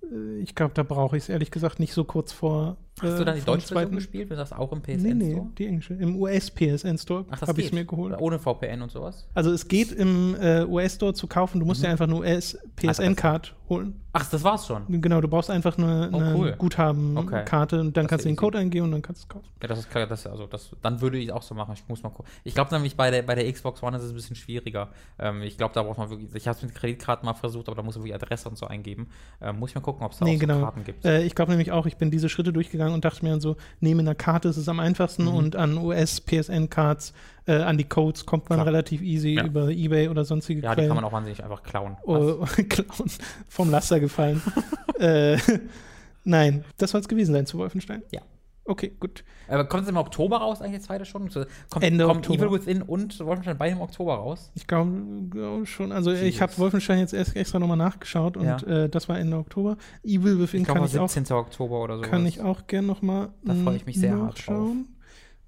äh, 0.03 0.38
ich 0.40 0.55
glaube, 0.55 0.74
da 0.74 0.82
brauche 0.82 1.16
ich 1.16 1.24
es 1.24 1.28
ehrlich 1.28 1.51
gesagt 1.51 1.80
nicht 1.80 1.92
so 1.92 2.05
kurz 2.05 2.32
vor. 2.32 2.76
Hast 3.01 3.18
du 3.18 3.24
dann 3.24 3.34
die 3.34 3.40
äh, 3.40 3.44
vor 3.44 3.55
dem 3.55 3.61
deutsche 3.61 3.74
Version 3.74 3.94
gespielt? 3.97 4.30
Du 4.30 4.36
sagst 4.36 4.55
auch 4.55 4.72
im 4.72 4.80
PSN 4.80 5.03
Nee, 5.03 5.14
nee, 5.14 5.32
Store? 5.32 5.47
die 5.59 5.66
englische. 5.66 5.94
Im 5.94 6.16
US-PSN-Store 6.16 7.26
Ach, 7.30 7.38
das 7.38 7.49
habe 7.49 7.61
ich 7.61 7.66
es 7.66 7.72
mir 7.72 7.84
geholt. 7.84 8.14
Ohne 8.18 8.38
VPN 8.38 8.80
und 8.82 8.90
sowas? 8.90 9.26
Also 9.34 9.51
es 9.53 9.68
geht 9.68 9.92
im 9.92 10.34
äh, 10.40 10.64
US-Store 10.64 11.12
zu 11.12 11.26
kaufen, 11.26 11.61
du 11.61 11.66
musst 11.66 11.80
Mhm. 11.80 11.84
dir 11.86 11.90
einfach 11.90 12.07
eine 12.07 12.16
US-PSN-Card 12.16 13.55
holen. 13.68 14.01
Ach, 14.12 14.30
das 14.30 14.42
war's 14.44 14.66
schon. 14.66 14.84
Genau, 15.03 15.20
du 15.20 15.28
brauchst 15.28 15.51
einfach 15.51 15.76
eine, 15.76 16.09
Oh, 16.12 16.16
eine 16.18 16.34
cool. 16.36 16.55
Guthabenkarte 16.57 17.80
und 17.80 17.97
dann 17.97 18.05
Das 18.05 18.11
kannst 18.11 18.24
du 18.24 18.28
den 18.30 18.36
Code 18.36 18.59
eingeben 18.59 18.86
und 18.86 18.92
dann 18.92 19.03
kannst 19.03 19.22
du 19.22 19.24
es 19.24 19.28
kaufen. 19.28 19.49
Ja, 19.61 19.68
das 19.68 19.80
ist 19.80 19.90
klar, 19.90 20.07
das, 20.07 20.26
also 20.26 20.47
das, 20.47 20.70
dann 20.80 21.01
würde 21.03 21.18
ich 21.18 21.30
auch 21.32 21.42
so 21.42 21.55
machen. 21.55 21.74
Ich 21.74 21.86
muss 21.88 22.03
mal 22.03 22.09
gucken. 22.11 22.30
Ich 22.44 22.55
glaube 22.55 22.72
nämlich 22.72 22.97
bei 22.97 23.11
der, 23.11 23.22
bei 23.22 23.34
der 23.34 23.53
Xbox 23.53 23.82
One 23.82 23.97
ist 23.97 24.05
es 24.05 24.11
ein 24.11 24.14
bisschen 24.14 24.36
schwieriger. 24.36 24.88
Ähm, 25.18 25.42
ich 25.42 25.59
glaube, 25.59 25.74
da 25.74 25.82
braucht 25.82 25.99
man 25.99 26.09
wirklich, 26.09 26.34
ich 26.34 26.49
habe 26.49 26.57
es 26.57 26.62
mit 26.62 26.74
Kreditkarten 26.74 27.26
mal 27.26 27.34
versucht, 27.34 27.68
aber 27.68 27.76
da 27.76 27.82
muss 27.82 27.97
man 27.97 28.05
wirklich 28.05 28.14
Adresse 28.14 28.49
und 28.49 28.57
so 28.57 28.66
eingeben. 28.66 29.09
Ähm, 29.42 29.59
muss 29.59 29.70
ich 29.70 29.74
mal 29.74 29.82
gucken, 29.82 30.07
ob 30.07 30.12
es 30.12 30.18
da 30.18 30.24
Nee, 30.24 30.36
auch 30.36 30.40
genau. 30.40 30.55
so 30.55 30.61
Karten 30.64 30.84
gibt. 30.84 31.05
Äh, 31.05 31.24
ich 31.24 31.34
glaube 31.34 31.51
nämlich 31.51 31.72
auch, 31.72 31.84
ich 31.86 31.97
bin 31.97 32.11
diese 32.11 32.28
Schritte 32.28 32.53
durchgegangen 32.53 32.86
und 32.93 33.05
dachte 33.05 33.24
mir 33.24 33.30
dann 33.30 33.41
so, 33.41 33.57
nehme 33.80 34.01
eine 34.01 34.14
Karte, 34.14 34.49
ist 34.49 34.57
es 34.57 34.68
am 34.68 34.80
einfachsten 34.80 35.24
Mhm. 35.24 35.34
und 35.34 35.57
an 35.57 35.76
US-PSN-Cards, 35.78 37.12
äh, 37.47 37.53
an 37.57 37.78
die 37.78 37.84
Codes 37.84 38.26
kommt 38.26 38.49
man 38.51 38.57
Klar. 38.59 38.66
relativ 38.66 39.03
easy 39.03 39.34
Ja. 39.34 39.45
über 39.45 39.68
Ebay 39.70 40.09
oder 40.09 40.24
sonstige 40.24 40.61
ja, 40.62 40.70
die 40.70 40.74
Quellen. 40.76 40.89
kann 40.89 40.97
man 40.97 41.05
auch 41.05 41.12
wahnsinnig 41.12 41.43
einfach 41.43 41.62
klauen. 41.62 41.97
Oh, 42.05 42.45
klauen. 42.68 43.11
Vom 43.49 43.70
Laster 43.70 44.01
gefallen. 44.01 44.43
äh, 45.01 45.37
nein, 46.24 46.64
das 46.78 46.91
soll 46.91 47.01
es 47.01 47.09
gewesen 47.09 47.32
sein 47.34 47.47
zu 47.47 47.59
Wolfenstein. 47.59 48.03
Ja. 48.11 48.20
Okay, 48.67 48.93
gut. 48.99 49.25
Aber 49.49 49.64
kommt 49.64 49.85
es 49.85 49.89
im 49.89 49.97
Oktober 49.97 50.39
raus, 50.39 50.61
eigentlich 50.61 50.73
der 50.73 50.81
zweite 50.81 51.05
schon? 51.05 51.31
Kommt, 51.71 51.85
Ende 51.85 52.05
kommt 52.05 52.29
Oktober. 52.29 52.47
Evil 52.47 52.59
Within 52.61 52.83
und 52.83 53.19
Wolfenstein 53.21 53.57
beide 53.57 53.77
im 53.77 53.81
Oktober 53.81 54.14
raus? 54.14 54.51
Ich 54.55 54.67
glaube 54.67 54.91
glaub 55.31 55.67
schon, 55.69 55.93
also 55.93 56.11
ich 56.12 56.21
Jesus. 56.23 56.41
habe 56.41 56.59
Wolfenstein 56.59 56.99
jetzt 56.99 57.14
erst 57.14 57.37
extra 57.37 57.59
nochmal 57.59 57.77
nachgeschaut 57.77 58.37
und 58.37 58.45
Ja. 58.45 58.57
äh, 58.62 58.89
das 58.89 59.09
war 59.09 59.19
Ende 59.19 59.37
Oktober. 59.37 59.77
Evil 60.03 60.41
Within 60.41 60.62
Ich 60.62 60.67
kann, 60.67 60.77
glaube, 60.77 60.89
ich 60.89 60.99
auch, 60.99 61.09
17. 61.09 61.37
Oktober 61.37 61.81
oder 61.83 61.97
so. 61.97 62.03
kann 62.03 62.27
ich 62.27 62.41
auch 62.41 62.67
gern 62.67 62.87
nochmal 62.87 63.29
Da 63.45 63.55
freu 63.55 63.75
ich 63.77 63.87
mich 63.87 63.99
sehr 63.99 64.19
hart 64.19 64.39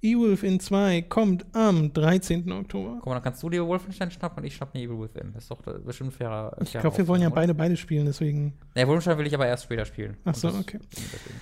Evil 0.01 0.31
Within 0.31 0.61
2 0.61 1.01
kommt 1.03 1.45
am 1.53 1.91
13. 1.91 2.49
Oktober. 2.53 2.95
Guck 2.99 3.05
mal, 3.07 3.15
dann 3.15 3.23
kannst 3.23 3.43
du 3.43 3.49
dir 3.49 3.67
Wolfenstein 3.67 4.09
schnappen 4.11 4.37
und 4.41 4.45
ich 4.45 4.55
schnapp 4.55 4.73
mir 4.73 4.81
Evil 4.81 5.01
Within. 5.01 5.33
Das 5.33 5.43
ist 5.43 5.51
doch 5.51 5.67
äh, 5.67 5.77
bestimmt 5.79 6.11
ein 6.11 6.13
fairer. 6.13 6.55
Ich 6.61 6.69
fairer 6.69 6.83
glaube, 6.83 6.97
wir 6.99 7.07
wollen 7.09 7.21
ja 7.21 7.29
beide 7.29 7.53
beide 7.53 7.75
spielen, 7.75 8.05
deswegen. 8.05 8.53
Nee, 8.75 8.87
Wolfenstein 8.87 9.17
will 9.17 9.27
ich 9.27 9.33
aber 9.33 9.45
erst 9.47 9.65
später 9.65 9.83
spielen. 9.83 10.15
Ach 10.23 10.35
so, 10.35 10.47
okay. 10.47 10.79
deswegen. 10.93 11.41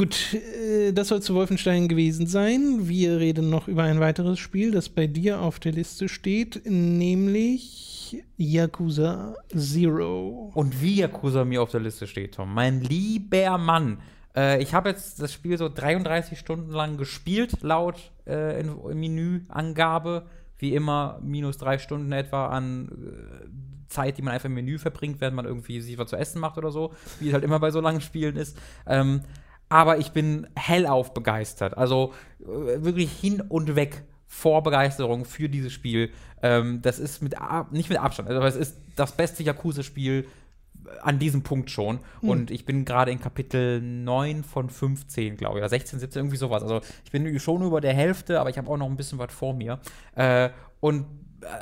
Gut, 0.00 0.32
äh, 0.32 0.94
das 0.94 1.08
soll 1.08 1.20
zu 1.20 1.34
Wolfenstein 1.34 1.86
gewesen 1.86 2.26
sein. 2.26 2.88
Wir 2.88 3.18
reden 3.18 3.50
noch 3.50 3.68
über 3.68 3.82
ein 3.82 4.00
weiteres 4.00 4.38
Spiel, 4.38 4.70
das 4.70 4.88
bei 4.88 5.06
dir 5.06 5.42
auf 5.42 5.60
der 5.60 5.72
Liste 5.72 6.08
steht, 6.08 6.62
nämlich 6.64 8.24
Yakuza 8.38 9.34
Zero. 9.54 10.52
Und 10.54 10.80
wie 10.80 11.00
Yakuza 11.00 11.44
mir 11.44 11.60
auf 11.60 11.70
der 11.70 11.80
Liste 11.80 12.06
steht, 12.06 12.36
Tom. 12.36 12.54
Mein 12.54 12.80
lieber 12.80 13.58
Mann. 13.58 13.98
Äh, 14.34 14.62
ich 14.62 14.72
habe 14.72 14.88
jetzt 14.88 15.20
das 15.20 15.34
Spiel 15.34 15.58
so 15.58 15.68
33 15.68 16.38
Stunden 16.38 16.70
lang 16.70 16.96
gespielt, 16.96 17.60
laut 17.60 18.10
äh, 18.26 18.58
in, 18.58 18.74
Menüangabe. 18.98 20.24
wie 20.56 20.74
immer 20.74 21.20
minus 21.22 21.58
drei 21.58 21.76
Stunden 21.76 22.10
etwa 22.12 22.46
an 22.46 22.88
äh, 22.88 23.88
Zeit, 23.88 24.16
die 24.16 24.22
man 24.22 24.32
einfach 24.32 24.46
im 24.46 24.54
Menü 24.54 24.78
verbringt, 24.78 25.20
während 25.20 25.36
man 25.36 25.44
irgendwie 25.44 25.82
sich 25.82 25.98
was 25.98 26.08
zu 26.08 26.16
essen 26.16 26.40
macht 26.40 26.56
oder 26.56 26.70
so, 26.70 26.94
wie 27.18 27.28
es 27.28 27.34
halt 27.34 27.44
immer 27.44 27.60
bei 27.60 27.70
so 27.70 27.82
langen 27.82 28.00
Spielen 28.00 28.36
ist. 28.36 28.56
Ähm, 28.86 29.20
aber 29.70 29.96
ich 29.96 30.10
bin 30.10 30.46
hellauf 30.56 31.14
begeistert. 31.14 31.78
Also 31.78 32.12
äh, 32.42 32.44
wirklich 32.84 33.10
hin 33.10 33.40
und 33.40 33.76
weg 33.76 34.02
vor 34.26 34.62
Begeisterung 34.62 35.24
für 35.24 35.48
dieses 35.48 35.72
Spiel. 35.72 36.10
Ähm, 36.42 36.82
das 36.82 36.98
ist 36.98 37.22
mit 37.22 37.34
nicht 37.70 37.88
mit 37.88 37.98
Abstand, 37.98 38.28
also 38.28 38.46
es 38.46 38.56
ist 38.56 38.76
das 38.96 39.12
beste 39.12 39.42
Yakuza-Spiel 39.42 40.26
an 41.02 41.18
diesem 41.18 41.42
Punkt 41.42 41.70
schon. 41.70 42.00
Mhm. 42.20 42.28
Und 42.28 42.50
ich 42.50 42.64
bin 42.64 42.84
gerade 42.84 43.10
in 43.10 43.20
Kapitel 43.20 43.80
9 43.80 44.44
von 44.44 44.70
15, 44.70 45.36
glaube 45.36 45.58
ich, 45.58 45.62
oder 45.62 45.68
16, 45.68 45.98
17, 46.00 46.20
irgendwie 46.20 46.36
sowas. 46.36 46.62
Also 46.62 46.80
ich 47.04 47.10
bin 47.10 47.38
schon 47.38 47.62
über 47.62 47.80
der 47.80 47.94
Hälfte, 47.94 48.40
aber 48.40 48.50
ich 48.50 48.58
habe 48.58 48.68
auch 48.70 48.76
noch 48.76 48.88
ein 48.88 48.96
bisschen 48.96 49.18
was 49.18 49.32
vor 49.32 49.54
mir. 49.54 49.78
Äh, 50.14 50.50
und 50.80 51.06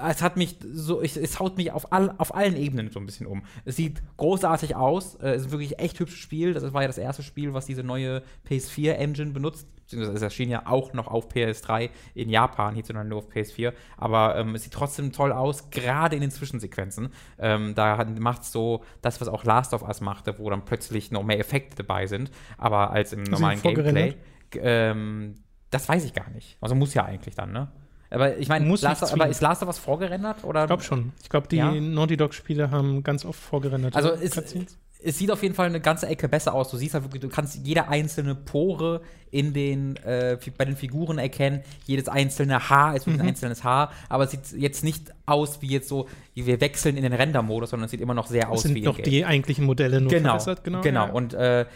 es 0.09 0.23
hat 0.23 0.37
mich 0.37 0.57
so, 0.73 1.03
ich, 1.03 1.17
es 1.17 1.39
haut 1.39 1.57
mich 1.57 1.73
auf, 1.73 1.93
all, 1.93 2.15
auf 2.19 2.35
allen 2.35 2.57
Ebenen 2.57 2.91
so 2.91 3.01
ein 3.01 3.07
bisschen 3.07 3.27
um. 3.27 3.43
Es 3.65 3.77
sieht 3.77 4.03
großartig 4.17 4.77
aus, 4.77 5.17
äh, 5.17 5.31
es 5.31 5.47
ist 5.47 5.51
wirklich 5.51 5.79
echt 5.79 5.99
hübsches 6.01 6.19
Spiel. 6.19 6.55
Das 6.55 6.73
war 6.73 6.83
ja 6.83 6.89
das 6.89 6.99
erste 6.99 7.23
Spiel, 7.23 7.55
was 7.55 7.67
diese 7.67 7.83
neue 7.83 8.23
PS4-Engine 8.49 9.33
benutzt. 9.33 9.69
Es 9.91 10.21
erschien 10.21 10.51
ja 10.51 10.67
auch 10.67 10.93
noch 10.93 11.07
auf 11.09 11.29
PS3 11.29 11.89
in 12.15 12.29
Japan, 12.29 12.75
hierzulande 12.75 13.09
nur 13.09 13.19
auf 13.21 13.29
PS4. 13.31 13.73
Aber 13.97 14.37
ähm, 14.37 14.55
es 14.55 14.65
sieht 14.65 14.75
trotzdem 14.75 15.13
toll 15.13 15.33
aus, 15.33 15.71
gerade 15.71 16.15
in 16.15 16.21
den 16.21 16.31
Zwischensequenzen. 16.31 17.09
Ähm, 17.39 17.75
da 17.75 18.05
macht 18.19 18.43
es 18.43 18.53
so 18.53 18.85
das, 19.01 19.21
was 19.21 19.29
auch 19.29 19.45
Last 19.45 19.73
of 19.73 19.83
Us 19.83 20.01
machte, 20.01 20.39
wo 20.39 20.51
dann 20.51 20.65
plötzlich 20.65 21.11
noch 21.11 21.23
mehr 21.23 21.39
Effekte 21.39 21.77
dabei 21.77 22.07
sind. 22.07 22.31
Aber 22.59 22.91
als 22.91 23.13
im 23.13 23.23
normalen 23.23 23.63
Gameplay. 23.63 24.15
Ähm, 24.55 25.37
das 25.71 25.89
weiß 25.89 26.05
ich 26.05 26.15
gar 26.15 26.31
nicht. 26.31 26.57
Also 26.61 26.75
muss 26.75 26.95
ja 26.95 27.05
eigentlich 27.05 27.35
dann, 27.35 27.53
ne? 27.53 27.71
Aber 28.11 28.37
ich 28.39 28.49
meine, 28.49 28.65
aber 28.65 29.29
ist 29.29 29.41
Last 29.41 29.63
of 29.63 29.69
Us 29.69 29.79
vorgerendert? 29.79 30.45
Oder? 30.45 30.63
Ich 30.63 30.67
glaube 30.69 30.83
schon. 30.83 31.13
Ich 31.23 31.29
glaube, 31.29 31.49
die 31.49 31.57
ja? 31.57 31.73
Naughty 31.73 32.17
Dog-Spiele 32.17 32.71
haben 32.71 33.03
ganz 33.03 33.25
oft 33.25 33.39
vorgerendert. 33.41 33.97
Also 33.97 34.11
ist, 34.11 34.37
es 35.01 35.19
sieht 35.19 35.31
auf 35.31 35.43
jeden 35.43 35.55
Fall 35.55 35.67
eine 35.67 35.81
ganze 35.81 36.07
Ecke 36.07 36.29
besser 36.29 36.55
aus. 36.55 36.71
Du 36.71 36.77
siehst 36.77 36.95
halt 36.95 37.05
wirklich, 37.05 37.21
du 37.21 37.29
kannst 37.29 37.65
jede 37.65 37.89
einzelne 37.89 38.35
Pore 38.35 39.01
in 39.31 39.53
den, 39.53 39.97
äh, 39.97 40.39
bei 40.57 40.65
den 40.65 40.77
Figuren 40.77 41.19
erkennen. 41.19 41.63
Jedes 41.87 42.09
einzelne 42.09 42.69
Haar 42.69 42.97
ist 42.97 43.07
mhm. 43.07 43.15
ein 43.15 43.29
einzelnes 43.29 43.63
Haar, 43.63 43.93
aber 44.09 44.25
es 44.25 44.33
sieht 44.33 44.53
jetzt 44.57 44.83
nicht 44.83 45.13
aus 45.27 45.63
wie 45.63 45.69
jetzt 45.69 45.89
so, 45.89 46.09
wie 46.35 46.47
wir 46.47 46.61
wechseln 46.61 46.97
in 46.97 47.03
den 47.03 47.13
Render-Modus, 47.13 47.71
sondern 47.71 47.85
es 47.85 47.91
sieht 47.91 48.01
immer 48.01 48.15
noch 48.15 48.27
sehr 48.27 48.51
aus 48.51 48.65
wie. 48.65 48.69
Es 48.69 48.75
sind 48.75 48.87
doch 48.87 48.99
die 48.99 49.25
eigentlichen 49.25 49.67
Modelle 49.67 50.01
nur 50.01 50.11
genau, 50.11 50.39
verbessert, 50.39 50.65
genau. 50.65 50.81
Genau. 50.81 51.07
Ja. 51.07 51.13
Und 51.13 51.35
äh, 51.35 51.67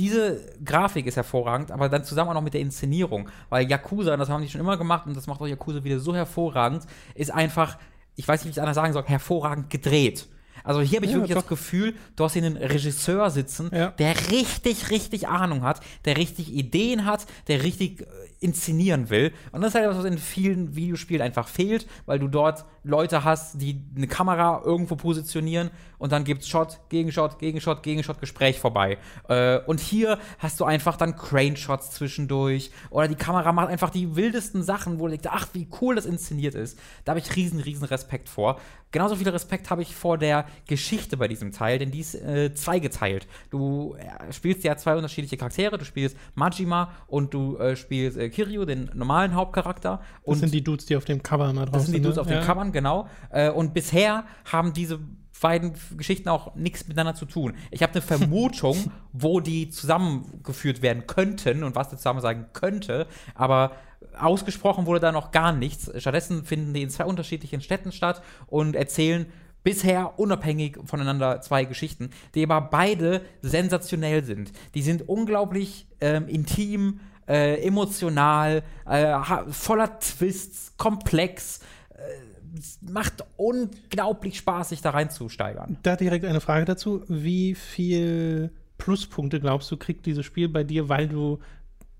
diese 0.00 0.40
Grafik 0.64 1.06
ist 1.06 1.16
hervorragend, 1.16 1.70
aber 1.70 1.90
dann 1.90 2.04
zusammen 2.04 2.30
auch 2.30 2.34
noch 2.34 2.42
mit 2.42 2.54
der 2.54 2.62
Inszenierung, 2.62 3.28
weil 3.50 3.68
Yakuza, 3.68 4.16
das 4.16 4.30
haben 4.30 4.42
die 4.42 4.48
schon 4.48 4.60
immer 4.60 4.78
gemacht 4.78 5.06
und 5.06 5.14
das 5.14 5.26
macht 5.26 5.40
auch 5.42 5.46
Yakuza 5.46 5.84
wieder 5.84 6.00
so 6.00 6.14
hervorragend, 6.14 6.86
ist 7.14 7.30
einfach, 7.30 7.76
ich 8.16 8.26
weiß 8.26 8.40
nicht, 8.40 8.46
wie 8.46 8.50
ich 8.50 8.56
es 8.56 8.62
anders 8.62 8.76
sagen 8.76 8.94
soll, 8.94 9.04
hervorragend 9.04 9.68
gedreht. 9.68 10.26
Also 10.64 10.80
hier 10.80 10.96
habe 10.96 11.06
ich 11.06 11.12
ja, 11.12 11.18
wirklich 11.18 11.34
doch. 11.34 11.42
das 11.42 11.48
Gefühl, 11.48 11.94
du 12.16 12.24
hast 12.24 12.32
hier 12.32 12.44
einen 12.44 12.56
Regisseur 12.56 13.30
sitzen, 13.30 13.70
ja. 13.72 13.88
der 13.92 14.14
richtig, 14.30 14.90
richtig 14.90 15.28
Ahnung 15.28 15.62
hat, 15.62 15.80
der 16.06 16.16
richtig 16.16 16.52
Ideen 16.52 17.04
hat, 17.04 17.26
der 17.48 17.62
richtig 17.62 18.00
äh, 18.00 18.04
inszenieren 18.40 19.10
will. 19.10 19.32
Und 19.52 19.60
das 19.60 19.70
ist 19.70 19.74
halt 19.74 19.84
etwas, 19.84 19.98
was 19.98 20.04
in 20.06 20.18
vielen 20.18 20.74
Videospielen 20.74 21.22
einfach 21.22 21.46
fehlt, 21.46 21.86
weil 22.06 22.18
du 22.18 22.26
dort 22.26 22.64
Leute 22.82 23.22
hast, 23.22 23.60
die 23.60 23.82
eine 23.94 24.06
Kamera 24.06 24.62
irgendwo 24.64 24.96
positionieren 24.96 25.70
und 25.98 26.12
dann 26.12 26.24
gibt 26.24 26.42
es 26.42 26.48
Shot, 26.48 26.80
Gegenshot, 26.88 27.38
Gegenshot, 27.38 27.82
Gegenshot, 27.82 28.20
Gespräch 28.20 28.58
vorbei. 28.58 28.96
Äh, 29.28 29.58
und 29.66 29.80
hier 29.80 30.18
hast 30.38 30.58
du 30.58 30.64
einfach 30.64 30.96
dann 30.96 31.14
Crane-Shots 31.14 31.90
zwischendurch 31.90 32.70
oder 32.88 33.06
die 33.06 33.14
Kamera 33.14 33.52
macht 33.52 33.68
einfach 33.68 33.90
die 33.90 34.16
wildesten 34.16 34.62
Sachen, 34.62 34.98
wo 34.98 35.06
du 35.06 35.10
denkst, 35.10 35.28
ach, 35.30 35.48
wie 35.52 35.68
cool 35.80 35.94
das 35.94 36.06
inszeniert 36.06 36.54
ist. 36.54 36.78
Da 37.04 37.10
habe 37.10 37.20
ich 37.20 37.36
riesen, 37.36 37.60
riesen 37.60 37.84
Respekt 37.84 38.30
vor. 38.30 38.58
Genauso 38.92 39.14
viel 39.14 39.28
Respekt 39.28 39.70
habe 39.70 39.82
ich 39.82 39.94
vor 39.94 40.18
der 40.18 40.46
Geschichte 40.66 41.16
bei 41.16 41.28
diesem 41.28 41.52
Teil, 41.52 41.78
denn 41.78 41.92
die 41.92 42.00
ist 42.00 42.14
äh, 42.14 42.52
zweigeteilt. 42.54 43.28
Du 43.50 43.94
äh, 43.94 44.32
spielst 44.32 44.64
ja 44.64 44.76
zwei 44.76 44.96
unterschiedliche 44.96 45.36
Charaktere. 45.36 45.78
Du 45.78 45.84
spielst 45.84 46.16
Majima 46.34 46.92
und 47.06 47.32
du 47.32 47.56
äh, 47.58 47.76
spielst 47.76 48.18
äh, 48.18 48.29
Kiryu, 48.30 48.64
den 48.64 48.90
normalen 48.94 49.34
Hauptcharakter. 49.34 50.00
Und 50.22 50.34
das 50.34 50.40
sind 50.40 50.54
die 50.54 50.64
Dudes, 50.64 50.86
die 50.86 50.96
auf 50.96 51.04
dem 51.04 51.22
Cover 51.22 51.52
mal 51.52 51.66
drauf 51.66 51.66
sind. 51.66 51.74
Das 51.74 51.84
sind 51.86 51.94
die 51.94 52.00
Dudes 52.00 52.16
ne? 52.16 52.22
auf 52.22 52.30
ja. 52.30 52.38
den 52.38 52.46
Covern, 52.46 52.72
genau. 52.72 53.08
Äh, 53.30 53.50
und 53.50 53.74
bisher 53.74 54.24
haben 54.50 54.72
diese 54.72 55.00
beiden 55.40 55.72
Geschichten 55.96 56.28
auch 56.28 56.54
nichts 56.54 56.86
miteinander 56.86 57.14
zu 57.14 57.24
tun. 57.24 57.54
Ich 57.70 57.82
habe 57.82 57.92
eine 57.92 58.02
Vermutung, 58.02 58.92
wo 59.12 59.40
die 59.40 59.70
zusammengeführt 59.70 60.82
werden 60.82 61.06
könnten 61.06 61.64
und 61.64 61.74
was 61.74 61.88
der 61.88 61.98
zusammen 61.98 62.20
sagen 62.20 62.46
könnte, 62.52 63.06
aber 63.34 63.72
ausgesprochen 64.18 64.86
wurde 64.86 65.00
da 65.00 65.12
noch 65.12 65.30
gar 65.30 65.52
nichts. 65.52 65.90
Stattdessen 65.96 66.44
finden 66.44 66.74
die 66.74 66.82
in 66.82 66.90
zwei 66.90 67.04
unterschiedlichen 67.04 67.60
Städten 67.60 67.92
statt 67.92 68.22
und 68.46 68.76
erzählen 68.76 69.26
bisher 69.62 70.18
unabhängig 70.18 70.78
voneinander 70.84 71.40
zwei 71.42 71.64
Geschichten, 71.64 72.10
die 72.34 72.42
aber 72.42 72.60
beide 72.62 73.22
sensationell 73.42 74.24
sind. 74.24 74.52
Die 74.74 74.82
sind 74.82 75.08
unglaublich 75.08 75.86
ähm, 76.00 76.28
intim, 76.28 77.00
äh, 77.30 77.62
emotional, 77.62 78.64
äh, 78.86 79.16
voller 79.50 80.00
Twists, 80.00 80.74
komplex. 80.76 81.60
Äh, 81.94 82.90
macht 82.90 83.24
unglaublich 83.36 84.38
Spaß, 84.38 84.70
sich 84.70 84.82
da 84.82 84.90
reinzusteigern. 84.90 85.78
Da 85.84 85.94
direkt 85.94 86.24
eine 86.24 86.40
Frage 86.40 86.64
dazu. 86.64 87.04
Wie 87.06 87.54
viel 87.54 88.50
Pluspunkte 88.78 89.38
glaubst 89.38 89.70
du, 89.70 89.76
kriegt 89.76 90.06
dieses 90.06 90.26
Spiel 90.26 90.48
bei 90.48 90.64
dir, 90.64 90.88
weil 90.88 91.08
du 91.08 91.38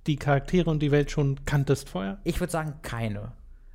die 0.08 0.16
Charaktere 0.16 0.68
und 0.68 0.80
die 0.80 0.90
Welt 0.90 1.12
schon 1.12 1.44
kanntest 1.44 1.88
vorher? 1.88 2.18
Ich 2.24 2.40
würde 2.40 2.50
sagen, 2.50 2.74
keine. 2.82 3.32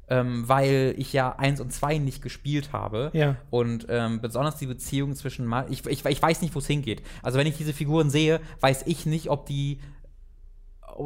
Ähm, 0.08 0.48
weil 0.48 0.94
ich 0.98 1.14
ja 1.14 1.36
1 1.38 1.62
und 1.62 1.72
2 1.72 1.98
nicht 2.00 2.22
gespielt 2.22 2.74
habe. 2.74 3.12
Ja. 3.14 3.38
Und 3.50 3.88
ähm, 3.90 4.20
besonders 4.22 4.58
die 4.58 4.68
Beziehung 4.68 5.16
zwischen 5.16 5.46
Mal. 5.46 5.66
Ich, 5.70 5.86
ich, 5.86 6.06
ich 6.06 6.22
weiß 6.22 6.42
nicht, 6.42 6.54
wo 6.54 6.60
es 6.60 6.68
hingeht. 6.68 7.02
Also, 7.24 7.40
wenn 7.40 7.48
ich 7.48 7.58
diese 7.58 7.74
Figuren 7.74 8.10
sehe, 8.10 8.42
weiß 8.60 8.84
ich 8.86 9.06
nicht, 9.06 9.30
ob 9.30 9.46
die 9.46 9.80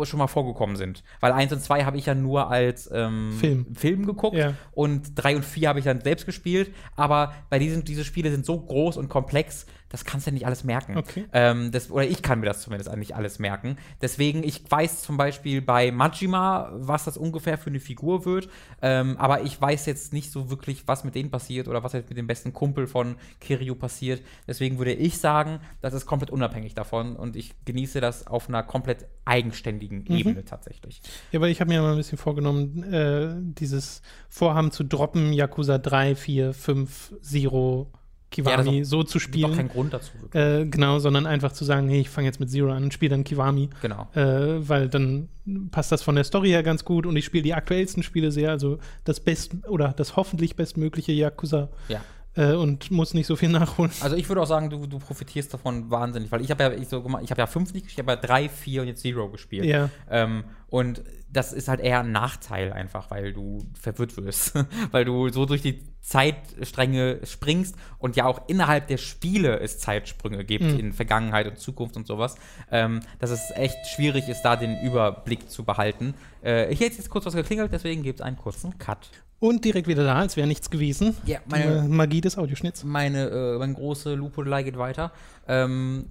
schon 0.04 0.20
mal 0.20 0.28
vorgekommen 0.28 0.76
sind. 0.76 1.04
Weil 1.20 1.32
1 1.32 1.52
und 1.54 1.62
2 1.62 1.86
habe 1.86 1.98
ich 1.98 2.06
ja 2.06 2.16
nur 2.16 2.50
als 2.50 2.90
ähm, 2.94 3.32
Film. 3.34 3.76
Film 3.76 4.06
geguckt 4.06 4.38
ja. 4.38 4.54
und 4.72 5.12
3 5.16 5.38
und 5.38 5.46
4 5.46 5.70
habe 5.70 5.80
ich 5.80 5.86
dann 5.86 6.02
selbst 6.02 6.26
gespielt. 6.26 6.74
Aber 6.96 7.34
bei 7.50 7.60
diesen 7.60 7.84
diese 7.84 8.04
Spiele 8.04 8.32
sind 8.32 8.46
so 8.46 8.60
groß 8.60 8.98
und 8.98 9.10
komplex, 9.10 9.66
das 9.90 10.06
kannst 10.06 10.26
du 10.26 10.30
ja 10.30 10.34
nicht 10.34 10.46
alles 10.46 10.64
merken. 10.64 10.98
Okay. 10.98 11.26
Ähm, 11.34 11.72
das, 11.72 11.92
oder 11.92 12.06
ich 12.06 12.22
kann 12.22 12.40
mir 12.40 12.46
das 12.46 12.62
zumindest 12.62 12.96
nicht 12.96 13.16
alles 13.16 13.40
merken. 13.40 13.78
Deswegen, 14.02 14.44
ich 14.44 14.64
weiß 14.70 15.02
zum 15.02 15.18
Beispiel 15.18 15.62
bei 15.62 15.92
Majima, 15.92 16.72
was 16.74 17.06
das 17.06 17.18
ungefähr 17.18 17.58
für 17.58 17.70
eine 17.70 17.80
Figur 17.80 18.26
wird, 18.26 18.50
ähm, 18.82 19.18
aber 19.18 19.42
ich 19.42 19.60
weiß 19.60 19.86
jetzt 19.88 20.14
nicht 20.14 20.32
so 20.32 20.50
wirklich, 20.50 20.88
was 20.88 21.04
mit 21.04 21.16
denen 21.16 21.32
passiert 21.32 21.68
oder 21.68 21.84
was 21.84 21.94
jetzt 21.94 22.10
mit 22.10 22.18
dem 22.18 22.28
besten 22.28 22.54
Kumpel 22.54 22.88
von 22.88 23.16
Kiryu 23.40 23.76
passiert. 23.76 24.22
Deswegen 24.48 24.78
würde 24.78 24.94
ich 24.94 25.18
sagen, 25.18 25.60
das 25.82 25.94
ist 25.94 26.06
komplett 26.06 26.30
unabhängig 26.30 26.76
davon 26.76 27.16
und 27.16 27.36
ich 27.36 27.54
genieße 27.66 28.00
das 28.00 28.28
auf 28.28 28.48
einer 28.48 28.64
komplett 28.64 29.08
eigenständigen 29.26 30.06
mhm. 30.08 30.16
Ebene 30.16 30.46
tatsächlich. 30.46 31.02
Ja, 31.32 31.42
weil 31.42 31.52
ich 31.52 31.62
habe 31.62 31.70
mir 31.70 31.82
mal 31.82 31.92
ein 31.92 31.98
bisschen 31.98 32.18
vorgenommen, 32.18 32.84
äh, 32.84 33.30
dieses 33.60 34.02
Vorhaben 34.28 34.72
zu 34.72 34.84
droppen, 34.84 35.34
Yakuza 35.34 35.78
3, 35.78 36.16
4, 36.16 36.54
5, 36.54 37.14
Zero 37.22 37.92
Kiwami 38.32 38.80
ja, 38.80 38.86
so 38.86 39.04
zu 39.04 39.20
spielen. 39.20 39.48
Gibt 39.48 39.58
kein 39.58 39.70
Grund 39.70 39.94
dazu. 39.94 40.12
Äh, 40.34 40.66
genau, 40.66 41.00
sondern 41.00 41.26
einfach 41.26 41.52
zu 41.52 41.66
sagen, 41.66 41.90
hey, 41.90 42.02
ich 42.02 42.10
fange 42.10 42.28
jetzt 42.28 42.40
mit 42.40 42.50
Zero 42.50 42.72
an 42.72 42.84
und 42.84 42.94
spiele 42.94 43.12
dann 43.12 43.24
Kiwami. 43.24 43.70
Genau. 43.82 44.08
Äh, 44.14 44.68
weil 44.68 44.88
dann 44.88 45.30
passt 45.72 45.92
das 45.92 46.04
von 46.04 46.16
der 46.16 46.24
Story 46.24 46.50
her 46.50 46.62
ganz 46.62 46.86
gut 46.86 47.06
und 47.06 47.16
ich 47.16 47.26
spiele 47.26 47.44
die 47.44 47.54
aktuellsten 47.54 48.04
Spiele 48.04 48.32
sehr, 48.32 48.52
also 48.52 48.78
das 49.04 49.20
best 49.20 49.56
oder 49.68 49.94
das 49.98 50.16
hoffentlich 50.16 50.56
bestmögliche 50.56 51.12
Yakuza. 51.12 51.70
Ja. 51.88 52.02
Äh, 52.40 52.54
und 52.54 52.90
muss 52.90 53.14
nicht 53.14 53.28
so 53.28 53.36
viel 53.36 53.50
nachholen. 53.60 53.92
Also 54.00 54.16
ich 54.16 54.30
würde 54.30 54.42
auch 54.42 54.48
sagen, 54.48 54.70
du, 54.70 54.88
du 54.88 54.98
profitierst 54.98 55.54
davon 55.54 55.92
wahnsinnig, 55.92 56.32
weil 56.32 56.40
ich 56.40 56.50
habe 56.50 56.64
ja 56.64 56.72
ich 56.72 56.88
so 56.88 57.00
ich 57.22 57.32
habe 57.32 57.42
ja 57.42 57.48
fünf 57.48 57.74
nicht 57.74 57.86
gespielt, 57.86 58.08
ich 58.08 58.12
habe 58.12 58.12
ja 58.12 58.28
drei, 58.28 58.48
vier 58.48 58.82
und 58.82 58.88
jetzt 58.88 59.02
Zero 59.02 59.28
gespielt. 59.30 59.66
Ja. 59.66 59.90
Ähm, 60.10 60.46
und 60.68 61.04
das 61.30 61.52
ist 61.52 61.68
halt 61.68 61.82
eher 61.82 62.00
ein 62.00 62.14
Nachteil 62.14 62.72
einfach, 62.72 63.12
weil 63.12 63.34
du 63.34 63.60
verwirrt 63.74 64.16
wirst, 64.16 64.54
weil 64.92 65.04
du 65.04 65.28
so 65.30 65.46
durch 65.46 65.62
die 65.62 65.84
Zeitstränge 66.00 67.20
springst 67.24 67.76
und 67.98 68.16
ja 68.16 68.26
auch 68.26 68.48
innerhalb 68.48 68.88
der 68.88 68.98
Spiele 68.98 69.60
es 69.60 69.80
Zeitsprünge 69.80 70.46
gibt 70.46 70.64
mhm. 70.64 70.80
in 70.80 70.94
Vergangenheit 70.94 71.46
und 71.46 71.60
Zukunft 71.60 71.98
und 71.98 72.08
sowas, 72.08 72.36
ähm, 72.72 73.02
dass 73.20 73.32
es 73.32 73.52
echt 73.56 73.86
schwierig 73.88 74.30
ist, 74.30 74.44
da 74.44 74.56
den 74.56 74.80
Überblick 74.82 75.50
zu 75.50 75.66
behalten. 75.66 76.14
Äh, 76.42 76.72
ich 76.72 76.80
hätte 76.80 76.96
jetzt 76.96 77.10
kurz 77.10 77.26
was 77.26 77.36
geklingelt, 77.36 77.74
deswegen 77.74 78.02
gibt 78.02 78.22
es 78.22 78.26
einen 78.26 78.38
kurzen 78.38 78.78
Cut. 78.78 79.10
Und 79.40 79.64
direkt 79.64 79.88
wieder 79.88 80.04
da, 80.04 80.16
als 80.16 80.36
wäre 80.36 80.48
nichts 80.48 80.70
gewesen. 80.70 81.16
Ja, 81.26 81.40
meine 81.50 81.84
Magie 81.88 82.22
des 82.22 82.38
Audioschnitts. 82.38 82.84
Meine, 82.84 83.30
äh, 83.30 83.58
meine 83.58 83.74
große 83.74 84.16
Lupodelei 84.16 84.64
geht 84.64 84.78
weiter. 84.78 85.12
Ähm, 85.48 86.08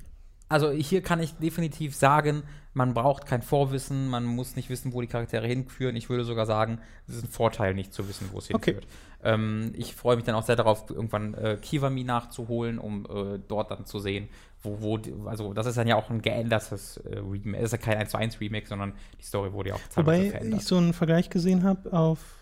also 0.49 0.71
hier 0.71 1.03
kann 1.03 1.21
ich 1.21 1.35
definitiv 1.35 1.95
sagen, 1.95 2.43
man 2.73 2.95
braucht 2.95 3.27
kein 3.27 3.43
Vorwissen, 3.43 4.09
man 4.09 4.25
muss 4.25 4.57
nicht 4.57 4.71
wissen, 4.71 4.93
wo 4.93 5.01
die 5.01 5.07
Charaktere 5.07 5.47
hinführen. 5.47 5.97
Ich 5.97 6.09
würde 6.09 6.25
sogar 6.25 6.47
sagen, 6.47 6.79
es 7.07 7.17
ist 7.17 7.25
ein 7.25 7.29
Vorteil, 7.29 7.75
nicht 7.75 7.93
zu 7.93 8.09
wissen, 8.09 8.31
wo 8.33 8.39
es 8.39 8.47
hinführt. 8.47 8.85
Okay. 8.85 9.35
Ähm, 9.35 9.73
ich 9.75 9.95
freue 9.95 10.17
mich 10.17 10.25
dann 10.25 10.35
auch 10.35 10.45
sehr 10.45 10.57
darauf, 10.57 10.89
irgendwann 10.89 11.35
äh, 11.35 11.59
Kiwami 11.61 12.05
nachzuholen, 12.05 12.79
um 12.79 13.05
äh, 13.05 13.41
dort 13.47 13.71
dann 13.71 13.85
zu 13.85 13.99
sehen, 13.99 14.29
wo, 14.63 14.81
wo, 14.81 14.97
die, 14.97 15.13
also 15.27 15.53
das 15.53 15.67
ist 15.67 15.77
dann 15.77 15.89
ja 15.89 15.97
auch 15.97 16.09
ein 16.09 16.23
geändertes 16.23 16.99
äh, 16.99 17.19
Remake. 17.19 17.59
Es 17.59 17.65
ist 17.65 17.73
ja 17.73 17.79
kein 17.79 17.99
1 17.99 18.11
zu 18.11 18.17
1 18.17 18.41
Remake, 18.41 18.69
sondern 18.69 18.95
die 19.21 19.25
Story 19.25 19.53
wurde 19.53 19.71
ja 19.71 19.75
auch 19.75 19.81
Wobei 19.97 20.31
verändert. 20.31 20.61
ich 20.61 20.67
so 20.67 20.77
einen 20.77 20.93
Vergleich 20.93 21.31
gesehen 21.31 21.65
habe 21.65 21.93
auf 21.93 22.38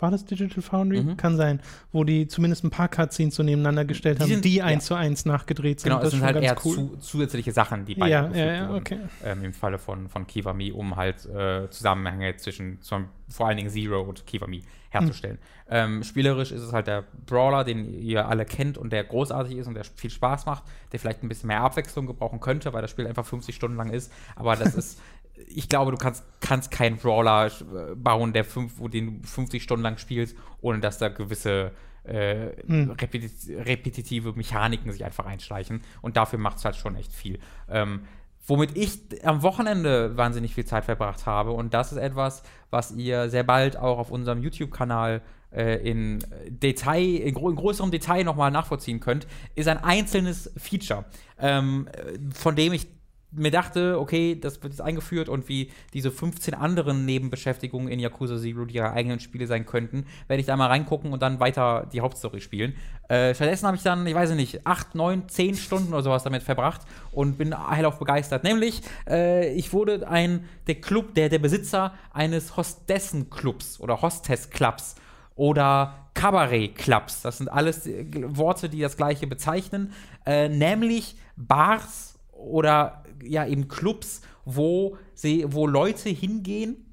war 0.00 0.10
das 0.10 0.24
Digital 0.24 0.62
Foundry? 0.62 1.02
Mhm. 1.02 1.16
Kann 1.16 1.36
sein, 1.36 1.60
wo 1.92 2.04
die 2.04 2.26
zumindest 2.28 2.64
ein 2.64 2.70
paar 2.70 2.88
Cutscenes 2.88 3.34
so 3.34 3.42
nebeneinander 3.42 3.84
gestellt 3.84 4.18
Die 4.18 4.22
haben, 4.22 4.30
sind- 4.30 4.44
die 4.44 4.56
ja. 4.56 4.64
eins 4.64 4.86
zu 4.86 4.94
eins 4.94 5.24
nachgedreht 5.24 5.80
sind. 5.80 5.90
Genau, 5.90 5.98
es 5.98 6.04
das 6.04 6.12
sind 6.12 6.22
halt 6.22 6.36
eher 6.36 6.56
cool. 6.64 6.74
zu, 6.74 6.96
zusätzliche 6.98 7.52
Sachen, 7.52 7.84
die 7.84 7.92
Ja, 7.98 8.22
beide 8.22 8.38
ja, 8.38 8.52
ja, 8.54 8.68
wurden. 8.68 8.78
okay. 8.80 8.98
Ähm, 9.24 9.44
Im 9.44 9.52
Falle 9.52 9.78
von, 9.78 10.08
von 10.08 10.26
Kiwami, 10.26 10.72
um 10.72 10.96
halt 10.96 11.26
äh, 11.26 11.68
Zusammenhänge 11.70 12.36
zwischen 12.36 12.80
zum, 12.82 13.06
vor 13.28 13.46
allen 13.48 13.56
Dingen 13.56 13.70
Zero 13.70 14.00
und 14.02 14.26
Kiwami 14.26 14.62
herzustellen. 14.92 15.36
Hm. 15.36 15.42
Ähm, 15.72 16.02
spielerisch 16.02 16.50
ist 16.50 16.62
es 16.62 16.72
halt 16.72 16.88
der 16.88 17.04
Brawler, 17.26 17.62
den 17.62 17.84
ihr 17.94 18.26
alle 18.26 18.44
kennt 18.44 18.76
und 18.76 18.92
der 18.92 19.04
großartig 19.04 19.56
ist 19.56 19.68
und 19.68 19.74
der 19.74 19.84
viel 19.84 20.10
Spaß 20.10 20.46
macht, 20.46 20.64
der 20.90 20.98
vielleicht 20.98 21.22
ein 21.22 21.28
bisschen 21.28 21.46
mehr 21.46 21.60
Abwechslung 21.60 22.06
gebrauchen 22.06 22.40
könnte, 22.40 22.72
weil 22.72 22.82
das 22.82 22.90
Spiel 22.90 23.06
einfach 23.06 23.24
50 23.24 23.54
Stunden 23.54 23.76
lang 23.76 23.90
ist. 23.90 24.12
Aber 24.34 24.56
das 24.56 24.74
ist, 24.74 25.00
ich 25.46 25.68
glaube, 25.68 25.90
du 25.90 25.96
kannst, 25.96 26.24
kannst 26.40 26.70
keinen 26.70 26.96
Brawler 26.96 27.46
äh, 27.46 27.94
bauen, 27.94 28.32
der 28.32 28.44
fünf, 28.44 28.74
wo 28.78 28.88
den 28.88 29.22
du 29.22 29.28
50 29.28 29.62
Stunden 29.62 29.82
lang 29.82 29.98
spielst, 29.98 30.36
ohne 30.60 30.80
dass 30.80 30.98
da 30.98 31.08
gewisse 31.08 31.72
äh, 32.04 32.50
Hm. 32.66 32.92
repeti- 32.92 33.56
repetitive 33.66 34.32
Mechaniken 34.32 34.90
sich 34.90 35.04
einfach 35.04 35.26
einschleichen. 35.26 35.82
Und 36.02 36.16
dafür 36.16 36.38
macht 36.38 36.56
es 36.58 36.64
halt 36.64 36.76
schon 36.76 36.96
echt 36.96 37.12
viel. 37.12 37.38
Ähm, 37.68 38.00
womit 38.46 38.76
ich 38.76 39.00
am 39.24 39.42
Wochenende 39.42 40.16
wahnsinnig 40.16 40.54
viel 40.54 40.64
Zeit 40.64 40.84
verbracht 40.86 41.26
habe. 41.26 41.50
Und 41.52 41.74
das 41.74 41.92
ist 41.92 41.98
etwas, 41.98 42.42
was 42.70 42.90
ihr 42.92 43.28
sehr 43.28 43.42
bald 43.44 43.76
auch 43.76 43.98
auf 43.98 44.10
unserem 44.10 44.42
YouTube-Kanal 44.42 45.20
äh, 45.52 45.76
in 45.88 46.24
Detail, 46.48 47.16
in, 47.16 47.34
gro 47.34 47.50
in 47.50 47.56
größerem 47.56 47.90
Detail 47.90 48.24
nochmal 48.24 48.50
nachvollziehen 48.50 49.00
könnt, 49.00 49.26
ist 49.54 49.68
ein 49.68 49.78
einzelnes 49.78 50.50
Feature, 50.56 51.04
ähm, 51.38 51.86
äh, 51.92 52.18
von 52.34 52.56
dem 52.56 52.72
ich 52.72 52.86
mir 53.32 53.50
dachte, 53.50 53.98
okay, 53.98 54.38
das 54.38 54.62
wird 54.62 54.72
jetzt 54.72 54.80
eingeführt 54.80 55.28
und 55.28 55.48
wie 55.48 55.70
diese 55.94 56.10
15 56.10 56.54
anderen 56.54 57.04
Nebenbeschäftigungen 57.04 57.88
in 57.88 58.00
Yakuza 58.00 58.38
Zero, 58.38 58.64
die 58.64 58.76
ihre 58.76 58.92
eigenen 58.92 59.20
Spiele 59.20 59.46
sein 59.46 59.66
könnten, 59.66 60.06
werde 60.26 60.40
ich 60.40 60.46
da 60.46 60.56
mal 60.56 60.66
reingucken 60.66 61.12
und 61.12 61.22
dann 61.22 61.40
weiter 61.40 61.88
die 61.92 62.00
Hauptstory 62.00 62.40
spielen. 62.40 62.74
Äh, 63.08 63.34
stattdessen 63.34 63.66
habe 63.66 63.76
ich 63.76 63.82
dann, 63.82 64.06
ich 64.06 64.14
weiß 64.14 64.30
nicht, 64.32 64.66
8, 64.66 64.94
9, 64.94 65.28
10 65.28 65.54
Stunden 65.56 65.92
oder 65.92 66.02
sowas 66.02 66.22
damit 66.22 66.42
verbracht 66.42 66.82
und 67.12 67.38
bin 67.38 67.54
hellauf 67.70 67.98
begeistert. 67.98 68.44
Nämlich, 68.44 68.82
äh, 69.08 69.52
ich 69.54 69.72
wurde 69.72 70.08
ein, 70.08 70.44
der 70.66 70.76
Club, 70.76 71.14
der, 71.14 71.28
der 71.28 71.38
Besitzer 71.38 71.94
eines 72.12 72.56
Hostessen-Clubs 72.56 73.80
oder 73.80 74.02
Hostess-Clubs 74.02 74.96
oder 75.36 76.08
Kabarett-Clubs. 76.14 77.22
Das 77.22 77.38
sind 77.38 77.48
alles 77.48 77.86
äh, 77.86 78.06
Worte, 78.36 78.68
die 78.68 78.80
das 78.80 78.96
gleiche 78.96 79.26
bezeichnen, 79.26 79.92
äh, 80.26 80.48
nämlich 80.48 81.16
Bars 81.36 82.18
oder 82.32 83.04
ja 83.22 83.46
eben 83.46 83.68
Clubs, 83.68 84.22
wo 84.44 84.96
sie, 85.14 85.44
wo 85.48 85.66
Leute 85.66 86.08
hingehen, 86.08 86.90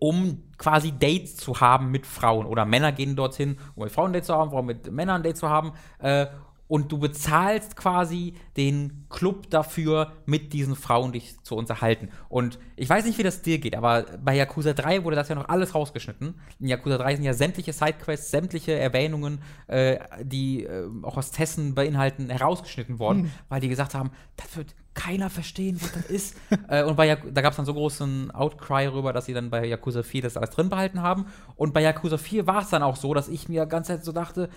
um 0.00 0.42
quasi 0.58 0.92
Dates 0.92 1.36
zu 1.36 1.60
haben 1.60 1.90
mit 1.90 2.06
Frauen. 2.06 2.46
Oder 2.46 2.64
Männer 2.64 2.92
gehen 2.92 3.16
dorthin, 3.16 3.56
um 3.74 3.84
mit 3.84 3.92
Frauen 3.92 4.10
ein 4.10 4.12
Date 4.14 4.26
zu 4.26 4.34
haben, 4.34 4.50
Frauen 4.50 4.66
mit 4.66 4.90
Männern 4.92 5.16
ein 5.16 5.22
Date 5.22 5.36
zu 5.36 5.48
haben. 5.48 5.72
Äh, 5.98 6.26
und 6.66 6.90
du 6.90 6.98
bezahlst 6.98 7.76
quasi 7.76 8.34
den 8.56 9.06
Club 9.10 9.50
dafür, 9.50 10.12
mit 10.24 10.52
diesen 10.52 10.76
Frauen 10.76 11.12
dich 11.12 11.40
zu 11.42 11.56
unterhalten. 11.56 12.08
Und 12.28 12.58
ich 12.76 12.88
weiß 12.88 13.04
nicht, 13.04 13.18
wie 13.18 13.22
das 13.22 13.42
dir 13.42 13.58
geht, 13.58 13.76
aber 13.76 14.06
bei 14.22 14.34
Yakuza 14.34 14.72
3 14.72 15.04
wurde 15.04 15.16
das 15.16 15.28
ja 15.28 15.34
noch 15.34 15.48
alles 15.48 15.74
rausgeschnitten. 15.74 16.34
In 16.58 16.66
Yakuza 16.68 16.98
3 16.98 17.16
sind 17.16 17.24
ja 17.24 17.34
sämtliche 17.34 17.72
Sidequests, 17.72 18.30
sämtliche 18.30 18.72
Erwähnungen, 18.72 19.40
äh, 19.66 19.98
die 20.22 20.64
äh, 20.64 20.88
auch 21.02 21.16
Hostessen 21.16 21.74
beinhalten, 21.74 22.30
herausgeschnitten 22.30 22.98
worden, 22.98 23.30
weil 23.48 23.60
die 23.60 23.68
gesagt 23.68 23.94
haben, 23.94 24.10
das 24.36 24.56
wird 24.56 24.74
keiner 24.94 25.28
verstehen, 25.28 25.80
was 25.80 25.92
das 25.92 26.06
ist. 26.06 26.36
äh, 26.68 26.84
und 26.84 26.96
bei 26.96 27.06
Jak 27.06 27.34
da 27.34 27.42
gab 27.42 27.52
es 27.52 27.56
dann 27.56 27.66
so 27.66 27.74
großen 27.74 28.30
Outcry 28.30 28.86
rüber, 28.86 29.12
dass 29.12 29.26
sie 29.26 29.34
dann 29.34 29.50
bei 29.50 29.66
Yakuza 29.66 30.02
4 30.02 30.22
das 30.22 30.36
alles 30.36 30.50
drin 30.50 30.68
behalten 30.68 31.02
haben. 31.02 31.26
Und 31.56 31.74
bei 31.74 31.82
Yakuza 31.82 32.18
4 32.18 32.46
war 32.46 32.62
es 32.62 32.70
dann 32.70 32.82
auch 32.82 32.96
so, 32.96 33.14
dass 33.14 33.28
ich 33.28 33.48
mir 33.48 33.66
ganz 33.66 33.88
Zeit 33.88 34.04
so 34.04 34.12
dachte, 34.12 34.48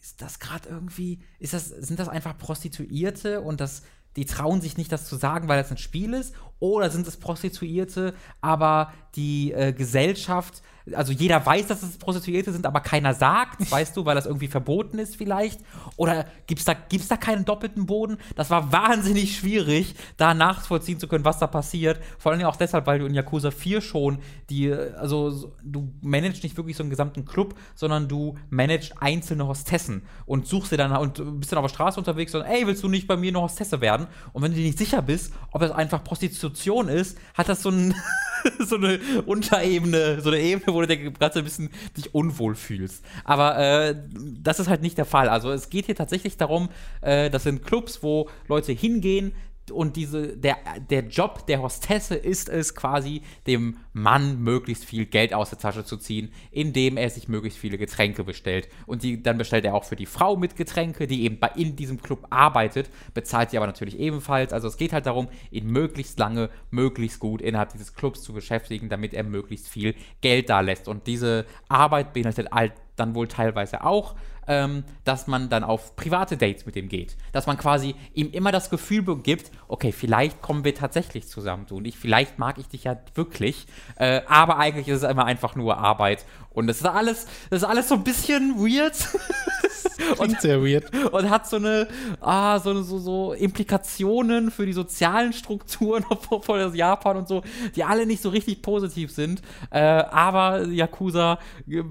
ist 0.00 0.22
das 0.22 0.38
gerade 0.38 0.68
irgendwie, 0.68 1.20
ist 1.40 1.52
das, 1.52 1.68
sind 1.68 1.98
das 1.98 2.08
einfach 2.08 2.38
Prostituierte 2.38 3.40
und 3.40 3.60
das, 3.60 3.82
die 4.14 4.24
trauen 4.24 4.60
sich 4.60 4.76
nicht, 4.76 4.92
das 4.92 5.06
zu 5.06 5.16
sagen, 5.16 5.48
weil 5.48 5.60
das 5.60 5.70
ein 5.70 5.78
Spiel 5.78 6.14
ist? 6.14 6.34
Oder 6.60 6.90
sind 6.90 7.08
es 7.08 7.16
Prostituierte, 7.16 8.14
aber 8.40 8.92
die 9.16 9.52
äh, 9.52 9.72
Gesellschaft, 9.72 10.62
also 10.94 11.12
jeder 11.12 11.44
weiß, 11.44 11.66
dass 11.66 11.82
es 11.82 11.96
Prostituierte 11.98 12.52
sind, 12.52 12.64
aber 12.66 12.80
keiner 12.80 13.12
sagt, 13.14 13.70
weißt 13.70 13.96
du, 13.96 14.04
weil 14.04 14.14
das 14.14 14.26
irgendwie 14.26 14.48
verboten 14.48 14.98
ist 14.98 15.16
vielleicht? 15.16 15.60
Oder 15.96 16.26
gibt 16.46 16.60
es 16.60 16.64
da, 16.64 16.74
gibt's 16.74 17.08
da 17.08 17.16
keinen 17.16 17.44
doppelten 17.44 17.86
Boden? 17.86 18.18
Das 18.36 18.50
war 18.50 18.70
wahnsinnig 18.72 19.36
schwierig, 19.36 19.94
da 20.16 20.34
nachvollziehen 20.34 21.00
zu 21.00 21.08
können, 21.08 21.24
was 21.24 21.38
da 21.38 21.46
passiert. 21.46 22.00
Vor 22.18 22.32
allem 22.32 22.44
auch 22.44 22.56
deshalb, 22.56 22.86
weil 22.86 22.98
du 23.00 23.06
in 23.06 23.14
Yakuza 23.14 23.50
4 23.50 23.80
schon 23.80 24.18
die, 24.50 24.72
also 24.72 25.30
so- 25.30 25.52
du 25.62 25.92
managst 26.02 26.42
nicht 26.42 26.56
wirklich 26.56 26.76
so 26.76 26.82
einen 26.82 26.90
gesamten 26.90 27.24
Club, 27.24 27.54
sondern 27.74 28.08
du 28.08 28.36
managst 28.50 28.92
einzelne 29.00 29.46
Hostessen 29.46 30.02
und 30.24 30.46
suchst 30.46 30.72
dir 30.72 30.76
dann 30.76 30.92
und 30.96 31.40
bist 31.40 31.50
dann 31.52 31.58
auf 31.58 31.64
der 31.70 31.74
Straße 31.74 31.98
unterwegs 31.98 32.34
und 32.34 32.42
ey, 32.42 32.66
willst 32.66 32.82
du 32.82 32.88
nicht 32.88 33.06
bei 33.06 33.16
mir 33.16 33.30
eine 33.30 33.40
Hostesse 33.40 33.80
werden? 33.80 34.06
Und 34.32 34.42
wenn 34.42 34.52
du 34.52 34.56
dir 34.58 34.64
nicht 34.66 34.78
sicher 34.78 35.02
bist, 35.02 35.32
ob 35.50 35.60
das 35.62 35.72
einfach 35.72 36.04
Prostitution 36.04 36.88
ist, 36.88 37.18
hat 37.34 37.48
das 37.48 37.62
so, 37.62 37.70
ein, 37.70 37.94
so 38.60 38.76
eine 38.76 39.00
Unterebene, 39.26 40.20
so 40.20 40.30
eine 40.30 40.40
Ebene, 40.40 40.72
wo 40.76 40.80
du 40.82 40.86
dir 40.86 41.10
gerade 41.10 41.38
ein 41.38 41.44
bisschen 41.44 41.70
dich 41.96 42.14
unwohl 42.14 42.54
fühlst. 42.54 43.04
Aber 43.24 43.58
äh, 43.58 43.96
das 44.40 44.60
ist 44.60 44.68
halt 44.68 44.82
nicht 44.82 44.98
der 44.98 45.04
Fall. 45.04 45.28
Also 45.28 45.50
es 45.50 45.70
geht 45.70 45.86
hier 45.86 45.96
tatsächlich 45.96 46.36
darum, 46.36 46.68
äh, 47.00 47.30
das 47.30 47.42
sind 47.42 47.64
Clubs, 47.64 48.02
wo 48.02 48.28
Leute 48.48 48.72
hingehen, 48.72 49.32
und 49.70 49.96
diese, 49.96 50.36
der, 50.36 50.56
der 50.90 51.06
Job 51.06 51.46
der 51.46 51.62
Hostesse 51.62 52.14
ist 52.14 52.48
es 52.48 52.74
quasi, 52.74 53.22
dem 53.46 53.78
Mann 53.92 54.40
möglichst 54.42 54.84
viel 54.84 55.06
Geld 55.06 55.34
aus 55.34 55.50
der 55.50 55.58
Tasche 55.58 55.84
zu 55.84 55.96
ziehen, 55.96 56.32
indem 56.50 56.96
er 56.96 57.10
sich 57.10 57.28
möglichst 57.28 57.58
viele 57.58 57.78
Getränke 57.78 58.24
bestellt. 58.24 58.68
Und 58.86 59.02
die, 59.02 59.22
dann 59.22 59.38
bestellt 59.38 59.64
er 59.64 59.74
auch 59.74 59.84
für 59.84 59.96
die 59.96 60.06
Frau 60.06 60.36
mit 60.36 60.56
Getränke, 60.56 61.06
die 61.06 61.24
eben 61.24 61.38
bei, 61.38 61.50
in 61.56 61.76
diesem 61.76 62.00
Club 62.00 62.26
arbeitet, 62.30 62.90
bezahlt 63.14 63.50
sie 63.50 63.56
aber 63.56 63.66
natürlich 63.66 63.98
ebenfalls. 63.98 64.52
Also 64.52 64.68
es 64.68 64.76
geht 64.76 64.92
halt 64.92 65.06
darum, 65.06 65.28
ihn 65.50 65.66
möglichst 65.66 66.18
lange, 66.18 66.50
möglichst 66.70 67.20
gut 67.20 67.40
innerhalb 67.40 67.72
dieses 67.72 67.94
Clubs 67.94 68.22
zu 68.22 68.32
beschäftigen, 68.32 68.88
damit 68.88 69.14
er 69.14 69.24
möglichst 69.24 69.68
viel 69.68 69.94
Geld 70.20 70.50
da 70.50 70.60
lässt. 70.60 70.88
Und 70.88 71.06
diese 71.06 71.46
Arbeit 71.68 72.12
beinhaltet 72.12 72.50
halt 72.52 72.72
dann 72.96 73.14
wohl 73.14 73.28
teilweise 73.28 73.84
auch, 73.84 74.14
ähm, 74.46 74.84
dass 75.04 75.26
man 75.26 75.48
dann 75.48 75.64
auf 75.64 75.96
private 75.96 76.36
Dates 76.36 76.66
mit 76.66 76.76
ihm 76.76 76.88
geht. 76.88 77.16
Dass 77.32 77.46
man 77.46 77.56
quasi 77.58 77.94
ihm 78.14 78.30
immer 78.30 78.52
das 78.52 78.70
Gefühl 78.70 79.04
gibt, 79.22 79.50
okay, 79.68 79.92
vielleicht 79.92 80.42
kommen 80.42 80.64
wir 80.64 80.74
tatsächlich 80.74 81.28
zusammen, 81.28 81.66
du 81.68 81.76
und 81.76 81.84
ich, 81.86 81.98
vielleicht 81.98 82.38
mag 82.38 82.58
ich 82.58 82.68
dich 82.68 82.84
ja 82.84 82.96
wirklich, 83.14 83.66
äh, 83.96 84.22
aber 84.26 84.58
eigentlich 84.58 84.88
ist 84.88 85.02
es 85.02 85.10
immer 85.10 85.24
einfach 85.24 85.54
nur 85.54 85.78
Arbeit. 85.78 86.24
Und 86.50 86.68
das 86.68 86.78
ist 86.78 86.86
alles, 86.86 87.26
das 87.50 87.62
ist 87.62 87.68
alles 87.68 87.88
so 87.88 87.96
ein 87.96 88.04
bisschen 88.04 88.56
weird. 88.56 88.96
Klingt 90.16 90.40
sehr 90.40 90.62
weird. 90.62 90.92
und 91.12 91.30
hat 91.30 91.48
so 91.48 91.56
eine, 91.56 91.88
ah, 92.20 92.58
so, 92.58 92.82
so, 92.82 92.98
so 92.98 93.32
Implikationen 93.32 94.50
für 94.50 94.66
die 94.66 94.72
sozialen 94.72 95.32
Strukturen 95.32 96.04
von 96.20 96.42
von 96.42 96.74
Japan 96.74 97.16
und 97.18 97.28
so, 97.28 97.42
die 97.74 97.84
alle 97.84 98.06
nicht 98.06 98.22
so 98.22 98.30
richtig 98.30 98.62
positiv 98.62 99.10
sind. 99.10 99.42
Äh, 99.70 99.80
aber 99.80 100.66
Yakuza 100.66 101.38
äh, 101.68 101.82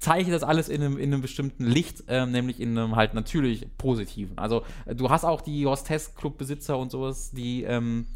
zeichnet 0.00 0.34
das 0.34 0.42
alles 0.42 0.68
in 0.68 0.82
einem, 0.82 0.98
in 0.98 1.12
einem 1.12 1.22
bestimmten 1.22 1.64
Licht, 1.64 2.04
ähm, 2.08 2.32
nämlich 2.32 2.58
in 2.58 2.76
einem 2.76 2.96
halt 2.96 3.14
natürlich 3.14 3.66
positiven. 3.76 4.38
Also 4.38 4.64
äh, 4.86 4.94
du 4.94 5.10
hast 5.10 5.24
auch 5.24 5.42
die 5.42 5.66
Hostess-Club-Besitzer 5.66 6.76
und 6.76 6.90
sowas, 6.90 7.30
die 7.30 7.62
ähm, 7.64 8.06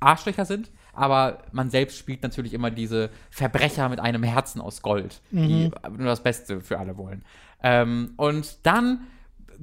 Arschlöcher 0.00 0.44
sind, 0.44 0.70
aber 0.92 1.38
man 1.52 1.70
selbst 1.70 1.96
spielt 1.96 2.22
natürlich 2.22 2.52
immer 2.52 2.70
diese 2.70 3.10
Verbrecher 3.30 3.88
mit 3.88 4.00
einem 4.00 4.22
Herzen 4.22 4.60
aus 4.60 4.82
Gold, 4.82 5.22
die 5.30 5.70
nur 5.96 6.06
das 6.06 6.22
Beste 6.22 6.60
für 6.60 6.78
alle 6.78 6.96
wollen. 6.98 7.24
Ähm, 7.62 8.12
und 8.16 8.58
dann 8.64 9.06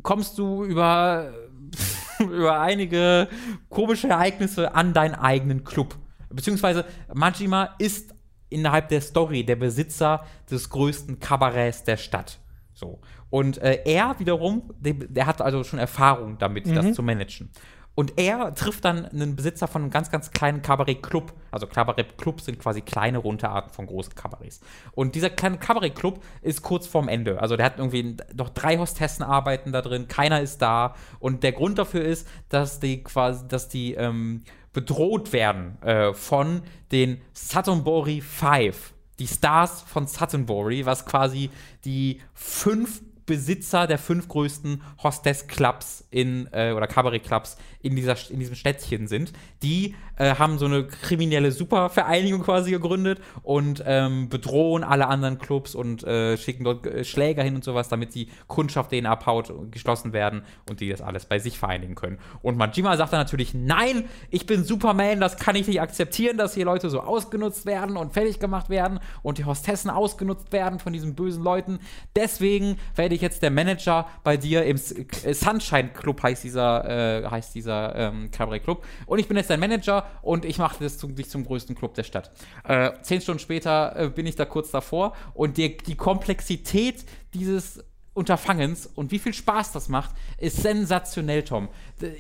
kommst 0.02 0.38
du 0.38 0.64
über, 0.64 1.34
über 2.20 2.60
einige 2.60 3.28
komische 3.70 4.08
Ereignisse 4.08 4.74
an 4.74 4.94
deinen 4.94 5.16
eigenen 5.16 5.64
Club. 5.64 5.96
Beziehungsweise 6.30 6.86
Majima 7.14 7.76
ist 7.78 8.16
innerhalb 8.54 8.90
der 8.90 9.02
Story 9.02 9.46
der 9.46 9.56
Besitzer 9.56 10.26
des 10.50 10.70
größten 10.70 11.20
Kabaretts 11.20 11.84
der 11.84 11.98
Stadt. 11.98 12.40
So. 12.74 13.00
Und 13.30 13.58
äh, 13.60 13.82
er 13.86 14.20
wiederum, 14.20 14.74
der, 14.80 14.94
der 14.94 15.26
hat 15.26 15.42
also 15.42 15.64
schon 15.64 15.80
Erfahrung 15.80 16.38
damit, 16.38 16.68
das 16.68 16.94
zu 16.94 17.04
managen. 17.04 17.50
Und 17.96 18.18
er 18.18 18.56
trifft 18.56 18.86
dann 18.86 19.06
einen 19.06 19.36
Besitzer 19.36 19.68
von 19.68 19.84
einem 19.84 19.92
ganz, 19.92 20.10
ganz 20.10 20.32
kleinen 20.32 20.64
Kabarett-Club. 20.64 21.32
Also 21.52 21.68
Kabarett-Clubs 21.68 22.46
sind 22.46 22.58
quasi 22.58 22.82
kleine 22.82 23.20
Runterarten 23.20 23.72
von 23.72 23.86
großen 23.86 24.16
Kabarets. 24.16 24.62
Und 24.94 25.14
dieser 25.14 25.30
kleine 25.30 25.60
Kabarett-Club 25.60 26.24
ist 26.42 26.64
kurz 26.64 26.88
vorm 26.88 27.08
Ende. 27.08 27.40
Also 27.40 27.56
der 27.56 27.68
hat 27.68 27.78
irgendwie 27.78 28.18
noch 28.34 28.50
drei 28.50 28.78
Hostessen 28.80 29.24
arbeiten 29.24 29.72
da 29.72 29.82
drin, 29.82 30.08
keiner 30.08 30.42
ist 30.42 30.62
da. 30.62 30.96
Und 31.20 31.44
der 31.44 31.52
Grund 31.52 31.78
dafür 31.78 32.04
ist, 32.04 32.28
dass 32.50 32.80
die 32.80 33.04
quasi, 33.04 33.48
dass 33.48 33.70
die 33.70 33.94
ähm, 33.94 34.44
bedroht 34.74 35.32
werden 35.32 35.82
äh, 35.82 36.14
von 36.14 36.64
den 36.92 37.22
Satonbori 37.34 38.22
Five. 38.22 38.94
Die 39.20 39.28
Stars 39.28 39.84
von 39.84 40.08
Satonbori, 40.08 40.86
was 40.86 41.06
quasi 41.06 41.52
die 41.86 42.20
fünf 42.34 43.02
Besitzer 43.26 43.88
der 43.88 43.98
fünf 44.00 44.28
größten 44.28 44.82
Hostess-Clubs 45.02 46.06
in, 46.10 46.50
äh, 46.52 46.74
oder 46.76 46.88
Cabaret-Clubs 46.88 47.58
in, 47.82 47.96
dieser, 47.96 48.18
in 48.30 48.40
diesem 48.40 48.56
Städtchen 48.56 49.08
sind. 49.08 49.32
Die 49.62 49.96
äh, 50.18 50.36
haben 50.36 50.58
so 50.58 50.66
eine 50.66 50.86
kriminelle 50.86 51.52
Supervereinigung 51.52 52.44
quasi 52.44 52.72
gegründet 52.72 53.20
und 53.42 53.84
ähm, 53.86 54.30
bedrohen 54.30 54.84
alle 54.84 55.08
anderen 55.08 55.38
Clubs 55.38 55.76
und 55.76 56.04
äh, 56.04 56.38
schicken 56.38 56.64
dort 56.64 56.86
äh, 56.86 57.04
Schläger 57.04 57.44
hin 57.44 57.56
und 57.56 57.64
sowas, 57.64 57.90
damit 57.90 58.16
die 58.16 58.30
Kundschaft 58.48 58.92
denen 58.92 59.08
abhaut 59.08 59.50
und 59.50 59.72
geschlossen 59.72 60.14
werden 60.14 60.44
und 60.70 60.80
die 60.80 60.90
das 60.90 61.02
alles 61.02 61.26
bei 61.26 61.40
sich 61.40 61.58
vereinigen 61.58 61.96
können. 61.96 62.20
Und 62.42 62.58
Majima 62.58 62.96
sagt 62.98 63.14
dann 63.14 63.20
natürlich, 63.20 63.54
nein, 63.54 64.06
ich 64.30 64.46
bin 64.46 64.64
Superman, 64.64 65.20
das 65.20 65.38
kann 65.38 65.56
ich 65.56 65.68
nicht 65.68 65.82
akzeptieren, 65.82 66.38
dass 66.38 66.54
hier 66.54 66.66
Leute 66.66 66.90
so 66.90 67.02
ausgenutzt 67.02 67.66
werden 67.66 67.98
und 67.98 68.14
fertig 68.14 68.40
gemacht 68.40 68.70
werden 68.70 69.00
und 69.22 69.38
die 69.38 69.46
Hostessen 69.46 69.90
ausgenutzt 69.90 70.52
werden 70.52 70.80
von 70.80 70.94
diesen 70.94 71.16
bösen 71.16 71.44
Leuten. 71.44 71.80
Deswegen 72.16 72.78
werde 72.96 73.16
ich 73.16 73.22
jetzt 73.22 73.42
der 73.42 73.52
Manager 73.52 74.08
bei 74.24 74.38
dir 74.38 74.64
im 74.64 74.78
äh, 74.78 75.34
Sunshine 75.34 75.90
Club 75.90 76.22
heißt 76.22 76.44
dieser, 76.44 77.24
äh, 77.24 77.28
heißt 77.28 77.56
dieser 77.56 77.96
ähm, 77.96 78.32
Cabaret 78.32 78.64
Club. 78.64 78.86
Und 79.06 79.20
ich 79.20 79.28
bin 79.28 79.38
jetzt 79.38 79.50
dein 79.50 79.60
Manager 79.60 80.06
und 80.22 80.46
ich 80.46 80.58
mache 80.58 80.84
das 80.84 80.98
zum, 80.98 81.16
dich 81.16 81.30
zum 81.30 81.46
größten 81.46 81.76
Club 81.76 81.94
der 81.96 82.04
Stadt. 82.04 82.32
Äh, 82.64 82.92
zehn 83.02 83.22
Stunden 83.22 83.40
später 83.40 83.96
äh, 83.96 84.10
bin 84.10 84.26
ich 84.26 84.36
da 84.36 84.46
kurz 84.46 84.72
davor 84.72 85.14
und 85.34 85.58
die, 85.58 85.78
die 85.78 85.96
Komplexität 85.96 87.06
dieses 87.34 87.84
Unterfangens 88.14 88.86
und 88.86 89.12
wie 89.12 89.18
viel 89.18 89.34
Spaß 89.34 89.72
das 89.72 89.90
macht, 89.90 90.12
ist 90.38 90.62
sensationell, 90.62 91.44
Tom. 91.44 91.70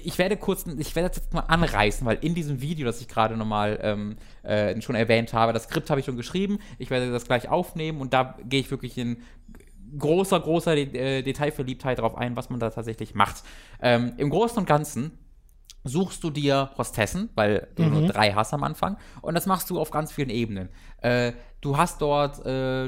Ich 0.04 0.18
werde 0.18 0.38
kurz, 0.38 0.66
ich 0.66 0.96
werde 0.96 1.10
das 1.10 1.18
jetzt 1.18 1.34
mal 1.34 1.42
anreißen, 1.42 2.06
weil 2.08 2.18
in 2.22 2.34
diesem 2.34 2.62
Video, 2.62 2.86
das 2.86 3.00
ich 3.00 3.08
gerade 3.08 3.38
nochmal 3.38 3.80
ähm, 3.84 4.16
äh, 4.42 4.80
schon 4.82 4.96
erwähnt 4.96 5.34
habe, 5.34 5.54
das 5.54 5.66
Skript 5.66 5.92
habe 5.92 6.00
ich 6.00 6.08
schon 6.08 6.18
geschrieben, 6.18 6.58
ich 6.80 6.90
werde 6.90 7.12
das 7.12 7.26
gleich 7.26 7.48
aufnehmen 7.48 8.02
und 8.02 8.12
da 8.12 8.36
gehe 8.44 8.60
ich 8.60 8.72
wirklich 8.72 8.98
in 8.98 9.18
großer, 10.00 10.40
großer 10.40 10.74
De 10.74 10.98
äh, 10.98 11.22
Detailverliebtheit 11.22 12.00
darauf 12.00 12.16
ein, 12.16 12.36
was 12.36 12.50
man 12.50 12.60
da 12.60 12.72
tatsächlich 12.72 13.14
macht. 13.14 13.44
Ähm, 13.80 14.14
Im 14.18 14.32
Großen 14.32 14.58
und 14.58 14.66
Ganzen 14.66 15.12
suchst 15.84 16.24
du 16.24 16.30
dir 16.30 16.72
Hostessen, 16.78 17.30
weil 17.36 17.68
du 17.76 17.84
mhm. 17.84 17.94
nur 17.94 18.08
drei 18.08 18.32
hast 18.32 18.54
am 18.54 18.64
Anfang. 18.64 18.98
Und 19.22 19.36
das 19.36 19.46
machst 19.46 19.70
du 19.70 19.80
auf 19.80 19.92
ganz 19.92 20.12
vielen 20.12 20.30
Ebenen. 20.30 20.70
Äh, 21.04 21.34
du 21.64 21.78
hast 21.78 22.02
dort 22.02 22.46
äh, 22.46 22.88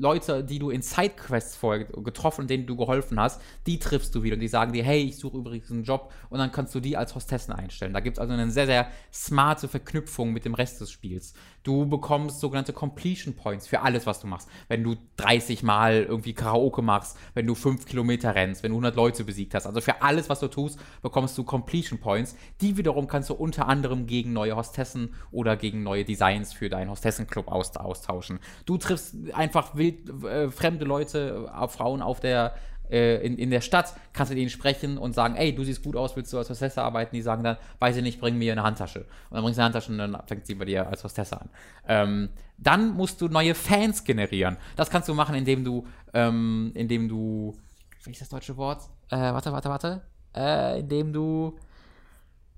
Leute, 0.00 0.44
die 0.44 0.58
du 0.58 0.70
in 0.70 0.82
Sidequests 0.82 1.56
vorher 1.56 1.84
getroffen, 1.84 2.46
denen 2.46 2.66
du 2.66 2.76
geholfen 2.76 3.18
hast, 3.18 3.40
die 3.66 3.78
triffst 3.78 4.14
du 4.14 4.22
wieder 4.22 4.34
und 4.34 4.40
die 4.40 4.48
sagen 4.48 4.72
dir, 4.72 4.82
hey, 4.82 5.02
ich 5.02 5.18
suche 5.18 5.38
übrigens 5.38 5.70
einen 5.70 5.84
Job 5.84 6.12
und 6.28 6.38
dann 6.38 6.52
kannst 6.52 6.74
du 6.74 6.80
die 6.80 6.96
als 6.96 7.14
Hostessen 7.14 7.54
einstellen. 7.54 7.94
Da 7.94 8.00
gibt 8.00 8.16
es 8.16 8.20
also 8.20 8.32
eine 8.32 8.50
sehr, 8.50 8.66
sehr 8.66 8.88
smarte 9.12 9.68
Verknüpfung 9.68 10.32
mit 10.32 10.44
dem 10.44 10.54
Rest 10.54 10.80
des 10.80 10.90
Spiels. 10.90 11.34
Du 11.62 11.86
bekommst 11.86 12.40
sogenannte 12.40 12.72
Completion 12.72 13.34
Points 13.34 13.66
für 13.66 13.80
alles, 13.80 14.06
was 14.06 14.20
du 14.20 14.26
machst. 14.26 14.48
Wenn 14.68 14.82
du 14.82 14.96
30 15.16 15.62
Mal 15.62 16.04
irgendwie 16.04 16.32
Karaoke 16.32 16.80
machst, 16.80 17.18
wenn 17.34 17.46
du 17.46 17.54
5 17.54 17.84
Kilometer 17.84 18.34
rennst, 18.34 18.62
wenn 18.62 18.70
du 18.70 18.76
100 18.76 18.96
Leute 18.96 19.24
besiegt 19.24 19.54
hast. 19.54 19.66
Also 19.66 19.82
für 19.82 20.00
alles, 20.00 20.30
was 20.30 20.40
du 20.40 20.48
tust, 20.48 20.78
bekommst 21.02 21.36
du 21.36 21.44
Completion 21.44 21.98
Points. 21.98 22.34
Die 22.60 22.78
wiederum 22.78 23.06
kannst 23.08 23.28
du 23.28 23.34
unter 23.34 23.68
anderem 23.68 24.06
gegen 24.06 24.32
neue 24.32 24.56
Hostessen 24.56 25.14
oder 25.30 25.56
gegen 25.56 25.82
neue 25.82 26.04
Designs 26.04 26.54
für 26.54 26.70
deinen 26.70 26.90
Hostessenclub 26.90 27.48
austauschen. 27.50 28.38
Du 28.66 28.78
triffst 28.78 29.14
einfach 29.32 29.74
wild 29.76 30.08
äh, 30.24 30.50
fremde 30.50 30.84
Leute, 30.84 31.48
äh, 31.54 31.68
Frauen 31.68 32.02
auf 32.02 32.20
der 32.20 32.54
äh, 32.90 33.24
in, 33.24 33.38
in 33.38 33.50
der 33.50 33.60
Stadt, 33.60 33.94
kannst 34.12 34.32
du 34.32 34.36
denen 34.36 34.50
sprechen 34.50 34.98
und 34.98 35.14
sagen, 35.14 35.36
ey, 35.36 35.54
du 35.54 35.62
siehst 35.64 35.82
gut 35.82 35.96
aus, 35.96 36.16
willst 36.16 36.32
du 36.32 36.38
als 36.38 36.50
Hostesse 36.50 36.82
arbeiten? 36.82 37.14
Die 37.14 37.22
sagen 37.22 37.44
dann, 37.44 37.56
weiß 37.78 37.96
ich 37.96 38.02
nicht, 38.02 38.20
bring 38.20 38.36
mir 38.36 38.52
eine 38.52 38.62
Handtasche. 38.62 39.00
Und 39.00 39.36
dann 39.36 39.42
bringst 39.42 39.58
du 39.58 39.62
eine 39.62 39.66
Handtasche 39.66 39.92
und 39.92 39.98
dann 39.98 40.16
fängt 40.26 40.46
sie 40.46 40.54
bei 40.54 40.64
dir 40.64 40.88
als 40.88 41.04
Hostesse 41.04 41.40
an. 41.40 41.48
Ähm, 41.86 42.28
dann 42.58 42.94
musst 42.94 43.20
du 43.20 43.28
neue 43.28 43.54
Fans 43.54 44.04
generieren. 44.04 44.56
Das 44.76 44.90
kannst 44.90 45.08
du 45.08 45.14
machen, 45.14 45.34
indem 45.34 45.64
du, 45.64 45.86
ähm, 46.12 46.72
indem 46.74 47.08
du, 47.08 47.56
wie 48.04 48.10
ist 48.10 48.20
das 48.20 48.28
deutsche 48.28 48.56
Wort? 48.56 48.82
Äh, 49.08 49.16
warte, 49.16 49.52
warte, 49.52 49.68
warte. 49.68 50.02
Äh, 50.34 50.80
indem 50.80 51.12
du 51.12 51.58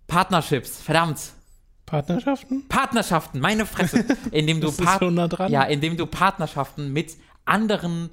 Partnerships, 0.06 0.80
verdammt, 0.80 1.32
Partnerschaften? 1.92 2.68
Partnerschaften, 2.68 3.38
meine 3.40 3.66
Fresse. 3.66 4.06
Indem 4.30 4.62
du, 4.62 4.72
Part 4.76 5.50
ja, 5.50 5.62
indem 5.64 5.98
du 5.98 6.06
Partnerschaften 6.06 6.90
mit 6.90 7.16
anderen 7.44 8.08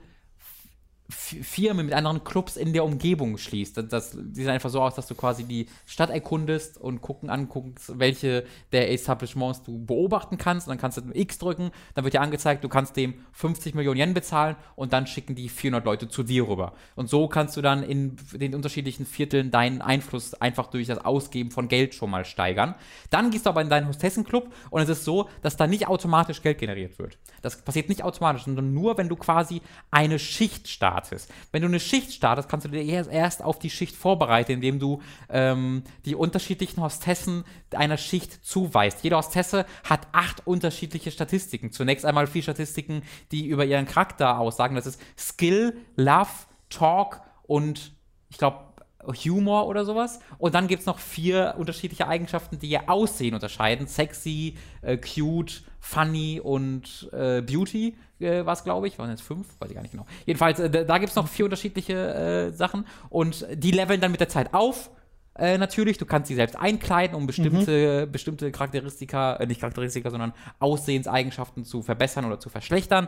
Firmen, 1.10 1.88
mit 1.88 1.95
anderen 1.95 2.24
Clubs 2.24 2.55
in 2.55 2.72
der 2.72 2.84
Umgebung 2.84 3.39
schließt. 3.39 3.78
Das, 3.78 3.88
das 3.88 4.12
sieht 4.12 4.47
einfach 4.47 4.70
so 4.70 4.80
aus, 4.80 4.93
dass 4.93 5.07
du 5.07 5.16
quasi 5.16 5.43
die 5.43 5.66
Stadt 5.88 6.12
erkundest 6.12 6.78
und 6.78 7.01
gucken 7.01 7.32
anguckst, 7.32 7.97
welche 7.97 8.45
der 8.72 8.91
Establishments 8.91 9.64
du 9.64 9.84
beobachten 9.84 10.38
kannst. 10.38 10.68
Und 10.68 10.72
dann 10.72 10.78
kannst 10.78 10.97
du 10.97 11.01
X 11.12 11.39
drücken, 11.39 11.72
dann 11.95 12.03
wird 12.03 12.14
dir 12.14 12.22
angezeigt, 12.22 12.64
du 12.64 12.70
kannst 12.70 12.95
dem 12.95 13.16
50 13.32 13.74
Millionen 13.74 13.99
Yen 13.99 14.14
bezahlen 14.14 14.55
und 14.76 14.93
dann 14.93 15.07
schicken 15.07 15.34
die 15.34 15.49
400 15.49 15.84
Leute 15.84 16.10
zu 16.10 16.22
dir 16.22 16.47
rüber. 16.47 16.74
Und 16.95 17.10
so 17.10 17.28
kannst 17.28 17.57
du 17.57 17.62
dann 17.62 17.82
in 17.82 18.16
den 18.34 18.53
unterschiedlichen 18.53 19.07
Vierteln 19.07 19.49
deinen 19.49 19.82
Einfluss 19.82 20.36
einfach 20.36 20.68
durch 20.68 20.86
das 20.86 21.03
Ausgeben 21.03 21.49
von 21.49 21.70
Geld 21.70 21.95
schon 21.95 22.12
mal 22.12 22.24
steigern. 22.24 22.76
Dann 23.10 23.32
gehst 23.32 23.47
du 23.47 23.49
aber 23.49 23.62
in 23.62 23.70
deinen 23.70 23.88
Hostessenclub 23.88 24.53
und 24.70 24.82
es 24.82 24.89
ist 24.89 25.05
so, 25.05 25.28
dass 25.41 25.57
da 25.57 25.66
nicht 25.66 25.88
automatisch 25.88 26.43
Geld 26.43 26.60
generiert 26.60 26.99
wird. 26.99 27.18
Das 27.41 27.60
passiert 27.64 27.89
nicht 27.89 28.03
automatisch, 28.03 28.43
sondern 28.43 28.76
nur, 28.76 28.97
wenn 28.99 29.10
du 29.10 29.16
quasi 29.16 29.62
eine 29.89 30.20
Schicht 30.20 30.68
startest 30.68 30.99
startest. 31.00 31.32
Wenn 31.52 31.62
du 31.62 31.68
eine 31.68 31.80
Schicht 31.80 32.14
startest, 32.14 32.50
kannst 32.50 32.66
du 32.66 32.70
dir 32.70 33.10
erst 33.10 33.43
auf 33.43 33.60
die 33.60 33.70
Schicht 33.70 33.95
vorbereiten, 33.95 34.52
indem 34.54 34.80
du 34.80 35.02
ähm, 35.30 35.84
die 36.06 36.16
unterschiedlichen 36.16 36.82
Hostessen 36.82 37.43
einer 37.74 37.97
Schicht 37.97 38.45
zuweist. 38.45 39.04
Jede 39.04 39.16
Hostesse 39.16 39.66
hat 39.84 40.08
acht 40.12 40.45
unterschiedliche 40.45 41.12
Statistiken. 41.12 41.72
Zunächst 41.72 42.06
einmal 42.06 42.28
vier 42.28 42.43
Statistiken, 42.43 43.04
die 43.32 43.47
über 43.47 43.66
ihren 43.66 43.86
Charakter 43.86 44.39
aussagen. 44.39 44.76
Das 44.76 44.86
ist 44.86 45.00
Skill, 45.18 45.78
Love, 45.95 46.30
Talk 46.70 47.22
und 47.43 47.93
ich 48.30 48.38
glaube 48.38 48.68
Humor 49.06 49.68
oder 49.68 49.86
sowas. 49.86 50.20
Und 50.38 50.56
dann 50.56 50.68
gibt 50.68 50.82
es 50.82 50.86
noch 50.86 51.00
vier 51.00 51.56
unterschiedliche 51.58 52.08
Eigenschaften, 52.08 52.60
die 52.60 52.70
ihr 52.70 52.89
Aussehen 52.89 53.34
unterscheiden. 53.34 53.88
Sexy, 53.88 54.56
äh, 54.82 54.97
cute, 54.97 55.64
funny 55.80 56.41
und 56.43 57.10
äh, 57.14 57.41
beauty 57.41 57.95
äh, 58.20 58.45
war 58.45 58.54
es, 58.54 58.64
glaube 58.64 58.88
ich. 58.88 59.00
Waren 59.00 59.10
jetzt 59.10 59.22
fünf? 59.22 59.47
Weiß 59.60 59.70
ich 59.70 59.76
gar 59.76 59.82
nicht 59.82 59.91
genau. 59.91 60.06
Jedenfalls, 60.26 60.60
äh, 60.60 60.86
da 60.86 60.97
gibt 60.97 61.10
es 61.10 61.16
noch 61.16 61.28
vier 61.28 61.45
unterschiedliche 61.45 61.93
äh, 61.93 62.52
Sachen. 62.52 62.86
Und 63.10 63.47
die 63.54 63.72
leveln 63.72 64.02
dann 64.02 64.12
mit 64.12 64.20
der 64.20 64.30
Zeit 64.30 64.54
auf. 64.54 64.89
Äh, 65.36 65.58
natürlich, 65.58 65.97
du 65.97 66.06
kannst 66.06 66.28
sie 66.28 66.36
selbst 66.36 66.58
einkleiden, 66.58 67.16
um 67.16 67.26
bestimmte, 67.26 68.06
mhm. 68.06 68.12
bestimmte 68.12 68.52
Charakteristika, 68.52 69.38
äh, 69.38 69.45
nicht 69.45 69.62
Charakteristika, 69.62 70.10
sondern 70.10 70.34
Aussehenseigenschaften 70.60 71.64
zu 71.64 71.82
verbessern 71.82 72.26
oder 72.26 72.39
zu 72.39 72.50
verschlechtern. 72.50 73.08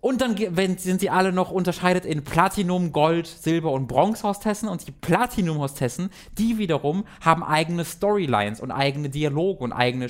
Und 0.00 0.20
dann 0.20 0.36
sind 0.76 1.00
sie 1.00 1.10
alle 1.10 1.32
noch 1.32 1.50
unterscheidet 1.50 2.04
in 2.04 2.22
Platinum, 2.22 2.92
Gold, 2.92 3.26
Silber 3.26 3.72
und 3.72 3.86
Bronze-Hostessen. 3.86 4.68
Und 4.68 4.86
die 4.86 4.92
Platinum-Hostessen, 4.92 6.10
die 6.38 6.58
wiederum 6.58 7.04
haben 7.20 7.42
eigene 7.42 7.84
Storylines 7.84 8.60
und 8.60 8.70
eigene 8.70 9.08
Dialoge 9.08 9.64
und 9.64 9.72
eigene 9.72 10.08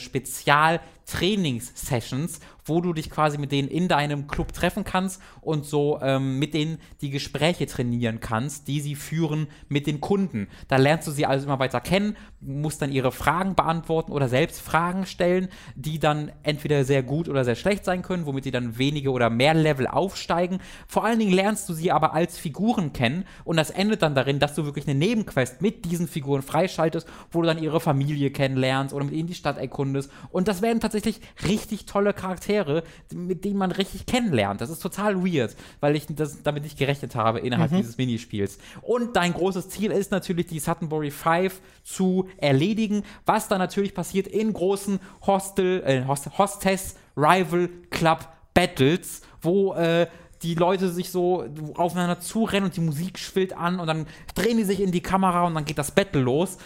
Spezial-Trainings-Sessions, 1.07 2.41
wo 2.65 2.81
du 2.81 2.93
dich 2.93 3.11
quasi 3.11 3.39
mit 3.39 3.53
denen 3.53 3.69
in 3.69 3.89
deinem 3.89 4.27
Club 4.27 4.53
treffen 4.53 4.85
kannst 4.85 5.23
und 5.41 5.65
so 5.65 6.01
ähm, 6.03 6.39
mit 6.39 6.53
denen 6.55 6.79
die 7.01 7.11
Gespräche 7.11 7.67
trainieren 7.67 8.21
kannst, 8.21 8.69
die 8.69 8.81
sie 8.81 8.97
führen 8.97 9.47
mit 9.69 9.87
den 9.87 10.01
Kunden. 10.01 10.49
Da 10.69 10.77
lernst 10.77 11.07
du 11.07 11.13
sie 11.13 11.27
also 11.27 11.47
immer 11.47 11.59
weiter 11.59 11.81
kennen, 11.81 12.17
musst 12.41 12.83
dann 12.83 12.93
ihre 12.93 13.13
Fragen 13.13 13.55
beantworten 13.55 14.13
oder 14.13 14.29
selbst 14.29 14.61
Fragen 14.61 15.07
stellen, 15.07 15.49
die 15.77 15.99
dann 15.99 16.33
entweder 16.43 16.85
sehr 16.85 17.03
gut 17.03 17.29
oder 17.29 17.45
sehr 17.45 17.55
schlecht 17.55 17.85
sein 17.85 18.03
können, 18.03 18.27
womit 18.27 18.45
sie 18.45 18.51
dann 18.51 18.79
wenige 18.79 19.11
oder 19.11 19.31
mehr 19.31 19.55
Level 19.55 19.87
aufsteigen. 19.87 20.59
Vor 20.89 21.05
allen 21.05 21.19
Dingen 21.19 21.33
lernst 21.33 21.69
du 21.69 21.73
sie 21.73 21.93
aber 21.93 22.15
als 22.15 22.37
Figuren 22.39 22.93
kennen 22.93 23.25
und 23.45 23.57
das 23.57 23.71
endet 23.71 24.03
dann 24.03 24.15
darin, 24.15 24.41
dass 24.41 24.55
du 24.55 24.65
wirklich 24.65 24.89
eine 24.89 24.99
Nebenquest 24.99 25.63
mit 25.63 25.85
diesen 25.85 26.09
Figuren 26.09 26.43
freischaltest, 26.43 27.07
wo 27.31 27.43
du 27.43 27.47
dann 27.47 27.63
ihre 27.63 27.81
Familie 27.81 28.31
kennenlernst 28.31 28.93
oder 28.93 29.05
mit 29.05 29.15
ihnen 29.15 29.29
die 29.29 29.35
Stadt 29.35 29.59
erkundest. 29.59 30.11
Und 30.31 30.49
das 30.49 30.63
werden 30.63 30.81
tatsächlich 30.81 30.96
richtig 31.05 31.87
tolle 31.87 32.13
Charaktere 32.15 32.83
mit 33.15 33.45
denen 33.45 33.59
man 33.59 33.73
richtig 33.73 34.07
kennenlernt. 34.07 34.61
Das 34.61 34.71
ist 34.71 34.81
total 34.81 35.25
weird, 35.25 35.57
weil 35.81 35.97
ich 35.97 36.07
das, 36.09 36.43
damit 36.43 36.65
nicht 36.65 36.79
gerechnet 36.79 37.15
habe 37.15 37.41
innerhalb 37.41 37.73
mhm. 37.73 37.79
dieses 37.79 37.99
Minispiels. 37.99 38.59
Und 38.83 39.17
dein 39.17 39.33
großes 39.33 39.69
Ziel 39.69 39.91
ist 39.91 40.11
natürlich, 40.11 40.47
die 40.47 40.59
Suttonbury 40.59 41.11
5 41.11 41.61
zu 41.83 42.29
erledigen, 42.39 43.03
was 43.25 43.49
dann 43.49 43.59
natürlich 43.59 43.95
passiert 43.95 44.27
in 44.27 44.53
großen 44.53 45.01
Hostel, 45.27 45.83
äh, 45.85 46.05
Host 46.07 46.39
Hostess 46.39 46.97
Rival 47.17 47.69
Club 47.91 48.29
Battles, 48.55 49.23
wo 49.41 49.75
äh, 49.75 50.07
die 50.43 50.55
Leute 50.55 50.91
sich 50.91 51.11
so 51.11 51.47
aufeinander 51.75 52.21
zurennen 52.21 52.67
und 52.67 52.77
die 52.77 52.81
Musik 52.81 53.19
schwillt 53.19 53.57
an 53.57 53.81
und 53.81 53.87
dann 53.87 54.07
drehen 54.35 54.59
die 54.59 54.65
sich 54.65 54.81
in 54.81 54.93
die 54.93 55.01
Kamera 55.03 55.45
und 55.45 55.55
dann 55.55 55.65
geht 55.65 55.79
das 55.79 55.91
Battle 55.91 56.21
los. 56.21 56.59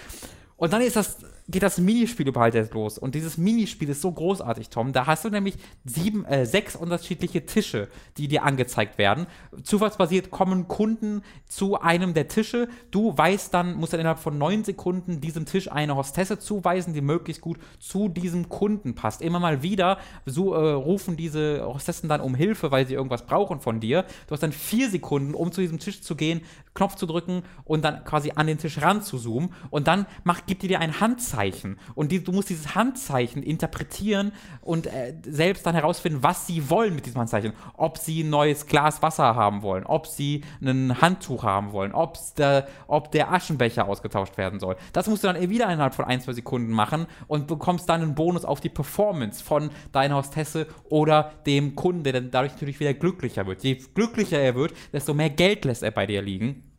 Und 0.56 0.72
dann 0.72 0.82
ist 0.82 0.96
das 0.96 1.18
geht 1.50 1.62
das 1.62 1.78
Minispiel 1.78 2.28
überhaupt 2.28 2.54
jetzt 2.54 2.74
los. 2.74 2.98
Und 2.98 3.14
dieses 3.14 3.38
Minispiel 3.38 3.88
ist 3.88 4.00
so 4.00 4.12
großartig, 4.12 4.68
Tom. 4.68 4.92
Da 4.92 5.06
hast 5.06 5.24
du 5.24 5.30
nämlich 5.30 5.56
sieben, 5.84 6.24
äh, 6.24 6.46
sechs 6.46 6.76
unterschiedliche 6.76 7.46
Tische, 7.46 7.88
die 8.16 8.28
dir 8.28 8.44
angezeigt 8.44 8.98
werden. 8.98 9.26
Zufallsbasiert 9.62 10.30
kommen 10.30 10.68
Kunden 10.68 11.22
zu 11.46 11.80
einem 11.80 12.14
der 12.14 12.28
Tische. 12.28 12.68
Du 12.90 13.16
weißt 13.16 13.52
dann, 13.52 13.74
musst 13.74 13.92
dann 13.92 14.00
innerhalb 14.00 14.20
von 14.20 14.38
neun 14.38 14.64
Sekunden 14.64 15.20
diesem 15.20 15.46
Tisch 15.46 15.70
eine 15.70 15.96
Hostesse 15.96 16.38
zuweisen, 16.38 16.94
die 16.94 17.00
möglichst 17.00 17.42
gut 17.42 17.58
zu 17.78 18.08
diesem 18.08 18.48
Kunden 18.48 18.94
passt. 18.94 19.22
Immer 19.22 19.40
mal 19.40 19.62
wieder 19.62 19.98
so, 20.26 20.54
äh, 20.54 20.72
rufen 20.72 21.16
diese 21.16 21.64
Hostessen 21.66 22.08
dann 22.08 22.20
um 22.20 22.34
Hilfe, 22.34 22.70
weil 22.70 22.86
sie 22.86 22.94
irgendwas 22.94 23.26
brauchen 23.26 23.60
von 23.60 23.80
dir. 23.80 24.04
Du 24.26 24.32
hast 24.32 24.42
dann 24.42 24.52
vier 24.52 24.90
Sekunden, 24.90 25.34
um 25.34 25.52
zu 25.52 25.60
diesem 25.60 25.78
Tisch 25.78 26.02
zu 26.02 26.14
gehen, 26.14 26.42
Knopf 26.80 26.94
zu 26.94 27.04
drücken 27.04 27.42
und 27.64 27.84
dann 27.84 28.04
quasi 28.04 28.32
an 28.34 28.46
den 28.46 28.56
Tisch 28.56 28.80
ran 28.80 29.02
zu 29.02 29.18
zoomen. 29.18 29.52
Und 29.68 29.86
dann 29.86 30.06
macht, 30.24 30.46
gibt 30.46 30.62
die 30.62 30.68
dir 30.68 30.80
ein 30.80 30.98
Handzeichen. 30.98 31.78
Und 31.94 32.10
die, 32.10 32.24
du 32.24 32.32
musst 32.32 32.48
dieses 32.48 32.74
Handzeichen 32.74 33.42
interpretieren 33.42 34.32
und 34.62 34.86
äh, 34.86 35.14
selbst 35.22 35.66
dann 35.66 35.74
herausfinden, 35.74 36.22
was 36.22 36.46
sie 36.46 36.70
wollen 36.70 36.94
mit 36.94 37.04
diesem 37.04 37.20
Handzeichen. 37.20 37.52
Ob 37.74 37.98
sie 37.98 38.22
ein 38.22 38.30
neues 38.30 38.64
Glas 38.66 39.02
Wasser 39.02 39.34
haben 39.36 39.60
wollen, 39.60 39.84
ob 39.84 40.06
sie 40.06 40.42
ein 40.62 41.02
Handtuch 41.02 41.42
haben 41.42 41.72
wollen, 41.72 41.92
der, 42.38 42.66
ob 42.86 43.12
der 43.12 43.30
Aschenbecher 43.30 43.86
ausgetauscht 43.86 44.38
werden 44.38 44.58
soll. 44.58 44.76
Das 44.94 45.06
musst 45.06 45.22
du 45.22 45.28
dann 45.28 45.50
wieder 45.50 45.70
innerhalb 45.70 45.94
von 45.94 46.06
ein, 46.06 46.22
zwei 46.22 46.32
Sekunden 46.32 46.72
machen 46.72 47.06
und 47.26 47.46
bekommst 47.46 47.90
dann 47.90 48.00
einen 48.00 48.14
Bonus 48.14 48.46
auf 48.46 48.60
die 48.60 48.70
Performance 48.70 49.44
von 49.44 49.68
deiner 49.92 50.16
Hostesse 50.16 50.66
oder 50.88 51.32
dem 51.44 51.76
Kunden, 51.76 52.04
der 52.04 52.14
dann 52.14 52.30
dadurch 52.30 52.52
natürlich 52.52 52.80
wieder 52.80 52.94
glücklicher 52.94 53.46
wird. 53.46 53.62
Je 53.62 53.74
glücklicher 53.94 54.38
er 54.38 54.54
wird, 54.54 54.72
desto 54.94 55.12
mehr 55.12 55.28
Geld 55.28 55.66
lässt 55.66 55.82
er 55.82 55.90
bei 55.90 56.06
dir 56.06 56.22
liegen. 56.22 56.69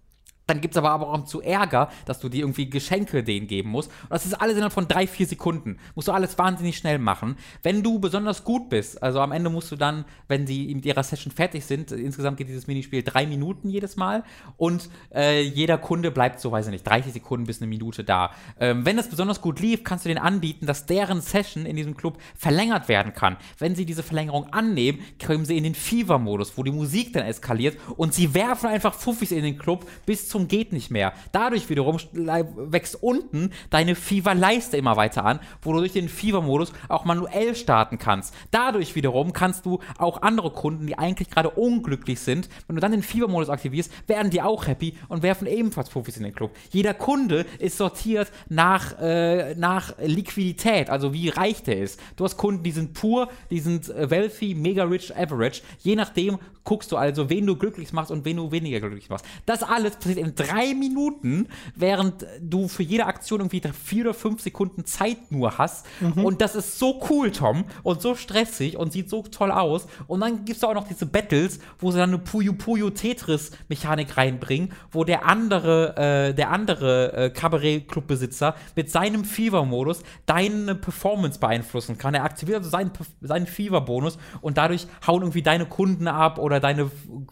Dann 0.47 0.61
gibt 0.61 0.75
es 0.75 0.77
aber, 0.77 1.07
auch 1.07 1.25
zu 1.25 1.41
Ärger, 1.41 1.89
dass 2.05 2.19
du 2.19 2.29
dir 2.29 2.41
irgendwie 2.41 2.69
Geschenke 2.69 3.23
denen 3.23 3.47
geben 3.47 3.69
musst. 3.69 3.89
Und 4.03 4.11
das 4.11 4.25
ist 4.25 4.33
alles 4.33 4.55
innerhalb 4.55 4.73
von 4.73 4.87
drei, 4.87 5.07
vier 5.07 5.25
Sekunden. 5.25 5.77
Musst 5.95 6.07
du 6.07 6.11
alles 6.11 6.37
wahnsinnig 6.37 6.77
schnell 6.77 6.99
machen. 6.99 7.37
Wenn 7.63 7.83
du 7.83 7.99
besonders 7.99 8.43
gut 8.43 8.69
bist, 8.69 9.01
also 9.01 9.19
am 9.19 9.31
Ende 9.31 9.49
musst 9.49 9.71
du 9.71 9.75
dann, 9.75 10.05
wenn 10.27 10.47
sie 10.47 10.73
mit 10.73 10.85
ihrer 10.85 11.03
Session 11.03 11.31
fertig 11.31 11.65
sind, 11.65 11.91
insgesamt 11.91 12.37
geht 12.37 12.49
dieses 12.49 12.67
Minispiel 12.67 13.03
drei 13.03 13.25
Minuten 13.25 13.69
jedes 13.69 13.95
Mal 13.95 14.23
und 14.57 14.89
äh, 15.13 15.41
jeder 15.41 15.77
Kunde 15.77 16.11
bleibt 16.11 16.39
so, 16.39 16.51
weiß 16.51 16.65
ich 16.67 16.71
nicht, 16.71 16.87
30 16.87 17.13
Sekunden 17.13 17.45
bis 17.45 17.61
eine 17.61 17.67
Minute 17.67 18.03
da. 18.03 18.31
Ähm, 18.59 18.85
wenn 18.85 18.97
das 18.97 19.09
besonders 19.09 19.41
gut 19.41 19.59
lief, 19.59 19.83
kannst 19.83 20.05
du 20.05 20.09
denen 20.09 20.21
anbieten, 20.21 20.65
dass 20.65 20.85
deren 20.85 21.21
Session 21.21 21.65
in 21.65 21.75
diesem 21.75 21.95
Club 21.95 22.17
verlängert 22.35 22.87
werden 22.87 23.13
kann. 23.13 23.37
Wenn 23.57 23.75
sie 23.75 23.85
diese 23.85 24.03
Verlängerung 24.03 24.51
annehmen, 24.51 24.99
kommen 25.23 25.45
sie 25.45 25.57
in 25.57 25.63
den 25.63 25.75
Fever-Modus, 25.75 26.57
wo 26.57 26.63
die 26.63 26.71
Musik 26.71 27.13
dann 27.13 27.25
eskaliert 27.25 27.77
und 27.95 28.13
sie 28.13 28.33
werfen 28.33 28.67
einfach 28.67 28.93
Fuffis 28.93 29.31
in 29.31 29.43
den 29.43 29.57
Club 29.57 29.87
bis 30.05 30.27
zum 30.27 30.40
geht 30.47 30.73
nicht 30.73 30.91
mehr. 30.91 31.13
Dadurch 31.31 31.69
wiederum 31.69 31.97
wächst 32.13 33.01
unten 33.01 33.51
deine 33.69 33.95
Fever-Leiste 33.95 34.77
immer 34.77 34.95
weiter 34.97 35.25
an, 35.25 35.39
wo 35.61 35.73
du 35.73 35.79
durch 35.79 35.93
den 35.93 36.09
Fever-Modus 36.09 36.73
auch 36.89 37.05
manuell 37.05 37.55
starten 37.55 37.97
kannst. 37.97 38.33
Dadurch 38.51 38.95
wiederum 38.95 39.33
kannst 39.33 39.65
du 39.65 39.79
auch 39.97 40.21
andere 40.21 40.51
Kunden, 40.51 40.87
die 40.87 40.97
eigentlich 40.97 41.29
gerade 41.29 41.49
unglücklich 41.49 42.19
sind, 42.19 42.49
wenn 42.67 42.75
du 42.75 42.81
dann 42.81 42.91
den 42.91 43.03
Fever-Modus 43.03 43.49
aktivierst, 43.49 43.91
werden 44.07 44.31
die 44.31 44.41
auch 44.41 44.67
happy 44.67 44.95
und 45.07 45.23
werfen 45.23 45.47
ebenfalls 45.47 45.89
Profis 45.89 46.17
in 46.17 46.23
den 46.23 46.33
Club. 46.33 46.51
Jeder 46.71 46.93
Kunde 46.93 47.45
ist 47.59 47.77
sortiert 47.77 48.31
nach, 48.49 48.99
äh, 48.99 49.55
nach 49.55 49.93
Liquidität, 49.99 50.89
also 50.89 51.13
wie 51.13 51.29
reich 51.29 51.63
der 51.63 51.79
ist. 51.79 51.99
Du 52.15 52.23
hast 52.23 52.37
Kunden, 52.37 52.63
die 52.63 52.71
sind 52.71 52.93
pur, 52.93 53.29
die 53.49 53.59
sind 53.59 53.89
äh, 53.89 54.09
wealthy, 54.09 54.55
mega 54.55 54.83
rich, 54.83 55.15
average. 55.15 55.61
Je 55.79 55.95
nachdem 55.95 56.37
guckst 56.63 56.91
du 56.91 56.97
also, 56.97 57.29
wen 57.29 57.45
du 57.45 57.55
glücklich 57.55 57.93
machst 57.93 58.11
und 58.11 58.25
wen 58.25 58.37
du 58.37 58.51
weniger 58.51 58.79
glücklich 58.79 59.09
machst. 59.09 59.25
Das 59.45 59.63
alles 59.63 59.95
passiert 59.95 60.19
in 60.19 60.35
drei 60.35 60.73
Minuten, 60.73 61.47
während 61.75 62.25
du 62.41 62.67
für 62.67 62.83
jede 62.83 63.05
Aktion 63.05 63.39
irgendwie 63.39 63.61
vier 63.71 64.05
oder 64.05 64.13
fünf 64.13 64.41
Sekunden 64.41 64.85
Zeit 64.85 65.31
nur 65.31 65.57
hast. 65.57 65.85
Mhm. 65.99 66.23
Und 66.23 66.41
das 66.41 66.55
ist 66.55 66.79
so 66.79 67.01
cool, 67.09 67.31
Tom, 67.31 67.65
und 67.83 68.01
so 68.01 68.15
stressig 68.15 68.77
und 68.77 68.91
sieht 68.91 69.09
so 69.09 69.23
toll 69.23 69.51
aus. 69.51 69.87
Und 70.07 70.21
dann 70.21 70.45
gibt 70.45 70.57
es 70.57 70.63
auch 70.63 70.73
noch 70.73 70.87
diese 70.87 71.05
Battles, 71.05 71.59
wo 71.79 71.91
sie 71.91 71.97
dann 71.97 72.09
eine 72.09 72.19
Puyo 72.19 72.53
Puyo 72.53 72.89
Tetris-Mechanik 72.89 74.17
reinbringen, 74.17 74.73
wo 74.91 75.03
der 75.03 75.25
andere, 75.25 75.95
äh, 75.97 76.33
der 76.33 76.51
andere 76.51 77.13
äh, 77.13 77.29
Kabarett-Clubbesitzer 77.29 78.55
mit 78.75 78.91
seinem 78.91 79.25
Fever-Modus 79.25 80.03
deine 80.25 80.75
Performance 80.75 81.39
beeinflussen 81.39 81.97
kann. 81.97 82.13
Er 82.13 82.23
aktiviert 82.23 82.59
also 82.59 82.69
seinen, 82.69 82.91
seinen 83.21 83.47
Fever-Bonus 83.47 84.17
und 84.41 84.57
dadurch 84.57 84.87
hauen 85.07 85.21
irgendwie 85.21 85.41
deine 85.41 85.65
Kunden 85.65 86.07
ab 86.07 86.37
oder 86.37 86.50
deine 86.59 86.91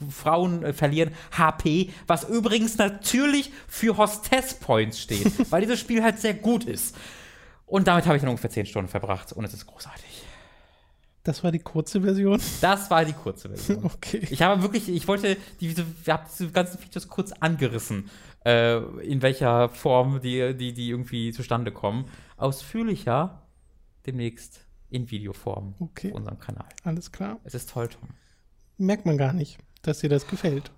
Frauen 0.09 0.63
äh, 0.63 0.73
verlieren 0.73 1.11
HP, 1.37 1.91
was 2.07 2.23
übrigens 2.27 2.77
natürlich 2.77 3.51
für 3.67 3.97
Hostess 3.97 4.53
Points 4.55 4.99
steht, 4.99 5.31
weil 5.51 5.61
dieses 5.61 5.79
Spiel 5.79 6.03
halt 6.03 6.19
sehr 6.19 6.33
gut 6.33 6.65
ist. 6.65 6.95
Und 7.65 7.87
damit 7.87 8.05
habe 8.05 8.15
ich 8.15 8.21
dann 8.21 8.29
ungefähr 8.29 8.49
10 8.49 8.65
Stunden 8.65 8.89
verbracht 8.89 9.31
und 9.33 9.45
es 9.45 9.53
ist 9.53 9.67
großartig. 9.67 10.23
Das 11.23 11.43
war 11.43 11.51
die 11.51 11.59
kurze 11.59 12.01
Version? 12.01 12.41
Das 12.61 12.89
war 12.89 13.05
die 13.05 13.13
kurze 13.13 13.49
Version. 13.49 13.83
okay. 13.93 14.25
Ich 14.29 14.41
habe 14.41 14.61
wirklich, 14.61 14.89
ich 14.89 15.07
wollte, 15.07 15.37
die, 15.59 15.75
wir 15.77 16.13
haben 16.13 16.23
diese 16.31 16.49
ganzen 16.49 16.79
Features 16.79 17.07
kurz 17.07 17.31
angerissen, 17.33 18.09
äh, 18.45 18.77
in 19.03 19.21
welcher 19.21 19.69
Form 19.69 20.21
die, 20.21 20.55
die, 20.55 20.73
die 20.73 20.89
irgendwie 20.89 21.31
zustande 21.31 21.71
kommen. 21.71 22.05
Ausführlicher 22.37 23.43
demnächst 24.05 24.65
in 24.89 25.11
Videoform 25.11 25.75
okay. 25.79 26.09
auf 26.09 26.17
unserem 26.17 26.39
Kanal. 26.39 26.67
Alles 26.83 27.11
klar. 27.11 27.39
Es 27.43 27.53
ist 27.53 27.69
toll, 27.69 27.89
Tom. 27.89 28.09
Merkt 28.79 29.05
man 29.05 29.17
gar 29.17 29.33
nicht, 29.33 29.59
dass 29.81 29.99
dir 29.99 30.09
das 30.09 30.27
gefällt. 30.27 30.71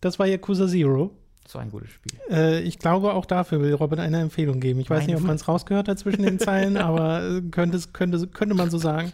Das 0.00 0.18
war 0.18 0.26
Yakuza 0.26 0.66
Zero. 0.66 1.12
So 1.46 1.58
ein 1.58 1.70
gutes 1.70 1.90
Spiel. 1.90 2.12
Äh, 2.30 2.60
ich 2.60 2.78
glaube, 2.78 3.12
auch 3.12 3.26
dafür 3.26 3.60
will 3.60 3.74
Robin 3.74 3.98
eine 3.98 4.20
Empfehlung 4.20 4.60
geben. 4.60 4.80
Ich 4.80 4.88
weiß 4.88 5.00
Meine 5.00 5.12
nicht, 5.12 5.20
ob 5.20 5.26
man 5.26 5.36
es 5.36 5.48
rausgehört 5.48 5.88
hat 5.88 5.98
zwischen 5.98 6.22
den 6.22 6.38
Zeilen, 6.38 6.76
aber 6.78 7.24
äh, 7.28 7.42
könnte, 7.50 7.80
könnte, 7.92 8.26
könnte 8.28 8.54
man 8.54 8.70
so 8.70 8.78
sagen. 8.78 9.12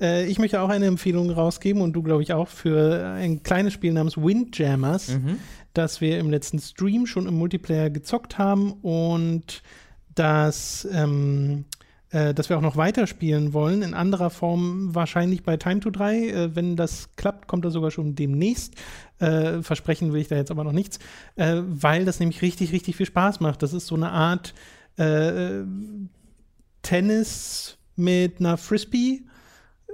Äh, 0.00 0.26
ich 0.26 0.38
möchte 0.38 0.60
auch 0.60 0.70
eine 0.70 0.86
Empfehlung 0.86 1.30
rausgeben 1.30 1.82
und 1.82 1.92
du, 1.92 2.02
glaube 2.02 2.22
ich, 2.22 2.32
auch 2.32 2.48
für 2.48 3.04
ein 3.14 3.42
kleines 3.42 3.72
Spiel 3.72 3.92
namens 3.92 4.16
Windjammers, 4.16 5.08
mhm. 5.08 5.38
das 5.74 6.00
wir 6.00 6.18
im 6.18 6.30
letzten 6.30 6.58
Stream 6.58 7.06
schon 7.06 7.26
im 7.26 7.34
Multiplayer 7.34 7.90
gezockt 7.90 8.38
haben 8.38 8.72
und 8.82 9.62
das 10.14 10.88
ähm, 10.92 11.66
äh, 12.14 12.32
dass 12.32 12.48
wir 12.48 12.56
auch 12.56 12.62
noch 12.62 12.76
weiterspielen 12.76 13.52
wollen, 13.52 13.82
in 13.82 13.92
anderer 13.92 14.30
Form 14.30 14.94
wahrscheinlich 14.94 15.42
bei 15.42 15.56
Time 15.56 15.80
to 15.80 15.90
3. 15.90 16.28
Äh, 16.28 16.54
wenn 16.54 16.76
das 16.76 17.08
klappt, 17.16 17.48
kommt 17.48 17.64
er 17.64 17.72
sogar 17.72 17.90
schon 17.90 18.14
demnächst. 18.14 18.74
Äh, 19.18 19.62
versprechen 19.62 20.12
will 20.12 20.20
ich 20.20 20.28
da 20.28 20.36
jetzt 20.36 20.52
aber 20.52 20.62
noch 20.62 20.72
nichts, 20.72 21.00
äh, 21.34 21.56
weil 21.66 22.04
das 22.04 22.20
nämlich 22.20 22.40
richtig, 22.40 22.72
richtig 22.72 22.94
viel 22.94 23.06
Spaß 23.06 23.40
macht. 23.40 23.62
Das 23.64 23.72
ist 23.72 23.88
so 23.88 23.96
eine 23.96 24.12
Art 24.12 24.54
äh, 24.96 25.64
Tennis 26.82 27.78
mit 27.96 28.38
einer 28.38 28.58
Frisbee. 28.58 29.22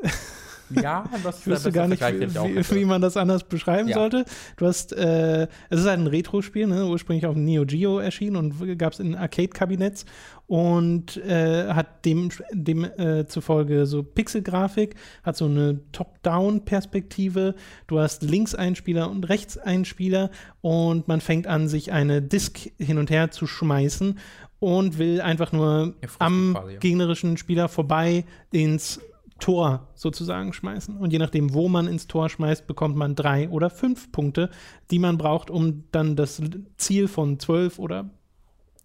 Ja, 0.70 1.04
das 1.24 1.40
ich 1.40 1.46
wüsste 1.46 1.72
gar 1.72 1.88
nicht, 1.88 2.00
wie, 2.00 2.76
wie, 2.76 2.84
man 2.84 3.00
das 3.00 3.16
anders 3.16 3.44
beschreiben 3.44 3.88
ja. 3.88 3.94
sollte. 3.94 4.24
Du 4.56 4.66
hast, 4.66 4.92
äh, 4.92 5.48
es 5.68 5.80
ist 5.80 5.86
halt 5.86 6.00
ein 6.00 6.06
Retro-Spiel, 6.06 6.66
ne? 6.66 6.86
ursprünglich 6.86 7.26
auf 7.26 7.36
Neo 7.36 7.64
Geo 7.64 7.98
erschienen 7.98 8.36
und 8.36 8.78
gab 8.78 8.92
es 8.92 9.00
in 9.00 9.14
Arcade-Kabinetts 9.14 10.04
und 10.46 11.16
äh, 11.18 11.68
hat 11.68 12.04
dem, 12.04 12.30
dem 12.52 12.84
äh, 12.84 13.26
zufolge 13.26 13.86
so 13.86 14.02
Pixelgrafik, 14.02 14.96
hat 15.22 15.36
so 15.36 15.44
eine 15.44 15.80
Top-Down-Perspektive. 15.92 17.54
Du 17.86 18.00
hast 18.00 18.22
Linkseinspieler 18.22 19.08
und 19.10 19.28
Rechtseinspieler 19.28 20.30
und 20.60 21.06
man 21.06 21.20
fängt 21.20 21.46
an, 21.46 21.68
sich 21.68 21.92
eine 21.92 22.20
Disk 22.20 22.58
hin 22.78 22.98
und 22.98 23.10
her 23.10 23.30
zu 23.30 23.46
schmeißen 23.46 24.18
und 24.60 24.98
will 24.98 25.20
einfach 25.20 25.52
nur 25.52 25.94
am 26.18 26.54
quasi, 26.54 26.74
ja. 26.74 26.78
gegnerischen 26.78 27.36
Spieler 27.36 27.68
vorbei 27.68 28.24
ins 28.52 29.00
Tor 29.40 29.88
sozusagen 29.94 30.52
schmeißen. 30.52 30.96
Und 30.96 31.12
je 31.12 31.18
nachdem, 31.18 31.52
wo 31.54 31.68
man 31.68 31.88
ins 31.88 32.06
Tor 32.06 32.28
schmeißt, 32.28 32.66
bekommt 32.66 32.96
man 32.96 33.14
drei 33.14 33.48
oder 33.48 33.70
fünf 33.70 34.12
Punkte, 34.12 34.50
die 34.90 34.98
man 34.98 35.18
braucht, 35.18 35.50
um 35.50 35.84
dann 35.90 36.16
das 36.16 36.40
Ziel 36.76 37.08
von 37.08 37.38
zwölf 37.38 37.78
oder 37.78 38.10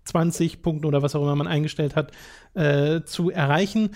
20 0.06 0.62
Punkten 0.62 0.86
oder 0.86 1.02
was 1.02 1.16
auch 1.16 1.22
immer 1.22 1.36
man 1.36 1.48
eingestellt 1.48 1.96
hat, 1.96 2.12
äh, 2.54 3.02
zu 3.04 3.30
erreichen. 3.30 3.92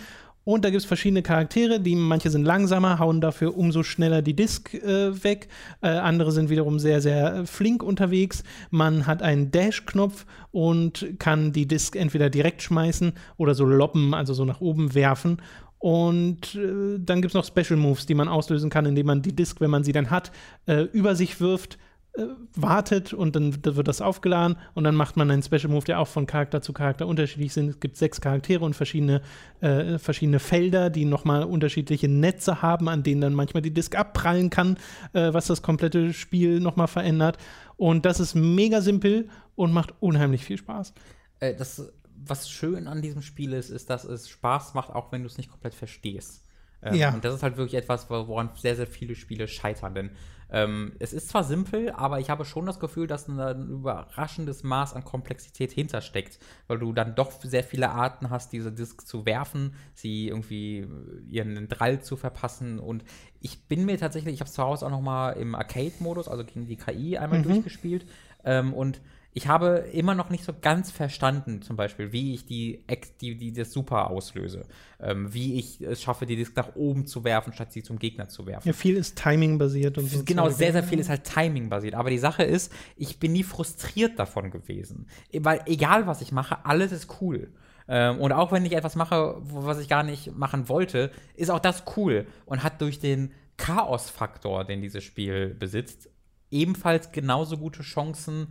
Und 0.46 0.66
da 0.66 0.72
gibt 0.72 0.82
es 0.82 0.88
verschiedene 0.88 1.22
Charaktere, 1.22 1.80
die 1.80 1.96
manche 1.96 2.32
sind 2.32 2.44
langsamer, 2.44 2.98
hauen 2.98 3.22
dafür 3.22 3.56
umso 3.56 3.84
schneller 3.84 4.24
die 4.24 4.36
Disk 4.36 4.74
äh, 4.74 5.24
weg. 5.24 5.48
Äh, 5.82 5.90
andere 5.90 6.32
sind 6.32 6.50
wiederum 6.50 6.80
sehr, 6.80 7.02
sehr 7.02 7.46
flink 7.46 7.84
unterwegs. 7.84 8.44
Man 8.72 9.06
hat 9.06 9.22
einen 9.22 9.52
Dash-Knopf 9.52 10.26
und 10.50 11.06
kann 11.20 11.52
die 11.52 11.68
Disk 11.68 11.96
entweder 11.96 12.32
direkt 12.32 12.64
schmeißen 12.64 13.14
oder 13.38 13.54
so 13.54 13.64
loppen, 13.64 14.16
also 14.16 14.34
so 14.34 14.44
nach 14.44 14.60
oben 14.60 14.96
werfen. 14.96 15.38
Und 15.80 16.56
äh, 16.56 17.00
dann 17.00 17.22
gibt 17.22 17.34
es 17.34 17.34
noch 17.34 17.46
Special 17.46 17.80
Moves, 17.80 18.06
die 18.06 18.14
man 18.14 18.28
auslösen 18.28 18.70
kann, 18.70 18.86
indem 18.86 19.08
man 19.08 19.22
die 19.22 19.36
Disk, 19.36 19.62
wenn 19.62 19.72
man 19.72 19.84
sie 19.84 19.94
dann 19.94 20.10
hat, 20.10 20.32
äh, 20.66 20.82
über 20.92 21.16
sich 21.16 21.40
wirft, 21.40 21.78
äh, 22.14 22.24
wartet 22.56 23.14
und 23.14 23.36
dann 23.36 23.64
wird 23.64 23.88
das 23.88 24.02
aufgeladen 24.02 24.58
und 24.74 24.84
dann 24.84 24.96
macht 24.96 25.16
man 25.16 25.32
einen 25.32 25.42
Special 25.42 25.70
Move, 25.70 25.86
der 25.86 26.00
auch 26.00 26.08
von 26.08 26.26
Charakter 26.26 26.62
zu 26.62 26.74
Charakter 26.74 27.08
unterschiedlich 27.08 27.54
sind. 27.54 27.70
Es 27.70 27.80
gibt 27.80 27.96
sechs 27.96 28.20
Charaktere 28.20 28.66
und 28.66 28.76
verschiedene, 28.76 29.22
äh, 29.62 29.98
verschiedene 30.00 30.40
Felder, 30.40 30.90
die 30.90 31.06
nochmal 31.06 31.44
unterschiedliche 31.44 32.10
Netze 32.10 32.62
haben, 32.62 32.90
an 32.90 33.04
denen 33.04 33.22
dann 33.22 33.34
manchmal 33.34 33.62
die 33.62 33.74
Disk 33.74 33.96
abprallen 33.96 34.50
kann, 34.50 34.78
äh, 35.14 35.32
was 35.34 35.48
das 35.48 35.62
komplette 35.62 36.12
Spiel 36.12 36.60
nochmal 36.60 36.88
verändert. 36.88 37.38
Und 37.78 38.06
das 38.06 38.20
ist 38.20 38.36
mega 38.36 38.82
simpel 38.82 39.30
und 39.56 39.72
macht 39.72 39.94
unheimlich 40.02 40.44
viel 40.44 40.58
Spaß. 40.58 40.94
Äh, 41.40 41.56
das 41.56 41.94
was 42.30 42.50
schön 42.50 42.88
an 42.88 43.02
diesem 43.02 43.22
Spiel 43.22 43.54
ist, 43.54 43.70
ist, 43.70 43.90
dass 43.90 44.04
es 44.04 44.30
Spaß 44.30 44.74
macht, 44.74 44.90
auch 44.92 45.12
wenn 45.12 45.22
du 45.22 45.28
es 45.28 45.38
nicht 45.38 45.50
komplett 45.50 45.74
verstehst. 45.76 46.44
Ähm, 46.82 46.96
Ja. 46.96 47.14
Und 47.14 47.26
das 47.26 47.34
ist 47.36 47.44
halt 47.44 47.58
wirklich 47.58 47.82
etwas, 47.82 48.10
wo- 48.10 48.28
woran 48.28 48.50
sehr, 48.56 48.76
sehr 48.76 48.88
viele 48.88 49.16
Spiele 49.16 49.48
scheitern. 49.48 49.94
Denn 49.96 50.12
ähm, 50.52 50.94
es 50.98 51.14
ist 51.14 51.30
zwar 51.30 51.44
simpel, 51.44 51.92
aber 51.92 52.20
ich 52.20 52.30
habe 52.32 52.44
schon 52.44 52.66
das 52.66 52.80
Gefühl, 52.80 53.06
dass 53.06 53.28
ein, 53.28 53.40
ein 53.40 53.70
überraschendes 53.70 54.64
Maß 54.64 54.94
an 54.96 55.04
Komplexität 55.04 55.72
hintersteckt, 55.72 56.40
weil 56.68 56.80
du 56.80 56.92
dann 56.92 57.14
doch 57.16 57.32
sehr 57.44 57.64
viele 57.64 57.92
Arten 57.92 58.30
hast, 58.32 58.52
diese 58.52 58.72
Disk 58.72 59.06
zu 59.06 59.26
werfen, 59.28 59.76
sie 59.94 60.28
irgendwie 60.30 60.88
ihren 61.30 61.68
Drall 61.68 62.02
zu 62.02 62.16
verpassen. 62.18 62.80
Und 62.80 63.04
ich 63.42 63.64
bin 63.68 63.86
mir 63.86 63.98
tatsächlich, 64.00 64.34
ich 64.36 64.40
habe 64.40 64.48
es 64.50 64.56
zu 64.56 64.64
Hause 64.64 64.86
auch 64.88 64.92
noch 64.92 65.02
mal 65.02 65.32
im 65.34 65.54
Arcade-Modus, 65.54 66.28
also 66.28 66.44
gegen 66.44 66.66
die 66.66 66.78
KI 66.78 67.18
einmal 67.18 67.42
durchgespielt. 67.44 68.08
Ähm, 68.44 68.74
und 68.74 69.02
ich 69.40 69.48
habe 69.48 69.86
immer 69.94 70.16
noch 70.16 70.30
nicht 70.30 70.44
so 70.44 70.52
ganz 70.52 70.92
verstanden, 70.92 71.62
zum 71.62 71.78
Beispiel, 71.78 72.12
wie 72.12 72.34
ich 72.34 72.46
die, 72.46 72.84
die, 73.22 73.38
die 73.38 73.54
das 73.54 73.72
Super 73.72 74.10
auslöse. 74.10 74.66
Ähm, 75.00 75.34
wie 75.34 75.58
ich 75.58 75.80
es 75.80 76.02
schaffe, 76.02 76.26
die 76.26 76.36
Disk 76.36 76.58
nach 76.58 76.76
oben 76.76 77.08
zu 77.08 77.24
werfen, 77.24 77.54
statt 77.54 77.72
sie 77.72 77.82
zum 77.82 78.00
Gegner 78.00 78.28
zu 78.28 78.46
werfen. 78.46 78.68
Ja, 78.68 78.74
viel 78.74 78.98
ist 78.98 79.18
Timing-basiert 79.18 79.98
und 79.98 80.08
so. 80.08 80.24
Genau, 80.26 80.50
sehr, 80.50 80.74
sehr 80.74 80.84
viel 80.84 81.00
ist 81.00 81.08
halt 81.08 81.24
Timing-basiert. 81.24 81.96
Aber 81.96 82.10
die 82.10 82.18
Sache 82.18 82.44
ist, 82.44 82.70
ich 82.98 83.18
bin 83.22 83.32
nie 83.32 83.44
frustriert 83.44 84.20
davon 84.20 84.52
gewesen. 84.52 85.08
Weil 85.32 85.62
egal, 85.68 86.06
was 86.06 86.22
ich 86.22 86.34
mache, 86.34 86.66
alles 86.66 86.92
ist 86.92 87.22
cool. 87.22 87.54
Ähm, 87.88 88.20
und 88.20 88.34
auch 88.34 88.52
wenn 88.52 88.66
ich 88.66 88.74
etwas 88.74 88.98
mache, 88.98 89.38
was 89.40 89.80
ich 89.80 89.88
gar 89.88 90.04
nicht 90.04 90.36
machen 90.36 90.68
wollte, 90.68 91.12
ist 91.36 91.50
auch 91.50 91.60
das 91.60 91.86
cool. 91.96 92.28
Und 92.46 92.62
hat 92.62 92.82
durch 92.82 93.00
den 93.00 93.32
Chaos-Faktor, 93.56 94.66
den 94.66 94.82
dieses 94.82 95.06
Spiel 95.06 95.56
besitzt, 95.58 96.10
ebenfalls 96.52 97.14
genauso 97.14 97.58
gute 97.58 97.84
Chancen 97.84 98.48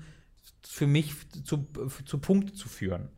für 0.66 0.86
mich 0.86 1.14
zu, 1.44 1.66
zu 2.04 2.18
Punkten 2.18 2.54
zu 2.54 2.68
führen. 2.68 3.08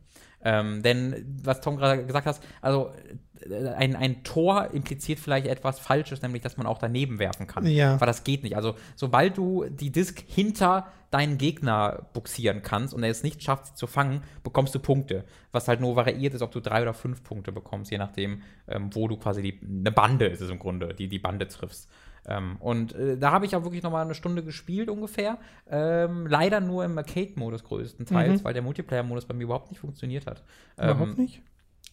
Ähm, 0.43 0.81
denn, 0.81 1.39
was 1.43 1.61
Tom 1.61 1.77
gerade 1.77 2.05
gesagt 2.05 2.25
hat, 2.25 2.39
also 2.61 2.91
äh, 3.47 3.67
ein, 3.69 3.95
ein 3.95 4.23
Tor 4.23 4.71
impliziert 4.71 5.19
vielleicht 5.19 5.45
etwas 5.45 5.79
Falsches, 5.79 6.21
nämlich, 6.21 6.41
dass 6.41 6.57
man 6.57 6.65
auch 6.65 6.79
daneben 6.79 7.19
werfen 7.19 7.45
kann. 7.47 7.67
Ja. 7.67 7.93
Aber 7.93 8.07
das 8.07 8.23
geht 8.23 8.43
nicht. 8.43 8.55
Also, 8.55 8.75
sobald 8.95 9.37
du 9.37 9.65
die 9.69 9.91
Disk 9.91 10.23
hinter 10.27 10.87
deinen 11.11 11.37
Gegner 11.37 12.07
buxieren 12.13 12.61
kannst 12.63 12.93
und 12.93 13.03
er 13.03 13.09
es 13.09 13.21
nicht 13.21 13.43
schafft, 13.43 13.67
sie 13.67 13.75
zu 13.75 13.85
fangen, 13.85 14.23
bekommst 14.43 14.73
du 14.73 14.79
Punkte. 14.79 15.25
Was 15.51 15.67
halt 15.67 15.81
nur 15.81 15.95
variiert 15.95 16.33
ist, 16.33 16.41
ob 16.41 16.51
du 16.51 16.59
drei 16.59 16.81
oder 16.81 16.93
fünf 16.93 17.23
Punkte 17.23 17.51
bekommst, 17.51 17.91
je 17.91 17.97
nachdem, 17.97 18.41
ähm, 18.67 18.89
wo 18.93 19.07
du 19.07 19.17
quasi 19.17 19.41
die, 19.41 19.59
eine 19.61 19.91
Bande 19.91 20.25
ist 20.25 20.41
es 20.41 20.49
im 20.49 20.57
Grunde, 20.57 20.93
die 20.95 21.07
die 21.07 21.19
Bande 21.19 21.47
triffst. 21.47 21.89
Ähm, 22.27 22.57
und 22.59 22.93
äh, 22.93 23.17
da 23.17 23.31
habe 23.31 23.45
ich 23.45 23.55
auch 23.55 23.63
wirklich 23.63 23.83
noch 23.83 23.91
mal 23.91 24.03
eine 24.03 24.13
Stunde 24.13 24.43
gespielt 24.43 24.89
ungefähr. 24.89 25.37
Ähm, 25.69 26.27
leider 26.27 26.59
nur 26.61 26.85
im 26.85 26.97
Arcade-Modus 26.97 27.63
größtenteils, 27.63 28.43
weil 28.43 28.53
der 28.53 28.61
Multiplayer-Modus 28.61 29.25
bei 29.25 29.33
mir 29.33 29.43
überhaupt 29.43 29.71
nicht 29.71 29.79
funktioniert 29.79 30.27
hat. 30.27 30.43
Überhaupt 30.77 31.17
Ähm, 31.17 31.23
nicht? 31.23 31.41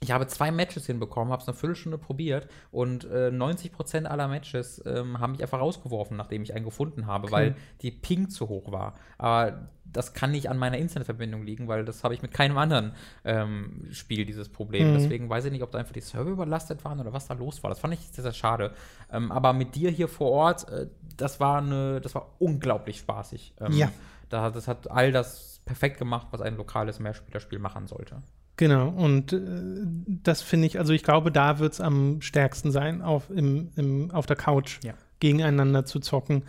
Ich 0.01 0.13
habe 0.13 0.27
zwei 0.29 0.51
Matches 0.53 0.87
hinbekommen, 0.87 1.33
habe 1.33 1.43
es 1.43 1.49
eine 1.49 1.57
Viertelstunde 1.57 1.99
probiert 1.99 2.49
und 2.71 3.05
äh, 3.05 3.31
90% 3.31 4.05
aller 4.05 4.29
Matches 4.29 4.83
ähm, 4.87 5.19
haben 5.19 5.33
mich 5.33 5.43
einfach 5.43 5.61
rausgeworfen, 5.61 6.17
nachdem 6.17 6.43
ich 6.43 6.55
einen 6.55 6.65
gefunden 6.65 7.07
habe, 7.07 7.31
weil 7.33 7.57
die 7.83 7.91
Ping 7.91 8.29
zu 8.29 8.49
hoch 8.49 8.71
war. 8.71 8.95
Aber 9.17 9.69
das 9.85 10.13
kann 10.13 10.31
nicht 10.31 10.51
an 10.51 10.59
meiner 10.59 10.79
Internetverbindung 10.79 11.43
liegen, 11.43 11.67
weil 11.67 11.85
das 11.85 12.05
habe 12.05 12.15
ich 12.15 12.23
mit 12.23 12.33
keinem 12.33 12.59
anderen 12.59 12.93
ähm, 13.25 13.89
Spiel, 13.91 14.25
dieses 14.25 14.49
Problem. 14.49 14.91
Mhm. 14.91 14.99
Deswegen 14.99 15.29
weiß 15.29 15.47
ich 15.47 15.53
nicht, 15.53 15.63
ob 15.63 15.73
da 15.73 15.79
einfach 15.79 15.95
die 15.95 16.01
Server 16.01 16.31
überlastet 16.31 16.85
waren 16.85 17.01
oder 17.01 17.13
was 17.13 17.27
da 17.27 17.35
los 17.35 17.63
war. 17.63 17.71
Das 17.71 17.81
fand 17.81 17.95
ich 17.95 18.01
sehr, 18.01 18.23
sehr 18.23 18.33
schade. 18.33 18.75
Ähm, 19.11 19.33
aber 19.33 19.53
mit 19.53 19.75
dir 19.75 19.91
hier 19.91 20.09
vor 20.09 20.31
Ort, 20.31 20.69
äh, 20.69 20.89
das 21.17 21.41
war 21.41 21.59
eine, 21.59 22.01
das 22.01 22.15
war 22.15 22.35
unglaublich 22.39 22.99
spaßig. 22.99 23.55
Ähm, 23.61 23.73
Ja. 23.73 23.91
Da, 24.29 24.51
das 24.51 24.69
hat 24.69 24.91
all 24.91 25.11
das 25.11 25.61
perfekt 25.65 25.99
gemacht, 25.99 26.29
was 26.31 26.43
ein 26.43 26.57
lokales 26.57 26.99
Mehrspielerspiel 27.01 27.59
machen 27.59 27.87
sollte. 27.87 28.23
Genau, 28.59 28.89
und 28.89 29.33
äh, 29.33 29.39
das 30.25 30.43
finde 30.43 30.67
ich, 30.67 30.79
also 30.81 30.93
ich 30.93 31.05
glaube, 31.05 31.31
da 31.31 31.61
wird 31.61 31.75
es 31.75 31.81
am 31.81 32.21
stärksten 32.21 32.73
sein, 32.73 33.03
auf, 33.03 33.31
im, 33.31 33.69
im, 33.77 34.11
auf 34.11 34.27
der 34.27 34.35
Couch 34.37 34.81
Ja. 34.85 34.95
gegeneinander 35.21 35.85
zu 35.87 36.01
zocken 36.01 36.43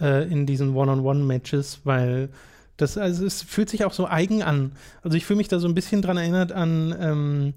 äh, 0.00 0.26
in 0.26 0.46
diesen 0.46 0.74
One-on-One-Matches, 0.74 1.82
weil 1.84 2.30
das, 2.78 2.96
also 2.96 3.26
es 3.26 3.42
fühlt 3.42 3.68
sich 3.68 3.84
auch 3.84 3.92
so 3.92 4.08
eigen 4.08 4.42
an. 4.42 4.72
Also 5.02 5.18
ich 5.18 5.26
fühle 5.26 5.36
mich 5.36 5.48
da 5.48 5.58
so 5.58 5.68
ein 5.68 5.74
bisschen 5.74 6.00
dran 6.00 6.16
erinnert 6.16 6.50
an, 6.50 6.96
ähm, 6.98 7.54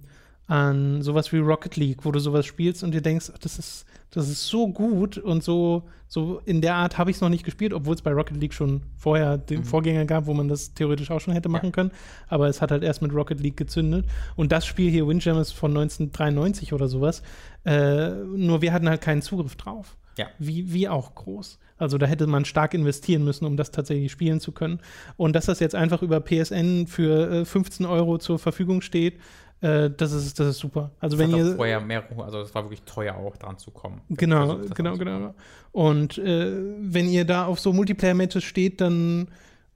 an 0.48 1.02
sowas 1.02 1.32
wie 1.32 1.38
Rocket 1.38 1.78
League, 1.78 2.04
wo 2.04 2.12
du 2.12 2.20
sowas 2.20 2.46
spielst 2.46 2.84
und 2.84 2.92
dir 2.92 3.02
denkst, 3.02 3.32
ach, 3.34 3.38
das 3.38 3.58
ist, 3.58 3.86
das 4.14 4.30
ist 4.30 4.48
so 4.48 4.68
gut 4.68 5.18
und 5.18 5.44
so, 5.44 5.84
so 6.08 6.40
in 6.46 6.62
der 6.62 6.76
Art 6.76 7.00
habe 7.00 7.10
ich 7.10 7.18
es 7.18 7.22
noch 7.22 7.30
nicht 7.30 7.44
gespielt, 7.44 7.74
obwohl 7.74 7.96
es 7.96 8.04
bei 8.04 8.12
Rocket 8.12 8.38
League 8.38 8.54
schon 8.54 8.84
vorher 8.96 9.40
den 9.40 9.64
Vorgänger 9.64 10.06
gab, 10.06 10.28
wo 10.28 10.34
man 10.36 10.48
das 10.48 10.76
theoretisch 10.76 11.10
auch 11.10 11.20
schon 11.20 11.34
hätte 11.34 11.50
machen 11.50 11.72
können. 11.72 11.92
Aber 12.28 12.48
es 12.48 12.62
hat 12.62 12.70
halt 12.70 12.84
erst 12.84 13.02
mit 13.02 13.12
Rocket 13.12 13.40
League 13.40 13.58
gezündet. 13.58 14.06
Und 14.36 14.52
das 14.52 14.68
Spiel 14.68 14.92
hier, 14.92 15.08
Windjam, 15.08 15.40
ist 15.40 15.52
von 15.52 15.72
1993 15.72 16.74
oder 16.74 16.88
sowas. 16.88 17.24
Äh, 17.66 18.10
nur 18.12 18.62
wir 18.62 18.72
hatten 18.72 18.88
halt 18.88 19.02
keinen 19.02 19.24
Zugriff 19.24 19.56
drauf. 19.56 19.98
Ja. 20.18 20.28
Wie, 20.38 20.72
wie 20.72 20.88
auch 20.88 21.16
groß. 21.16 21.58
Also 21.78 21.98
da 21.98 22.06
hätte 22.06 22.28
man 22.28 22.46
stark 22.46 22.74
investieren 22.76 23.24
müssen, 23.24 23.46
um 23.46 23.58
das 23.58 23.72
tatsächlich 23.72 24.12
spielen 24.12 24.40
zu 24.40 24.52
können. 24.52 24.80
Und 25.18 25.34
dass 25.36 25.48
das 25.48 25.60
jetzt 25.60 25.74
einfach 25.74 26.04
über 26.04 26.22
PSN 26.22 26.86
für 26.86 27.32
äh, 27.32 27.46
15 27.46 27.86
Euro 27.86 28.20
zur 28.20 28.38
Verfügung 28.38 28.82
steht, 28.82 29.20
äh, 29.64 29.90
das, 29.90 30.12
ist, 30.12 30.38
das 30.40 30.48
ist 30.48 30.60
super. 30.60 30.92
Also 31.00 31.18
wenn 31.18 31.32
das 31.32 31.40
hat 31.40 31.48
ihr. 31.48 31.56
vorher 31.56 31.80
mehr, 31.80 32.04
also 32.18 32.42
es 32.42 32.54
war 32.54 32.64
wirklich 32.66 32.82
teuer 32.82 33.16
auch 33.16 33.38
dran 33.38 33.58
zu 33.58 33.72
kommen. 33.72 34.02
Genau, 34.10 34.46
Versucht, 34.48 34.70
das 34.70 34.76
genau, 34.76 34.98
genau. 34.98 35.34
Und 35.72 36.18
äh, 36.18 36.52
wenn 36.82 37.08
ihr 37.08 37.24
da 37.24 37.46
auf 37.46 37.62
so 37.62 37.72
Multiplayer-Matches 37.72 38.44
steht, 38.44 38.82
dann 38.82 39.30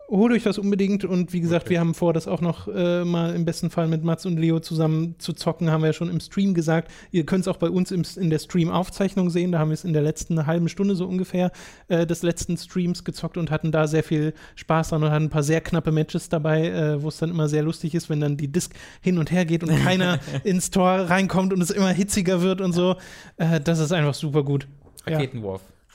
holt 0.10 0.32
euch 0.34 0.44
das 0.44 0.58
unbedingt. 0.58 1.04
Und 1.06 1.34
wie 1.34 1.42
gesagt, 1.42 1.66
Okay. 1.66 1.72
wir 1.72 1.80
haben 1.80 1.94
vor, 1.94 2.14
das 2.14 2.28
auch 2.28 2.42
noch 2.42 2.68
äh, 2.68 3.04
mal 3.04 3.36
im 3.36 3.46
besten 3.46 3.70
Fall 3.70 3.88
mit 3.88 4.04
Mats 4.04 4.26
und 4.26 4.38
Leo 4.38 4.60
zusammen 4.60 5.16
zu 5.18 5.34
zocken, 5.34 5.72
haben 5.72 5.82
wir 5.82 5.88
ja 5.88 5.94
schon 5.94 6.10
im 6.10 6.20
Stream 6.20 6.54
gesagt. 6.54 6.92
Ihr 7.12 7.26
könnt 7.26 7.42
es 7.42 7.48
auch 7.48 7.58
bei 7.58 7.70
uns 7.70 7.92
im, 7.92 8.04
in 8.16 8.30
der 8.30 8.40
Stream-Aufzeichnung 8.40 9.30
sehen. 9.30 9.52
Da 9.52 9.60
haben 9.60 9.70
wir 9.70 9.74
es 9.74 9.84
in 9.84 9.94
der 9.94 10.02
letzten 10.02 10.48
halben 10.48 10.70
Stunde 10.70 10.96
so 10.96 11.06
ungefähr 11.06 11.52
äh, 11.88 12.06
des 12.06 12.24
letzten 12.24 12.58
Streams 12.58 13.04
gezockt 13.04 13.38
und 13.38 13.52
hatten 13.52 13.72
da 13.72 13.88
sehr 13.88 14.04
viel 14.04 14.34
Spaß 14.56 14.90
dran 14.90 15.04
und 15.04 15.12
hatten 15.12 15.26
ein 15.26 15.30
paar 15.30 15.44
sehr 15.44 15.62
knappe 15.62 15.92
Matches 15.92 16.30
dabei, 16.30 16.68
äh, 16.70 17.02
wo 17.02 17.10
es 17.10 17.18
dann 17.18 17.30
immer 17.30 17.50
sehr 17.50 17.64
lustig 17.64 17.94
ist, 17.96 18.10
wenn 18.10 18.20
dann 18.20 18.38
die 18.38 18.48
Disc 18.48 18.74
hin 19.02 19.18
und 19.18 19.32
her 19.32 19.46
geht 19.46 19.64
und 19.64 19.70
keiner 19.84 20.20
ins 20.44 20.72
Tor 20.72 20.90
reinkommt 20.92 21.54
und 21.54 21.62
es 21.62 21.70
immer 21.70 21.90
hitziger 21.90 22.42
wird 22.42 22.62
und 22.62 22.74
so. 22.74 22.96
Äh, 23.38 23.60
das 23.60 23.80
ist 23.80 23.92
einfach 23.92 24.14
super 24.14 24.44
gut. 24.44 24.68
Ja. 25.08 25.20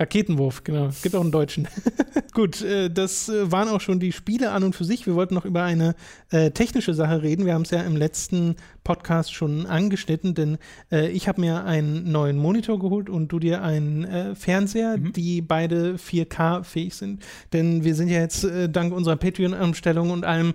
Raketenwurf. 0.03 0.65
Genau. 0.65 0.87
Es 0.87 1.03
gibt 1.03 1.15
auch 1.15 1.21
einen 1.21 1.33
deutschen. 1.33 1.69
Gut, 2.35 2.63
äh, 2.63 2.91
das 2.91 3.29
äh, 3.29 3.53
waren 3.53 3.69
auch 3.69 3.81
schon 3.81 4.01
die 4.01 4.11
Spiele 4.11 4.53
an 4.53 4.65
und 4.65 4.75
für 4.75 4.85
sich. 4.85 5.07
Wir 5.07 5.15
wollten 5.15 5.35
noch 5.35 5.45
über 5.45 5.63
eine 5.63 5.95
äh, 6.31 6.51
technische 6.51 6.95
Sache 6.95 7.23
reden. 7.23 7.45
Wir 7.45 7.55
haben 7.55 7.63
es 7.63 7.71
ja 7.71 7.83
im 7.83 7.95
letzten 7.95 8.57
Podcast 8.85 9.33
schon 9.35 9.67
angeschnitten, 9.67 10.35
denn 10.35 10.59
äh, 10.91 11.09
ich 11.11 11.29
habe 11.29 11.41
mir 11.41 11.65
einen 11.65 12.11
neuen 12.11 12.39
Monitor 12.39 12.79
geholt 12.79 13.11
und 13.11 13.29
du 13.29 13.39
dir 13.39 13.63
einen 13.63 14.05
äh, 14.05 14.35
Fernseher, 14.35 14.97
die 14.99 15.43
beide 15.43 15.97
4K-fähig 15.97 16.95
sind. 16.95 17.23
Denn 17.53 17.85
wir 17.85 17.95
sind 17.95 18.09
ja 18.09 18.21
jetzt 18.21 18.45
äh, 18.45 18.69
dank 18.69 18.95
unserer 18.95 19.17
Patreon-Anstellung 19.17 20.11
und 20.11 20.25
allem 20.25 20.55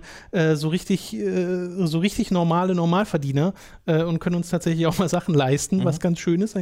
so 0.54 0.68
richtig, 0.68 1.16
so 1.84 1.98
richtig 1.98 2.30
normale 2.30 2.74
Normalverdiener 2.74 3.54
und 3.86 4.18
können 4.18 4.36
uns 4.36 4.50
tatsächlich 4.50 4.86
auch 4.86 4.98
mal 4.98 5.08
Sachen 5.08 5.34
leisten, 5.34 5.84
was 5.84 6.00
ganz 6.00 6.18
schön 6.18 6.42
ist. 6.42 6.56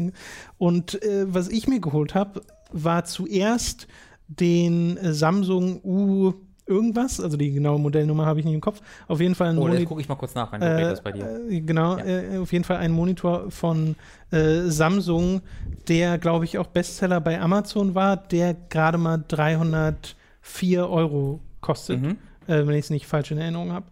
Und 0.59 1.03
äh, 1.03 1.27
was 1.33 1.49
ich 1.49 1.67
mir 1.69 1.81
geholt 1.81 2.15
habe, 2.15 2.43
war 2.73 3.05
zuerst 3.05 3.87
den 4.29 4.97
äh, 4.97 5.13
Samsung 5.13 5.81
U 5.85 6.33
irgendwas, 6.69 7.21
also 7.21 7.37
die 7.37 7.53
genaue 7.53 7.79
Modellnummer 7.79 8.27
habe 8.27 8.41
ich 8.41 8.45
nicht 8.45 8.55
im 8.55 8.61
Kopf. 8.61 8.81
Auf 9.07 9.21
jeden 9.21 9.37
Fall 9.37 9.51
ein 9.51 9.59
Oh, 9.59 9.61
Monitor. 9.61 9.87
gucke 9.87 10.01
ich 10.01 10.09
mal 10.09 10.17
kurz 10.17 10.35
nach, 10.35 10.51
wenn 10.51 10.61
du 10.61 10.67
redest 10.77 11.05
bei 11.05 11.13
dir. 11.13 11.47
Äh, 11.49 11.61
genau, 11.61 11.97
Ja. 11.99 12.05
äh, 12.05 12.39
auf 12.39 12.53
jeden 12.53 12.65
Fall 12.65 12.79
ein 12.79 12.91
Monitor 12.91 13.53
von 13.53 13.95
äh, 14.33 14.63
Samsung, 14.63 15.43
der, 15.87 16.19
glaube 16.19 16.45
ich, 16.45 16.59
auch 16.59 16.67
Bestseller 16.67 17.21
bei 17.21 17.41
Amazon 17.41 17.95
war, 17.95 18.17
der 18.17 18.55
gerade 18.69 18.99
mal 18.99 19.23
304 19.29 20.89
Euro 20.89 21.41
kostet, 21.61 22.01
Mhm. 22.03 22.17
äh, 22.49 22.67
wenn 22.67 22.71
ich 22.75 22.87
es 22.87 22.91
nicht 22.91 23.07
falsch 23.07 23.31
in 23.31 23.39
Erinnerung 23.39 23.71
habe. 23.73 23.87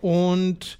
Und 0.00 0.78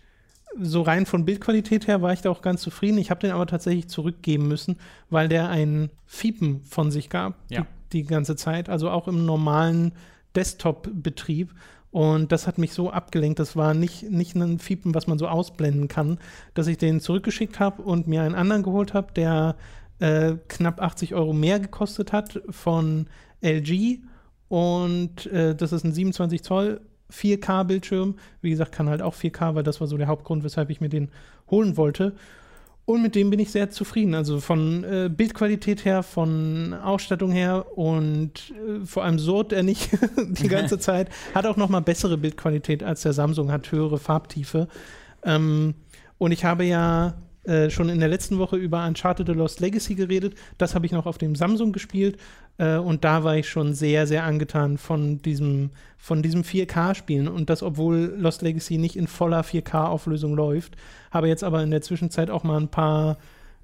so 0.60 0.82
rein 0.82 1.06
von 1.06 1.24
Bildqualität 1.24 1.86
her 1.86 2.02
war 2.02 2.12
ich 2.12 2.20
da 2.20 2.30
auch 2.30 2.42
ganz 2.42 2.60
zufrieden. 2.62 2.98
Ich 2.98 3.10
habe 3.10 3.20
den 3.20 3.30
aber 3.32 3.46
tatsächlich 3.46 3.88
zurückgeben 3.88 4.48
müssen, 4.48 4.76
weil 5.10 5.28
der 5.28 5.48
ein 5.48 5.90
Fiepen 6.06 6.62
von 6.62 6.90
sich 6.90 7.08
gab 7.10 7.34
Ja. 7.50 7.66
die, 7.92 8.02
die 8.02 8.08
ganze 8.08 8.36
Zeit, 8.36 8.68
also 8.68 8.90
auch 8.90 9.08
im 9.08 9.24
normalen 9.24 9.92
Desktop-Betrieb. 10.36 11.52
Und 11.90 12.32
das 12.32 12.46
hat 12.46 12.56
mich 12.56 12.72
so 12.72 12.90
abgelenkt. 12.90 13.38
Das 13.38 13.54
war 13.54 13.74
nicht, 13.74 14.10
nicht 14.10 14.34
ein 14.34 14.58
Fiepen, 14.58 14.94
was 14.94 15.06
man 15.06 15.18
so 15.18 15.28
ausblenden 15.28 15.88
kann, 15.88 16.18
dass 16.54 16.66
ich 16.66 16.78
den 16.78 17.00
zurückgeschickt 17.00 17.60
habe 17.60 17.82
und 17.82 18.06
mir 18.06 18.22
einen 18.22 18.34
anderen 18.34 18.62
geholt 18.62 18.94
habe, 18.94 19.12
der 19.12 19.56
äh, 19.98 20.34
knapp 20.48 20.80
80 20.80 21.14
Euro 21.14 21.32
mehr 21.34 21.60
gekostet 21.60 22.12
hat 22.12 22.40
von 22.48 23.06
LG. 23.42 23.98
Und 24.48 25.26
äh, 25.26 25.54
das 25.54 25.72
ist 25.72 25.84
ein 25.84 25.92
27 25.92 26.42
Zoll 26.42 26.80
4K-Bildschirm. 27.12 28.16
Wie 28.40 28.50
gesagt, 28.50 28.72
kann 28.72 28.88
halt 28.88 29.02
auch 29.02 29.14
4K, 29.14 29.54
weil 29.54 29.62
das 29.62 29.80
war 29.80 29.86
so 29.86 29.96
der 29.96 30.06
Hauptgrund, 30.06 30.44
weshalb 30.44 30.70
ich 30.70 30.80
mir 30.80 30.88
den 30.88 31.10
holen 31.50 31.76
wollte. 31.76 32.14
Und 32.84 33.02
mit 33.02 33.14
dem 33.14 33.30
bin 33.30 33.38
ich 33.38 33.52
sehr 33.52 33.70
zufrieden. 33.70 34.14
Also 34.14 34.40
von 34.40 34.82
äh, 34.82 35.08
Bildqualität 35.08 35.84
her, 35.84 36.02
von 36.02 36.74
Ausstattung 36.74 37.30
her 37.30 37.66
und 37.78 38.32
äh, 38.50 38.84
vor 38.84 39.04
allem 39.04 39.18
surrt 39.20 39.52
er 39.52 39.62
nicht 39.62 39.90
die 40.18 40.48
ganze 40.48 40.78
Zeit. 40.80 41.08
Hat 41.34 41.46
auch 41.46 41.56
noch 41.56 41.68
mal 41.68 41.80
bessere 41.80 42.18
Bildqualität 42.18 42.82
als 42.82 43.02
der 43.02 43.12
Samsung, 43.12 43.52
hat 43.52 43.70
höhere 43.70 43.98
Farbtiefe. 43.98 44.66
Ähm, 45.24 45.74
Und 46.18 46.32
ich 46.32 46.44
habe 46.44 46.64
ja 46.64 47.14
äh, 47.44 47.70
schon 47.70 47.88
in 47.88 47.98
der 47.98 48.08
letzten 48.08 48.38
Woche 48.38 48.56
über 48.56 48.86
Uncharted 48.86 49.26
The 49.26 49.32
Lost 49.32 49.58
Legacy 49.60 49.96
geredet. 49.96 50.34
Das 50.58 50.74
habe 50.74 50.86
ich 50.86 50.92
noch 50.92 51.06
auf 51.06 51.18
dem 51.18 51.34
Samsung 51.34 51.72
gespielt. 51.72 52.16
Äh, 52.58 52.76
und 52.76 53.04
da 53.04 53.24
war 53.24 53.36
ich 53.36 53.48
schon 53.48 53.74
sehr, 53.74 54.06
sehr 54.06 54.24
angetan 54.24 54.78
von 54.78 55.20
diesem, 55.22 55.70
von 55.96 56.22
diesem 56.22 56.42
4K-Spielen. 56.42 57.28
Und 57.28 57.50
das, 57.50 57.62
obwohl 57.62 58.14
Lost 58.16 58.42
Legacy 58.42 58.78
nicht 58.78 58.96
in 58.96 59.06
voller 59.06 59.42
4K-Auflösung 59.42 60.34
läuft. 60.34 60.76
Habe 61.10 61.28
jetzt 61.28 61.44
aber 61.44 61.62
in 61.62 61.70
der 61.70 61.82
Zwischenzeit 61.82 62.30
auch 62.30 62.44
mal 62.44 62.60
ein 62.60 62.68
paar 62.68 63.18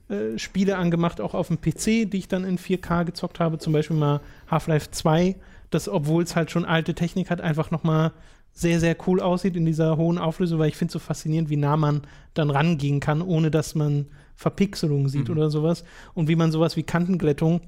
äh, 0.09 0.39
Spiele 0.39 0.77
angemacht, 0.77 1.21
auch 1.21 1.35
auf 1.35 1.49
dem 1.49 1.61
PC, 1.61 2.11
die 2.11 2.19
ich 2.19 2.29
dann 2.29 2.45
in 2.45 2.59
4K 2.59 3.05
gezockt 3.05 3.41
habe. 3.41 3.59
Zum 3.59 3.73
Beispiel 3.73 3.97
mal 3.97 4.21
Half-Life 4.51 4.91
2, 4.91 5.37
das, 5.71 5.89
obwohl 5.89 6.23
es 6.23 6.35
halt 6.35 6.51
schon 6.51 6.65
alte 6.65 6.95
Technik 6.95 7.31
hat, 7.31 7.41
einfach 7.41 7.71
noch 7.71 7.85
mal 7.85 8.13
sehr, 8.53 8.81
sehr 8.81 8.97
cool 9.07 9.21
aussieht 9.21 9.55
in 9.55 9.67
dieser 9.67 9.97
hohen 9.97 10.19
Auflösung, 10.19 10.59
weil 10.59 10.69
ich 10.69 10.77
finde 10.77 10.89
es 10.89 10.95
so 10.95 10.99
faszinierend, 10.99 11.51
wie 11.51 11.57
nah 11.57 11.77
man 11.77 12.03
dann 12.35 12.51
rangehen 12.51 12.99
kann, 13.01 13.23
ohne 13.23 13.51
dass 13.51 13.75
man 13.75 14.07
Verpixelung 14.35 15.09
sieht 15.09 15.29
mhm. 15.29 15.37
oder 15.37 15.51
sowas. 15.51 15.85
Und 16.15 16.29
wie 16.29 16.37
man 16.37 16.51
sowas 16.51 16.77
wie 16.77 16.83
Kantenglättung 16.83 17.61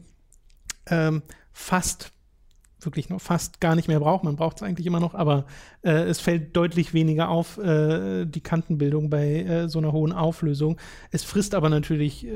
ähm, 0.86 1.22
fast 1.52 2.12
wirklich 2.84 3.08
noch 3.08 3.20
fast 3.20 3.60
gar 3.60 3.74
nicht 3.74 3.88
mehr 3.88 4.00
braucht. 4.00 4.24
Man 4.24 4.36
braucht 4.36 4.56
es 4.56 4.62
eigentlich 4.62 4.86
immer 4.86 5.00
noch, 5.00 5.14
aber 5.14 5.46
äh, 5.82 5.90
es 5.90 6.20
fällt 6.20 6.56
deutlich 6.56 6.94
weniger 6.94 7.28
auf, 7.28 7.58
äh, 7.58 8.24
die 8.24 8.40
Kantenbildung 8.40 9.10
bei 9.10 9.42
äh, 9.42 9.68
so 9.68 9.78
einer 9.78 9.92
hohen 9.92 10.12
Auflösung. 10.12 10.78
Es 11.10 11.24
frisst 11.24 11.54
aber 11.54 11.68
natürlich 11.68 12.26
äh, 12.26 12.30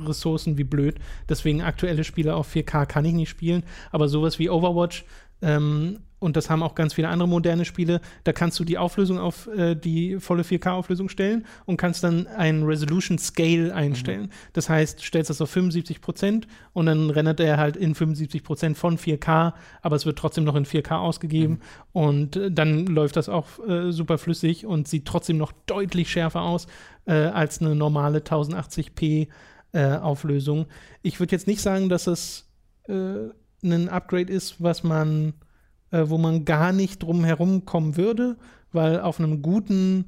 Ressourcen 0.00 0.58
wie 0.58 0.64
blöd. 0.64 0.96
Deswegen 1.28 1.62
aktuelle 1.62 2.04
Spiele 2.04 2.34
auf 2.36 2.54
4K 2.54 2.86
kann 2.86 3.04
ich 3.04 3.14
nicht 3.14 3.28
spielen. 3.28 3.64
Aber 3.90 4.08
sowas 4.08 4.38
wie 4.38 4.50
Overwatch 4.50 5.04
ähm, 5.42 6.00
und 6.18 6.36
das 6.36 6.50
haben 6.50 6.62
auch 6.62 6.74
ganz 6.74 6.94
viele 6.94 7.08
andere 7.08 7.28
moderne 7.28 7.64
Spiele, 7.64 8.00
da 8.24 8.32
kannst 8.32 8.58
du 8.58 8.64
die 8.64 8.78
Auflösung 8.78 9.18
auf 9.18 9.46
äh, 9.48 9.74
die 9.74 10.18
volle 10.18 10.42
4K-Auflösung 10.42 11.08
stellen 11.08 11.46
und 11.64 11.76
kannst 11.76 12.04
dann 12.04 12.26
einen 12.26 12.64
Resolution 12.64 13.18
Scale 13.18 13.74
einstellen. 13.74 14.22
Mhm. 14.22 14.30
Das 14.52 14.68
heißt, 14.68 15.00
stellst 15.00 15.30
das 15.30 15.40
auf 15.40 15.50
75 15.50 16.00
Prozent 16.00 16.46
und 16.72 16.86
dann 16.86 17.10
rendert 17.10 17.40
er 17.40 17.56
halt 17.56 17.76
in 17.76 17.94
75 17.94 18.42
Prozent 18.42 18.78
von 18.78 18.98
4K, 18.98 19.54
aber 19.82 19.96
es 19.96 20.06
wird 20.06 20.18
trotzdem 20.18 20.44
noch 20.44 20.56
in 20.56 20.66
4K 20.66 20.98
ausgegeben 20.98 21.54
mhm. 21.54 21.60
und 21.92 22.36
äh, 22.36 22.50
dann 22.50 22.86
läuft 22.86 23.16
das 23.16 23.28
auch 23.28 23.46
äh, 23.66 23.92
super 23.92 24.18
flüssig 24.18 24.66
und 24.66 24.88
sieht 24.88 25.06
trotzdem 25.06 25.36
noch 25.38 25.52
deutlich 25.66 26.10
schärfer 26.10 26.42
aus 26.42 26.66
äh, 27.06 27.12
als 27.12 27.60
eine 27.60 27.74
normale 27.74 28.20
1080p 28.20 29.28
äh, 29.72 29.96
Auflösung. 29.96 30.66
Ich 31.02 31.20
würde 31.20 31.32
jetzt 31.32 31.46
nicht 31.46 31.60
sagen, 31.60 31.88
dass 31.88 32.06
es 32.06 32.48
äh, 32.88 33.28
ein 33.62 33.88
Upgrade 33.88 34.32
ist, 34.32 34.62
was 34.62 34.82
man, 34.82 35.34
äh, 35.90 36.04
wo 36.06 36.18
man 36.18 36.44
gar 36.44 36.72
nicht 36.72 37.02
drum 37.02 37.24
herum 37.24 37.64
kommen 37.64 37.96
würde, 37.96 38.36
weil 38.72 39.00
auf 39.00 39.18
einem 39.18 39.42
guten 39.42 40.06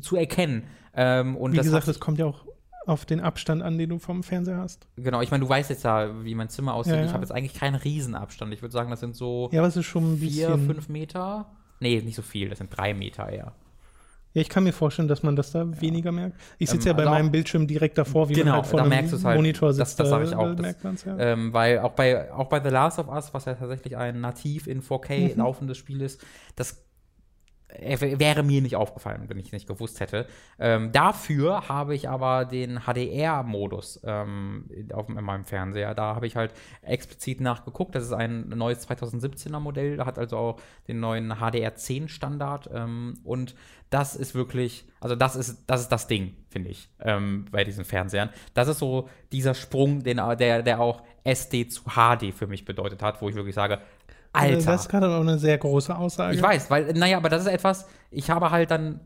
zu 0.00 0.16
erkennen. 0.16 0.64
Ähm, 0.94 1.36
und 1.36 1.52
Wie 1.52 1.58
gesagt, 1.58 1.88
das 1.88 2.00
kommt 2.00 2.18
ja 2.18 2.26
auch 2.26 2.44
auf 2.86 3.04
den 3.04 3.20
Abstand 3.20 3.62
an, 3.62 3.78
den 3.78 3.90
du 3.90 3.98
vom 3.98 4.22
Fernseher 4.22 4.58
hast. 4.58 4.86
Genau, 4.96 5.20
ich 5.20 5.30
meine, 5.30 5.44
du 5.44 5.48
weißt 5.48 5.70
jetzt 5.70 5.84
ja, 5.84 6.24
wie 6.24 6.34
mein 6.34 6.48
Zimmer 6.48 6.74
aussieht. 6.74 6.94
Ja. 6.94 7.04
Ich 7.04 7.12
habe 7.12 7.22
jetzt 7.22 7.32
eigentlich 7.32 7.54
keinen 7.54 7.76
Riesenabstand. 7.76 8.52
Ich 8.52 8.62
würde 8.62 8.72
sagen, 8.72 8.90
das 8.90 9.00
sind 9.00 9.14
so 9.14 9.48
ja, 9.52 9.62
was 9.62 9.76
ist 9.76 9.86
schon 9.86 10.14
ein 10.14 10.18
vier, 10.18 10.58
fünf 10.58 10.88
Meter. 10.88 11.46
Nee, 11.80 12.00
nicht 12.00 12.16
so 12.16 12.22
viel, 12.22 12.48
das 12.48 12.58
sind 12.58 12.76
drei 12.76 12.94
Meter 12.94 13.28
eher. 13.28 13.52
Ja, 14.34 14.40
ich 14.40 14.48
kann 14.48 14.64
mir 14.64 14.72
vorstellen, 14.72 15.08
dass 15.08 15.22
man 15.22 15.36
das 15.36 15.52
da 15.52 15.64
ja. 15.64 15.80
weniger 15.80 16.10
merkt. 16.10 16.38
Ich 16.58 16.70
sitze 16.70 16.88
ähm, 16.88 16.96
ja 16.96 16.96
bei 16.96 17.02
also 17.02 17.14
meinem 17.14 17.30
Bildschirm 17.30 17.66
direkt 17.66 17.98
davor, 17.98 18.30
wie 18.30 18.34
genau, 18.34 18.52
man 18.52 18.54
halt 18.62 18.66
vor 18.66 18.80
einem 18.80 18.92
halt, 18.92 19.36
Monitor 19.36 19.74
sitzt. 19.74 20.00
Das, 20.00 20.08
das 20.08 20.08
sage 20.08 20.24
ich 20.24 20.34
auch. 20.34 20.54
Das, 20.54 21.04
ja. 21.04 21.18
ähm, 21.18 21.52
weil 21.52 21.80
auch 21.80 21.92
bei, 21.92 22.32
auch 22.32 22.48
bei 22.48 22.62
The 22.62 22.70
Last 22.70 22.98
of 22.98 23.08
Us, 23.08 23.34
was 23.34 23.44
ja 23.44 23.54
tatsächlich 23.54 23.96
ein 23.96 24.20
nativ 24.20 24.66
in 24.66 24.82
4K 24.82 25.32
mhm. 25.32 25.38
laufendes 25.38 25.76
Spiel 25.76 26.00
ist, 26.00 26.24
das 26.56 26.82
wäre 27.80 28.42
mir 28.42 28.62
nicht 28.62 28.76
aufgefallen, 28.76 29.24
wenn 29.28 29.38
ich 29.38 29.52
nicht 29.52 29.66
gewusst 29.66 30.00
hätte. 30.00 30.26
Ähm, 30.58 30.92
dafür 30.92 31.68
habe 31.68 31.94
ich 31.94 32.08
aber 32.08 32.44
den 32.44 32.80
HDR-Modus 32.80 34.00
ähm, 34.04 34.68
in 34.70 35.24
meinem 35.24 35.44
Fernseher. 35.44 35.94
Da 35.94 36.14
habe 36.14 36.26
ich 36.26 36.36
halt 36.36 36.52
explizit 36.82 37.40
nachgeguckt. 37.40 37.94
Das 37.94 38.04
ist 38.04 38.12
ein 38.12 38.48
neues 38.48 38.88
2017er 38.88 39.60
Modell. 39.60 39.96
Da 39.96 40.06
hat 40.06 40.18
also 40.18 40.36
auch 40.36 40.60
den 40.88 41.00
neuen 41.00 41.32
HDR10-Standard. 41.32 42.70
Ähm, 42.72 43.18
und 43.24 43.54
das 43.90 44.16
ist 44.16 44.34
wirklich, 44.34 44.86
also 45.00 45.14
das 45.14 45.36
ist, 45.36 45.64
das 45.66 45.82
ist 45.82 45.88
das 45.88 46.06
Ding, 46.06 46.34
finde 46.48 46.70
ich, 46.70 46.88
ähm, 47.00 47.44
bei 47.50 47.62
diesen 47.62 47.84
Fernsehern. 47.84 48.30
Das 48.54 48.68
ist 48.68 48.78
so 48.78 49.08
dieser 49.32 49.54
Sprung, 49.54 50.02
den, 50.02 50.16
der, 50.16 50.62
der 50.62 50.80
auch 50.80 51.02
SD 51.24 51.68
zu 51.68 51.82
HD 51.84 52.32
für 52.34 52.46
mich 52.46 52.64
bedeutet 52.64 53.02
hat, 53.02 53.20
wo 53.20 53.28
ich 53.28 53.34
wirklich 53.34 53.54
sage, 53.54 53.80
Alter. 54.32 54.72
Das 54.72 54.82
ist 54.82 54.88
gerade 54.88 55.08
auch 55.08 55.20
eine 55.20 55.38
sehr 55.38 55.58
große 55.58 55.94
Aussage. 55.94 56.34
Ich 56.34 56.42
weiß, 56.42 56.70
weil, 56.70 56.92
naja, 56.94 57.18
aber 57.18 57.28
das 57.28 57.42
ist 57.42 57.48
etwas, 57.48 57.86
ich 58.10 58.30
habe 58.30 58.50
halt 58.50 58.70
dann 58.70 59.00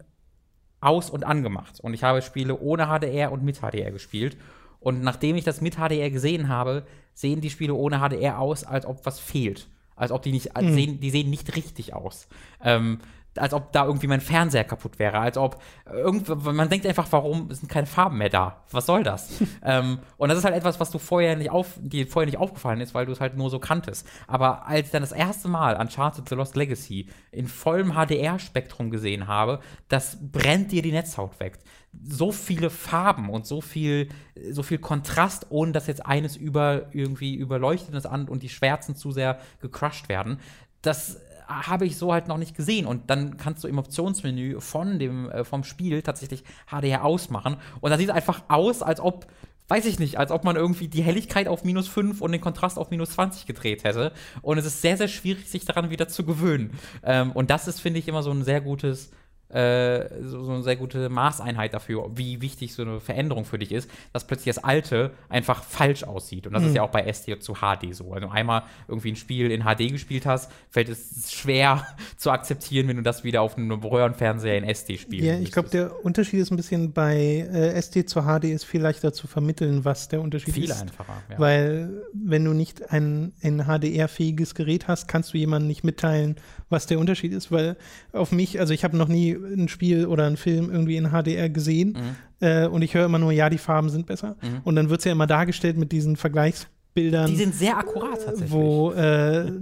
aus- 0.80 1.10
und 1.10 1.24
angemacht. 1.24 1.80
Und 1.80 1.94
ich 1.94 2.04
habe 2.04 2.22
Spiele 2.22 2.58
ohne 2.58 2.86
HDR 2.86 3.32
und 3.32 3.42
mit 3.42 3.58
HDR 3.60 3.90
gespielt. 3.90 4.36
Und 4.78 5.02
nachdem 5.02 5.36
ich 5.36 5.44
das 5.44 5.60
mit 5.60 5.76
HDR 5.76 6.10
gesehen 6.10 6.48
habe, 6.48 6.86
sehen 7.14 7.40
die 7.40 7.50
Spiele 7.50 7.74
ohne 7.74 7.98
HDR 7.98 8.38
aus, 8.38 8.62
als 8.64 8.86
ob 8.86 9.04
was 9.04 9.18
fehlt. 9.18 9.68
Als 9.96 10.12
ob 10.12 10.22
die 10.22 10.32
nicht, 10.32 10.56
mhm. 10.60 10.74
sehen, 10.74 11.00
die 11.00 11.10
sehen 11.10 11.30
nicht 11.30 11.56
richtig 11.56 11.94
aus. 11.94 12.28
Ähm, 12.62 13.00
als 13.38 13.54
ob 13.54 13.72
da 13.72 13.86
irgendwie 13.86 14.06
mein 14.06 14.20
Fernseher 14.20 14.64
kaputt 14.64 14.98
wäre, 14.98 15.18
als 15.18 15.36
ob 15.36 15.60
irgend, 15.90 16.28
man 16.44 16.68
denkt 16.68 16.86
einfach, 16.86 17.06
warum 17.10 17.50
sind 17.52 17.68
keine 17.68 17.86
Farben 17.86 18.18
mehr 18.18 18.28
da? 18.28 18.62
Was 18.70 18.86
soll 18.86 19.02
das? 19.02 19.42
ähm, 19.64 19.98
und 20.16 20.28
das 20.28 20.38
ist 20.38 20.44
halt 20.44 20.54
etwas, 20.54 20.80
was 20.80 20.90
du 20.90 20.98
vorher 20.98 21.36
nicht 21.36 21.50
auf, 21.50 21.78
dir 21.80 22.06
vorher 22.06 22.26
nicht 22.26 22.38
aufgefallen 22.38 22.80
ist, 22.80 22.94
weil 22.94 23.06
du 23.06 23.12
es 23.12 23.20
halt 23.20 23.36
nur 23.36 23.50
so 23.50 23.58
kanntest. 23.58 24.06
Aber 24.26 24.66
als 24.66 24.86
ich 24.86 24.92
dann 24.92 25.02
das 25.02 25.12
erste 25.12 25.48
Mal 25.48 25.76
Uncharted 25.76 26.28
The 26.28 26.34
Lost 26.34 26.56
Legacy 26.56 27.08
in 27.30 27.46
vollem 27.46 27.92
HDR-Spektrum 27.92 28.90
gesehen 28.90 29.26
habe, 29.26 29.60
das 29.88 30.18
brennt 30.20 30.72
dir 30.72 30.82
die 30.82 30.92
Netzhaut 30.92 31.38
weg. 31.40 31.58
So 32.04 32.30
viele 32.30 32.68
Farben 32.68 33.30
und 33.30 33.46
so 33.46 33.60
viel, 33.60 34.08
so 34.50 34.62
viel 34.62 34.78
Kontrast, 34.78 35.46
ohne 35.50 35.72
dass 35.72 35.86
jetzt 35.86 36.04
eines 36.04 36.36
über 36.36 36.86
irgendwie 36.92 37.34
überleuchtet 37.34 37.94
ist 37.94 38.06
und 38.06 38.42
die 38.42 38.48
Schwärzen 38.48 38.96
zu 38.96 39.12
sehr 39.12 39.38
gecrushed 39.60 40.08
werden. 40.08 40.38
Das 40.82 41.20
habe 41.46 41.86
ich 41.86 41.96
so 41.96 42.12
halt 42.12 42.28
noch 42.28 42.38
nicht 42.38 42.56
gesehen. 42.56 42.86
Und 42.86 43.10
dann 43.10 43.36
kannst 43.36 43.64
du 43.64 43.68
im 43.68 43.78
Optionsmenü 43.78 44.60
von 44.60 44.98
dem, 44.98 45.30
äh, 45.30 45.44
vom 45.44 45.64
Spiel 45.64 46.02
tatsächlich 46.02 46.44
HDR 46.70 47.04
ausmachen. 47.04 47.56
Und 47.80 47.90
dann 47.90 47.98
sieht 47.98 48.08
es 48.08 48.14
einfach 48.14 48.42
aus, 48.48 48.82
als 48.82 49.00
ob 49.00 49.26
weiß 49.68 49.86
ich 49.86 49.98
nicht, 49.98 50.16
als 50.16 50.30
ob 50.30 50.44
man 50.44 50.56
irgendwie 50.56 50.88
die 50.88 51.02
Helligkeit 51.02 51.48
auf 51.48 51.64
minus 51.64 51.88
5 51.88 52.20
und 52.20 52.32
den 52.32 52.40
Kontrast 52.40 52.78
auf 52.78 52.90
minus 52.90 53.10
20 53.10 53.46
gedreht 53.46 53.84
hätte. 53.84 54.12
Und 54.42 54.58
es 54.58 54.64
ist 54.64 54.80
sehr, 54.80 54.96
sehr 54.96 55.08
schwierig, 55.08 55.48
sich 55.48 55.64
daran 55.64 55.90
wieder 55.90 56.08
zu 56.08 56.24
gewöhnen. 56.24 56.78
Ähm, 57.02 57.32
und 57.32 57.50
das 57.50 57.66
ist, 57.66 57.80
finde 57.80 57.98
ich, 57.98 58.06
immer 58.06 58.22
so 58.22 58.30
ein 58.30 58.44
sehr 58.44 58.60
gutes 58.60 59.10
äh, 59.48 60.08
so, 60.22 60.42
so, 60.42 60.52
eine 60.52 60.62
sehr 60.62 60.74
gute 60.74 61.08
Maßeinheit 61.08 61.72
dafür, 61.72 62.10
wie 62.16 62.40
wichtig 62.40 62.74
so 62.74 62.82
eine 62.82 62.98
Veränderung 62.98 63.44
für 63.44 63.58
dich 63.58 63.70
ist, 63.70 63.88
dass 64.12 64.26
plötzlich 64.26 64.54
das 64.54 64.64
Alte 64.64 65.12
einfach 65.28 65.62
falsch 65.62 66.02
aussieht. 66.02 66.48
Und 66.48 66.52
das 66.52 66.62
mhm. 66.62 66.68
ist 66.68 66.74
ja 66.74 66.82
auch 66.82 66.90
bei 66.90 67.02
SD 67.02 67.38
zu 67.38 67.54
HD 67.54 67.94
so. 67.94 68.12
Also 68.12 68.28
einmal 68.28 68.64
irgendwie 68.88 69.12
ein 69.12 69.16
Spiel 69.16 69.52
in 69.52 69.62
HD 69.62 69.92
gespielt 69.92 70.26
hast, 70.26 70.50
fällt 70.68 70.88
es 70.88 71.32
schwer 71.32 71.86
zu 72.16 72.32
akzeptieren, 72.32 72.88
wenn 72.88 72.96
du 72.96 73.02
das 73.04 73.22
wieder 73.22 73.42
auf 73.42 73.56
einem 73.56 73.70
Röhrenfernseher 73.70 74.58
in 74.58 74.64
SD 74.64 74.98
spielst. 74.98 75.24
Ja, 75.24 75.38
ich 75.38 75.52
glaube, 75.52 75.68
der 75.68 76.04
Unterschied 76.04 76.40
ist 76.40 76.50
ein 76.50 76.56
bisschen 76.56 76.92
bei 76.92 77.16
äh, 77.16 77.72
SD 77.74 78.04
zu 78.04 78.22
HD 78.22 78.44
ist 78.46 78.64
viel 78.64 78.80
leichter 78.80 79.12
zu 79.12 79.28
vermitteln, 79.28 79.84
was 79.84 80.08
der 80.08 80.22
Unterschied 80.22 80.54
viel 80.54 80.64
ist. 80.64 80.72
Viel 80.72 80.82
einfacher. 80.82 81.22
Ja. 81.30 81.38
Weil 81.38 82.02
wenn 82.12 82.44
du 82.44 82.52
nicht 82.52 82.90
ein, 82.90 83.32
ein 83.42 83.64
HDR-fähiges 83.66 84.56
Gerät 84.56 84.88
hast, 84.88 85.06
kannst 85.06 85.34
du 85.34 85.38
jemandem 85.38 85.68
nicht 85.68 85.84
mitteilen, 85.84 86.36
was 86.68 86.86
der 86.86 86.98
Unterschied 86.98 87.32
ist, 87.32 87.52
weil 87.52 87.76
auf 88.12 88.32
mich, 88.32 88.58
also 88.58 88.74
ich 88.74 88.82
habe 88.82 88.96
noch 88.96 89.08
nie 89.08 89.35
ein 89.36 89.68
Spiel 89.68 90.06
oder 90.06 90.26
einen 90.26 90.36
Film 90.36 90.70
irgendwie 90.70 90.96
in 90.96 91.10
HDR 91.10 91.48
gesehen 91.48 91.96
mhm. 92.40 92.46
äh, 92.46 92.66
und 92.66 92.82
ich 92.82 92.94
höre 92.94 93.04
immer 93.04 93.18
nur, 93.18 93.32
ja, 93.32 93.50
die 93.50 93.58
Farben 93.58 93.90
sind 93.90 94.06
besser. 94.06 94.36
Mhm. 94.42 94.60
Und 94.64 94.76
dann 94.76 94.90
wird 94.90 95.00
es 95.00 95.04
ja 95.04 95.12
immer 95.12 95.26
dargestellt 95.26 95.76
mit 95.76 95.92
diesen 95.92 96.16
Vergleichsbildern. 96.16 97.26
Die 97.26 97.36
sind 97.36 97.54
sehr 97.54 97.78
akkurat 97.78 98.24
tatsächlich. 98.24 98.50
Wo 98.50 98.92
äh, 98.92 99.52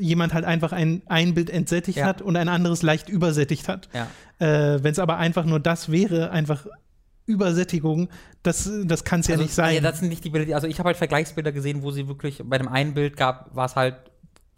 jemand 0.00 0.34
halt 0.34 0.44
einfach 0.44 0.72
ein, 0.72 1.02
ein 1.06 1.34
Bild 1.34 1.50
entsättigt 1.50 1.98
ja. 1.98 2.06
hat 2.06 2.22
und 2.22 2.36
ein 2.36 2.48
anderes 2.48 2.82
leicht 2.82 3.08
übersättigt 3.08 3.68
hat. 3.68 3.88
Ja. 3.92 4.08
Äh, 4.38 4.82
Wenn 4.82 4.92
es 4.92 4.98
aber 4.98 5.18
einfach 5.18 5.44
nur 5.44 5.60
das 5.60 5.90
wäre, 5.90 6.30
einfach 6.30 6.66
Übersättigung, 7.26 8.08
das, 8.42 8.70
das 8.84 9.04
kann 9.04 9.20
es 9.20 9.26
ja 9.26 9.34
also, 9.34 9.44
nicht 9.44 9.54
sein. 9.54 9.74
Ja, 9.74 9.80
das 9.82 10.00
sind 10.00 10.08
nicht 10.08 10.24
die 10.24 10.30
Bilder, 10.30 10.54
also 10.54 10.66
ich 10.66 10.78
habe 10.78 10.88
halt 10.88 10.96
Vergleichsbilder 10.96 11.52
gesehen, 11.52 11.82
wo 11.82 11.90
sie 11.90 12.08
wirklich, 12.08 12.42
bei 12.44 12.56
dem 12.56 12.68
einen 12.68 12.94
Bild 12.94 13.16
gab, 13.16 13.54
war 13.54 13.66
es 13.66 13.76
halt 13.76 13.96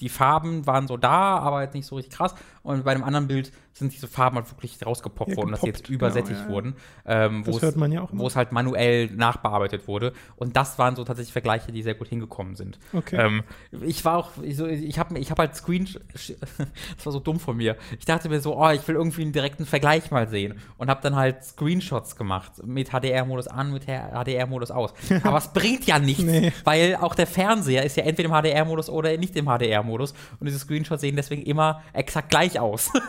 die 0.01 0.09
Farben 0.09 0.67
waren 0.67 0.89
so 0.89 0.97
da, 0.97 1.39
aber 1.39 1.63
jetzt 1.63 1.75
nicht 1.75 1.87
so 1.87 1.97
richtig 1.97 2.15
krass. 2.15 2.35
Und 2.63 2.85
bei 2.85 2.91
einem 2.91 3.05
anderen 3.05 3.27
Bild 3.27 3.53
sind 3.73 3.95
diese 3.95 4.07
Farben 4.07 4.37
halt 4.37 4.51
wirklich 4.51 4.85
rausgepoppt 4.85 5.31
ja, 5.31 5.37
worden, 5.37 5.53
dass 5.53 5.63
sie 5.63 5.69
jetzt 5.69 5.89
übersättigt 5.89 6.37
genau, 6.37 6.49
ja. 6.49 6.55
wurden. 6.55 6.75
Ähm, 7.07 7.45
das 7.45 7.63
hört 7.63 7.77
man 7.77 7.91
ja 7.91 8.03
auch. 8.03 8.11
Wo 8.13 8.27
es 8.27 8.37
halt 8.37 8.53
manuell 8.53 9.07
nachbearbeitet 9.11 9.89
wurde. 9.89 10.13
Und 10.37 10.57
das 10.57 10.79
waren 10.79 10.97
so 10.97 11.05
tatsächlich 11.05 11.33
Vergleiche, 11.33 11.73
die 11.73 11.83
sehr 11.83 11.95
gut 11.95 12.09
hingekommen 12.09 12.57
sind. 12.57 12.79
Okay. 12.93 13.17
Ähm, 13.17 13.43
ich 13.81 14.05
war 14.05 14.19
auch, 14.19 14.31
ich, 14.43 14.57
so, 14.57 14.67
ich 14.67 14.99
habe 14.99 15.19
ich 15.19 15.31
hab 15.31 15.39
halt 15.39 15.55
Screen, 15.57 15.89
das 16.13 17.07
war 17.07 17.13
so 17.13 17.21
dumm 17.21 17.41
von 17.41 17.57
mir. 17.57 17.77
Ich 17.99 18.05
dachte 18.05 18.29
mir 18.29 18.41
so, 18.41 18.57
oh, 18.57 18.71
ich 18.71 18.87
will 18.87 18.97
irgendwie 18.97 19.23
einen 19.23 19.33
direkten 19.33 19.65
Vergleich 19.65 20.11
mal 20.11 20.29
sehen. 20.29 20.59
Und 20.77 20.91
habe 20.91 21.01
dann 21.03 21.17
halt 21.17 21.43
Screenshots 21.45 22.17
gemacht 22.17 22.53
mit 22.65 22.91
HDR-Modus 22.91 23.49
an, 23.49 23.73
mit 23.73 23.87
HDR-Modus 23.87 24.71
aus. 24.71 24.93
Aber 25.25 25.39
es 25.39 25.49
bringt 25.49 25.87
ja 25.87 25.99
nichts, 25.99 26.23
nee. 26.25 26.53
weil 26.65 26.97
auch 26.97 27.15
der 27.15 27.27
Fernseher 27.27 27.85
ist 27.85 27.97
ja 27.97 28.05
entweder 28.05 28.29
im 28.29 28.43
HDR-Modus 28.43 28.91
oder 28.91 29.17
nicht 29.17 29.37
im 29.37 29.47
HDR-Modus. 29.47 30.13
Und 30.39 30.47
diese 30.47 30.59
Screenshots 30.59 31.01
sehen 31.01 31.17
deswegen 31.17 31.43
immer 31.43 31.83
exakt 31.93 32.29
gleich 32.29 32.50
aus. 32.59 32.91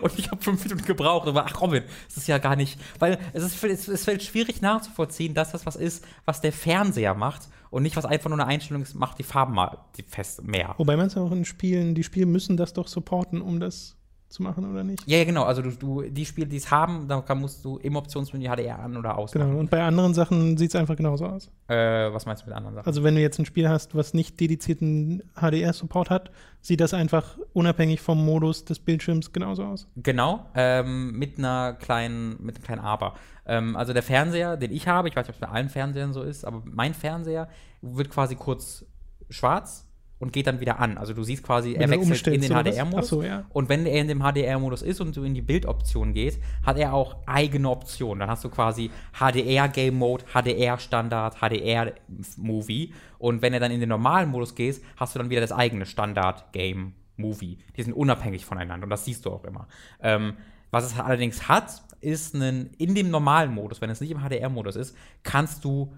Und 0.00 0.18
ich 0.18 0.30
habe 0.30 0.42
fünf 0.42 0.64
Minuten 0.64 0.84
gebraucht. 0.84 1.28
Aber 1.28 1.44
ach 1.44 1.60
Robin, 1.60 1.82
es 2.08 2.16
ist 2.16 2.28
ja 2.28 2.38
gar 2.38 2.56
nicht, 2.56 2.78
weil 2.98 3.18
es, 3.32 3.42
ist, 3.42 3.62
es, 3.62 3.88
es 3.88 4.04
fällt 4.04 4.22
schwierig 4.22 4.62
nachzuvollziehen, 4.62 5.34
dass 5.34 5.52
das 5.52 5.66
was 5.66 5.76
ist, 5.76 6.04
was 6.24 6.40
der 6.40 6.52
Fernseher 6.52 7.14
macht 7.14 7.48
und 7.70 7.82
nicht 7.82 7.96
was 7.96 8.06
einfach 8.06 8.30
nur 8.30 8.38
eine 8.38 8.48
Einstellung 8.48 8.82
ist, 8.82 8.94
macht 8.94 9.18
die 9.18 9.22
Farben 9.22 9.54
mal 9.54 9.78
die 9.96 10.02
fest 10.02 10.42
mehr. 10.44 10.74
Wobei 10.78 10.96
man 10.96 11.08
es 11.08 11.16
auch 11.16 11.30
in 11.30 11.44
Spielen, 11.44 11.94
die 11.94 12.04
Spiele 12.04 12.26
müssen 12.26 12.56
das 12.56 12.72
doch 12.72 12.88
supporten, 12.88 13.42
um 13.42 13.60
das 13.60 13.95
zu 14.28 14.42
machen 14.42 14.70
oder 14.70 14.82
nicht? 14.82 15.06
Ja, 15.06 15.18
ja 15.18 15.24
genau. 15.24 15.44
Also 15.44 15.62
du, 15.62 15.70
du 15.70 16.02
die 16.02 16.26
Spiele, 16.26 16.46
die 16.46 16.56
es 16.56 16.70
haben, 16.70 17.08
da 17.08 17.22
musst 17.34 17.64
du 17.64 17.78
im 17.78 17.96
Optionsmenü 17.96 18.46
HDR 18.46 18.80
an 18.80 18.96
oder 18.96 19.16
aus. 19.16 19.32
Genau. 19.32 19.58
Und 19.58 19.70
bei 19.70 19.82
anderen 19.82 20.14
Sachen 20.14 20.56
sieht 20.56 20.70
es 20.70 20.76
einfach 20.76 20.96
genauso 20.96 21.26
aus. 21.26 21.50
Äh, 21.68 22.12
was 22.12 22.26
meinst 22.26 22.42
du 22.42 22.48
mit 22.48 22.56
anderen 22.56 22.74
Sachen? 22.74 22.86
Also 22.86 23.04
wenn 23.04 23.14
du 23.14 23.20
jetzt 23.20 23.38
ein 23.38 23.46
Spiel 23.46 23.68
hast, 23.68 23.94
was 23.94 24.14
nicht 24.14 24.38
dedizierten 24.40 25.22
HDR-Support 25.34 26.10
hat, 26.10 26.30
sieht 26.60 26.80
das 26.80 26.92
einfach 26.92 27.38
unabhängig 27.52 28.00
vom 28.00 28.24
Modus 28.24 28.64
des 28.64 28.78
Bildschirms 28.78 29.32
genauso 29.32 29.64
aus. 29.64 29.86
Genau. 29.96 30.46
Ähm, 30.54 31.12
mit 31.12 31.38
einer 31.38 31.74
kleinen, 31.74 32.36
mit 32.40 32.56
einem 32.56 32.64
kleinen 32.64 32.82
Aber. 32.82 33.14
Ähm, 33.46 33.76
also 33.76 33.92
der 33.92 34.02
Fernseher, 34.02 34.56
den 34.56 34.72
ich 34.72 34.88
habe, 34.88 35.08
ich 35.08 35.16
weiß 35.16 35.28
nicht, 35.28 35.36
ob 35.36 35.42
es 35.42 35.48
bei 35.48 35.54
allen 35.54 35.68
Fernsehern 35.68 36.12
so 36.12 36.22
ist, 36.22 36.44
aber 36.44 36.62
mein 36.64 36.94
Fernseher 36.94 37.48
wird 37.80 38.10
quasi 38.10 38.34
kurz 38.34 38.84
schwarz 39.30 39.85
und 40.18 40.32
geht 40.32 40.46
dann 40.46 40.60
wieder 40.60 40.80
an. 40.80 40.96
Also 40.96 41.12
du 41.12 41.22
siehst 41.22 41.42
quasi, 41.42 41.74
wenn 41.74 41.92
er 41.92 42.00
wechselt 42.00 42.26
in 42.28 42.40
den 42.40 42.52
HDR-Modus. 42.52 43.08
So, 43.08 43.22
ja. 43.22 43.44
Und 43.50 43.68
wenn 43.68 43.84
er 43.84 44.00
in 44.00 44.08
dem 44.08 44.20
HDR-Modus 44.20 44.82
ist 44.82 45.00
und 45.00 45.14
du 45.16 45.24
in 45.24 45.34
die 45.34 45.42
Bildoption 45.42 46.14
gehst, 46.14 46.40
hat 46.64 46.78
er 46.78 46.94
auch 46.94 47.16
eigene 47.26 47.68
Optionen. 47.68 48.20
Dann 48.20 48.30
hast 48.30 48.42
du 48.44 48.48
quasi 48.48 48.90
HDR-Game-Mode, 49.12 50.24
HDR-Standard, 50.32 51.36
HDR-Movie. 51.40 52.94
Und 53.18 53.42
wenn 53.42 53.52
er 53.52 53.60
dann 53.60 53.70
in 53.70 53.80
den 53.80 53.90
normalen 53.90 54.30
Modus 54.30 54.54
gehst, 54.54 54.82
hast 54.96 55.14
du 55.14 55.18
dann 55.18 55.28
wieder 55.28 55.42
das 55.42 55.52
eigene 55.52 55.84
Standard-Game-Movie. 55.84 57.58
Die 57.76 57.82
sind 57.82 57.92
unabhängig 57.92 58.44
voneinander 58.46 58.84
und 58.84 58.90
das 58.90 59.04
siehst 59.04 59.26
du 59.26 59.30
auch 59.30 59.44
immer. 59.44 59.68
Ähm, 60.00 60.34
was 60.70 60.84
es 60.84 60.98
allerdings 60.98 61.48
hat, 61.48 61.82
ist 62.00 62.34
einen, 62.34 62.70
in 62.78 62.94
dem 62.94 63.10
normalen 63.10 63.52
Modus, 63.52 63.80
wenn 63.80 63.90
es 63.90 64.00
nicht 64.00 64.10
im 64.10 64.20
HDR-Modus 64.20 64.76
ist, 64.76 64.96
kannst 65.22 65.64
du 65.64 65.92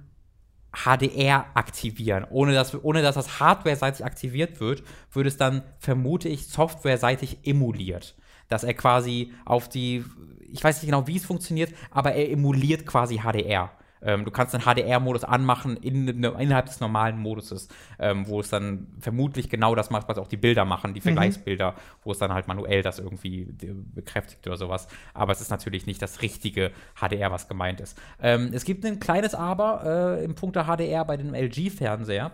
HDR 0.85 1.47
aktivieren. 1.55 2.27
Ohne 2.31 2.55
dass, 2.55 2.83
ohne 2.83 3.03
dass 3.03 3.15
das 3.15 3.41
hardware-seitig 3.41 4.05
aktiviert 4.05 4.61
wird, 4.61 4.83
würde 5.13 5.29
es 5.29 5.37
dann, 5.37 5.63
vermute 5.79 6.29
ich, 6.29 6.47
software-seitig 6.47 7.39
emuliert. 7.45 8.15
Dass 8.49 8.65
er 8.65 8.75
quasi 8.75 9.33
auf 9.45 9.69
die, 9.69 10.05
ich 10.53 10.63
weiß 10.63 10.77
nicht 10.77 10.91
genau, 10.91 11.07
wie 11.07 11.17
es 11.17 11.25
funktioniert, 11.25 11.73
aber 11.91 12.13
er 12.13 12.31
emuliert 12.31 12.87
quasi 12.87 13.19
HDR. 13.19 13.71
Ähm, 14.03 14.25
du 14.25 14.31
kannst 14.31 14.55
den 14.55 14.63
HDR-Modus 14.63 15.25
anmachen 15.25 15.77
in, 15.77 16.09
innerhalb 16.09 16.67
des 16.67 16.81
normalen 16.81 17.19
Moduses, 17.19 17.69
ähm, 17.99 18.27
wo 18.27 18.41
es 18.41 18.49
dann 18.49 18.87
vermutlich 19.01 19.49
genau 19.49 19.75
das 19.75 19.91
macht, 19.91 20.09
was 20.09 20.19
auch 20.19 20.29
die 20.29 20.37
Bilder 20.37 20.65
machen, 20.65 20.95
die 20.95 21.01
mhm. 21.01 21.05
Vergleichsbilder, 21.05 21.75
wo 22.05 22.13
es 22.13 22.19
dann 22.19 22.33
halt 22.33 22.49
manuell 22.49 22.83
das 22.83 22.99
irgendwie 22.99 23.49
bekräftigt 23.95 24.47
oder 24.47 24.57
sowas. 24.57 24.89
Aber 25.15 25.33
es 25.33 25.41
ist 25.41 25.51
natürlich 25.51 25.87
nicht 25.87 26.03
das 26.03 26.23
richtige 26.23 26.71
HDR, 26.95 27.31
was 27.31 27.49
gemeint 27.49 27.81
ist. 27.81 27.99
Ähm, 28.21 28.51
es 28.53 28.65
gibt 28.65 28.85
ein 28.85 29.01
kleines 29.01 29.35
Aber 29.35 30.19
äh, 30.19 30.25
im 30.25 30.35
Punkt 30.35 30.57
der 30.57 30.65
HDR 30.65 31.05
bei 31.05 31.17
dem 31.17 31.35
LG-Fernseher. 31.35 32.33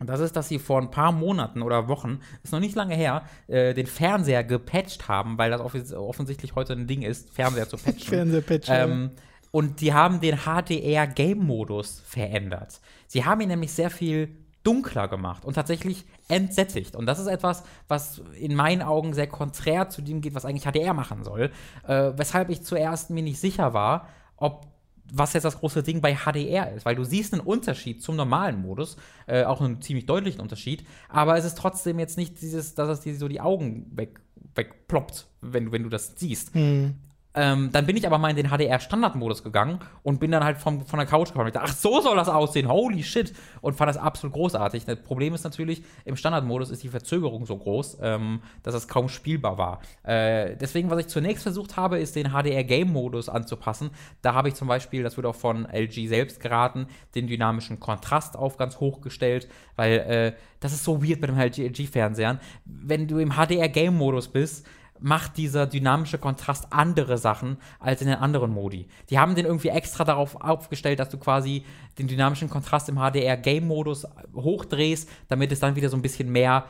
Und 0.00 0.08
das 0.08 0.20
ist, 0.20 0.34
dass 0.36 0.48
sie 0.48 0.58
vor 0.58 0.80
ein 0.80 0.90
paar 0.90 1.12
Monaten 1.12 1.62
oder 1.62 1.88
Wochen, 1.88 2.20
ist 2.42 2.52
noch 2.52 2.60
nicht 2.60 2.74
lange 2.74 2.94
her, 2.94 3.22
äh, 3.46 3.74
den 3.74 3.86
Fernseher 3.86 4.42
gepatcht 4.42 5.08
haben, 5.08 5.38
weil 5.38 5.50
das 5.50 5.60
offens 5.60 5.92
offensichtlich 5.92 6.54
heute 6.54 6.72
ein 6.72 6.86
Ding 6.86 7.02
ist, 7.02 7.30
Fernseher 7.30 7.68
zu 7.68 7.76
patchen. 7.76 8.00
Fernseher 8.08 8.40
patchen. 8.42 8.74
Ähm, 8.74 9.10
und 9.54 9.80
die 9.80 9.94
haben 9.94 10.18
den 10.18 10.38
HDR-Game-Modus 10.38 12.00
verändert. 12.04 12.80
Sie 13.06 13.24
haben 13.24 13.40
ihn 13.40 13.46
nämlich 13.46 13.70
sehr 13.70 13.88
viel 13.88 14.36
dunkler 14.64 15.06
gemacht 15.06 15.44
und 15.44 15.54
tatsächlich 15.54 16.06
entsättigt. 16.26 16.96
Und 16.96 17.06
das 17.06 17.20
ist 17.20 17.28
etwas, 17.28 17.62
was 17.86 18.20
in 18.36 18.56
meinen 18.56 18.82
Augen 18.82 19.14
sehr 19.14 19.28
konträr 19.28 19.88
zu 19.90 20.02
dem 20.02 20.22
geht, 20.22 20.34
was 20.34 20.44
eigentlich 20.44 20.64
HDR 20.64 20.92
machen 20.92 21.22
soll. 21.22 21.52
Äh, 21.86 22.14
weshalb 22.16 22.50
ich 22.50 22.64
zuerst 22.64 23.10
mir 23.10 23.22
nicht 23.22 23.38
sicher 23.38 23.72
war, 23.74 24.08
ob 24.36 24.66
was 25.12 25.34
jetzt 25.34 25.44
das 25.44 25.60
große 25.60 25.84
Ding 25.84 26.00
bei 26.00 26.16
HDR 26.16 26.72
ist, 26.72 26.84
weil 26.84 26.96
du 26.96 27.04
siehst 27.04 27.32
einen 27.32 27.42
Unterschied 27.42 28.02
zum 28.02 28.16
normalen 28.16 28.60
Modus, 28.60 28.96
äh, 29.28 29.44
auch 29.44 29.60
einen 29.60 29.80
ziemlich 29.80 30.06
deutlichen 30.06 30.40
Unterschied, 30.40 30.84
aber 31.08 31.38
es 31.38 31.44
ist 31.44 31.56
trotzdem 31.56 32.00
jetzt 32.00 32.18
nicht 32.18 32.40
dieses, 32.42 32.74
dass 32.74 32.88
es 32.88 33.02
dir 33.02 33.14
so 33.14 33.28
die 33.28 33.40
Augen 33.40 33.86
weg, 33.94 34.18
wegploppt, 34.56 35.28
wenn, 35.42 35.70
wenn 35.70 35.84
du 35.84 35.90
das 35.90 36.14
siehst. 36.16 36.54
Hm. 36.54 36.96
Ähm, 37.34 37.70
dann 37.72 37.86
bin 37.86 37.96
ich 37.96 38.06
aber 38.06 38.18
mal 38.18 38.30
in 38.30 38.36
den 38.36 38.48
HDR-Standardmodus 38.48 39.42
gegangen 39.42 39.80
und 40.02 40.20
bin 40.20 40.30
dann 40.30 40.44
halt 40.44 40.58
vom, 40.58 40.86
von 40.86 40.98
der 40.98 41.06
Couch 41.06 41.28
gekommen. 41.28 41.48
Ich 41.48 41.54
dachte, 41.54 41.68
ach, 41.70 41.74
so 41.74 42.00
soll 42.00 42.16
das 42.16 42.28
aussehen, 42.28 42.68
holy 42.68 43.02
shit. 43.02 43.34
Und 43.60 43.74
fand 43.74 43.88
das 43.88 43.96
absolut 43.96 44.34
großartig. 44.34 44.84
Das 44.84 45.02
Problem 45.02 45.34
ist 45.34 45.42
natürlich, 45.42 45.82
im 46.04 46.16
Standardmodus 46.16 46.70
ist 46.70 46.82
die 46.82 46.88
Verzögerung 46.88 47.44
so 47.44 47.56
groß, 47.56 47.98
ähm, 48.02 48.40
dass 48.62 48.74
das 48.74 48.86
kaum 48.86 49.08
spielbar 49.08 49.58
war. 49.58 49.80
Äh, 50.04 50.56
deswegen, 50.56 50.90
was 50.90 51.00
ich 51.00 51.08
zunächst 51.08 51.42
versucht 51.42 51.76
habe, 51.76 51.98
ist 51.98 52.14
den 52.14 52.28
HDR-Game-Modus 52.28 53.28
anzupassen. 53.28 53.90
Da 54.22 54.34
habe 54.34 54.48
ich 54.48 54.54
zum 54.54 54.68
Beispiel, 54.68 55.02
das 55.02 55.16
wird 55.16 55.26
auch 55.26 55.34
von 55.34 55.66
LG 55.66 56.08
selbst 56.08 56.40
geraten, 56.40 56.86
den 57.16 57.26
dynamischen 57.26 57.80
Kontrast 57.80 58.36
auf 58.36 58.56
ganz 58.56 58.78
hoch 58.78 59.00
gestellt, 59.00 59.48
weil 59.74 59.92
äh, 59.92 60.32
das 60.60 60.72
ist 60.72 60.84
so 60.84 61.02
weird 61.02 61.20
mit 61.20 61.30
dem 61.30 61.38
LG-Fernsehern. 61.38 62.38
Wenn 62.64 63.08
du 63.08 63.18
im 63.18 63.32
HDR-Game-Modus 63.32 64.28
bist, 64.28 64.66
macht 65.00 65.36
dieser 65.36 65.66
dynamische 65.66 66.18
Kontrast 66.18 66.68
andere 66.70 67.18
Sachen 67.18 67.58
als 67.80 68.00
in 68.00 68.08
den 68.08 68.16
anderen 68.16 68.52
Modi. 68.52 68.86
Die 69.10 69.18
haben 69.18 69.34
den 69.34 69.44
irgendwie 69.44 69.68
extra 69.68 70.04
darauf 70.04 70.40
aufgestellt, 70.40 70.98
dass 70.98 71.08
du 71.08 71.18
quasi 71.18 71.64
den 71.98 72.08
dynamischen 72.08 72.48
Kontrast 72.48 72.88
im 72.88 72.96
HDR-Game-Modus 72.96 74.06
hochdrehst, 74.34 75.08
damit 75.28 75.52
es 75.52 75.60
dann 75.60 75.76
wieder 75.76 75.88
so 75.88 75.96
ein 75.96 76.02
bisschen 76.02 76.30
mehr 76.30 76.64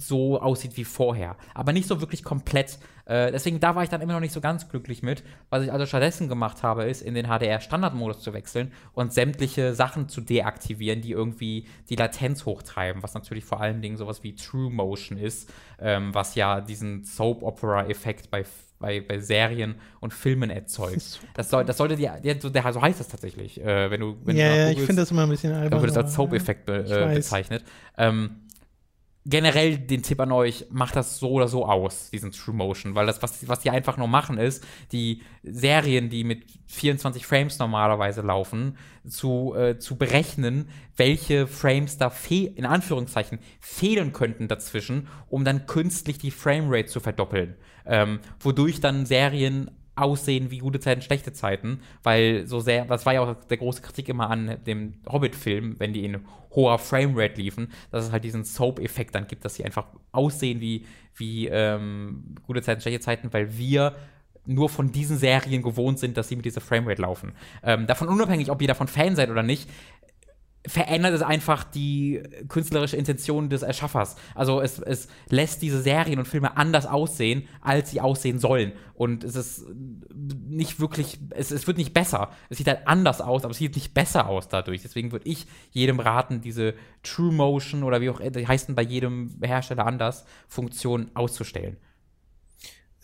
so 0.00 0.40
aussieht 0.40 0.76
wie 0.76 0.84
vorher. 0.84 1.36
Aber 1.54 1.72
nicht 1.72 1.88
so 1.88 2.00
wirklich 2.00 2.22
komplett. 2.22 2.78
Äh, 3.06 3.30
deswegen, 3.32 3.60
da 3.60 3.74
war 3.74 3.82
ich 3.82 3.88
dann 3.88 4.00
immer 4.00 4.12
noch 4.12 4.20
nicht 4.20 4.32
so 4.32 4.40
ganz 4.40 4.68
glücklich 4.68 5.02
mit. 5.02 5.22
Was 5.50 5.64
ich 5.64 5.72
also 5.72 5.86
stattdessen 5.86 6.28
gemacht 6.28 6.62
habe, 6.62 6.84
ist, 6.84 7.02
in 7.02 7.14
den 7.14 7.26
HDR-Standardmodus 7.26 8.20
zu 8.20 8.32
wechseln 8.32 8.72
und 8.92 9.12
sämtliche 9.12 9.74
Sachen 9.74 10.08
zu 10.08 10.20
deaktivieren, 10.20 11.00
die 11.00 11.12
irgendwie 11.12 11.66
die 11.88 11.96
Latenz 11.96 12.44
hochtreiben. 12.46 13.02
Was 13.02 13.14
natürlich 13.14 13.44
vor 13.44 13.60
allen 13.60 13.80
Dingen 13.80 13.96
sowas 13.96 14.22
wie 14.22 14.34
True 14.34 14.70
Motion 14.70 15.18
ist, 15.18 15.52
ähm, 15.78 16.14
was 16.14 16.34
ja 16.34 16.60
diesen 16.60 17.04
Soap-Opera-Effekt 17.04 18.30
bei 18.30 18.44
bei, 18.78 19.00
bei 19.00 19.18
Serien 19.20 19.76
und 20.00 20.12
Filmen 20.12 20.50
erzeugt. 20.50 21.20
Das, 21.34 21.50
soll, 21.50 21.64
das 21.64 21.76
sollte 21.78 21.96
die, 21.96 22.08
der, 22.22 22.72
so 22.72 22.82
heißt 22.82 23.00
das 23.00 23.08
tatsächlich. 23.08 23.60
Äh, 23.60 23.90
wenn 23.90 24.00
du, 24.00 24.16
wenn 24.24 24.36
ja, 24.36 24.50
du 24.50 24.58
ja, 24.58 24.70
ich 24.70 24.80
finde 24.80 25.02
das 25.02 25.10
immer 25.10 25.22
ein 25.22 25.30
bisschen 25.30 25.52
albern. 25.52 25.70
Dann 25.70 25.80
wird 25.80 25.92
es 25.92 25.96
als 25.96 26.14
Soap-Effekt 26.14 26.66
be, 26.66 26.84
äh, 26.84 27.14
bezeichnet. 27.14 27.64
Ähm, 27.96 28.42
generell 29.28 29.76
den 29.76 30.02
Tipp 30.02 30.20
an 30.20 30.30
euch, 30.30 30.66
macht 30.70 30.94
das 30.94 31.18
so 31.18 31.30
oder 31.32 31.48
so 31.48 31.66
aus, 31.66 32.10
diesen 32.10 32.30
True 32.30 32.54
Motion, 32.54 32.94
weil 32.94 33.06
das, 33.06 33.22
was, 33.22 33.46
was 33.48 33.60
die 33.60 33.70
einfach 33.70 33.96
nur 33.96 34.06
machen, 34.06 34.38
ist, 34.38 34.64
die 34.92 35.22
Serien, 35.42 36.08
die 36.08 36.22
mit 36.22 36.44
24 36.68 37.26
Frames 37.26 37.58
normalerweise 37.58 38.22
laufen, 38.22 38.78
zu, 39.06 39.54
äh, 39.56 39.78
zu 39.78 39.96
berechnen, 39.96 40.68
welche 40.96 41.48
Frames 41.48 41.98
da 41.98 42.12
in 42.30 42.64
Anführungszeichen 42.64 43.40
fehlen 43.60 44.12
könnten 44.12 44.46
dazwischen, 44.46 45.08
um 45.28 45.44
dann 45.44 45.66
künstlich 45.66 46.18
die 46.18 46.30
Framerate 46.30 46.86
zu 46.86 47.00
verdoppeln. 47.00 47.56
Ähm, 47.84 48.20
wodurch 48.40 48.80
dann 48.80 49.06
Serien 49.06 49.70
aussehen 49.96 50.50
wie 50.50 50.58
gute 50.58 50.78
Zeiten, 50.78 51.02
schlechte 51.02 51.32
Zeiten, 51.32 51.80
weil 52.02 52.46
so 52.46 52.60
sehr, 52.60 52.84
das 52.84 53.06
war 53.06 53.14
ja 53.14 53.22
auch 53.22 53.34
der 53.34 53.56
große 53.56 53.82
Kritik 53.82 54.08
immer 54.08 54.30
an 54.30 54.58
dem 54.66 54.94
Hobbit-Film, 55.10 55.76
wenn 55.78 55.92
die 55.92 56.04
in 56.04 56.20
hoher 56.54 56.78
Framerate 56.78 57.40
liefen, 57.40 57.72
dass 57.90 58.04
es 58.04 58.12
halt 58.12 58.24
diesen 58.24 58.44
Soap-Effekt 58.44 59.14
dann 59.14 59.26
gibt, 59.26 59.44
dass 59.44 59.54
sie 59.54 59.64
einfach 59.64 59.86
aussehen 60.12 60.60
wie, 60.60 60.86
wie 61.14 61.48
ähm, 61.48 62.36
gute 62.46 62.62
Zeiten, 62.62 62.80
schlechte 62.80 63.00
Zeiten, 63.00 63.32
weil 63.32 63.56
wir 63.56 63.96
nur 64.44 64.68
von 64.68 64.92
diesen 64.92 65.18
Serien 65.18 65.62
gewohnt 65.62 65.98
sind, 65.98 66.16
dass 66.16 66.28
sie 66.28 66.36
mit 66.36 66.44
dieser 66.44 66.60
Framerate 66.60 67.02
laufen. 67.02 67.32
Ähm, 67.62 67.86
davon 67.86 68.08
unabhängig, 68.08 68.50
ob 68.50 68.62
ihr 68.62 68.68
davon 68.68 68.88
Fan 68.88 69.16
seid 69.16 69.30
oder 69.30 69.42
nicht, 69.42 69.68
verändert 70.66 71.14
es 71.14 71.22
einfach 71.22 71.64
die 71.64 72.22
künstlerische 72.48 72.96
Intention 72.96 73.48
des 73.48 73.62
Erschaffers. 73.62 74.16
Also 74.34 74.60
es, 74.60 74.78
es 74.78 75.08
lässt 75.28 75.62
diese 75.62 75.80
Serien 75.80 76.18
und 76.18 76.26
Filme 76.26 76.56
anders 76.56 76.86
aussehen, 76.86 77.48
als 77.60 77.90
sie 77.90 78.00
aussehen 78.00 78.38
sollen. 78.38 78.72
Und 78.94 79.24
es 79.24 79.36
ist 79.36 79.64
nicht 80.48 80.80
wirklich, 80.80 81.18
es, 81.30 81.50
es 81.50 81.66
wird 81.66 81.78
nicht 81.78 81.94
besser. 81.94 82.30
Es 82.48 82.58
sieht 82.58 82.68
halt 82.68 82.86
anders 82.86 83.20
aus, 83.20 83.44
aber 83.44 83.52
es 83.52 83.58
sieht 83.58 83.74
nicht 83.74 83.94
besser 83.94 84.28
aus 84.28 84.48
dadurch. 84.48 84.82
Deswegen 84.82 85.12
würde 85.12 85.28
ich 85.28 85.46
jedem 85.70 86.00
raten, 86.00 86.40
diese 86.40 86.74
True 87.02 87.32
Motion 87.32 87.82
oder 87.82 88.00
wie 88.00 88.10
auch 88.10 88.20
die 88.20 88.46
heißen 88.46 88.74
bei 88.74 88.82
jedem 88.82 89.38
Hersteller 89.42 89.86
anders, 89.86 90.24
Funktion 90.48 91.10
auszustellen. 91.14 91.76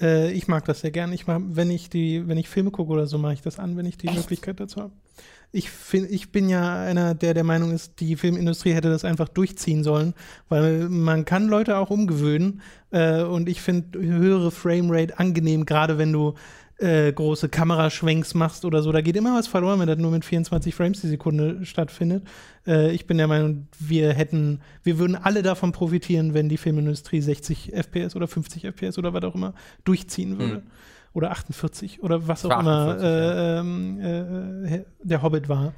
Äh, 0.00 0.32
ich 0.32 0.48
mag 0.48 0.64
das 0.64 0.80
sehr 0.80 0.90
gern. 0.90 1.12
Ich 1.12 1.26
mach, 1.26 1.40
wenn 1.42 1.70
ich 1.70 1.90
die, 1.90 2.26
wenn 2.26 2.38
ich 2.38 2.48
Filme 2.48 2.70
gucke 2.70 2.90
oder 2.90 3.06
so, 3.06 3.18
mache 3.18 3.34
ich 3.34 3.42
das 3.42 3.58
an, 3.58 3.76
wenn 3.76 3.86
ich 3.86 3.98
die 3.98 4.08
Echt? 4.08 4.16
Möglichkeit 4.16 4.58
dazu 4.58 4.80
habe 4.80 4.92
ich, 5.52 5.70
find, 5.70 6.10
ich 6.10 6.32
bin 6.32 6.48
ja 6.48 6.82
einer, 6.82 7.14
der 7.14 7.34
der 7.34 7.44
Meinung 7.44 7.72
ist, 7.72 8.00
die 8.00 8.16
Filmindustrie 8.16 8.72
hätte 8.72 8.88
das 8.88 9.04
einfach 9.04 9.28
durchziehen 9.28 9.84
sollen, 9.84 10.14
weil 10.48 10.88
man 10.88 11.26
kann 11.26 11.46
Leute 11.46 11.76
auch 11.76 11.90
umgewöhnen. 11.90 12.62
Äh, 12.90 13.22
und 13.22 13.48
ich 13.48 13.60
finde 13.60 14.00
höhere 14.00 14.50
Framerate 14.50 15.18
angenehm, 15.18 15.66
gerade 15.66 15.98
wenn 15.98 16.12
du 16.12 16.34
äh, 16.78 17.12
große 17.12 17.50
Kameraschwenks 17.50 18.32
machst 18.32 18.64
oder 18.64 18.82
so. 18.82 18.92
Da 18.92 19.02
geht 19.02 19.14
immer 19.14 19.34
was 19.34 19.46
verloren, 19.46 19.78
wenn 19.78 19.86
das 19.86 19.98
nur 19.98 20.10
mit 20.10 20.24
24 20.24 20.74
Frames 20.74 21.02
die 21.02 21.08
Sekunde 21.08 21.64
stattfindet. 21.66 22.26
Äh, 22.66 22.92
ich 22.92 23.06
bin 23.06 23.18
der 23.18 23.28
Meinung, 23.28 23.68
wir 23.78 24.14
hätten, 24.14 24.62
wir 24.82 24.98
würden 24.98 25.16
alle 25.16 25.42
davon 25.42 25.72
profitieren, 25.72 26.32
wenn 26.32 26.48
die 26.48 26.56
Filmindustrie 26.56 27.20
60 27.20 27.74
FPS 27.74 28.16
oder 28.16 28.26
50 28.26 28.64
FPS 28.64 28.96
oder 28.96 29.12
was 29.12 29.22
auch 29.22 29.34
immer 29.34 29.54
durchziehen 29.84 30.38
würde. 30.38 30.56
Hm 30.56 30.62
oder 31.14 31.30
48 31.30 32.02
oder 32.02 32.26
was 32.28 32.44
auch 32.44 32.60
immer 32.60 32.88
48, 32.88 33.04
äh, 33.04 33.58
ähm, 33.58 34.64
äh, 34.64 34.84
der 35.02 35.22
Hobbit 35.22 35.48
war. 35.48 35.72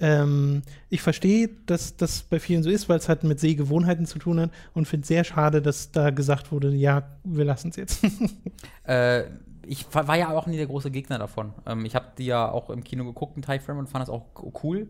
Ähm, 0.00 0.62
ich 0.88 1.00
verstehe, 1.00 1.48
dass 1.66 1.96
das 1.96 2.22
bei 2.22 2.40
vielen 2.40 2.62
so 2.62 2.70
ist, 2.70 2.88
weil 2.88 2.98
es 2.98 3.08
halt 3.08 3.22
mit 3.22 3.38
Sehgewohnheiten 3.38 4.04
zu 4.04 4.18
tun 4.18 4.40
hat 4.40 4.50
und 4.74 4.88
finde 4.88 5.02
es 5.02 5.08
sehr 5.08 5.22
schade, 5.22 5.62
dass 5.62 5.92
da 5.92 6.10
gesagt 6.10 6.50
wurde, 6.50 6.74
ja, 6.74 7.04
wir 7.22 7.44
lassen 7.44 7.68
es 7.68 7.76
jetzt. 7.76 8.04
äh, 8.84 9.24
ich 9.64 9.86
war 9.92 10.16
ja 10.16 10.30
auch 10.30 10.46
nie 10.46 10.56
der 10.56 10.66
große 10.66 10.90
Gegner 10.90 11.18
davon. 11.18 11.52
Ähm, 11.66 11.84
ich 11.84 11.94
habe 11.94 12.06
die 12.18 12.26
ja 12.26 12.50
auch 12.50 12.70
im 12.70 12.82
Kino 12.82 13.04
geguckt 13.04 13.36
in 13.36 13.42
Time 13.42 13.60
Frame 13.60 13.78
und 13.78 13.88
fand 13.88 14.02
das 14.02 14.10
auch 14.10 14.24
cool. 14.64 14.88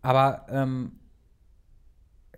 Aber 0.00 0.46
ähm, 0.48 0.92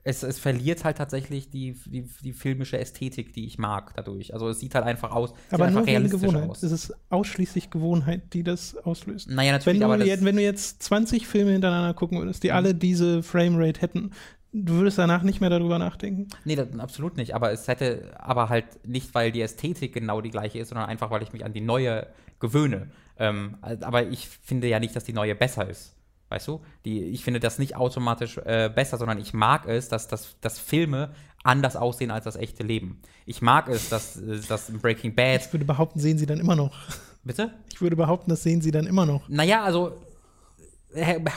es, 0.04 0.22
es 0.22 0.38
verliert 0.38 0.84
halt 0.84 0.98
tatsächlich 0.98 1.48
die, 1.48 1.76
die, 1.86 2.06
die 2.22 2.32
filmische 2.34 2.78
Ästhetik, 2.78 3.32
die 3.32 3.46
ich 3.46 3.58
mag 3.58 3.94
dadurch. 3.96 4.34
Also 4.34 4.48
es 4.48 4.60
sieht 4.60 4.74
halt 4.74 4.84
einfach 4.84 5.12
aus, 5.12 5.32
aber 5.50 5.70
nur 5.70 5.78
einfach 5.78 5.86
realistisch 5.86 6.20
Gewohnheit. 6.20 6.50
aus. 6.50 6.62
Es 6.62 6.72
ist 6.72 6.94
ausschließlich 7.08 7.70
Gewohnheit, 7.70 8.34
die 8.34 8.42
das 8.42 8.76
auslöst. 8.76 9.30
Naja, 9.30 9.52
natürlich. 9.52 9.80
Wenn 9.80 10.00
du, 10.00 10.06
jetzt, 10.06 10.24
wenn 10.24 10.36
du 10.36 10.42
jetzt 10.42 10.82
20 10.82 11.26
Filme 11.26 11.52
hintereinander 11.52 11.94
gucken 11.94 12.18
würdest, 12.18 12.42
die 12.42 12.48
mhm. 12.48 12.54
alle 12.54 12.74
diese 12.74 13.22
Framerate 13.22 13.80
hätten, 13.80 14.10
du 14.52 14.74
würdest 14.74 14.98
danach 14.98 15.22
nicht 15.22 15.40
mehr 15.40 15.50
darüber 15.50 15.78
nachdenken? 15.78 16.28
Nee, 16.44 16.56
das, 16.56 16.78
absolut 16.78 17.16
nicht. 17.16 17.34
Aber 17.34 17.50
es 17.50 17.66
hätte, 17.66 18.12
aber 18.18 18.50
halt 18.50 18.86
nicht, 18.86 19.14
weil 19.14 19.32
die 19.32 19.40
Ästhetik 19.40 19.94
genau 19.94 20.20
die 20.20 20.30
gleiche 20.30 20.58
ist, 20.58 20.68
sondern 20.68 20.86
einfach, 20.86 21.10
weil 21.10 21.22
ich 21.22 21.32
mich 21.32 21.46
an 21.46 21.54
die 21.54 21.62
neue 21.62 22.08
gewöhne. 22.40 22.90
Ähm, 23.18 23.56
aber 23.62 24.06
ich 24.06 24.28
finde 24.28 24.68
ja 24.68 24.80
nicht, 24.80 24.94
dass 24.94 25.04
die 25.04 25.14
neue 25.14 25.34
besser 25.34 25.68
ist. 25.68 25.94
Weißt 26.28 26.48
du? 26.48 26.60
Die, 26.84 27.00
ich 27.04 27.22
finde 27.22 27.40
das 27.40 27.58
nicht 27.58 27.76
automatisch 27.76 28.38
äh, 28.38 28.70
besser, 28.74 28.96
sondern 28.96 29.18
ich 29.18 29.34
mag 29.34 29.66
es, 29.66 29.88
dass, 29.88 30.08
dass, 30.08 30.36
dass 30.40 30.58
Filme 30.58 31.14
anders 31.42 31.76
aussehen 31.76 32.10
als 32.10 32.24
das 32.24 32.36
echte 32.36 32.62
Leben. 32.62 33.00
Ich 33.26 33.42
mag 33.42 33.68
es, 33.68 33.88
dass, 33.88 34.16
äh, 34.16 34.40
dass 34.48 34.72
Breaking 34.72 35.14
Bad. 35.14 35.42
Ich 35.46 35.52
würde 35.52 35.64
behaupten, 35.64 36.00
sehen 36.00 36.18
sie 36.18 36.26
dann 36.26 36.40
immer 36.40 36.56
noch. 36.56 36.74
Bitte? 37.22 37.52
Ich 37.72 37.80
würde 37.80 37.96
behaupten, 37.96 38.30
das 38.30 38.42
sehen 38.42 38.60
sie 38.60 38.70
dann 38.70 38.86
immer 38.86 39.06
noch. 39.06 39.28
Naja, 39.28 39.62
also 39.62 39.98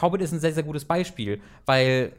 Hobbit 0.02 0.22
ist 0.22 0.34
ein 0.34 0.40
sehr, 0.40 0.54
sehr 0.54 0.64
gutes 0.64 0.86
Beispiel, 0.86 1.42
weil 1.66 2.14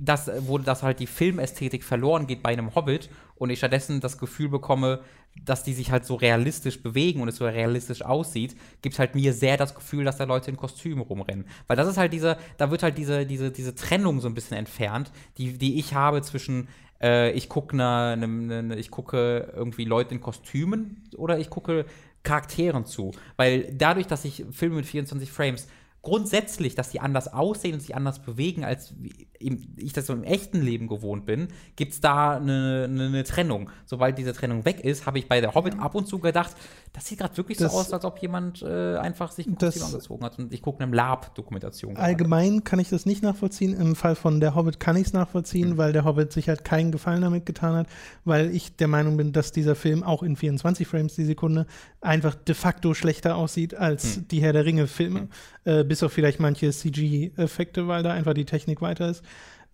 das, 0.00 0.30
wo 0.40 0.58
das 0.58 0.82
halt 0.82 0.98
die 0.98 1.06
Filmästhetik 1.06 1.84
verloren 1.84 2.26
geht 2.26 2.42
bei 2.42 2.50
einem 2.50 2.74
Hobbit 2.74 3.10
und 3.36 3.50
ich 3.50 3.58
stattdessen 3.58 4.00
das 4.00 4.18
Gefühl 4.18 4.48
bekomme, 4.48 5.00
dass 5.44 5.62
die 5.62 5.74
sich 5.74 5.90
halt 5.92 6.04
so 6.04 6.14
realistisch 6.14 6.82
bewegen 6.82 7.20
und 7.20 7.28
es 7.28 7.36
so 7.36 7.46
realistisch 7.46 8.02
aussieht, 8.02 8.56
gibt 8.82 8.98
halt 8.98 9.14
mir 9.14 9.32
sehr 9.32 9.56
das 9.56 9.74
Gefühl, 9.74 10.04
dass 10.04 10.16
da 10.16 10.24
Leute 10.24 10.50
in 10.50 10.56
Kostümen 10.56 11.02
rumrennen. 11.02 11.46
Weil 11.66 11.76
das 11.76 11.88
ist 11.88 11.98
halt 11.98 12.12
diese, 12.12 12.36
da 12.56 12.70
wird 12.70 12.82
halt 12.82 12.98
diese, 12.98 13.26
diese, 13.26 13.50
diese 13.50 13.74
Trennung 13.74 14.20
so 14.20 14.28
ein 14.28 14.34
bisschen 14.34 14.56
entfernt, 14.56 15.12
die, 15.38 15.56
die 15.56 15.78
ich 15.78 15.94
habe 15.94 16.22
zwischen 16.22 16.68
äh, 17.00 17.30
ich 17.32 17.48
gucke 17.48 17.76
ne, 17.76 18.16
ne, 18.16 18.62
ne, 18.62 18.76
ich 18.76 18.90
gucke 18.90 19.52
irgendwie 19.54 19.84
Leute 19.84 20.14
in 20.14 20.20
Kostümen 20.20 21.02
oder 21.16 21.38
ich 21.38 21.50
gucke 21.50 21.86
Charakteren 22.22 22.84
zu. 22.84 23.12
Weil 23.36 23.72
dadurch, 23.72 24.06
dass 24.06 24.24
ich 24.24 24.44
Filme 24.50 24.76
mit 24.76 24.86
24 24.86 25.30
Frames 25.30 25.68
grundsätzlich, 26.02 26.74
dass 26.74 26.90
die 26.90 27.00
anders 27.00 27.32
aussehen 27.32 27.74
und 27.74 27.80
sich 27.80 27.94
anders 27.94 28.20
bewegen, 28.20 28.64
als 28.64 28.94
ich 29.38 29.92
das 29.92 30.06
so 30.06 30.12
im 30.12 30.22
echten 30.22 30.60
Leben 30.60 30.86
gewohnt 30.86 31.26
bin, 31.26 31.48
gibt 31.76 31.92
es 31.92 32.00
da 32.00 32.36
eine, 32.36 32.86
eine, 32.88 33.06
eine, 33.06 33.24
Trennung. 33.24 33.70
Sobald 33.86 34.18
diese 34.18 34.32
Trennung 34.32 34.64
weg 34.64 34.80
ist, 34.80 35.06
habe 35.06 35.18
ich 35.18 35.28
bei 35.28 35.40
der 35.40 35.54
Hobbit 35.54 35.78
ab 35.78 35.94
und 35.94 36.06
zu 36.06 36.18
gedacht, 36.18 36.54
das 36.92 37.06
sieht 37.06 37.18
gerade 37.18 37.36
wirklich 37.36 37.58
das, 37.58 37.72
so 37.72 37.78
aus, 37.78 37.92
als 37.92 38.04
ob 38.04 38.18
jemand 38.18 38.62
äh, 38.62 38.96
einfach 38.96 39.30
sich 39.30 39.46
ein 39.46 39.56
Kostüm 39.56 39.84
angezogen 39.84 40.24
hat. 40.24 40.38
Und 40.38 40.52
ich 40.52 40.62
gucke 40.62 40.82
eine 40.82 40.94
Lab-Dokumentation. 40.94 41.96
Allgemein 41.96 42.64
kann 42.64 42.80
ich 42.80 42.88
das 42.88 43.06
nicht 43.06 43.22
nachvollziehen. 43.22 43.74
Im 43.74 43.94
Fall 43.94 44.14
von 44.14 44.40
der 44.40 44.54
Hobbit 44.54 44.80
kann 44.80 44.96
ich 44.96 45.08
es 45.08 45.12
nachvollziehen, 45.12 45.70
mhm. 45.70 45.76
weil 45.76 45.92
der 45.92 46.04
Hobbit 46.04 46.32
sich 46.32 46.48
halt 46.48 46.64
keinen 46.64 46.92
Gefallen 46.92 47.22
damit 47.22 47.46
getan 47.46 47.74
hat, 47.74 47.86
weil 48.24 48.54
ich 48.54 48.76
der 48.76 48.88
Meinung 48.88 49.16
bin, 49.16 49.32
dass 49.32 49.52
dieser 49.52 49.74
Film 49.74 50.02
auch 50.02 50.22
in 50.22 50.36
24 50.36 50.86
Frames 50.86 51.14
die 51.14 51.24
Sekunde 51.24 51.66
einfach 52.00 52.34
de 52.34 52.54
facto 52.54 52.94
schlechter 52.94 53.36
aussieht 53.36 53.74
als 53.74 54.16
mhm. 54.16 54.28
die 54.28 54.42
Herr 54.42 54.52
der 54.52 54.64
Ringe-Filme. 54.64 55.20
Mhm. 55.20 55.28
Äh, 55.64 55.84
bis 55.90 56.04
auf 56.04 56.12
vielleicht 56.12 56.38
manche 56.38 56.70
CG-Effekte, 56.70 57.88
weil 57.88 58.04
da 58.04 58.12
einfach 58.12 58.32
die 58.32 58.44
Technik 58.44 58.80
weiter 58.80 59.10
ist. 59.10 59.24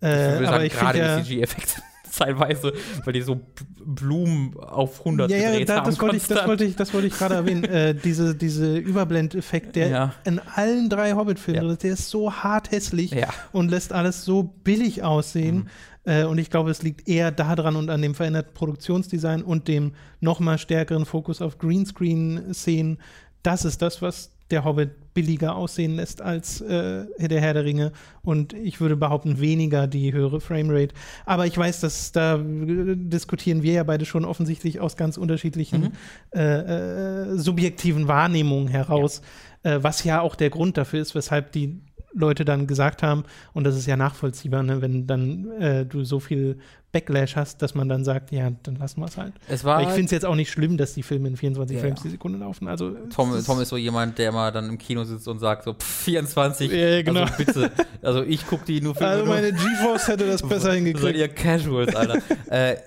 Äh, 0.01 0.41
ich 0.41 0.49
aber 0.49 0.65
ich 0.65 0.73
gerade 0.73 0.97
ja, 0.97 1.17
die 1.19 1.23
CG-Effekte 1.23 1.79
teilweise, 2.11 2.73
weil 3.05 3.13
die 3.13 3.21
so 3.21 3.39
Blumen 3.85 4.57
auf 4.57 4.97
100 5.01 5.29
ja, 5.29 5.37
gedreht 5.37 5.59
ja, 5.59 5.65
da, 5.65 5.75
haben. 5.81 5.85
Das 5.85 6.01
wollte, 6.01 6.15
ich, 6.15 6.25
das 6.25 6.47
wollte 6.47 6.63
ich, 6.63 6.75
das 6.75 6.91
wollte 6.95 7.05
ich 7.05 7.13
gerade 7.13 7.35
erwähnen. 7.35 7.63
äh, 7.65 7.93
diese, 7.93 8.33
diese 8.33 8.77
Überblendeffekt, 8.77 9.75
der 9.75 9.89
ja. 9.89 10.13
in 10.23 10.39
allen 10.39 10.89
drei 10.89 11.13
Hobbit-Filmen, 11.13 11.69
ja. 11.69 11.75
der 11.75 11.93
ist 11.93 12.09
so 12.09 12.33
hart 12.33 12.71
hässlich 12.71 13.11
ja. 13.11 13.29
und 13.51 13.69
lässt 13.69 13.93
alles 13.93 14.25
so 14.25 14.41
billig 14.41 15.03
aussehen. 15.03 15.69
Mhm. 16.05 16.11
Äh, 16.11 16.23
und 16.23 16.39
ich 16.39 16.49
glaube, 16.49 16.71
es 16.71 16.81
liegt 16.81 17.07
eher 17.07 17.29
daran 17.29 17.75
und 17.75 17.91
an 17.91 18.01
dem 18.01 18.15
veränderten 18.15 18.55
Produktionsdesign 18.55 19.43
und 19.43 19.67
dem 19.67 19.93
noch 20.19 20.39
mal 20.39 20.57
stärkeren 20.57 21.05
Fokus 21.05 21.43
auf 21.43 21.59
Greenscreen-Szenen. 21.59 22.97
Das 23.43 23.65
ist 23.65 23.83
das, 23.83 24.01
was 24.01 24.31
der 24.49 24.63
Hobbit 24.63 25.06
billiger 25.17 25.55
aussehen 25.55 25.95
lässt 25.95 26.21
als 26.21 26.61
äh, 26.61 27.05
der 27.17 27.41
Herr 27.41 27.55
der 27.55 27.65
Ringe 27.65 27.91
und 28.21 28.53
ich 28.53 28.79
würde 28.79 28.95
behaupten 28.95 29.39
weniger 29.39 29.87
die 29.87 30.13
höhere 30.13 30.39
Framerate. 30.39 30.93
Aber 31.25 31.47
ich 31.47 31.57
weiß, 31.57 31.79
dass 31.79 32.11
da 32.11 32.39
diskutieren 32.39 33.63
wir 33.63 33.73
ja 33.73 33.83
beide 33.83 34.05
schon 34.05 34.25
offensichtlich 34.25 34.79
aus 34.79 34.95
ganz 34.95 35.17
unterschiedlichen 35.17 35.81
mhm. 35.81 35.91
äh, 36.39 37.31
äh, 37.31 37.35
subjektiven 37.35 38.07
Wahrnehmungen 38.07 38.67
heraus, 38.67 39.23
ja. 39.63 39.77
Äh, 39.77 39.83
was 39.83 40.03
ja 40.03 40.21
auch 40.21 40.35
der 40.35 40.51
Grund 40.51 40.77
dafür 40.77 41.01
ist, 41.01 41.15
weshalb 41.15 41.51
die 41.51 41.81
Leute 42.13 42.45
dann 42.45 42.67
gesagt 42.67 43.01
haben, 43.01 43.23
und 43.53 43.63
das 43.63 43.75
ist 43.75 43.87
ja 43.87 43.97
nachvollziehbar, 43.97 44.61
ne, 44.61 44.83
wenn 44.83 45.07
dann 45.07 45.49
äh, 45.59 45.83
du 45.83 46.03
so 46.03 46.19
viel 46.19 46.59
Backlash 46.97 47.35
hast, 47.35 47.61
dass 47.61 47.75
man 47.75 47.87
dann 47.89 48.03
sagt, 48.03 48.31
ja, 48.31 48.51
dann 48.63 48.75
lassen 48.75 48.99
wir 49.01 49.05
es 49.07 49.17
halt. 49.17 49.33
Es 49.47 49.63
war 49.63 49.77
Weil 49.77 49.83
ich 49.85 49.89
finde 49.91 50.05
es 50.05 50.11
jetzt 50.11 50.25
auch 50.25 50.35
nicht 50.35 50.49
schlimm, 50.51 50.77
dass 50.77 50.93
die 50.93 51.03
Filme 51.03 51.27
in 51.27 51.37
24 51.37 51.75
Ja, 51.77 51.83
Frames 51.83 52.01
die 52.01 52.09
Sekunde 52.09 52.39
laufen. 52.39 52.67
Also 52.67 52.91
Tom, 53.13 53.33
es 53.33 53.45
Tom 53.45 53.61
ist 53.61 53.69
so 53.69 53.77
jemand, 53.77 54.17
der 54.17 54.31
mal 54.31 54.51
dann 54.51 54.69
im 54.69 54.77
Kino 54.77 55.03
sitzt 55.03 55.27
und 55.27 55.39
sagt 55.39 55.63
so, 55.63 55.73
pff, 55.73 55.85
24, 56.03 56.71
Ja, 56.71 57.01
genau. 57.03 57.21
also 57.21 57.33
bitte. 57.37 57.71
Also 58.01 58.23
ich 58.23 58.45
gucke 58.47 58.65
die 58.65 58.81
nur 58.81 58.95
für 58.95 59.05
also 59.05 59.25
meine 59.25 59.51
GeForce 59.53 60.07
hätte 60.07 60.25
das 60.27 60.41
besser 60.47 60.73
hingekriegt. 60.73 61.15
ihr 61.17 61.27
Casuals, 61.27 61.95
Alter. 61.95 62.21
äh, 62.49 62.77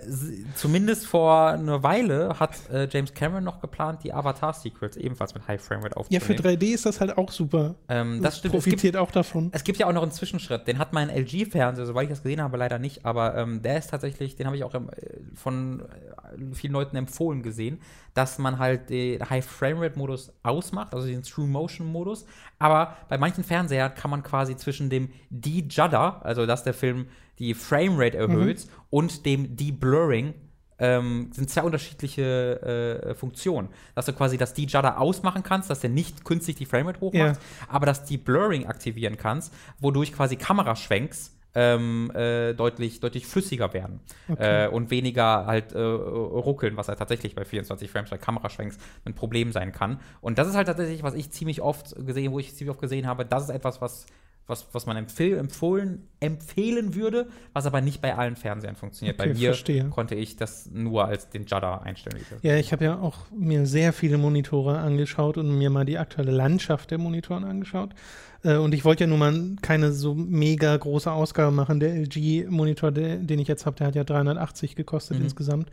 zumindest 0.55 1.07
vor 1.07 1.49
einer 1.51 1.83
Weile 1.83 2.39
hat 2.39 2.53
äh, 2.73 2.89
James 2.91 3.15
Cameron 3.15 3.45
noch 3.45 3.61
geplant, 3.61 4.01
die 4.05 4.13
Avatar-Sequels 4.13 4.97
ebenfalls 4.97 5.35
mit 5.35 5.47
High 5.47 5.61
Frame 5.61 5.83
Rate 5.83 5.97
Ja, 6.09 6.21
für 6.21 6.33
aufzunehmen. 6.35 6.59
3D 6.61 6.75
ist 6.75 6.87
das 6.87 7.01
halt 7.01 7.17
auch 7.17 7.31
super. 7.31 7.75
ähm, 7.89 8.23
das 8.23 8.39
stimmt. 8.39 8.55
Es 8.55 8.65
gibt, 8.65 8.75
Profitiert 8.77 8.97
auch 8.97 9.11
davon. 9.11 9.51
es 9.53 9.65
gibt 9.65 9.79
ja 9.79 9.87
auch 9.87 9.93
noch 9.93 10.03
einen 10.03 10.13
Zwischenschritt. 10.13 10.67
Den 10.67 10.79
hat 10.79 10.93
mein 10.93 11.09
LG-Fernseher, 11.11 11.87
soweit 11.87 12.05
ich 12.05 12.11
das 12.11 12.23
gesehen 12.23 12.41
habe, 12.43 12.57
leider 12.57 12.79
nicht. 12.79 13.05
Aber 13.05 13.37
ähm, 13.37 13.63
der 13.63 13.79
ist 13.79 13.91
tatsächlich, 13.91 14.00
den 14.01 14.47
habe 14.47 14.57
ich 14.57 14.65
auch 14.65 14.75
ähm, 14.75 14.91
äh, 14.91 15.19
von 15.35 15.81
äh, 15.81 16.55
vielen 16.55 16.73
Leuten 16.73 16.97
empfohlen 16.97 17.43
gesehen, 17.43 17.81
dass 18.15 18.39
man 18.39 18.59
halt 18.59 18.91
den 18.91 19.29
High 19.29 19.45
Frame 19.45 19.81
Rate 19.81 19.99
Modus 19.99 20.33
ausmacht, 20.43 20.95
also 20.95 21.07
den 21.07 21.23
True 21.23 21.47
Motion 21.47 21.87
Modus. 21.87 22.27
Aber 22.59 22.97
bei 23.09 23.19
manchen 23.19 23.45
Fernsehern 23.45 23.95
kann 23.95 24.11
man 24.11 24.23
quasi 24.23 24.57
zwischen 24.57 24.91
dem 24.91 25.11
De-Judder, 25.31 26.25
also 26.25 26.47
dass 26.47 26.65
der 26.65 26.75
Film 26.75 27.07
die 27.39 27.55
Frame 27.55 27.95
Rate 27.97 28.19
erhöht, 28.19 28.67
und 28.91 29.25
dem 29.25 29.57
De-Blurring 29.57 30.35
ähm, 30.81 31.31
sind 31.33 31.51
zwei 31.51 31.63
unterschiedliche 31.63 33.03
äh, 33.07 33.15
Funktionen. 33.15 33.69
Dass 33.95 34.07
du 34.07 34.13
quasi 34.13 34.37
das 34.37 34.55
De-Judder 34.55 34.99
ausmachen 34.99 35.43
kannst, 35.43 35.71
dass 35.71 35.81
der 35.81 35.91
nicht 35.91 36.25
künstlich 36.25 36.57
die 36.57 36.67
Framerate 36.67 37.01
hochmacht, 37.01 37.39
aber 37.69 37.87
dass 37.87 38.05
die 38.05 38.19
Blurring 38.19 38.67
aktivieren 38.67 39.17
kannst, 39.17 39.55
wodurch 39.79 40.13
quasi 40.13 40.37
Kameraschwenks 40.37 41.37
ähm, 41.55 42.11
äh, 42.15 42.55
deutlich, 42.55 43.01
deutlich 43.01 43.27
flüssiger 43.27 43.73
werden 43.73 44.01
Okay. 44.29 44.67
äh, 44.67 44.69
und 44.69 44.91
weniger 44.91 45.47
halt 45.47 45.73
äh, 45.73 45.79
ruckeln, 45.81 46.77
was 46.77 46.89
halt 46.89 46.99
tatsächlich 46.99 47.35
bei 47.35 47.45
24 47.45 47.91
Frames 47.91 48.11
bei 48.11 48.19
Kameraschwenks 48.19 48.79
ein 49.05 49.15
Problem 49.15 49.53
sein 49.53 49.73
kann. 49.73 50.01
Und 50.21 50.39
das 50.39 50.49
ist 50.49 50.55
halt 50.55 50.69
tatsächlich, 50.69 51.03
was 51.03 51.15
ich 51.15 51.31
ziemlich 51.31 51.61
oft 51.61 51.95
gesehen, 52.07 52.33
wo 52.33 52.39
ich 52.39 52.55
ziemlich 52.55 52.71
oft 52.71 52.81
gesehen 52.81 53.07
habe, 53.07 53.25
das 53.25 53.45
ist 53.45 53.51
etwas, 53.51 53.81
was 53.81 54.07
was, 54.51 54.67
was 54.73 54.85
man 54.85 54.97
empfohlen, 54.97 56.09
empfehlen 56.19 56.95
würde, 56.95 57.29
was 57.53 57.67
aber 57.67 57.81
nicht 57.81 58.03
bei 58.03 58.17
allen 58.17 58.37
Fernsehern 58.37 58.77
funktioniert. 58.77 59.19
Okay, 59.19 59.29
bei 59.29 59.35
mir 59.35 59.51
verstehe. 59.51 59.89
konnte 59.89 60.17
ich 60.17 60.37
das 60.37 60.69
nur 60.71 61.05
als 61.07 61.31
den 61.31 61.45
Judder 61.45 61.83
einstellen. 61.83 62.21
Ja, 62.43 62.57
ich 62.57 62.73
habe 62.73 62.85
ja 62.85 62.99
auch 62.99 63.31
mir 63.31 63.65
sehr 63.65 63.93
viele 63.93 64.19
Monitore 64.19 64.79
angeschaut 64.79 65.39
und 65.39 65.57
mir 65.57 65.71
mal 65.71 65.87
die 65.87 65.99
aktuelle 65.99 66.33
Landschaft 66.33 66.91
der 66.91 66.99
Monitoren 66.99 67.45
angeschaut. 67.45 67.95
Äh, 68.43 68.57
Und 68.57 68.75
ich 68.75 68.85
wollte 68.85 69.05
ja 69.05 69.09
nun 69.09 69.19
mal 69.19 69.57
keine 69.63 69.93
so 69.93 70.15
mega 70.15 70.77
große 70.77 71.11
Ausgabe 71.11 71.51
machen. 71.55 71.81
Der 71.81 71.95
LG-Monitor, 71.95 72.91
den 72.93 73.39
ich 73.39 73.49
jetzt 73.49 73.67
habe, 73.67 73.77
der 73.77 73.87
hat 73.89 73.95
ja 73.95 74.05
380 74.05 74.77
gekostet 74.77 75.19
Mhm. 75.19 75.25
insgesamt. 75.25 75.71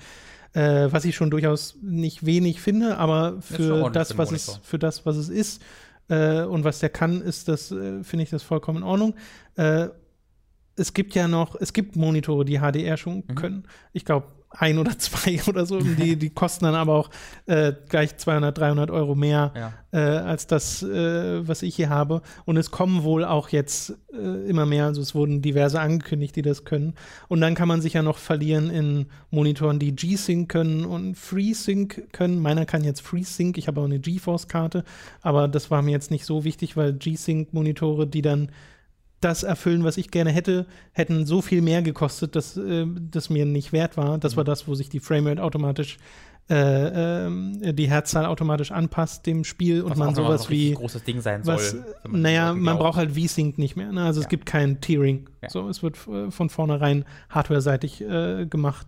Äh, 0.54 0.88
was 0.92 1.06
ich 1.06 1.16
schon 1.16 1.30
durchaus 1.30 1.76
nicht 1.82 2.26
wenig 2.26 2.62
finde, 2.62 2.98
aber 2.98 3.42
für 3.42 3.90
das, 3.92 4.12
für 4.14 4.18
was 4.18 4.32
es, 4.32 4.60
für 4.64 4.80
das, 4.80 5.06
was 5.06 5.18
es 5.18 5.30
ist 5.30 5.62
äh, 6.10 6.42
und 6.44 6.64
was 6.64 6.80
der 6.80 6.90
kann, 6.90 7.22
ist 7.22 7.48
das, 7.50 7.72
äh, 7.72 8.04
finde 8.04 8.24
ich 8.24 8.30
das 8.30 8.44
vollkommen 8.44 8.80
in 8.80 8.84
Ordnung. 8.84 9.14
Äh, 9.56 9.90
es 10.78 10.94
gibt 10.94 11.16
ja 11.16 11.28
noch, 11.28 11.56
es 11.60 11.74
gibt 11.74 11.96
Monitore, 11.96 12.46
die 12.46 12.60
HDR 12.60 12.98
schon 12.98 13.24
Mhm. 13.28 13.36
können. 13.36 13.64
Ich 13.94 14.06
glaube, 14.06 14.28
ein 14.50 14.78
oder 14.78 14.98
zwei 14.98 15.40
oder 15.48 15.66
so. 15.66 15.80
Die, 15.80 16.16
die 16.16 16.30
kosten 16.30 16.66
dann 16.66 16.76
aber 16.76 16.96
auch 16.96 17.10
äh, 17.46 17.74
gleich 17.90 18.18
200, 18.18 18.58
300 18.58 18.92
Euro 18.92 19.14
mehr 19.14 19.52
Ja. 19.56 19.74
äh, 19.92 20.18
als 20.20 20.48
das, 20.48 20.82
äh, 20.84 21.48
was 21.48 21.62
ich 21.62 21.76
hier 21.76 21.90
habe. 21.90 22.22
Und 22.46 22.58
es 22.58 22.72
kommen 22.72 23.04
wohl 23.04 23.26
auch 23.26 23.50
jetzt 23.50 23.94
äh, 24.14 24.50
immer 24.50 24.66
mehr. 24.66 24.86
Also 24.86 25.02
es 25.02 25.14
wurden 25.14 25.42
diverse 25.42 25.80
angekündigt, 25.80 26.36
die 26.36 26.42
das 26.42 26.64
können. 26.64 26.94
Und 27.28 27.42
dann 27.42 27.56
kann 27.56 27.68
man 27.68 27.82
sich 27.82 27.94
ja 27.94 28.02
noch 28.04 28.18
verlieren 28.18 28.70
in 28.70 29.08
Monitoren, 29.32 29.80
die 29.80 29.96
G-Sync 29.96 30.50
können 30.50 30.86
und 30.86 31.16
FreeSync 31.16 32.14
können. 32.14 32.40
Meiner 32.40 32.66
kann 32.66 32.84
jetzt 32.84 33.02
FreeSync. 33.02 33.58
Ich 33.58 33.68
habe 33.68 33.82
auch 33.82 33.86
eine 33.86 34.00
GeForce-Karte. 34.00 34.84
Aber 35.22 35.48
das 35.48 35.70
war 35.72 35.82
mir 35.82 35.92
jetzt 35.92 36.10
nicht 36.12 36.26
so 36.26 36.44
wichtig, 36.44 36.78
weil 36.78 36.94
G-Sync-Monitore, 36.94 38.08
die 38.08 38.22
dann 38.22 38.50
das 39.22 39.44
erfüllen, 39.44 39.84
was 39.84 39.98
ich 39.98 40.12
gerne 40.12 40.32
hätte, 40.32 40.66
hätten 40.92 41.26
so 41.26 41.42
viel 41.42 41.62
mehr 41.62 41.82
gekostet, 41.82 42.36
dass 42.36 42.56
äh, 42.58 42.86
das 43.12 43.30
mir 43.30 43.46
nicht 43.46 43.74
wert 43.74 43.98
war. 43.98 44.18
Das 44.18 44.38
war 44.38 44.44
das, 44.44 44.68
wo 44.68 44.76
sich 44.76 44.90
die 44.90 45.00
Framerate 45.00 45.44
automatisch, 45.44 45.98
äh, 46.50 47.26
ähm, 47.26 47.60
die 47.76 47.90
Herzzahl 47.90 48.26
automatisch 48.26 48.72
anpasst 48.72 49.26
dem 49.26 49.44
Spiel 49.44 49.82
und 49.82 49.92
Was 49.92 49.98
man 49.98 50.10
auch 50.10 50.12
noch 50.18 50.24
sowas 50.28 50.50
wie 50.50 50.74
großes 50.74 51.04
Ding 51.04 51.20
sein 51.22 51.42
was, 51.46 51.72
soll. 51.72 51.86
wenn 52.04 52.12
man 52.12 52.22
naja, 52.22 52.54
man 52.54 52.78
braucht 52.78 52.98
halt 52.98 53.12
V-Sync 53.20 53.58
nicht 53.58 53.76
mehr. 53.76 53.92
Ne? 53.92 54.04
Also 54.04 54.20
es 54.22 54.26
Ja. 54.26 54.30
gibt 54.30 54.46
kein 54.46 54.80
Tiering. 54.80 55.28
Ja. 55.42 55.50
So, 55.50 55.68
es 55.68 55.84
wird 55.84 55.98
äh, 56.08 56.32
von 56.32 56.50
vornherein 56.50 57.04
hardware-seitig 57.30 58.02
äh, 58.02 58.46
gemacht. 58.46 58.88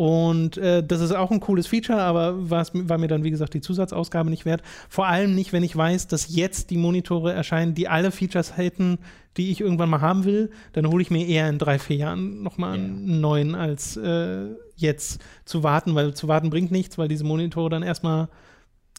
Und 0.00 0.56
äh, 0.56 0.82
das 0.82 1.02
ist 1.02 1.12
auch 1.12 1.30
ein 1.30 1.40
cooles 1.40 1.66
Feature, 1.66 2.00
aber 2.00 2.48
war 2.48 2.96
mir 2.96 3.06
dann, 3.06 3.22
wie 3.22 3.30
gesagt, 3.30 3.52
die 3.52 3.60
Zusatzausgabe 3.60 4.30
nicht 4.30 4.46
wert. 4.46 4.62
Vor 4.88 5.06
allem 5.06 5.34
nicht, 5.34 5.52
wenn 5.52 5.62
ich 5.62 5.76
weiß, 5.76 6.06
dass 6.06 6.34
jetzt 6.34 6.70
die 6.70 6.78
Monitore 6.78 7.34
erscheinen, 7.34 7.74
die 7.74 7.86
alle 7.86 8.10
Features 8.10 8.56
hätten, 8.56 8.96
die 9.36 9.50
ich 9.50 9.60
irgendwann 9.60 9.90
mal 9.90 10.00
haben 10.00 10.24
will. 10.24 10.52
Dann 10.72 10.86
hole 10.86 11.02
ich 11.02 11.10
mir 11.10 11.26
eher 11.26 11.50
in 11.50 11.58
drei, 11.58 11.78
vier 11.78 11.96
Jahren 11.96 12.42
nochmal 12.42 12.78
Ja. 12.78 12.82
einen 12.82 13.20
neuen, 13.20 13.54
als 13.54 13.98
äh, 13.98 14.46
jetzt 14.74 15.20
zu 15.44 15.62
warten, 15.64 15.94
weil 15.94 16.14
zu 16.14 16.28
warten 16.28 16.48
bringt 16.48 16.70
nichts, 16.70 16.96
weil 16.96 17.08
diese 17.08 17.24
Monitore 17.24 17.68
dann 17.68 17.82
erstmal 17.82 18.30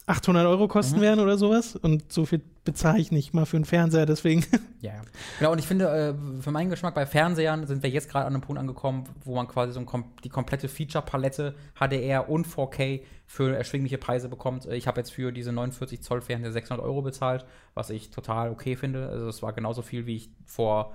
800 0.06 0.46
Euro 0.46 0.66
kosten 0.68 0.96
Mhm. 0.98 1.02
werden 1.02 1.20
oder 1.20 1.38
sowas. 1.38 1.76
Und 1.76 2.12
so 2.12 2.26
viel 2.26 2.40
bezahle 2.64 2.98
ich 2.98 3.12
nicht 3.12 3.34
mal 3.34 3.46
für 3.46 3.56
einen 3.56 3.64
Fernseher, 3.64 4.04
deswegen. 4.06 4.44
Ja, 4.80 4.94
ja. 4.94 5.02
Genau, 5.38 5.52
und 5.52 5.58
ich 5.60 5.66
finde, 5.66 5.86
äh, 5.88 6.42
für 6.42 6.50
meinen 6.50 6.68
Geschmack 6.68 6.94
bei 6.96 7.06
Fernsehern 7.06 7.66
sind 7.68 7.84
wir 7.84 7.90
jetzt 7.90 8.08
gerade 8.10 8.26
an 8.26 8.34
einem 8.34 8.42
Punkt 8.42 8.58
angekommen, 8.58 9.04
wo 9.24 9.36
man 9.36 9.46
quasi 9.46 9.72
so 9.72 9.78
ein 9.80 9.86
die 10.24 10.28
komplette 10.28 10.68
Feature-Palette 10.68 11.54
HDR 11.78 12.28
und 12.28 12.48
4K 12.48 13.02
für 13.26 13.56
erschwingliche 13.56 13.98
Preise 13.98 14.28
bekommt. 14.28 14.66
Äh, 14.66 14.74
Ich 14.74 14.88
habe 14.88 14.98
jetzt 15.00 15.12
für 15.12 15.30
diese 15.32 15.52
49 15.52 16.02
Zoll 16.02 16.20
Fernseher 16.20 16.50
600 16.52 16.84
Euro 16.84 17.00
bezahlt, 17.02 17.44
was 17.74 17.90
ich 17.90 18.10
total 18.10 18.50
okay 18.50 18.74
finde. 18.74 19.08
Also 19.08 19.28
es 19.28 19.40
war 19.40 19.52
genauso 19.52 19.82
viel, 19.82 20.06
wie 20.06 20.16
ich 20.16 20.30
vor 20.46 20.94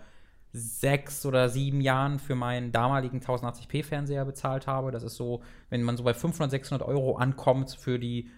sechs 0.53 1.25
oder 1.25 1.49
sieben 1.49 1.81
Jahren 1.81 2.19
für 2.19 2.35
meinen 2.35 2.71
damaligen 2.71 3.19
1080p 3.21 3.84
Fernseher 3.84 4.25
bezahlt 4.25 4.65
habe. 4.67 4.91
Das 4.91 5.03
ist 5.03 5.15
so, 5.15 5.41
wenn 5.69 5.84
man 5.84 5.97
so 5.97 6.03
bei 6.03 6.13
500, 6.13 6.49
600 6.51 6.88
Euro 6.88 7.15
ankommt 7.17 7.75
für 7.79 7.99
die 7.99 8.29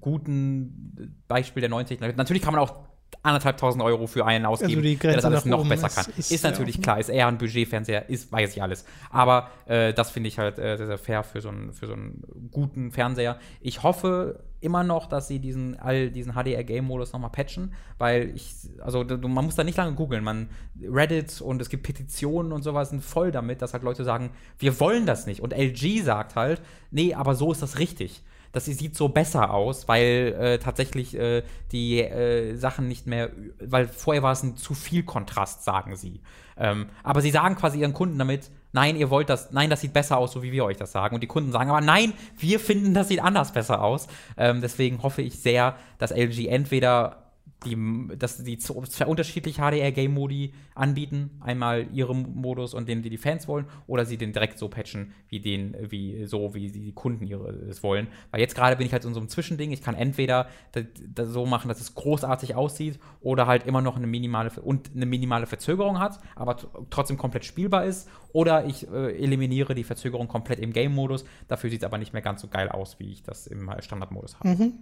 guten 0.00 1.16
Beispiel 1.28 1.60
der 1.60 1.70
90. 1.70 2.00
Natürlich 2.16 2.42
kann 2.42 2.52
man 2.54 2.62
auch 2.62 2.74
anderthalbtausend 3.22 3.82
Euro 3.82 4.06
für 4.08 4.26
einen 4.26 4.44
ausgeben, 4.44 4.84
Also 4.84 4.98
der 4.98 5.14
das 5.14 5.24
alles 5.24 5.44
noch 5.44 5.66
besser 5.68 5.86
ist- 5.86 5.94
kann. 5.94 6.04
ist 6.16 6.32
Ist, 6.32 6.42
natürlich 6.42 6.74
offen. 6.74 6.82
klar, 6.82 6.98
ist 7.00 7.08
eher 7.08 7.28
ein 7.28 7.38
Budgetfernseher, 7.38 8.08
ist, 8.10 8.30
weiß 8.32 8.54
ich 8.56 8.60
alles. 8.62 8.84
Aber 9.10 9.48
äh, 9.66 9.94
das 9.94 10.10
finde 10.10 10.28
ich 10.28 10.38
halt 10.38 10.58
äh, 10.58 10.76
sehr, 10.76 10.86
sehr 10.88 10.98
fair 10.98 11.22
für 11.22 11.40
so, 11.40 11.48
einen, 11.48 11.72
für 11.72 11.86
so 11.86 11.92
einen 11.94 12.22
guten 12.50 12.90
Fernseher. 12.90 13.38
Ich 13.60 13.82
hoffe 13.84 14.40
immer 14.60 14.82
noch, 14.82 15.06
dass 15.06 15.28
sie 15.28 15.38
diesen, 15.38 15.78
all 15.78 16.10
diesen 16.10 16.32
HDR-Game-Modus 16.34 17.12
nochmal 17.12 17.30
patchen, 17.30 17.72
weil 17.98 18.32
ich, 18.34 18.52
also 18.82 19.04
man 19.04 19.44
muss 19.44 19.54
da 19.54 19.62
nicht 19.62 19.78
lange 19.78 19.94
googeln. 19.94 20.24
Man, 20.24 20.48
Reddit 20.82 21.40
und 21.40 21.62
es 21.62 21.68
gibt 21.68 21.84
Petitionen 21.84 22.50
und 22.52 22.62
sowas 22.62 22.90
sind 22.90 23.02
voll 23.04 23.30
damit, 23.30 23.62
dass 23.62 23.74
halt 23.74 23.84
Leute 23.84 24.02
sagen, 24.04 24.30
wir 24.58 24.80
wollen 24.80 25.06
das 25.06 25.26
nicht. 25.26 25.40
Und 25.40 25.52
LG 25.54 26.02
sagt 26.02 26.34
halt, 26.34 26.60
nee, 26.90 27.14
aber 27.14 27.34
so 27.36 27.52
ist 27.52 27.62
das 27.62 27.78
richtig 27.78 28.22
das 28.54 28.66
sieht 28.66 28.96
so 28.96 29.08
besser 29.08 29.52
aus, 29.52 29.88
weil 29.88 30.36
äh, 30.38 30.58
tatsächlich 30.58 31.18
äh, 31.18 31.42
die 31.72 32.00
äh, 32.00 32.54
Sachen 32.54 32.86
nicht 32.86 33.04
mehr, 33.08 33.30
weil 33.58 33.88
vorher 33.88 34.22
war 34.22 34.30
es 34.30 34.44
ein 34.44 34.56
zu 34.56 34.74
viel 34.74 35.02
Kontrast, 35.02 35.64
sagen 35.64 35.96
sie. 35.96 36.20
Ähm, 36.56 36.86
aber 37.02 37.20
sie 37.20 37.32
sagen 37.32 37.56
quasi 37.56 37.80
ihren 37.80 37.94
Kunden 37.94 38.16
damit, 38.16 38.52
nein, 38.72 38.94
ihr 38.94 39.10
wollt 39.10 39.28
das, 39.28 39.50
nein, 39.50 39.70
das 39.70 39.80
sieht 39.80 39.92
besser 39.92 40.18
aus, 40.18 40.30
so 40.30 40.44
wie 40.44 40.52
wir 40.52 40.64
euch 40.64 40.76
das 40.76 40.92
sagen. 40.92 41.16
Und 41.16 41.22
die 41.22 41.26
Kunden 41.26 41.50
sagen 41.50 41.68
aber, 41.68 41.80
nein, 41.80 42.12
wir 42.38 42.60
finden, 42.60 42.94
das 42.94 43.08
sieht 43.08 43.20
anders 43.20 43.52
besser 43.52 43.82
aus. 43.82 44.06
Ähm, 44.36 44.60
deswegen 44.60 45.02
hoffe 45.02 45.22
ich 45.22 45.40
sehr, 45.40 45.74
dass 45.98 46.12
LG 46.12 46.46
entweder 46.46 47.23
die, 47.64 47.76
dass 48.16 48.42
die 48.42 48.58
zwei 48.58 49.06
unterschiedliche 49.06 49.62
HDR-Game-Modi 49.62 50.52
anbieten. 50.74 51.30
Einmal 51.40 51.86
ihren 51.92 52.34
Modus 52.34 52.74
und 52.74 52.88
den, 52.88 53.02
die 53.02 53.10
die 53.10 53.18
Fans 53.18 53.48
wollen, 53.48 53.66
oder 53.86 54.04
sie 54.04 54.16
den 54.16 54.32
direkt 54.32 54.58
so 54.58 54.68
patchen, 54.68 55.12
wie 55.28 55.40
den, 55.40 55.76
wie 55.90 56.26
so, 56.26 56.54
wie 56.54 56.70
die 56.70 56.92
Kunden 56.92 57.26
ihre, 57.26 57.50
es 57.50 57.82
wollen. 57.82 58.08
Weil 58.30 58.40
jetzt 58.40 58.54
gerade 58.54 58.76
bin 58.76 58.86
ich 58.86 58.92
halt 58.92 59.04
in 59.04 59.14
so 59.14 59.20
einem 59.20 59.28
Zwischending. 59.28 59.72
Ich 59.72 59.82
kann 59.82 59.94
entweder 59.94 60.48
das, 60.72 60.84
das 61.12 61.28
so 61.28 61.46
machen, 61.46 61.68
dass 61.68 61.80
es 61.80 61.94
großartig 61.94 62.54
aussieht, 62.54 62.98
oder 63.20 63.46
halt 63.46 63.66
immer 63.66 63.80
noch 63.80 63.96
eine 63.96 64.06
minimale 64.06 64.50
und 64.60 64.90
eine 64.94 65.06
minimale 65.06 65.46
Verzögerung 65.46 65.98
hat, 65.98 66.20
aber 66.36 66.56
trotzdem 66.90 67.16
komplett 67.16 67.44
spielbar 67.44 67.84
ist. 67.84 68.08
Oder 68.32 68.64
ich 68.66 68.90
äh, 68.90 69.16
eliminiere 69.16 69.74
die 69.76 69.84
Verzögerung 69.84 70.26
komplett 70.26 70.58
im 70.58 70.72
Game-Modus. 70.72 71.24
Dafür 71.46 71.70
sieht 71.70 71.82
es 71.82 71.86
aber 71.86 71.98
nicht 71.98 72.12
mehr 72.12 72.22
ganz 72.22 72.40
so 72.40 72.48
geil 72.48 72.68
aus, 72.68 72.98
wie 72.98 73.12
ich 73.12 73.22
das 73.22 73.46
im 73.46 73.70
Standard-Modus 73.78 74.40
habe. 74.40 74.48
Mhm. 74.48 74.72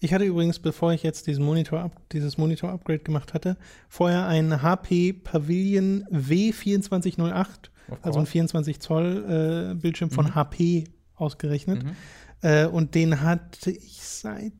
Ich 0.00 0.14
hatte 0.14 0.24
übrigens, 0.24 0.58
bevor 0.60 0.92
ich 0.92 1.02
jetzt 1.02 1.26
diesen 1.26 1.44
Monitor, 1.44 1.90
dieses 2.12 2.38
Monitor-Upgrade 2.38 3.00
gemacht 3.00 3.34
hatte, 3.34 3.56
vorher 3.88 4.26
einen 4.26 4.62
HP 4.62 5.12
Pavilion 5.12 6.04
W2408, 6.12 7.46
Of 7.88 7.98
also 8.02 8.18
ein 8.20 8.24
course. 8.24 8.30
24 8.32 8.80
Zoll 8.80 9.70
äh, 9.72 9.74
Bildschirm 9.74 10.10
von 10.10 10.26
Mhm. 10.26 10.34
HP 10.36 10.84
ausgerechnet. 11.16 11.82
Mhm. 11.84 11.90
Äh, 12.42 12.66
und 12.66 12.94
den 12.94 13.20
hatte 13.22 13.72
ich 13.72 14.00
seit 14.02 14.52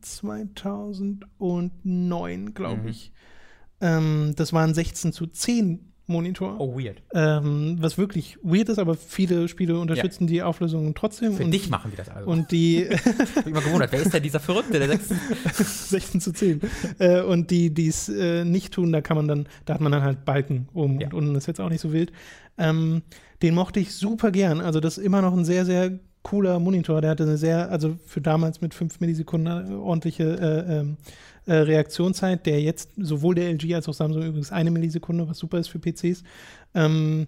2009, 1.39 2.55
glaube 2.55 2.83
Mhm. 2.83 2.89
ich. 2.89 3.13
Ähm, 3.81 4.33
das 4.37 4.53
war 4.53 4.65
ein 4.65 4.75
16 4.75 5.13
zu 5.13 5.27
10 5.29 5.93
Monitor. 6.09 6.57
Oh, 6.59 6.77
weird. 6.79 7.03
Ähm, 7.15 7.77
was 7.81 7.99
wirklich 7.99 8.39
weird 8.43 8.69
ist, 8.71 8.79
aber 8.79 8.95
viele 8.95 9.47
Spiele 9.47 9.79
unterstützen 9.79 10.27
die 10.27 10.43
Auflösung 10.43 10.95
trotzdem. 10.95 11.35
Für 11.35 11.45
und, 11.45 11.51
dich 11.51 11.69
machen 11.69 11.91
die 11.93 11.97
das 11.97 12.09
also. 12.09 12.29
Und 12.29 12.51
die 12.51 12.79
ich 12.85 13.35
bin 13.45 13.53
immer 13.53 13.61
gewundert, 13.61 13.93
wer 13.93 14.01
ist 14.01 14.13
denn 14.13 14.23
dieser 14.23 14.41
Verrückte, 14.41 14.79
der 14.79 14.99
16 14.99 16.21
zu 16.21 16.33
10. 16.33 16.61
Äh, 16.99 17.21
und 17.23 17.51
die, 17.51 17.71
die 17.73 17.89
es 17.89 18.09
äh, 18.09 18.45
nicht 18.45 18.73
tun, 18.73 18.91
da 18.93 19.01
kann 19.01 19.17
man 19.17 19.29
dann, 19.29 19.47
da 19.67 19.75
hat 19.75 19.81
man 19.81 19.93
dann 19.93 20.03
halt 20.03 20.25
Balken 20.25 20.69
oben 20.75 20.99
Ja. 21.01 21.09
und 21.09 21.15
unten 21.15 21.35
ist 21.35 21.47
jetzt 21.47 21.61
auch 21.61 21.69
nicht 21.69 21.81
so 21.81 21.93
wild. 21.93 22.11
Ähm, 22.57 23.03
den 23.43 23.55
mochte 23.55 23.79
ich 23.79 23.95
super 23.95 24.31
gern. 24.33 24.61
Also 24.61 24.81
das 24.81 24.99
ist 24.99 25.05
immer 25.05 25.23
noch 25.23 25.33
ein 25.33 25.45
sehr, 25.45 25.65
sehr 25.65 25.99
cooler 26.23 26.59
Monitor. 26.59 27.01
Der 27.01 27.11
hatte 27.11 27.23
eine 27.23 27.37
sehr, 27.37 27.71
also 27.71 27.97
für 28.07 28.21
damals 28.21 28.61
mit 28.61 28.75
5 28.75 29.01
Millisekunden 29.01 29.73
äh, 29.73 29.75
ordentliche 29.75 30.25
äh, 30.25 30.79
ähm, 30.81 30.97
äh, 31.49 31.55
Reaktionszeit, 31.55 32.47
der 32.47 32.61
jetzt 32.61 32.91
sowohl 32.97 33.35
der 33.35 33.51
LG 33.51 33.75
als 33.75 33.89
auch 33.89 33.95
Samsung 33.95 34.23
übrigens 34.23 34.53
eine 34.53 34.71
Millisekunde, 34.71 35.29
was 35.29 35.39
super 35.39 35.59
ist 35.59 35.69
für 35.69 35.79
PCs. 35.79 36.23
Ähm, 36.75 37.27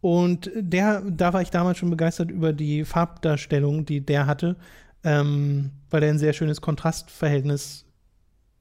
und 0.00 0.50
der, 0.54 1.02
da 1.02 1.32
war 1.32 1.42
ich 1.42 1.50
damals 1.50 1.78
schon 1.78 1.90
begeistert 1.90 2.30
über 2.30 2.52
die 2.52 2.84
Farbdarstellung, 2.84 3.86
die 3.86 4.04
der 4.04 4.26
hatte, 4.26 4.56
ähm, 5.04 5.70
weil 5.90 6.00
der 6.00 6.10
ein 6.10 6.18
sehr 6.18 6.32
schönes 6.32 6.60
Kontrastverhältnis 6.60 7.86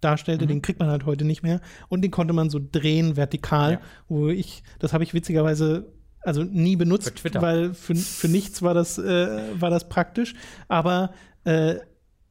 darstellte. 0.02 0.46
Mhm. 0.46 0.50
Den 0.50 0.62
kriegt 0.62 0.80
man 0.80 0.90
halt 0.90 1.06
heute 1.06 1.26
nicht 1.26 1.44
mehr. 1.44 1.62
Und 1.90 2.04
den 2.04 2.12
konnte 2.12 2.34
man 2.34 2.50
so 2.50 2.60
drehen, 2.72 3.18
vertikal, 3.18 3.74
Ja. 3.74 3.82
wo 4.08 4.30
ich, 4.30 4.64
das 4.80 4.94
habe 4.94 5.04
ich 5.04 5.14
witzigerweise 5.14 5.92
also 6.24 6.44
nie 6.44 6.76
benutzt, 6.76 7.20
Für 7.20 7.42
weil 7.42 7.74
für, 7.74 7.96
für 7.96 8.28
nichts 8.28 8.62
war 8.62 8.76
das, 8.76 9.00
äh, 9.00 9.60
war 9.60 9.72
das 9.72 9.90
praktisch. 9.90 10.36
Aber 10.68 11.12
äh, 11.44 11.76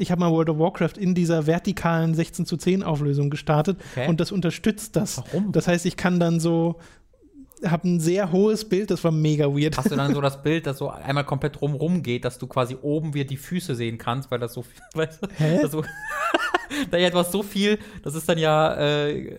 ich 0.00 0.10
habe 0.10 0.20
mal 0.20 0.30
World 0.30 0.48
of 0.50 0.58
Warcraft 0.58 0.98
in 0.98 1.14
dieser 1.14 1.46
vertikalen 1.46 2.14
16 2.14 2.46
zu 2.46 2.56
10 2.56 2.82
Auflösung 2.82 3.30
gestartet 3.30 3.78
Okay. 3.92 4.08
und 4.08 4.20
das 4.20 4.32
unterstützt 4.32 4.96
das. 4.96 5.18
Warum? 5.18 5.52
Das 5.52 5.68
heißt, 5.68 5.86
ich 5.86 5.96
kann 5.96 6.18
dann 6.18 6.40
so, 6.40 6.76
habe 7.64 7.88
ein 7.88 8.00
sehr 8.00 8.32
hohes 8.32 8.66
Bild, 8.68 8.90
das 8.90 9.04
war 9.04 9.12
mega 9.12 9.46
weird. 9.46 9.76
Hast 9.76 9.90
du 9.90 9.96
dann 9.96 10.14
so 10.14 10.20
das 10.22 10.42
Bild, 10.42 10.66
das 10.66 10.78
so 10.78 10.88
einmal 10.88 11.24
komplett 11.24 11.60
drumrum 11.60 12.02
geht, 12.02 12.24
dass 12.24 12.38
du 12.38 12.46
quasi 12.46 12.76
oben 12.80 13.12
wieder 13.14 13.26
die 13.26 13.36
Füße 13.36 13.74
sehen 13.74 13.98
kannst, 13.98 14.30
weil 14.30 14.38
das 14.38 14.54
so 14.54 14.62
viel, 14.62 14.80
weißt 14.94 15.22
du, 15.22 15.28
Hä? 15.36 15.58
das 15.62 15.72
so, 15.72 15.84
da 16.90 16.96
ja 16.96 17.08
etwas 17.08 17.30
so 17.30 17.42
viel, 17.42 17.78
das 18.02 18.14
ist 18.14 18.28
dann 18.28 18.38
ja, 18.38 18.74
äh, 18.76 19.36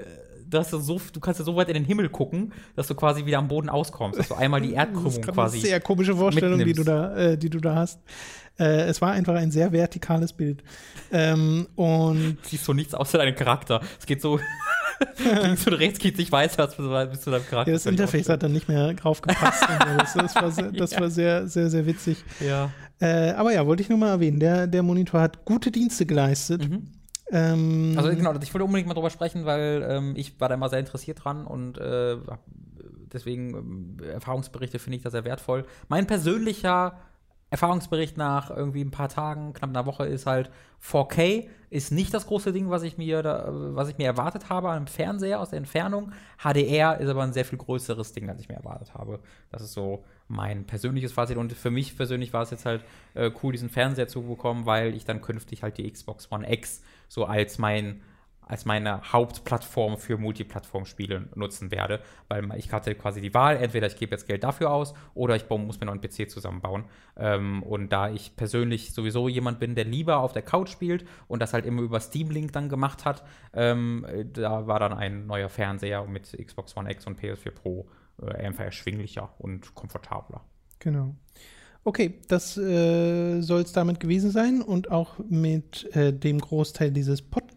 dass 0.53 0.69
du 0.69 0.79
so, 0.79 1.01
du 1.13 1.19
kannst 1.19 1.39
ja 1.39 1.45
so 1.45 1.55
weit 1.55 1.67
in 1.69 1.73
den 1.75 1.85
Himmel 1.85 2.09
gucken, 2.09 2.53
dass 2.75 2.87
du 2.87 2.95
quasi 2.95 3.25
wieder 3.25 3.39
am 3.39 3.47
Boden 3.47 3.69
auskommst, 3.69 4.19
dass 4.19 4.27
du 4.29 4.35
einmal 4.35 4.61
die 4.61 4.69
Das 4.75 4.77
Erdkrümmung 4.85 5.07
ist 5.11 5.23
eine 5.23 5.31
quasi. 5.33 5.59
sehr 5.59 5.79
komische 5.79 6.15
Vorstellung, 6.15 6.59
die 6.63 6.73
du, 6.73 6.83
da, 6.83 7.15
äh, 7.15 7.37
die 7.37 7.49
du 7.49 7.59
da 7.59 7.75
hast. 7.75 7.99
Äh, 8.59 8.81
es 8.83 9.01
war 9.01 9.11
einfach 9.13 9.33
ein 9.35 9.49
sehr 9.49 9.71
vertikales 9.71 10.33
Bild. 10.33 10.61
Ähm, 11.11 11.67
und 11.75 12.37
siehst 12.43 12.67
du 12.67 12.73
nichts 12.73 12.93
außer 12.93 13.17
deinem 13.17 13.35
Charakter. 13.35 13.81
Es 13.99 14.05
geht 14.05 14.21
so 14.21 14.39
links 15.43 15.65
und 15.65 15.73
rechts 15.73 15.99
geht 15.99 16.17
nicht 16.17 16.31
weiter, 16.31 16.67
bis 17.07 17.21
zu 17.21 17.31
deinem 17.31 17.45
Charakter. 17.47 17.71
ja, 17.71 17.75
das 17.77 17.85
Interface 17.85 18.29
hat 18.29 18.43
dann 18.43 18.51
nicht 18.51 18.67
mehr 18.67 18.93
drauf 18.93 19.21
gepasst. 19.21 19.63
und 19.67 19.79
so. 19.81 19.97
das, 19.97 20.13
das, 20.13 20.35
war, 20.35 20.51
sehr, 20.51 20.71
das 20.71 20.91
Ja. 20.91 20.99
war 20.99 21.09
sehr, 21.09 21.47
sehr, 21.47 21.69
sehr 21.69 21.85
witzig. 21.85 22.23
Ja. 22.39 22.69
Äh, 22.99 23.31
aber 23.31 23.51
ja, 23.53 23.65
wollte 23.65 23.81
ich 23.81 23.89
nur 23.89 23.97
mal 23.97 24.09
erwähnen. 24.09 24.39
Der, 24.39 24.67
der 24.67 24.83
Monitor 24.83 25.21
hat 25.21 25.43
gute 25.45 25.71
Dienste 25.71 26.05
geleistet. 26.05 26.69
Mhm. 26.69 26.87
Ähm, 27.31 27.93
Also 27.97 28.09
genau, 28.09 28.33
ich 28.41 28.53
wollte 28.53 28.65
unbedingt 28.65 28.87
mal 28.87 28.93
drüber 28.93 29.09
sprechen, 29.09 29.45
weil 29.45 29.85
ähm, 29.87 30.13
ich 30.15 30.39
war 30.39 30.49
da 30.49 30.55
immer 30.55 30.69
sehr 30.69 30.79
interessiert 30.79 31.23
dran 31.23 31.45
und 31.45 31.77
äh, 31.77 32.17
deswegen 33.13 33.55
ähm, 33.55 33.97
Erfahrungsberichte 34.03 34.79
finde 34.79 34.97
ich 34.97 35.03
da 35.03 35.09
sehr 35.09 35.23
wertvoll. 35.23 35.65
Mein 35.87 36.07
persönlicher 36.07 36.97
Erfahrungsbericht 37.49 38.17
nach 38.17 38.49
irgendwie 38.49 38.81
ein 38.81 38.91
paar 38.91 39.09
Tagen, 39.09 39.53
knapp 39.53 39.69
einer 39.69 39.85
Woche 39.85 40.05
ist 40.05 40.25
halt 40.25 40.49
4K 40.81 41.47
ist 41.69 41.91
nicht 41.91 42.13
das 42.13 42.27
große 42.27 42.51
Ding, 42.51 42.69
was 42.69 42.83
ich 42.83 42.97
mir 42.97 43.21
da, 43.23 43.47
äh, 43.47 43.75
was 43.75 43.89
ich 43.89 43.97
mir 43.97 44.05
erwartet 44.05 44.49
habe 44.49 44.69
an 44.69 44.77
einem 44.77 44.87
Fernseher 44.87 45.39
aus 45.39 45.51
der 45.51 45.57
Entfernung. 45.57 46.11
HDR 46.37 46.99
ist 46.99 47.09
aber 47.09 47.23
ein 47.23 47.33
sehr 47.33 47.45
viel 47.45 47.57
größeres 47.57 48.13
Ding, 48.13 48.29
als 48.29 48.41
ich 48.41 48.49
mir 48.49 48.55
erwartet 48.55 48.93
habe. 48.93 49.19
Das 49.51 49.61
ist 49.61 49.73
so 49.73 50.03
mein 50.27 50.65
persönliches 50.65 51.11
Fazit 51.11 51.37
und 51.37 51.53
für 51.53 51.71
mich 51.71 51.95
persönlich 51.95 52.33
war 52.33 52.43
es 52.43 52.51
jetzt 52.51 52.65
halt 52.65 52.83
äh, 53.13 53.31
cool, 53.41 53.51
diesen 53.51 53.69
Fernseher 53.69 54.07
zu 54.07 54.21
bekommen, 54.21 54.65
weil 54.65 54.95
ich 54.95 55.05
dann 55.05 55.21
künftig 55.21 55.63
halt 55.63 55.77
die 55.77 55.89
Xbox 55.89 56.31
One 56.31 56.51
X 56.51 56.81
so 57.11 57.25
als 57.25 57.57
mein 57.57 58.01
als 58.47 58.65
meine 58.65 59.13
Hauptplattform 59.13 59.97
für 59.97 60.17
Multiplattform-Spiele 60.17 61.29
nutzen 61.35 61.71
werde, 61.71 62.01
weil 62.27 62.53
ich 62.57 62.73
hatte 62.73 62.95
quasi 62.95 63.21
die 63.21 63.33
Wahl, 63.33 63.55
entweder 63.55 63.87
ich 63.87 63.95
gebe 63.95 64.11
jetzt 64.11 64.27
Geld 64.27 64.43
dafür 64.43 64.71
aus 64.71 64.93
oder 65.13 65.37
ich 65.37 65.49
muss 65.49 65.79
mir 65.79 65.85
noch 65.85 65.93
einen 65.93 66.01
PC 66.01 66.29
zusammenbauen. 66.29 66.83
Ähm, 67.15 67.63
und 67.63 67.93
da 67.93 68.09
ich 68.09 68.35
persönlich 68.35 68.93
sowieso 68.93 69.29
jemand 69.29 69.59
bin, 69.59 69.73
der 69.75 69.85
lieber 69.85 70.17
auf 70.17 70.33
der 70.33 70.41
Couch 70.41 70.67
spielt 70.67 71.05
und 71.29 71.41
das 71.41 71.53
halt 71.53 71.65
immer 71.65 71.81
über 71.81 72.01
Steam 72.01 72.29
Link 72.29 72.51
dann 72.51 72.67
gemacht 72.67 73.05
hat, 73.05 73.23
ähm, 73.53 74.05
äh, 74.09 74.25
da 74.25 74.67
war 74.67 74.79
dann 74.81 74.93
ein 74.93 75.27
neuer 75.27 75.47
Fernseher 75.47 76.03
mit 76.05 76.37
Xbox 76.37 76.75
One 76.75 76.91
X 76.91 77.07
und 77.07 77.21
PS4 77.21 77.51
Pro 77.51 77.87
äh, 78.21 78.33
einfach 78.33 78.65
erschwinglicher 78.65 79.33
und 79.37 79.75
komfortabler. 79.75 80.41
Genau. 80.79 81.15
Okay, 81.83 82.19
das 82.27 82.57
äh, 82.57 83.41
soll 83.41 83.61
es 83.61 83.71
damit 83.71 83.99
gewesen 83.99 84.29
sein 84.29 84.61
und 84.61 84.91
auch 84.91 85.15
mit 85.27 85.89
äh, 85.95 86.13
dem 86.13 86.39
Großteil 86.39 86.91
dieses 86.91 87.23
Podcasts. 87.23 87.50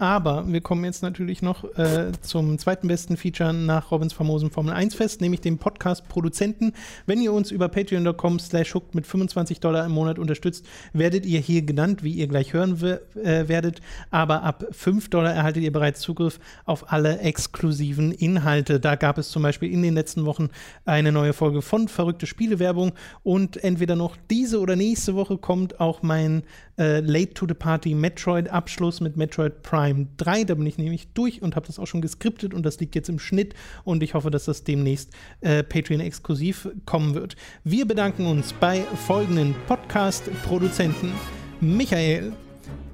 Aber 0.00 0.50
wir 0.50 0.62
kommen 0.62 0.86
jetzt 0.86 1.02
natürlich 1.02 1.42
noch 1.42 1.64
äh, 1.76 2.12
zum 2.22 2.58
zweiten 2.58 2.88
besten 2.88 3.18
Feature 3.18 3.52
nach 3.52 3.90
Robins 3.90 4.14
famosen 4.14 4.50
Formel 4.50 4.72
1 4.72 4.94
Fest, 4.94 5.20
nämlich 5.20 5.42
dem 5.42 5.58
Podcast-Produzenten. 5.58 6.72
Wenn 7.04 7.20
ihr 7.20 7.34
uns 7.34 7.50
über 7.50 7.68
patreon.com 7.68 8.38
slash 8.38 8.74
hooked 8.74 8.94
mit 8.94 9.06
25 9.06 9.60
Dollar 9.60 9.84
im 9.84 9.92
Monat 9.92 10.18
unterstützt, 10.18 10.64
werdet 10.94 11.26
ihr 11.26 11.38
hier 11.38 11.60
genannt, 11.60 12.02
wie 12.02 12.14
ihr 12.14 12.28
gleich 12.28 12.54
hören 12.54 12.82
äh, 12.82 13.46
werdet. 13.46 13.82
Aber 14.10 14.42
ab 14.42 14.64
5 14.70 15.10
Dollar 15.10 15.34
erhaltet 15.34 15.64
ihr 15.64 15.72
bereits 15.72 16.00
Zugriff 16.00 16.40
auf 16.64 16.90
alle 16.90 17.18
exklusiven 17.18 18.10
Inhalte. 18.10 18.80
Da 18.80 18.96
gab 18.96 19.18
es 19.18 19.28
zum 19.28 19.42
Beispiel 19.42 19.70
in 19.70 19.82
den 19.82 19.92
letzten 19.92 20.24
Wochen 20.24 20.48
eine 20.86 21.12
neue 21.12 21.34
Folge 21.34 21.60
von 21.60 21.88
Verrückte 21.88 22.26
Spielewerbung 22.26 22.92
und 23.22 23.62
entweder 23.62 23.96
noch 23.96 24.16
diese 24.30 24.60
oder 24.60 24.76
nächste 24.76 25.14
Woche 25.14 25.36
kommt 25.36 25.78
auch 25.78 26.00
mein 26.00 26.42
äh, 26.78 27.00
Late 27.00 27.34
to 27.34 27.46
the 27.46 27.52
Party 27.52 27.94
Metroid 27.94 28.48
Abschluss 28.48 28.89
mit 28.98 29.16
Metroid 29.16 29.62
Prime 29.62 30.08
3. 30.16 30.42
Da 30.42 30.54
bin 30.56 30.66
ich 30.66 30.76
nämlich 30.76 31.12
durch 31.14 31.40
und 31.42 31.54
habe 31.54 31.68
das 31.68 31.78
auch 31.78 31.86
schon 31.86 32.00
geskriptet 32.00 32.52
und 32.52 32.66
das 32.66 32.80
liegt 32.80 32.96
jetzt 32.96 33.08
im 33.08 33.20
Schnitt 33.20 33.54
und 33.84 34.02
ich 34.02 34.14
hoffe, 34.14 34.32
dass 34.32 34.46
das 34.46 34.64
demnächst 34.64 35.12
äh, 35.42 35.62
Patreon 35.62 36.00
exklusiv 36.00 36.68
kommen 36.86 37.14
wird. 37.14 37.36
Wir 37.62 37.86
bedanken 37.86 38.26
uns 38.26 38.52
bei 38.52 38.80
folgenden 39.06 39.54
Podcast-Produzenten: 39.68 41.12
Michael, 41.60 42.32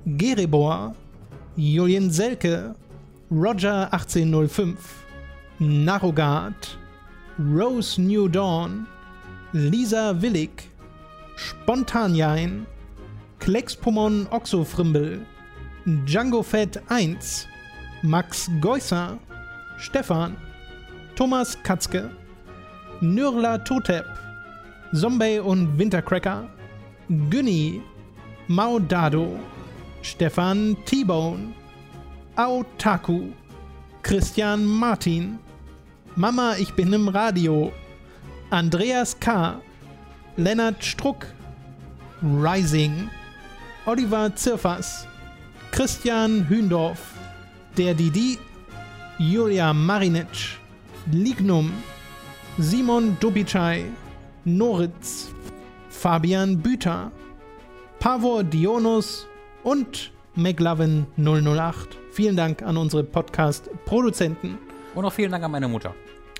Geribor, 0.04 0.94
Julian 1.56 2.10
Selke, 2.10 2.74
Roger 3.30 3.92
1805, 3.92 4.76
Narogard, 5.58 6.78
Rose 7.38 8.00
New 8.00 8.28
Dawn, 8.28 8.86
Lisa 9.52 10.20
Willig, 10.20 10.70
Spontanjain, 11.36 12.66
Klexpomon 13.38 14.26
Oxofrimbel, 14.30 15.20
Django 15.86 16.42
Fett 16.42 16.82
1, 16.88 17.46
Max 18.02 18.50
Geusser, 18.60 19.20
Stefan, 19.78 20.36
Thomas 21.14 21.56
Katzke, 21.62 22.10
Nürla 23.00 23.64
Totep, 23.64 24.04
Zombie 24.92 25.38
und 25.38 25.78
Wintercracker, 25.78 26.48
Günni, 27.30 27.80
Mao 28.48 28.80
Dado, 28.80 29.38
Stefan 30.02 30.76
T-Bone, 30.86 31.54
Aotaku, 32.34 33.32
Christian 34.02 34.64
Martin, 34.64 35.38
Mama, 36.16 36.56
ich 36.58 36.74
bin 36.74 36.92
im 36.92 37.06
Radio, 37.06 37.72
Andreas 38.50 39.20
K., 39.20 39.60
Lennart 40.36 40.82
Struck, 40.82 41.28
Rising, 42.22 43.08
Oliver 43.86 44.34
Zirfas, 44.34 45.06
Christian 45.76 46.48
Hündorf, 46.48 47.12
der 47.76 47.92
Didi, 47.92 48.38
Julia 49.18 49.74
Marinic, 49.74 50.56
Lignum, 51.12 51.70
Simon 52.56 53.14
Dubicai, 53.20 53.84
Noritz, 54.46 55.28
Fabian 55.90 56.56
Büter, 56.56 57.12
Pavor 57.98 58.42
Dionus 58.42 59.26
und 59.64 60.12
McLovin 60.34 61.06
008. 61.18 61.88
Vielen 62.10 62.36
Dank 62.36 62.62
an 62.62 62.78
unsere 62.78 63.04
Podcast-Produzenten 63.04 64.56
Und 64.94 65.02
noch 65.02 65.12
vielen 65.12 65.30
Dank 65.30 65.44
an 65.44 65.50
meine 65.50 65.68
Mutter. 65.68 65.94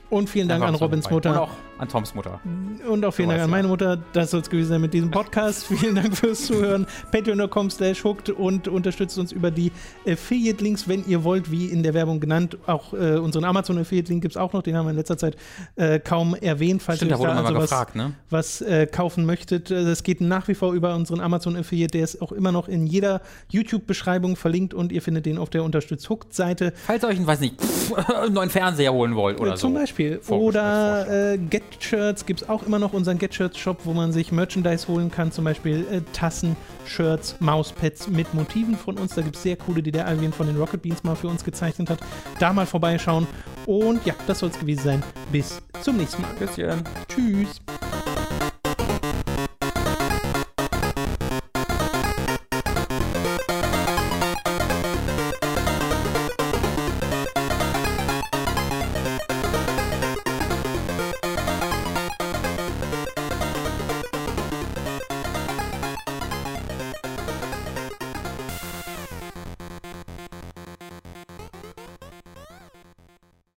und 0.08 0.30
vielen 0.30 0.48
Dank 0.48 0.64
an 0.64 0.76
Robins. 0.76 1.10
Mutter. 1.10 1.30
Und 1.32 1.36
auch 1.36 1.50
an 1.78 1.88
Toms 1.88 2.14
Mutter. 2.14 2.40
Und 2.88 3.04
auch 3.04 3.12
vielen 3.12 3.28
Dank 3.28 3.40
an 3.42 3.48
ja. 3.48 3.50
meine 3.56 3.68
Mutter. 3.68 3.98
Das 4.12 4.30
soll 4.30 4.40
es 4.40 4.50
gewesen 4.50 4.68
sein 4.70 4.80
mit 4.80 4.94
diesem 4.94 5.10
Podcast. 5.10 5.66
vielen 5.68 5.94
Dank 5.94 6.16
fürs 6.16 6.46
Zuhören. 6.46 6.86
Patreon.com 7.12 7.70
slash 7.70 8.02
hooked 8.04 8.30
und 8.30 8.68
unterstützt 8.68 9.18
uns 9.18 9.32
über 9.32 9.50
die 9.50 9.72
Affiliate-Links, 10.06 10.88
wenn 10.88 11.04
ihr 11.06 11.24
wollt, 11.24 11.50
wie 11.50 11.66
in 11.66 11.82
der 11.82 11.94
Werbung 11.94 12.20
genannt. 12.20 12.56
Auch 12.66 12.92
äh, 12.94 13.16
unseren 13.18 13.44
Amazon-Affiliate-Link 13.44 14.22
gibt 14.22 14.32
es 14.32 14.36
auch 14.36 14.52
noch. 14.52 14.62
Den 14.62 14.76
haben 14.76 14.86
wir 14.86 14.90
in 14.90 14.96
letzter 14.96 15.18
Zeit 15.18 15.36
äh, 15.76 15.98
kaum 15.98 16.34
erwähnt. 16.34 16.82
Falls 16.82 16.98
Stimmt, 16.98 17.12
da 17.12 17.16
ihr 17.16 17.18
wurde 17.18 17.28
da 17.30 17.34
mal 17.36 17.46
also 17.46 17.54
was, 17.58 17.70
gefragt, 17.70 17.94
ne? 17.96 18.12
was 18.30 18.60
äh, 18.62 18.86
kaufen 18.86 19.26
möchtet. 19.26 19.70
Äh, 19.70 19.84
Das 19.84 20.02
geht 20.02 20.20
nach 20.20 20.48
wie 20.48 20.54
vor 20.54 20.72
über 20.72 20.94
unseren 20.94 21.20
Amazon-Affiliate. 21.20 21.92
Der 21.92 22.04
ist 22.04 22.22
auch 22.22 22.32
immer 22.32 22.52
noch 22.52 22.68
in 22.68 22.86
jeder 22.86 23.20
YouTube-Beschreibung 23.50 24.36
verlinkt 24.36 24.74
und 24.74 24.92
ihr 24.92 25.02
findet 25.02 25.26
den 25.26 25.38
auf 25.38 25.50
der 25.50 25.62
Unterstützt-Hooked-Seite. 25.64 26.72
Falls 26.86 27.04
ihr 27.04 27.08
euch, 27.08 27.16
einen, 27.16 27.26
weiß 27.26 27.40
nicht, 27.40 27.60
pff, 27.60 27.92
einen 28.08 28.34
neuen 28.34 28.50
Fernseher 28.50 28.92
holen 28.92 29.14
wollt 29.14 29.40
oder 29.40 29.52
Äh, 29.52 29.56
Zum 29.56 29.72
so. 29.74 29.78
Beispiel. 29.80 30.18
Vor- 30.22 30.40
Oder 30.40 31.32
äh, 31.34 31.38
Get-Shirts 31.70 32.26
gibt 32.26 32.43
es 32.43 32.48
auch 32.48 32.62
immer 32.62 32.78
noch 32.78 32.93
unseren 32.93 33.18
Get-Shirts-Shop, 33.18 33.80
wo 33.84 33.93
man 33.93 34.12
sich 34.12 34.32
Merchandise 34.32 34.88
holen 34.88 35.10
kann. 35.10 35.32
Zum 35.32 35.44
Beispiel 35.44 35.86
äh, 35.90 36.01
Tassen, 36.12 36.56
Shirts, 36.84 37.36
Mauspads 37.40 38.09
mit 38.09 38.32
Motiven 38.34 38.76
von 38.76 38.98
uns. 38.98 39.14
Da 39.14 39.22
gibt 39.22 39.36
es 39.36 39.43
sehr 39.43 39.56
coole, 39.56 39.82
die 39.82 39.93
der 39.93 40.06
Alvin 40.06 40.32
von 40.32 40.47
den 40.47 40.56
Rocket 40.56 40.82
Beans 40.82 41.05
mal 41.05 41.16
für 41.16 41.28
uns 41.28 41.44
gezeichnet 41.44 41.90
hat. 41.90 42.01
Da 42.38 42.52
mal 42.52 42.66
vorbeischauen. 42.66 43.26
Und 43.66 44.05
ja, 44.06 44.14
das 44.26 44.40
soll 44.40 44.51
es 44.51 44.59
gewesen 44.59 44.82
sein. 44.82 45.02
Bis 45.32 45.60
zum 45.82 45.97
nächsten 45.97 46.22
Mal. 46.22 46.32
Bisschen. 46.38 46.84
Tschüss. 47.09 47.60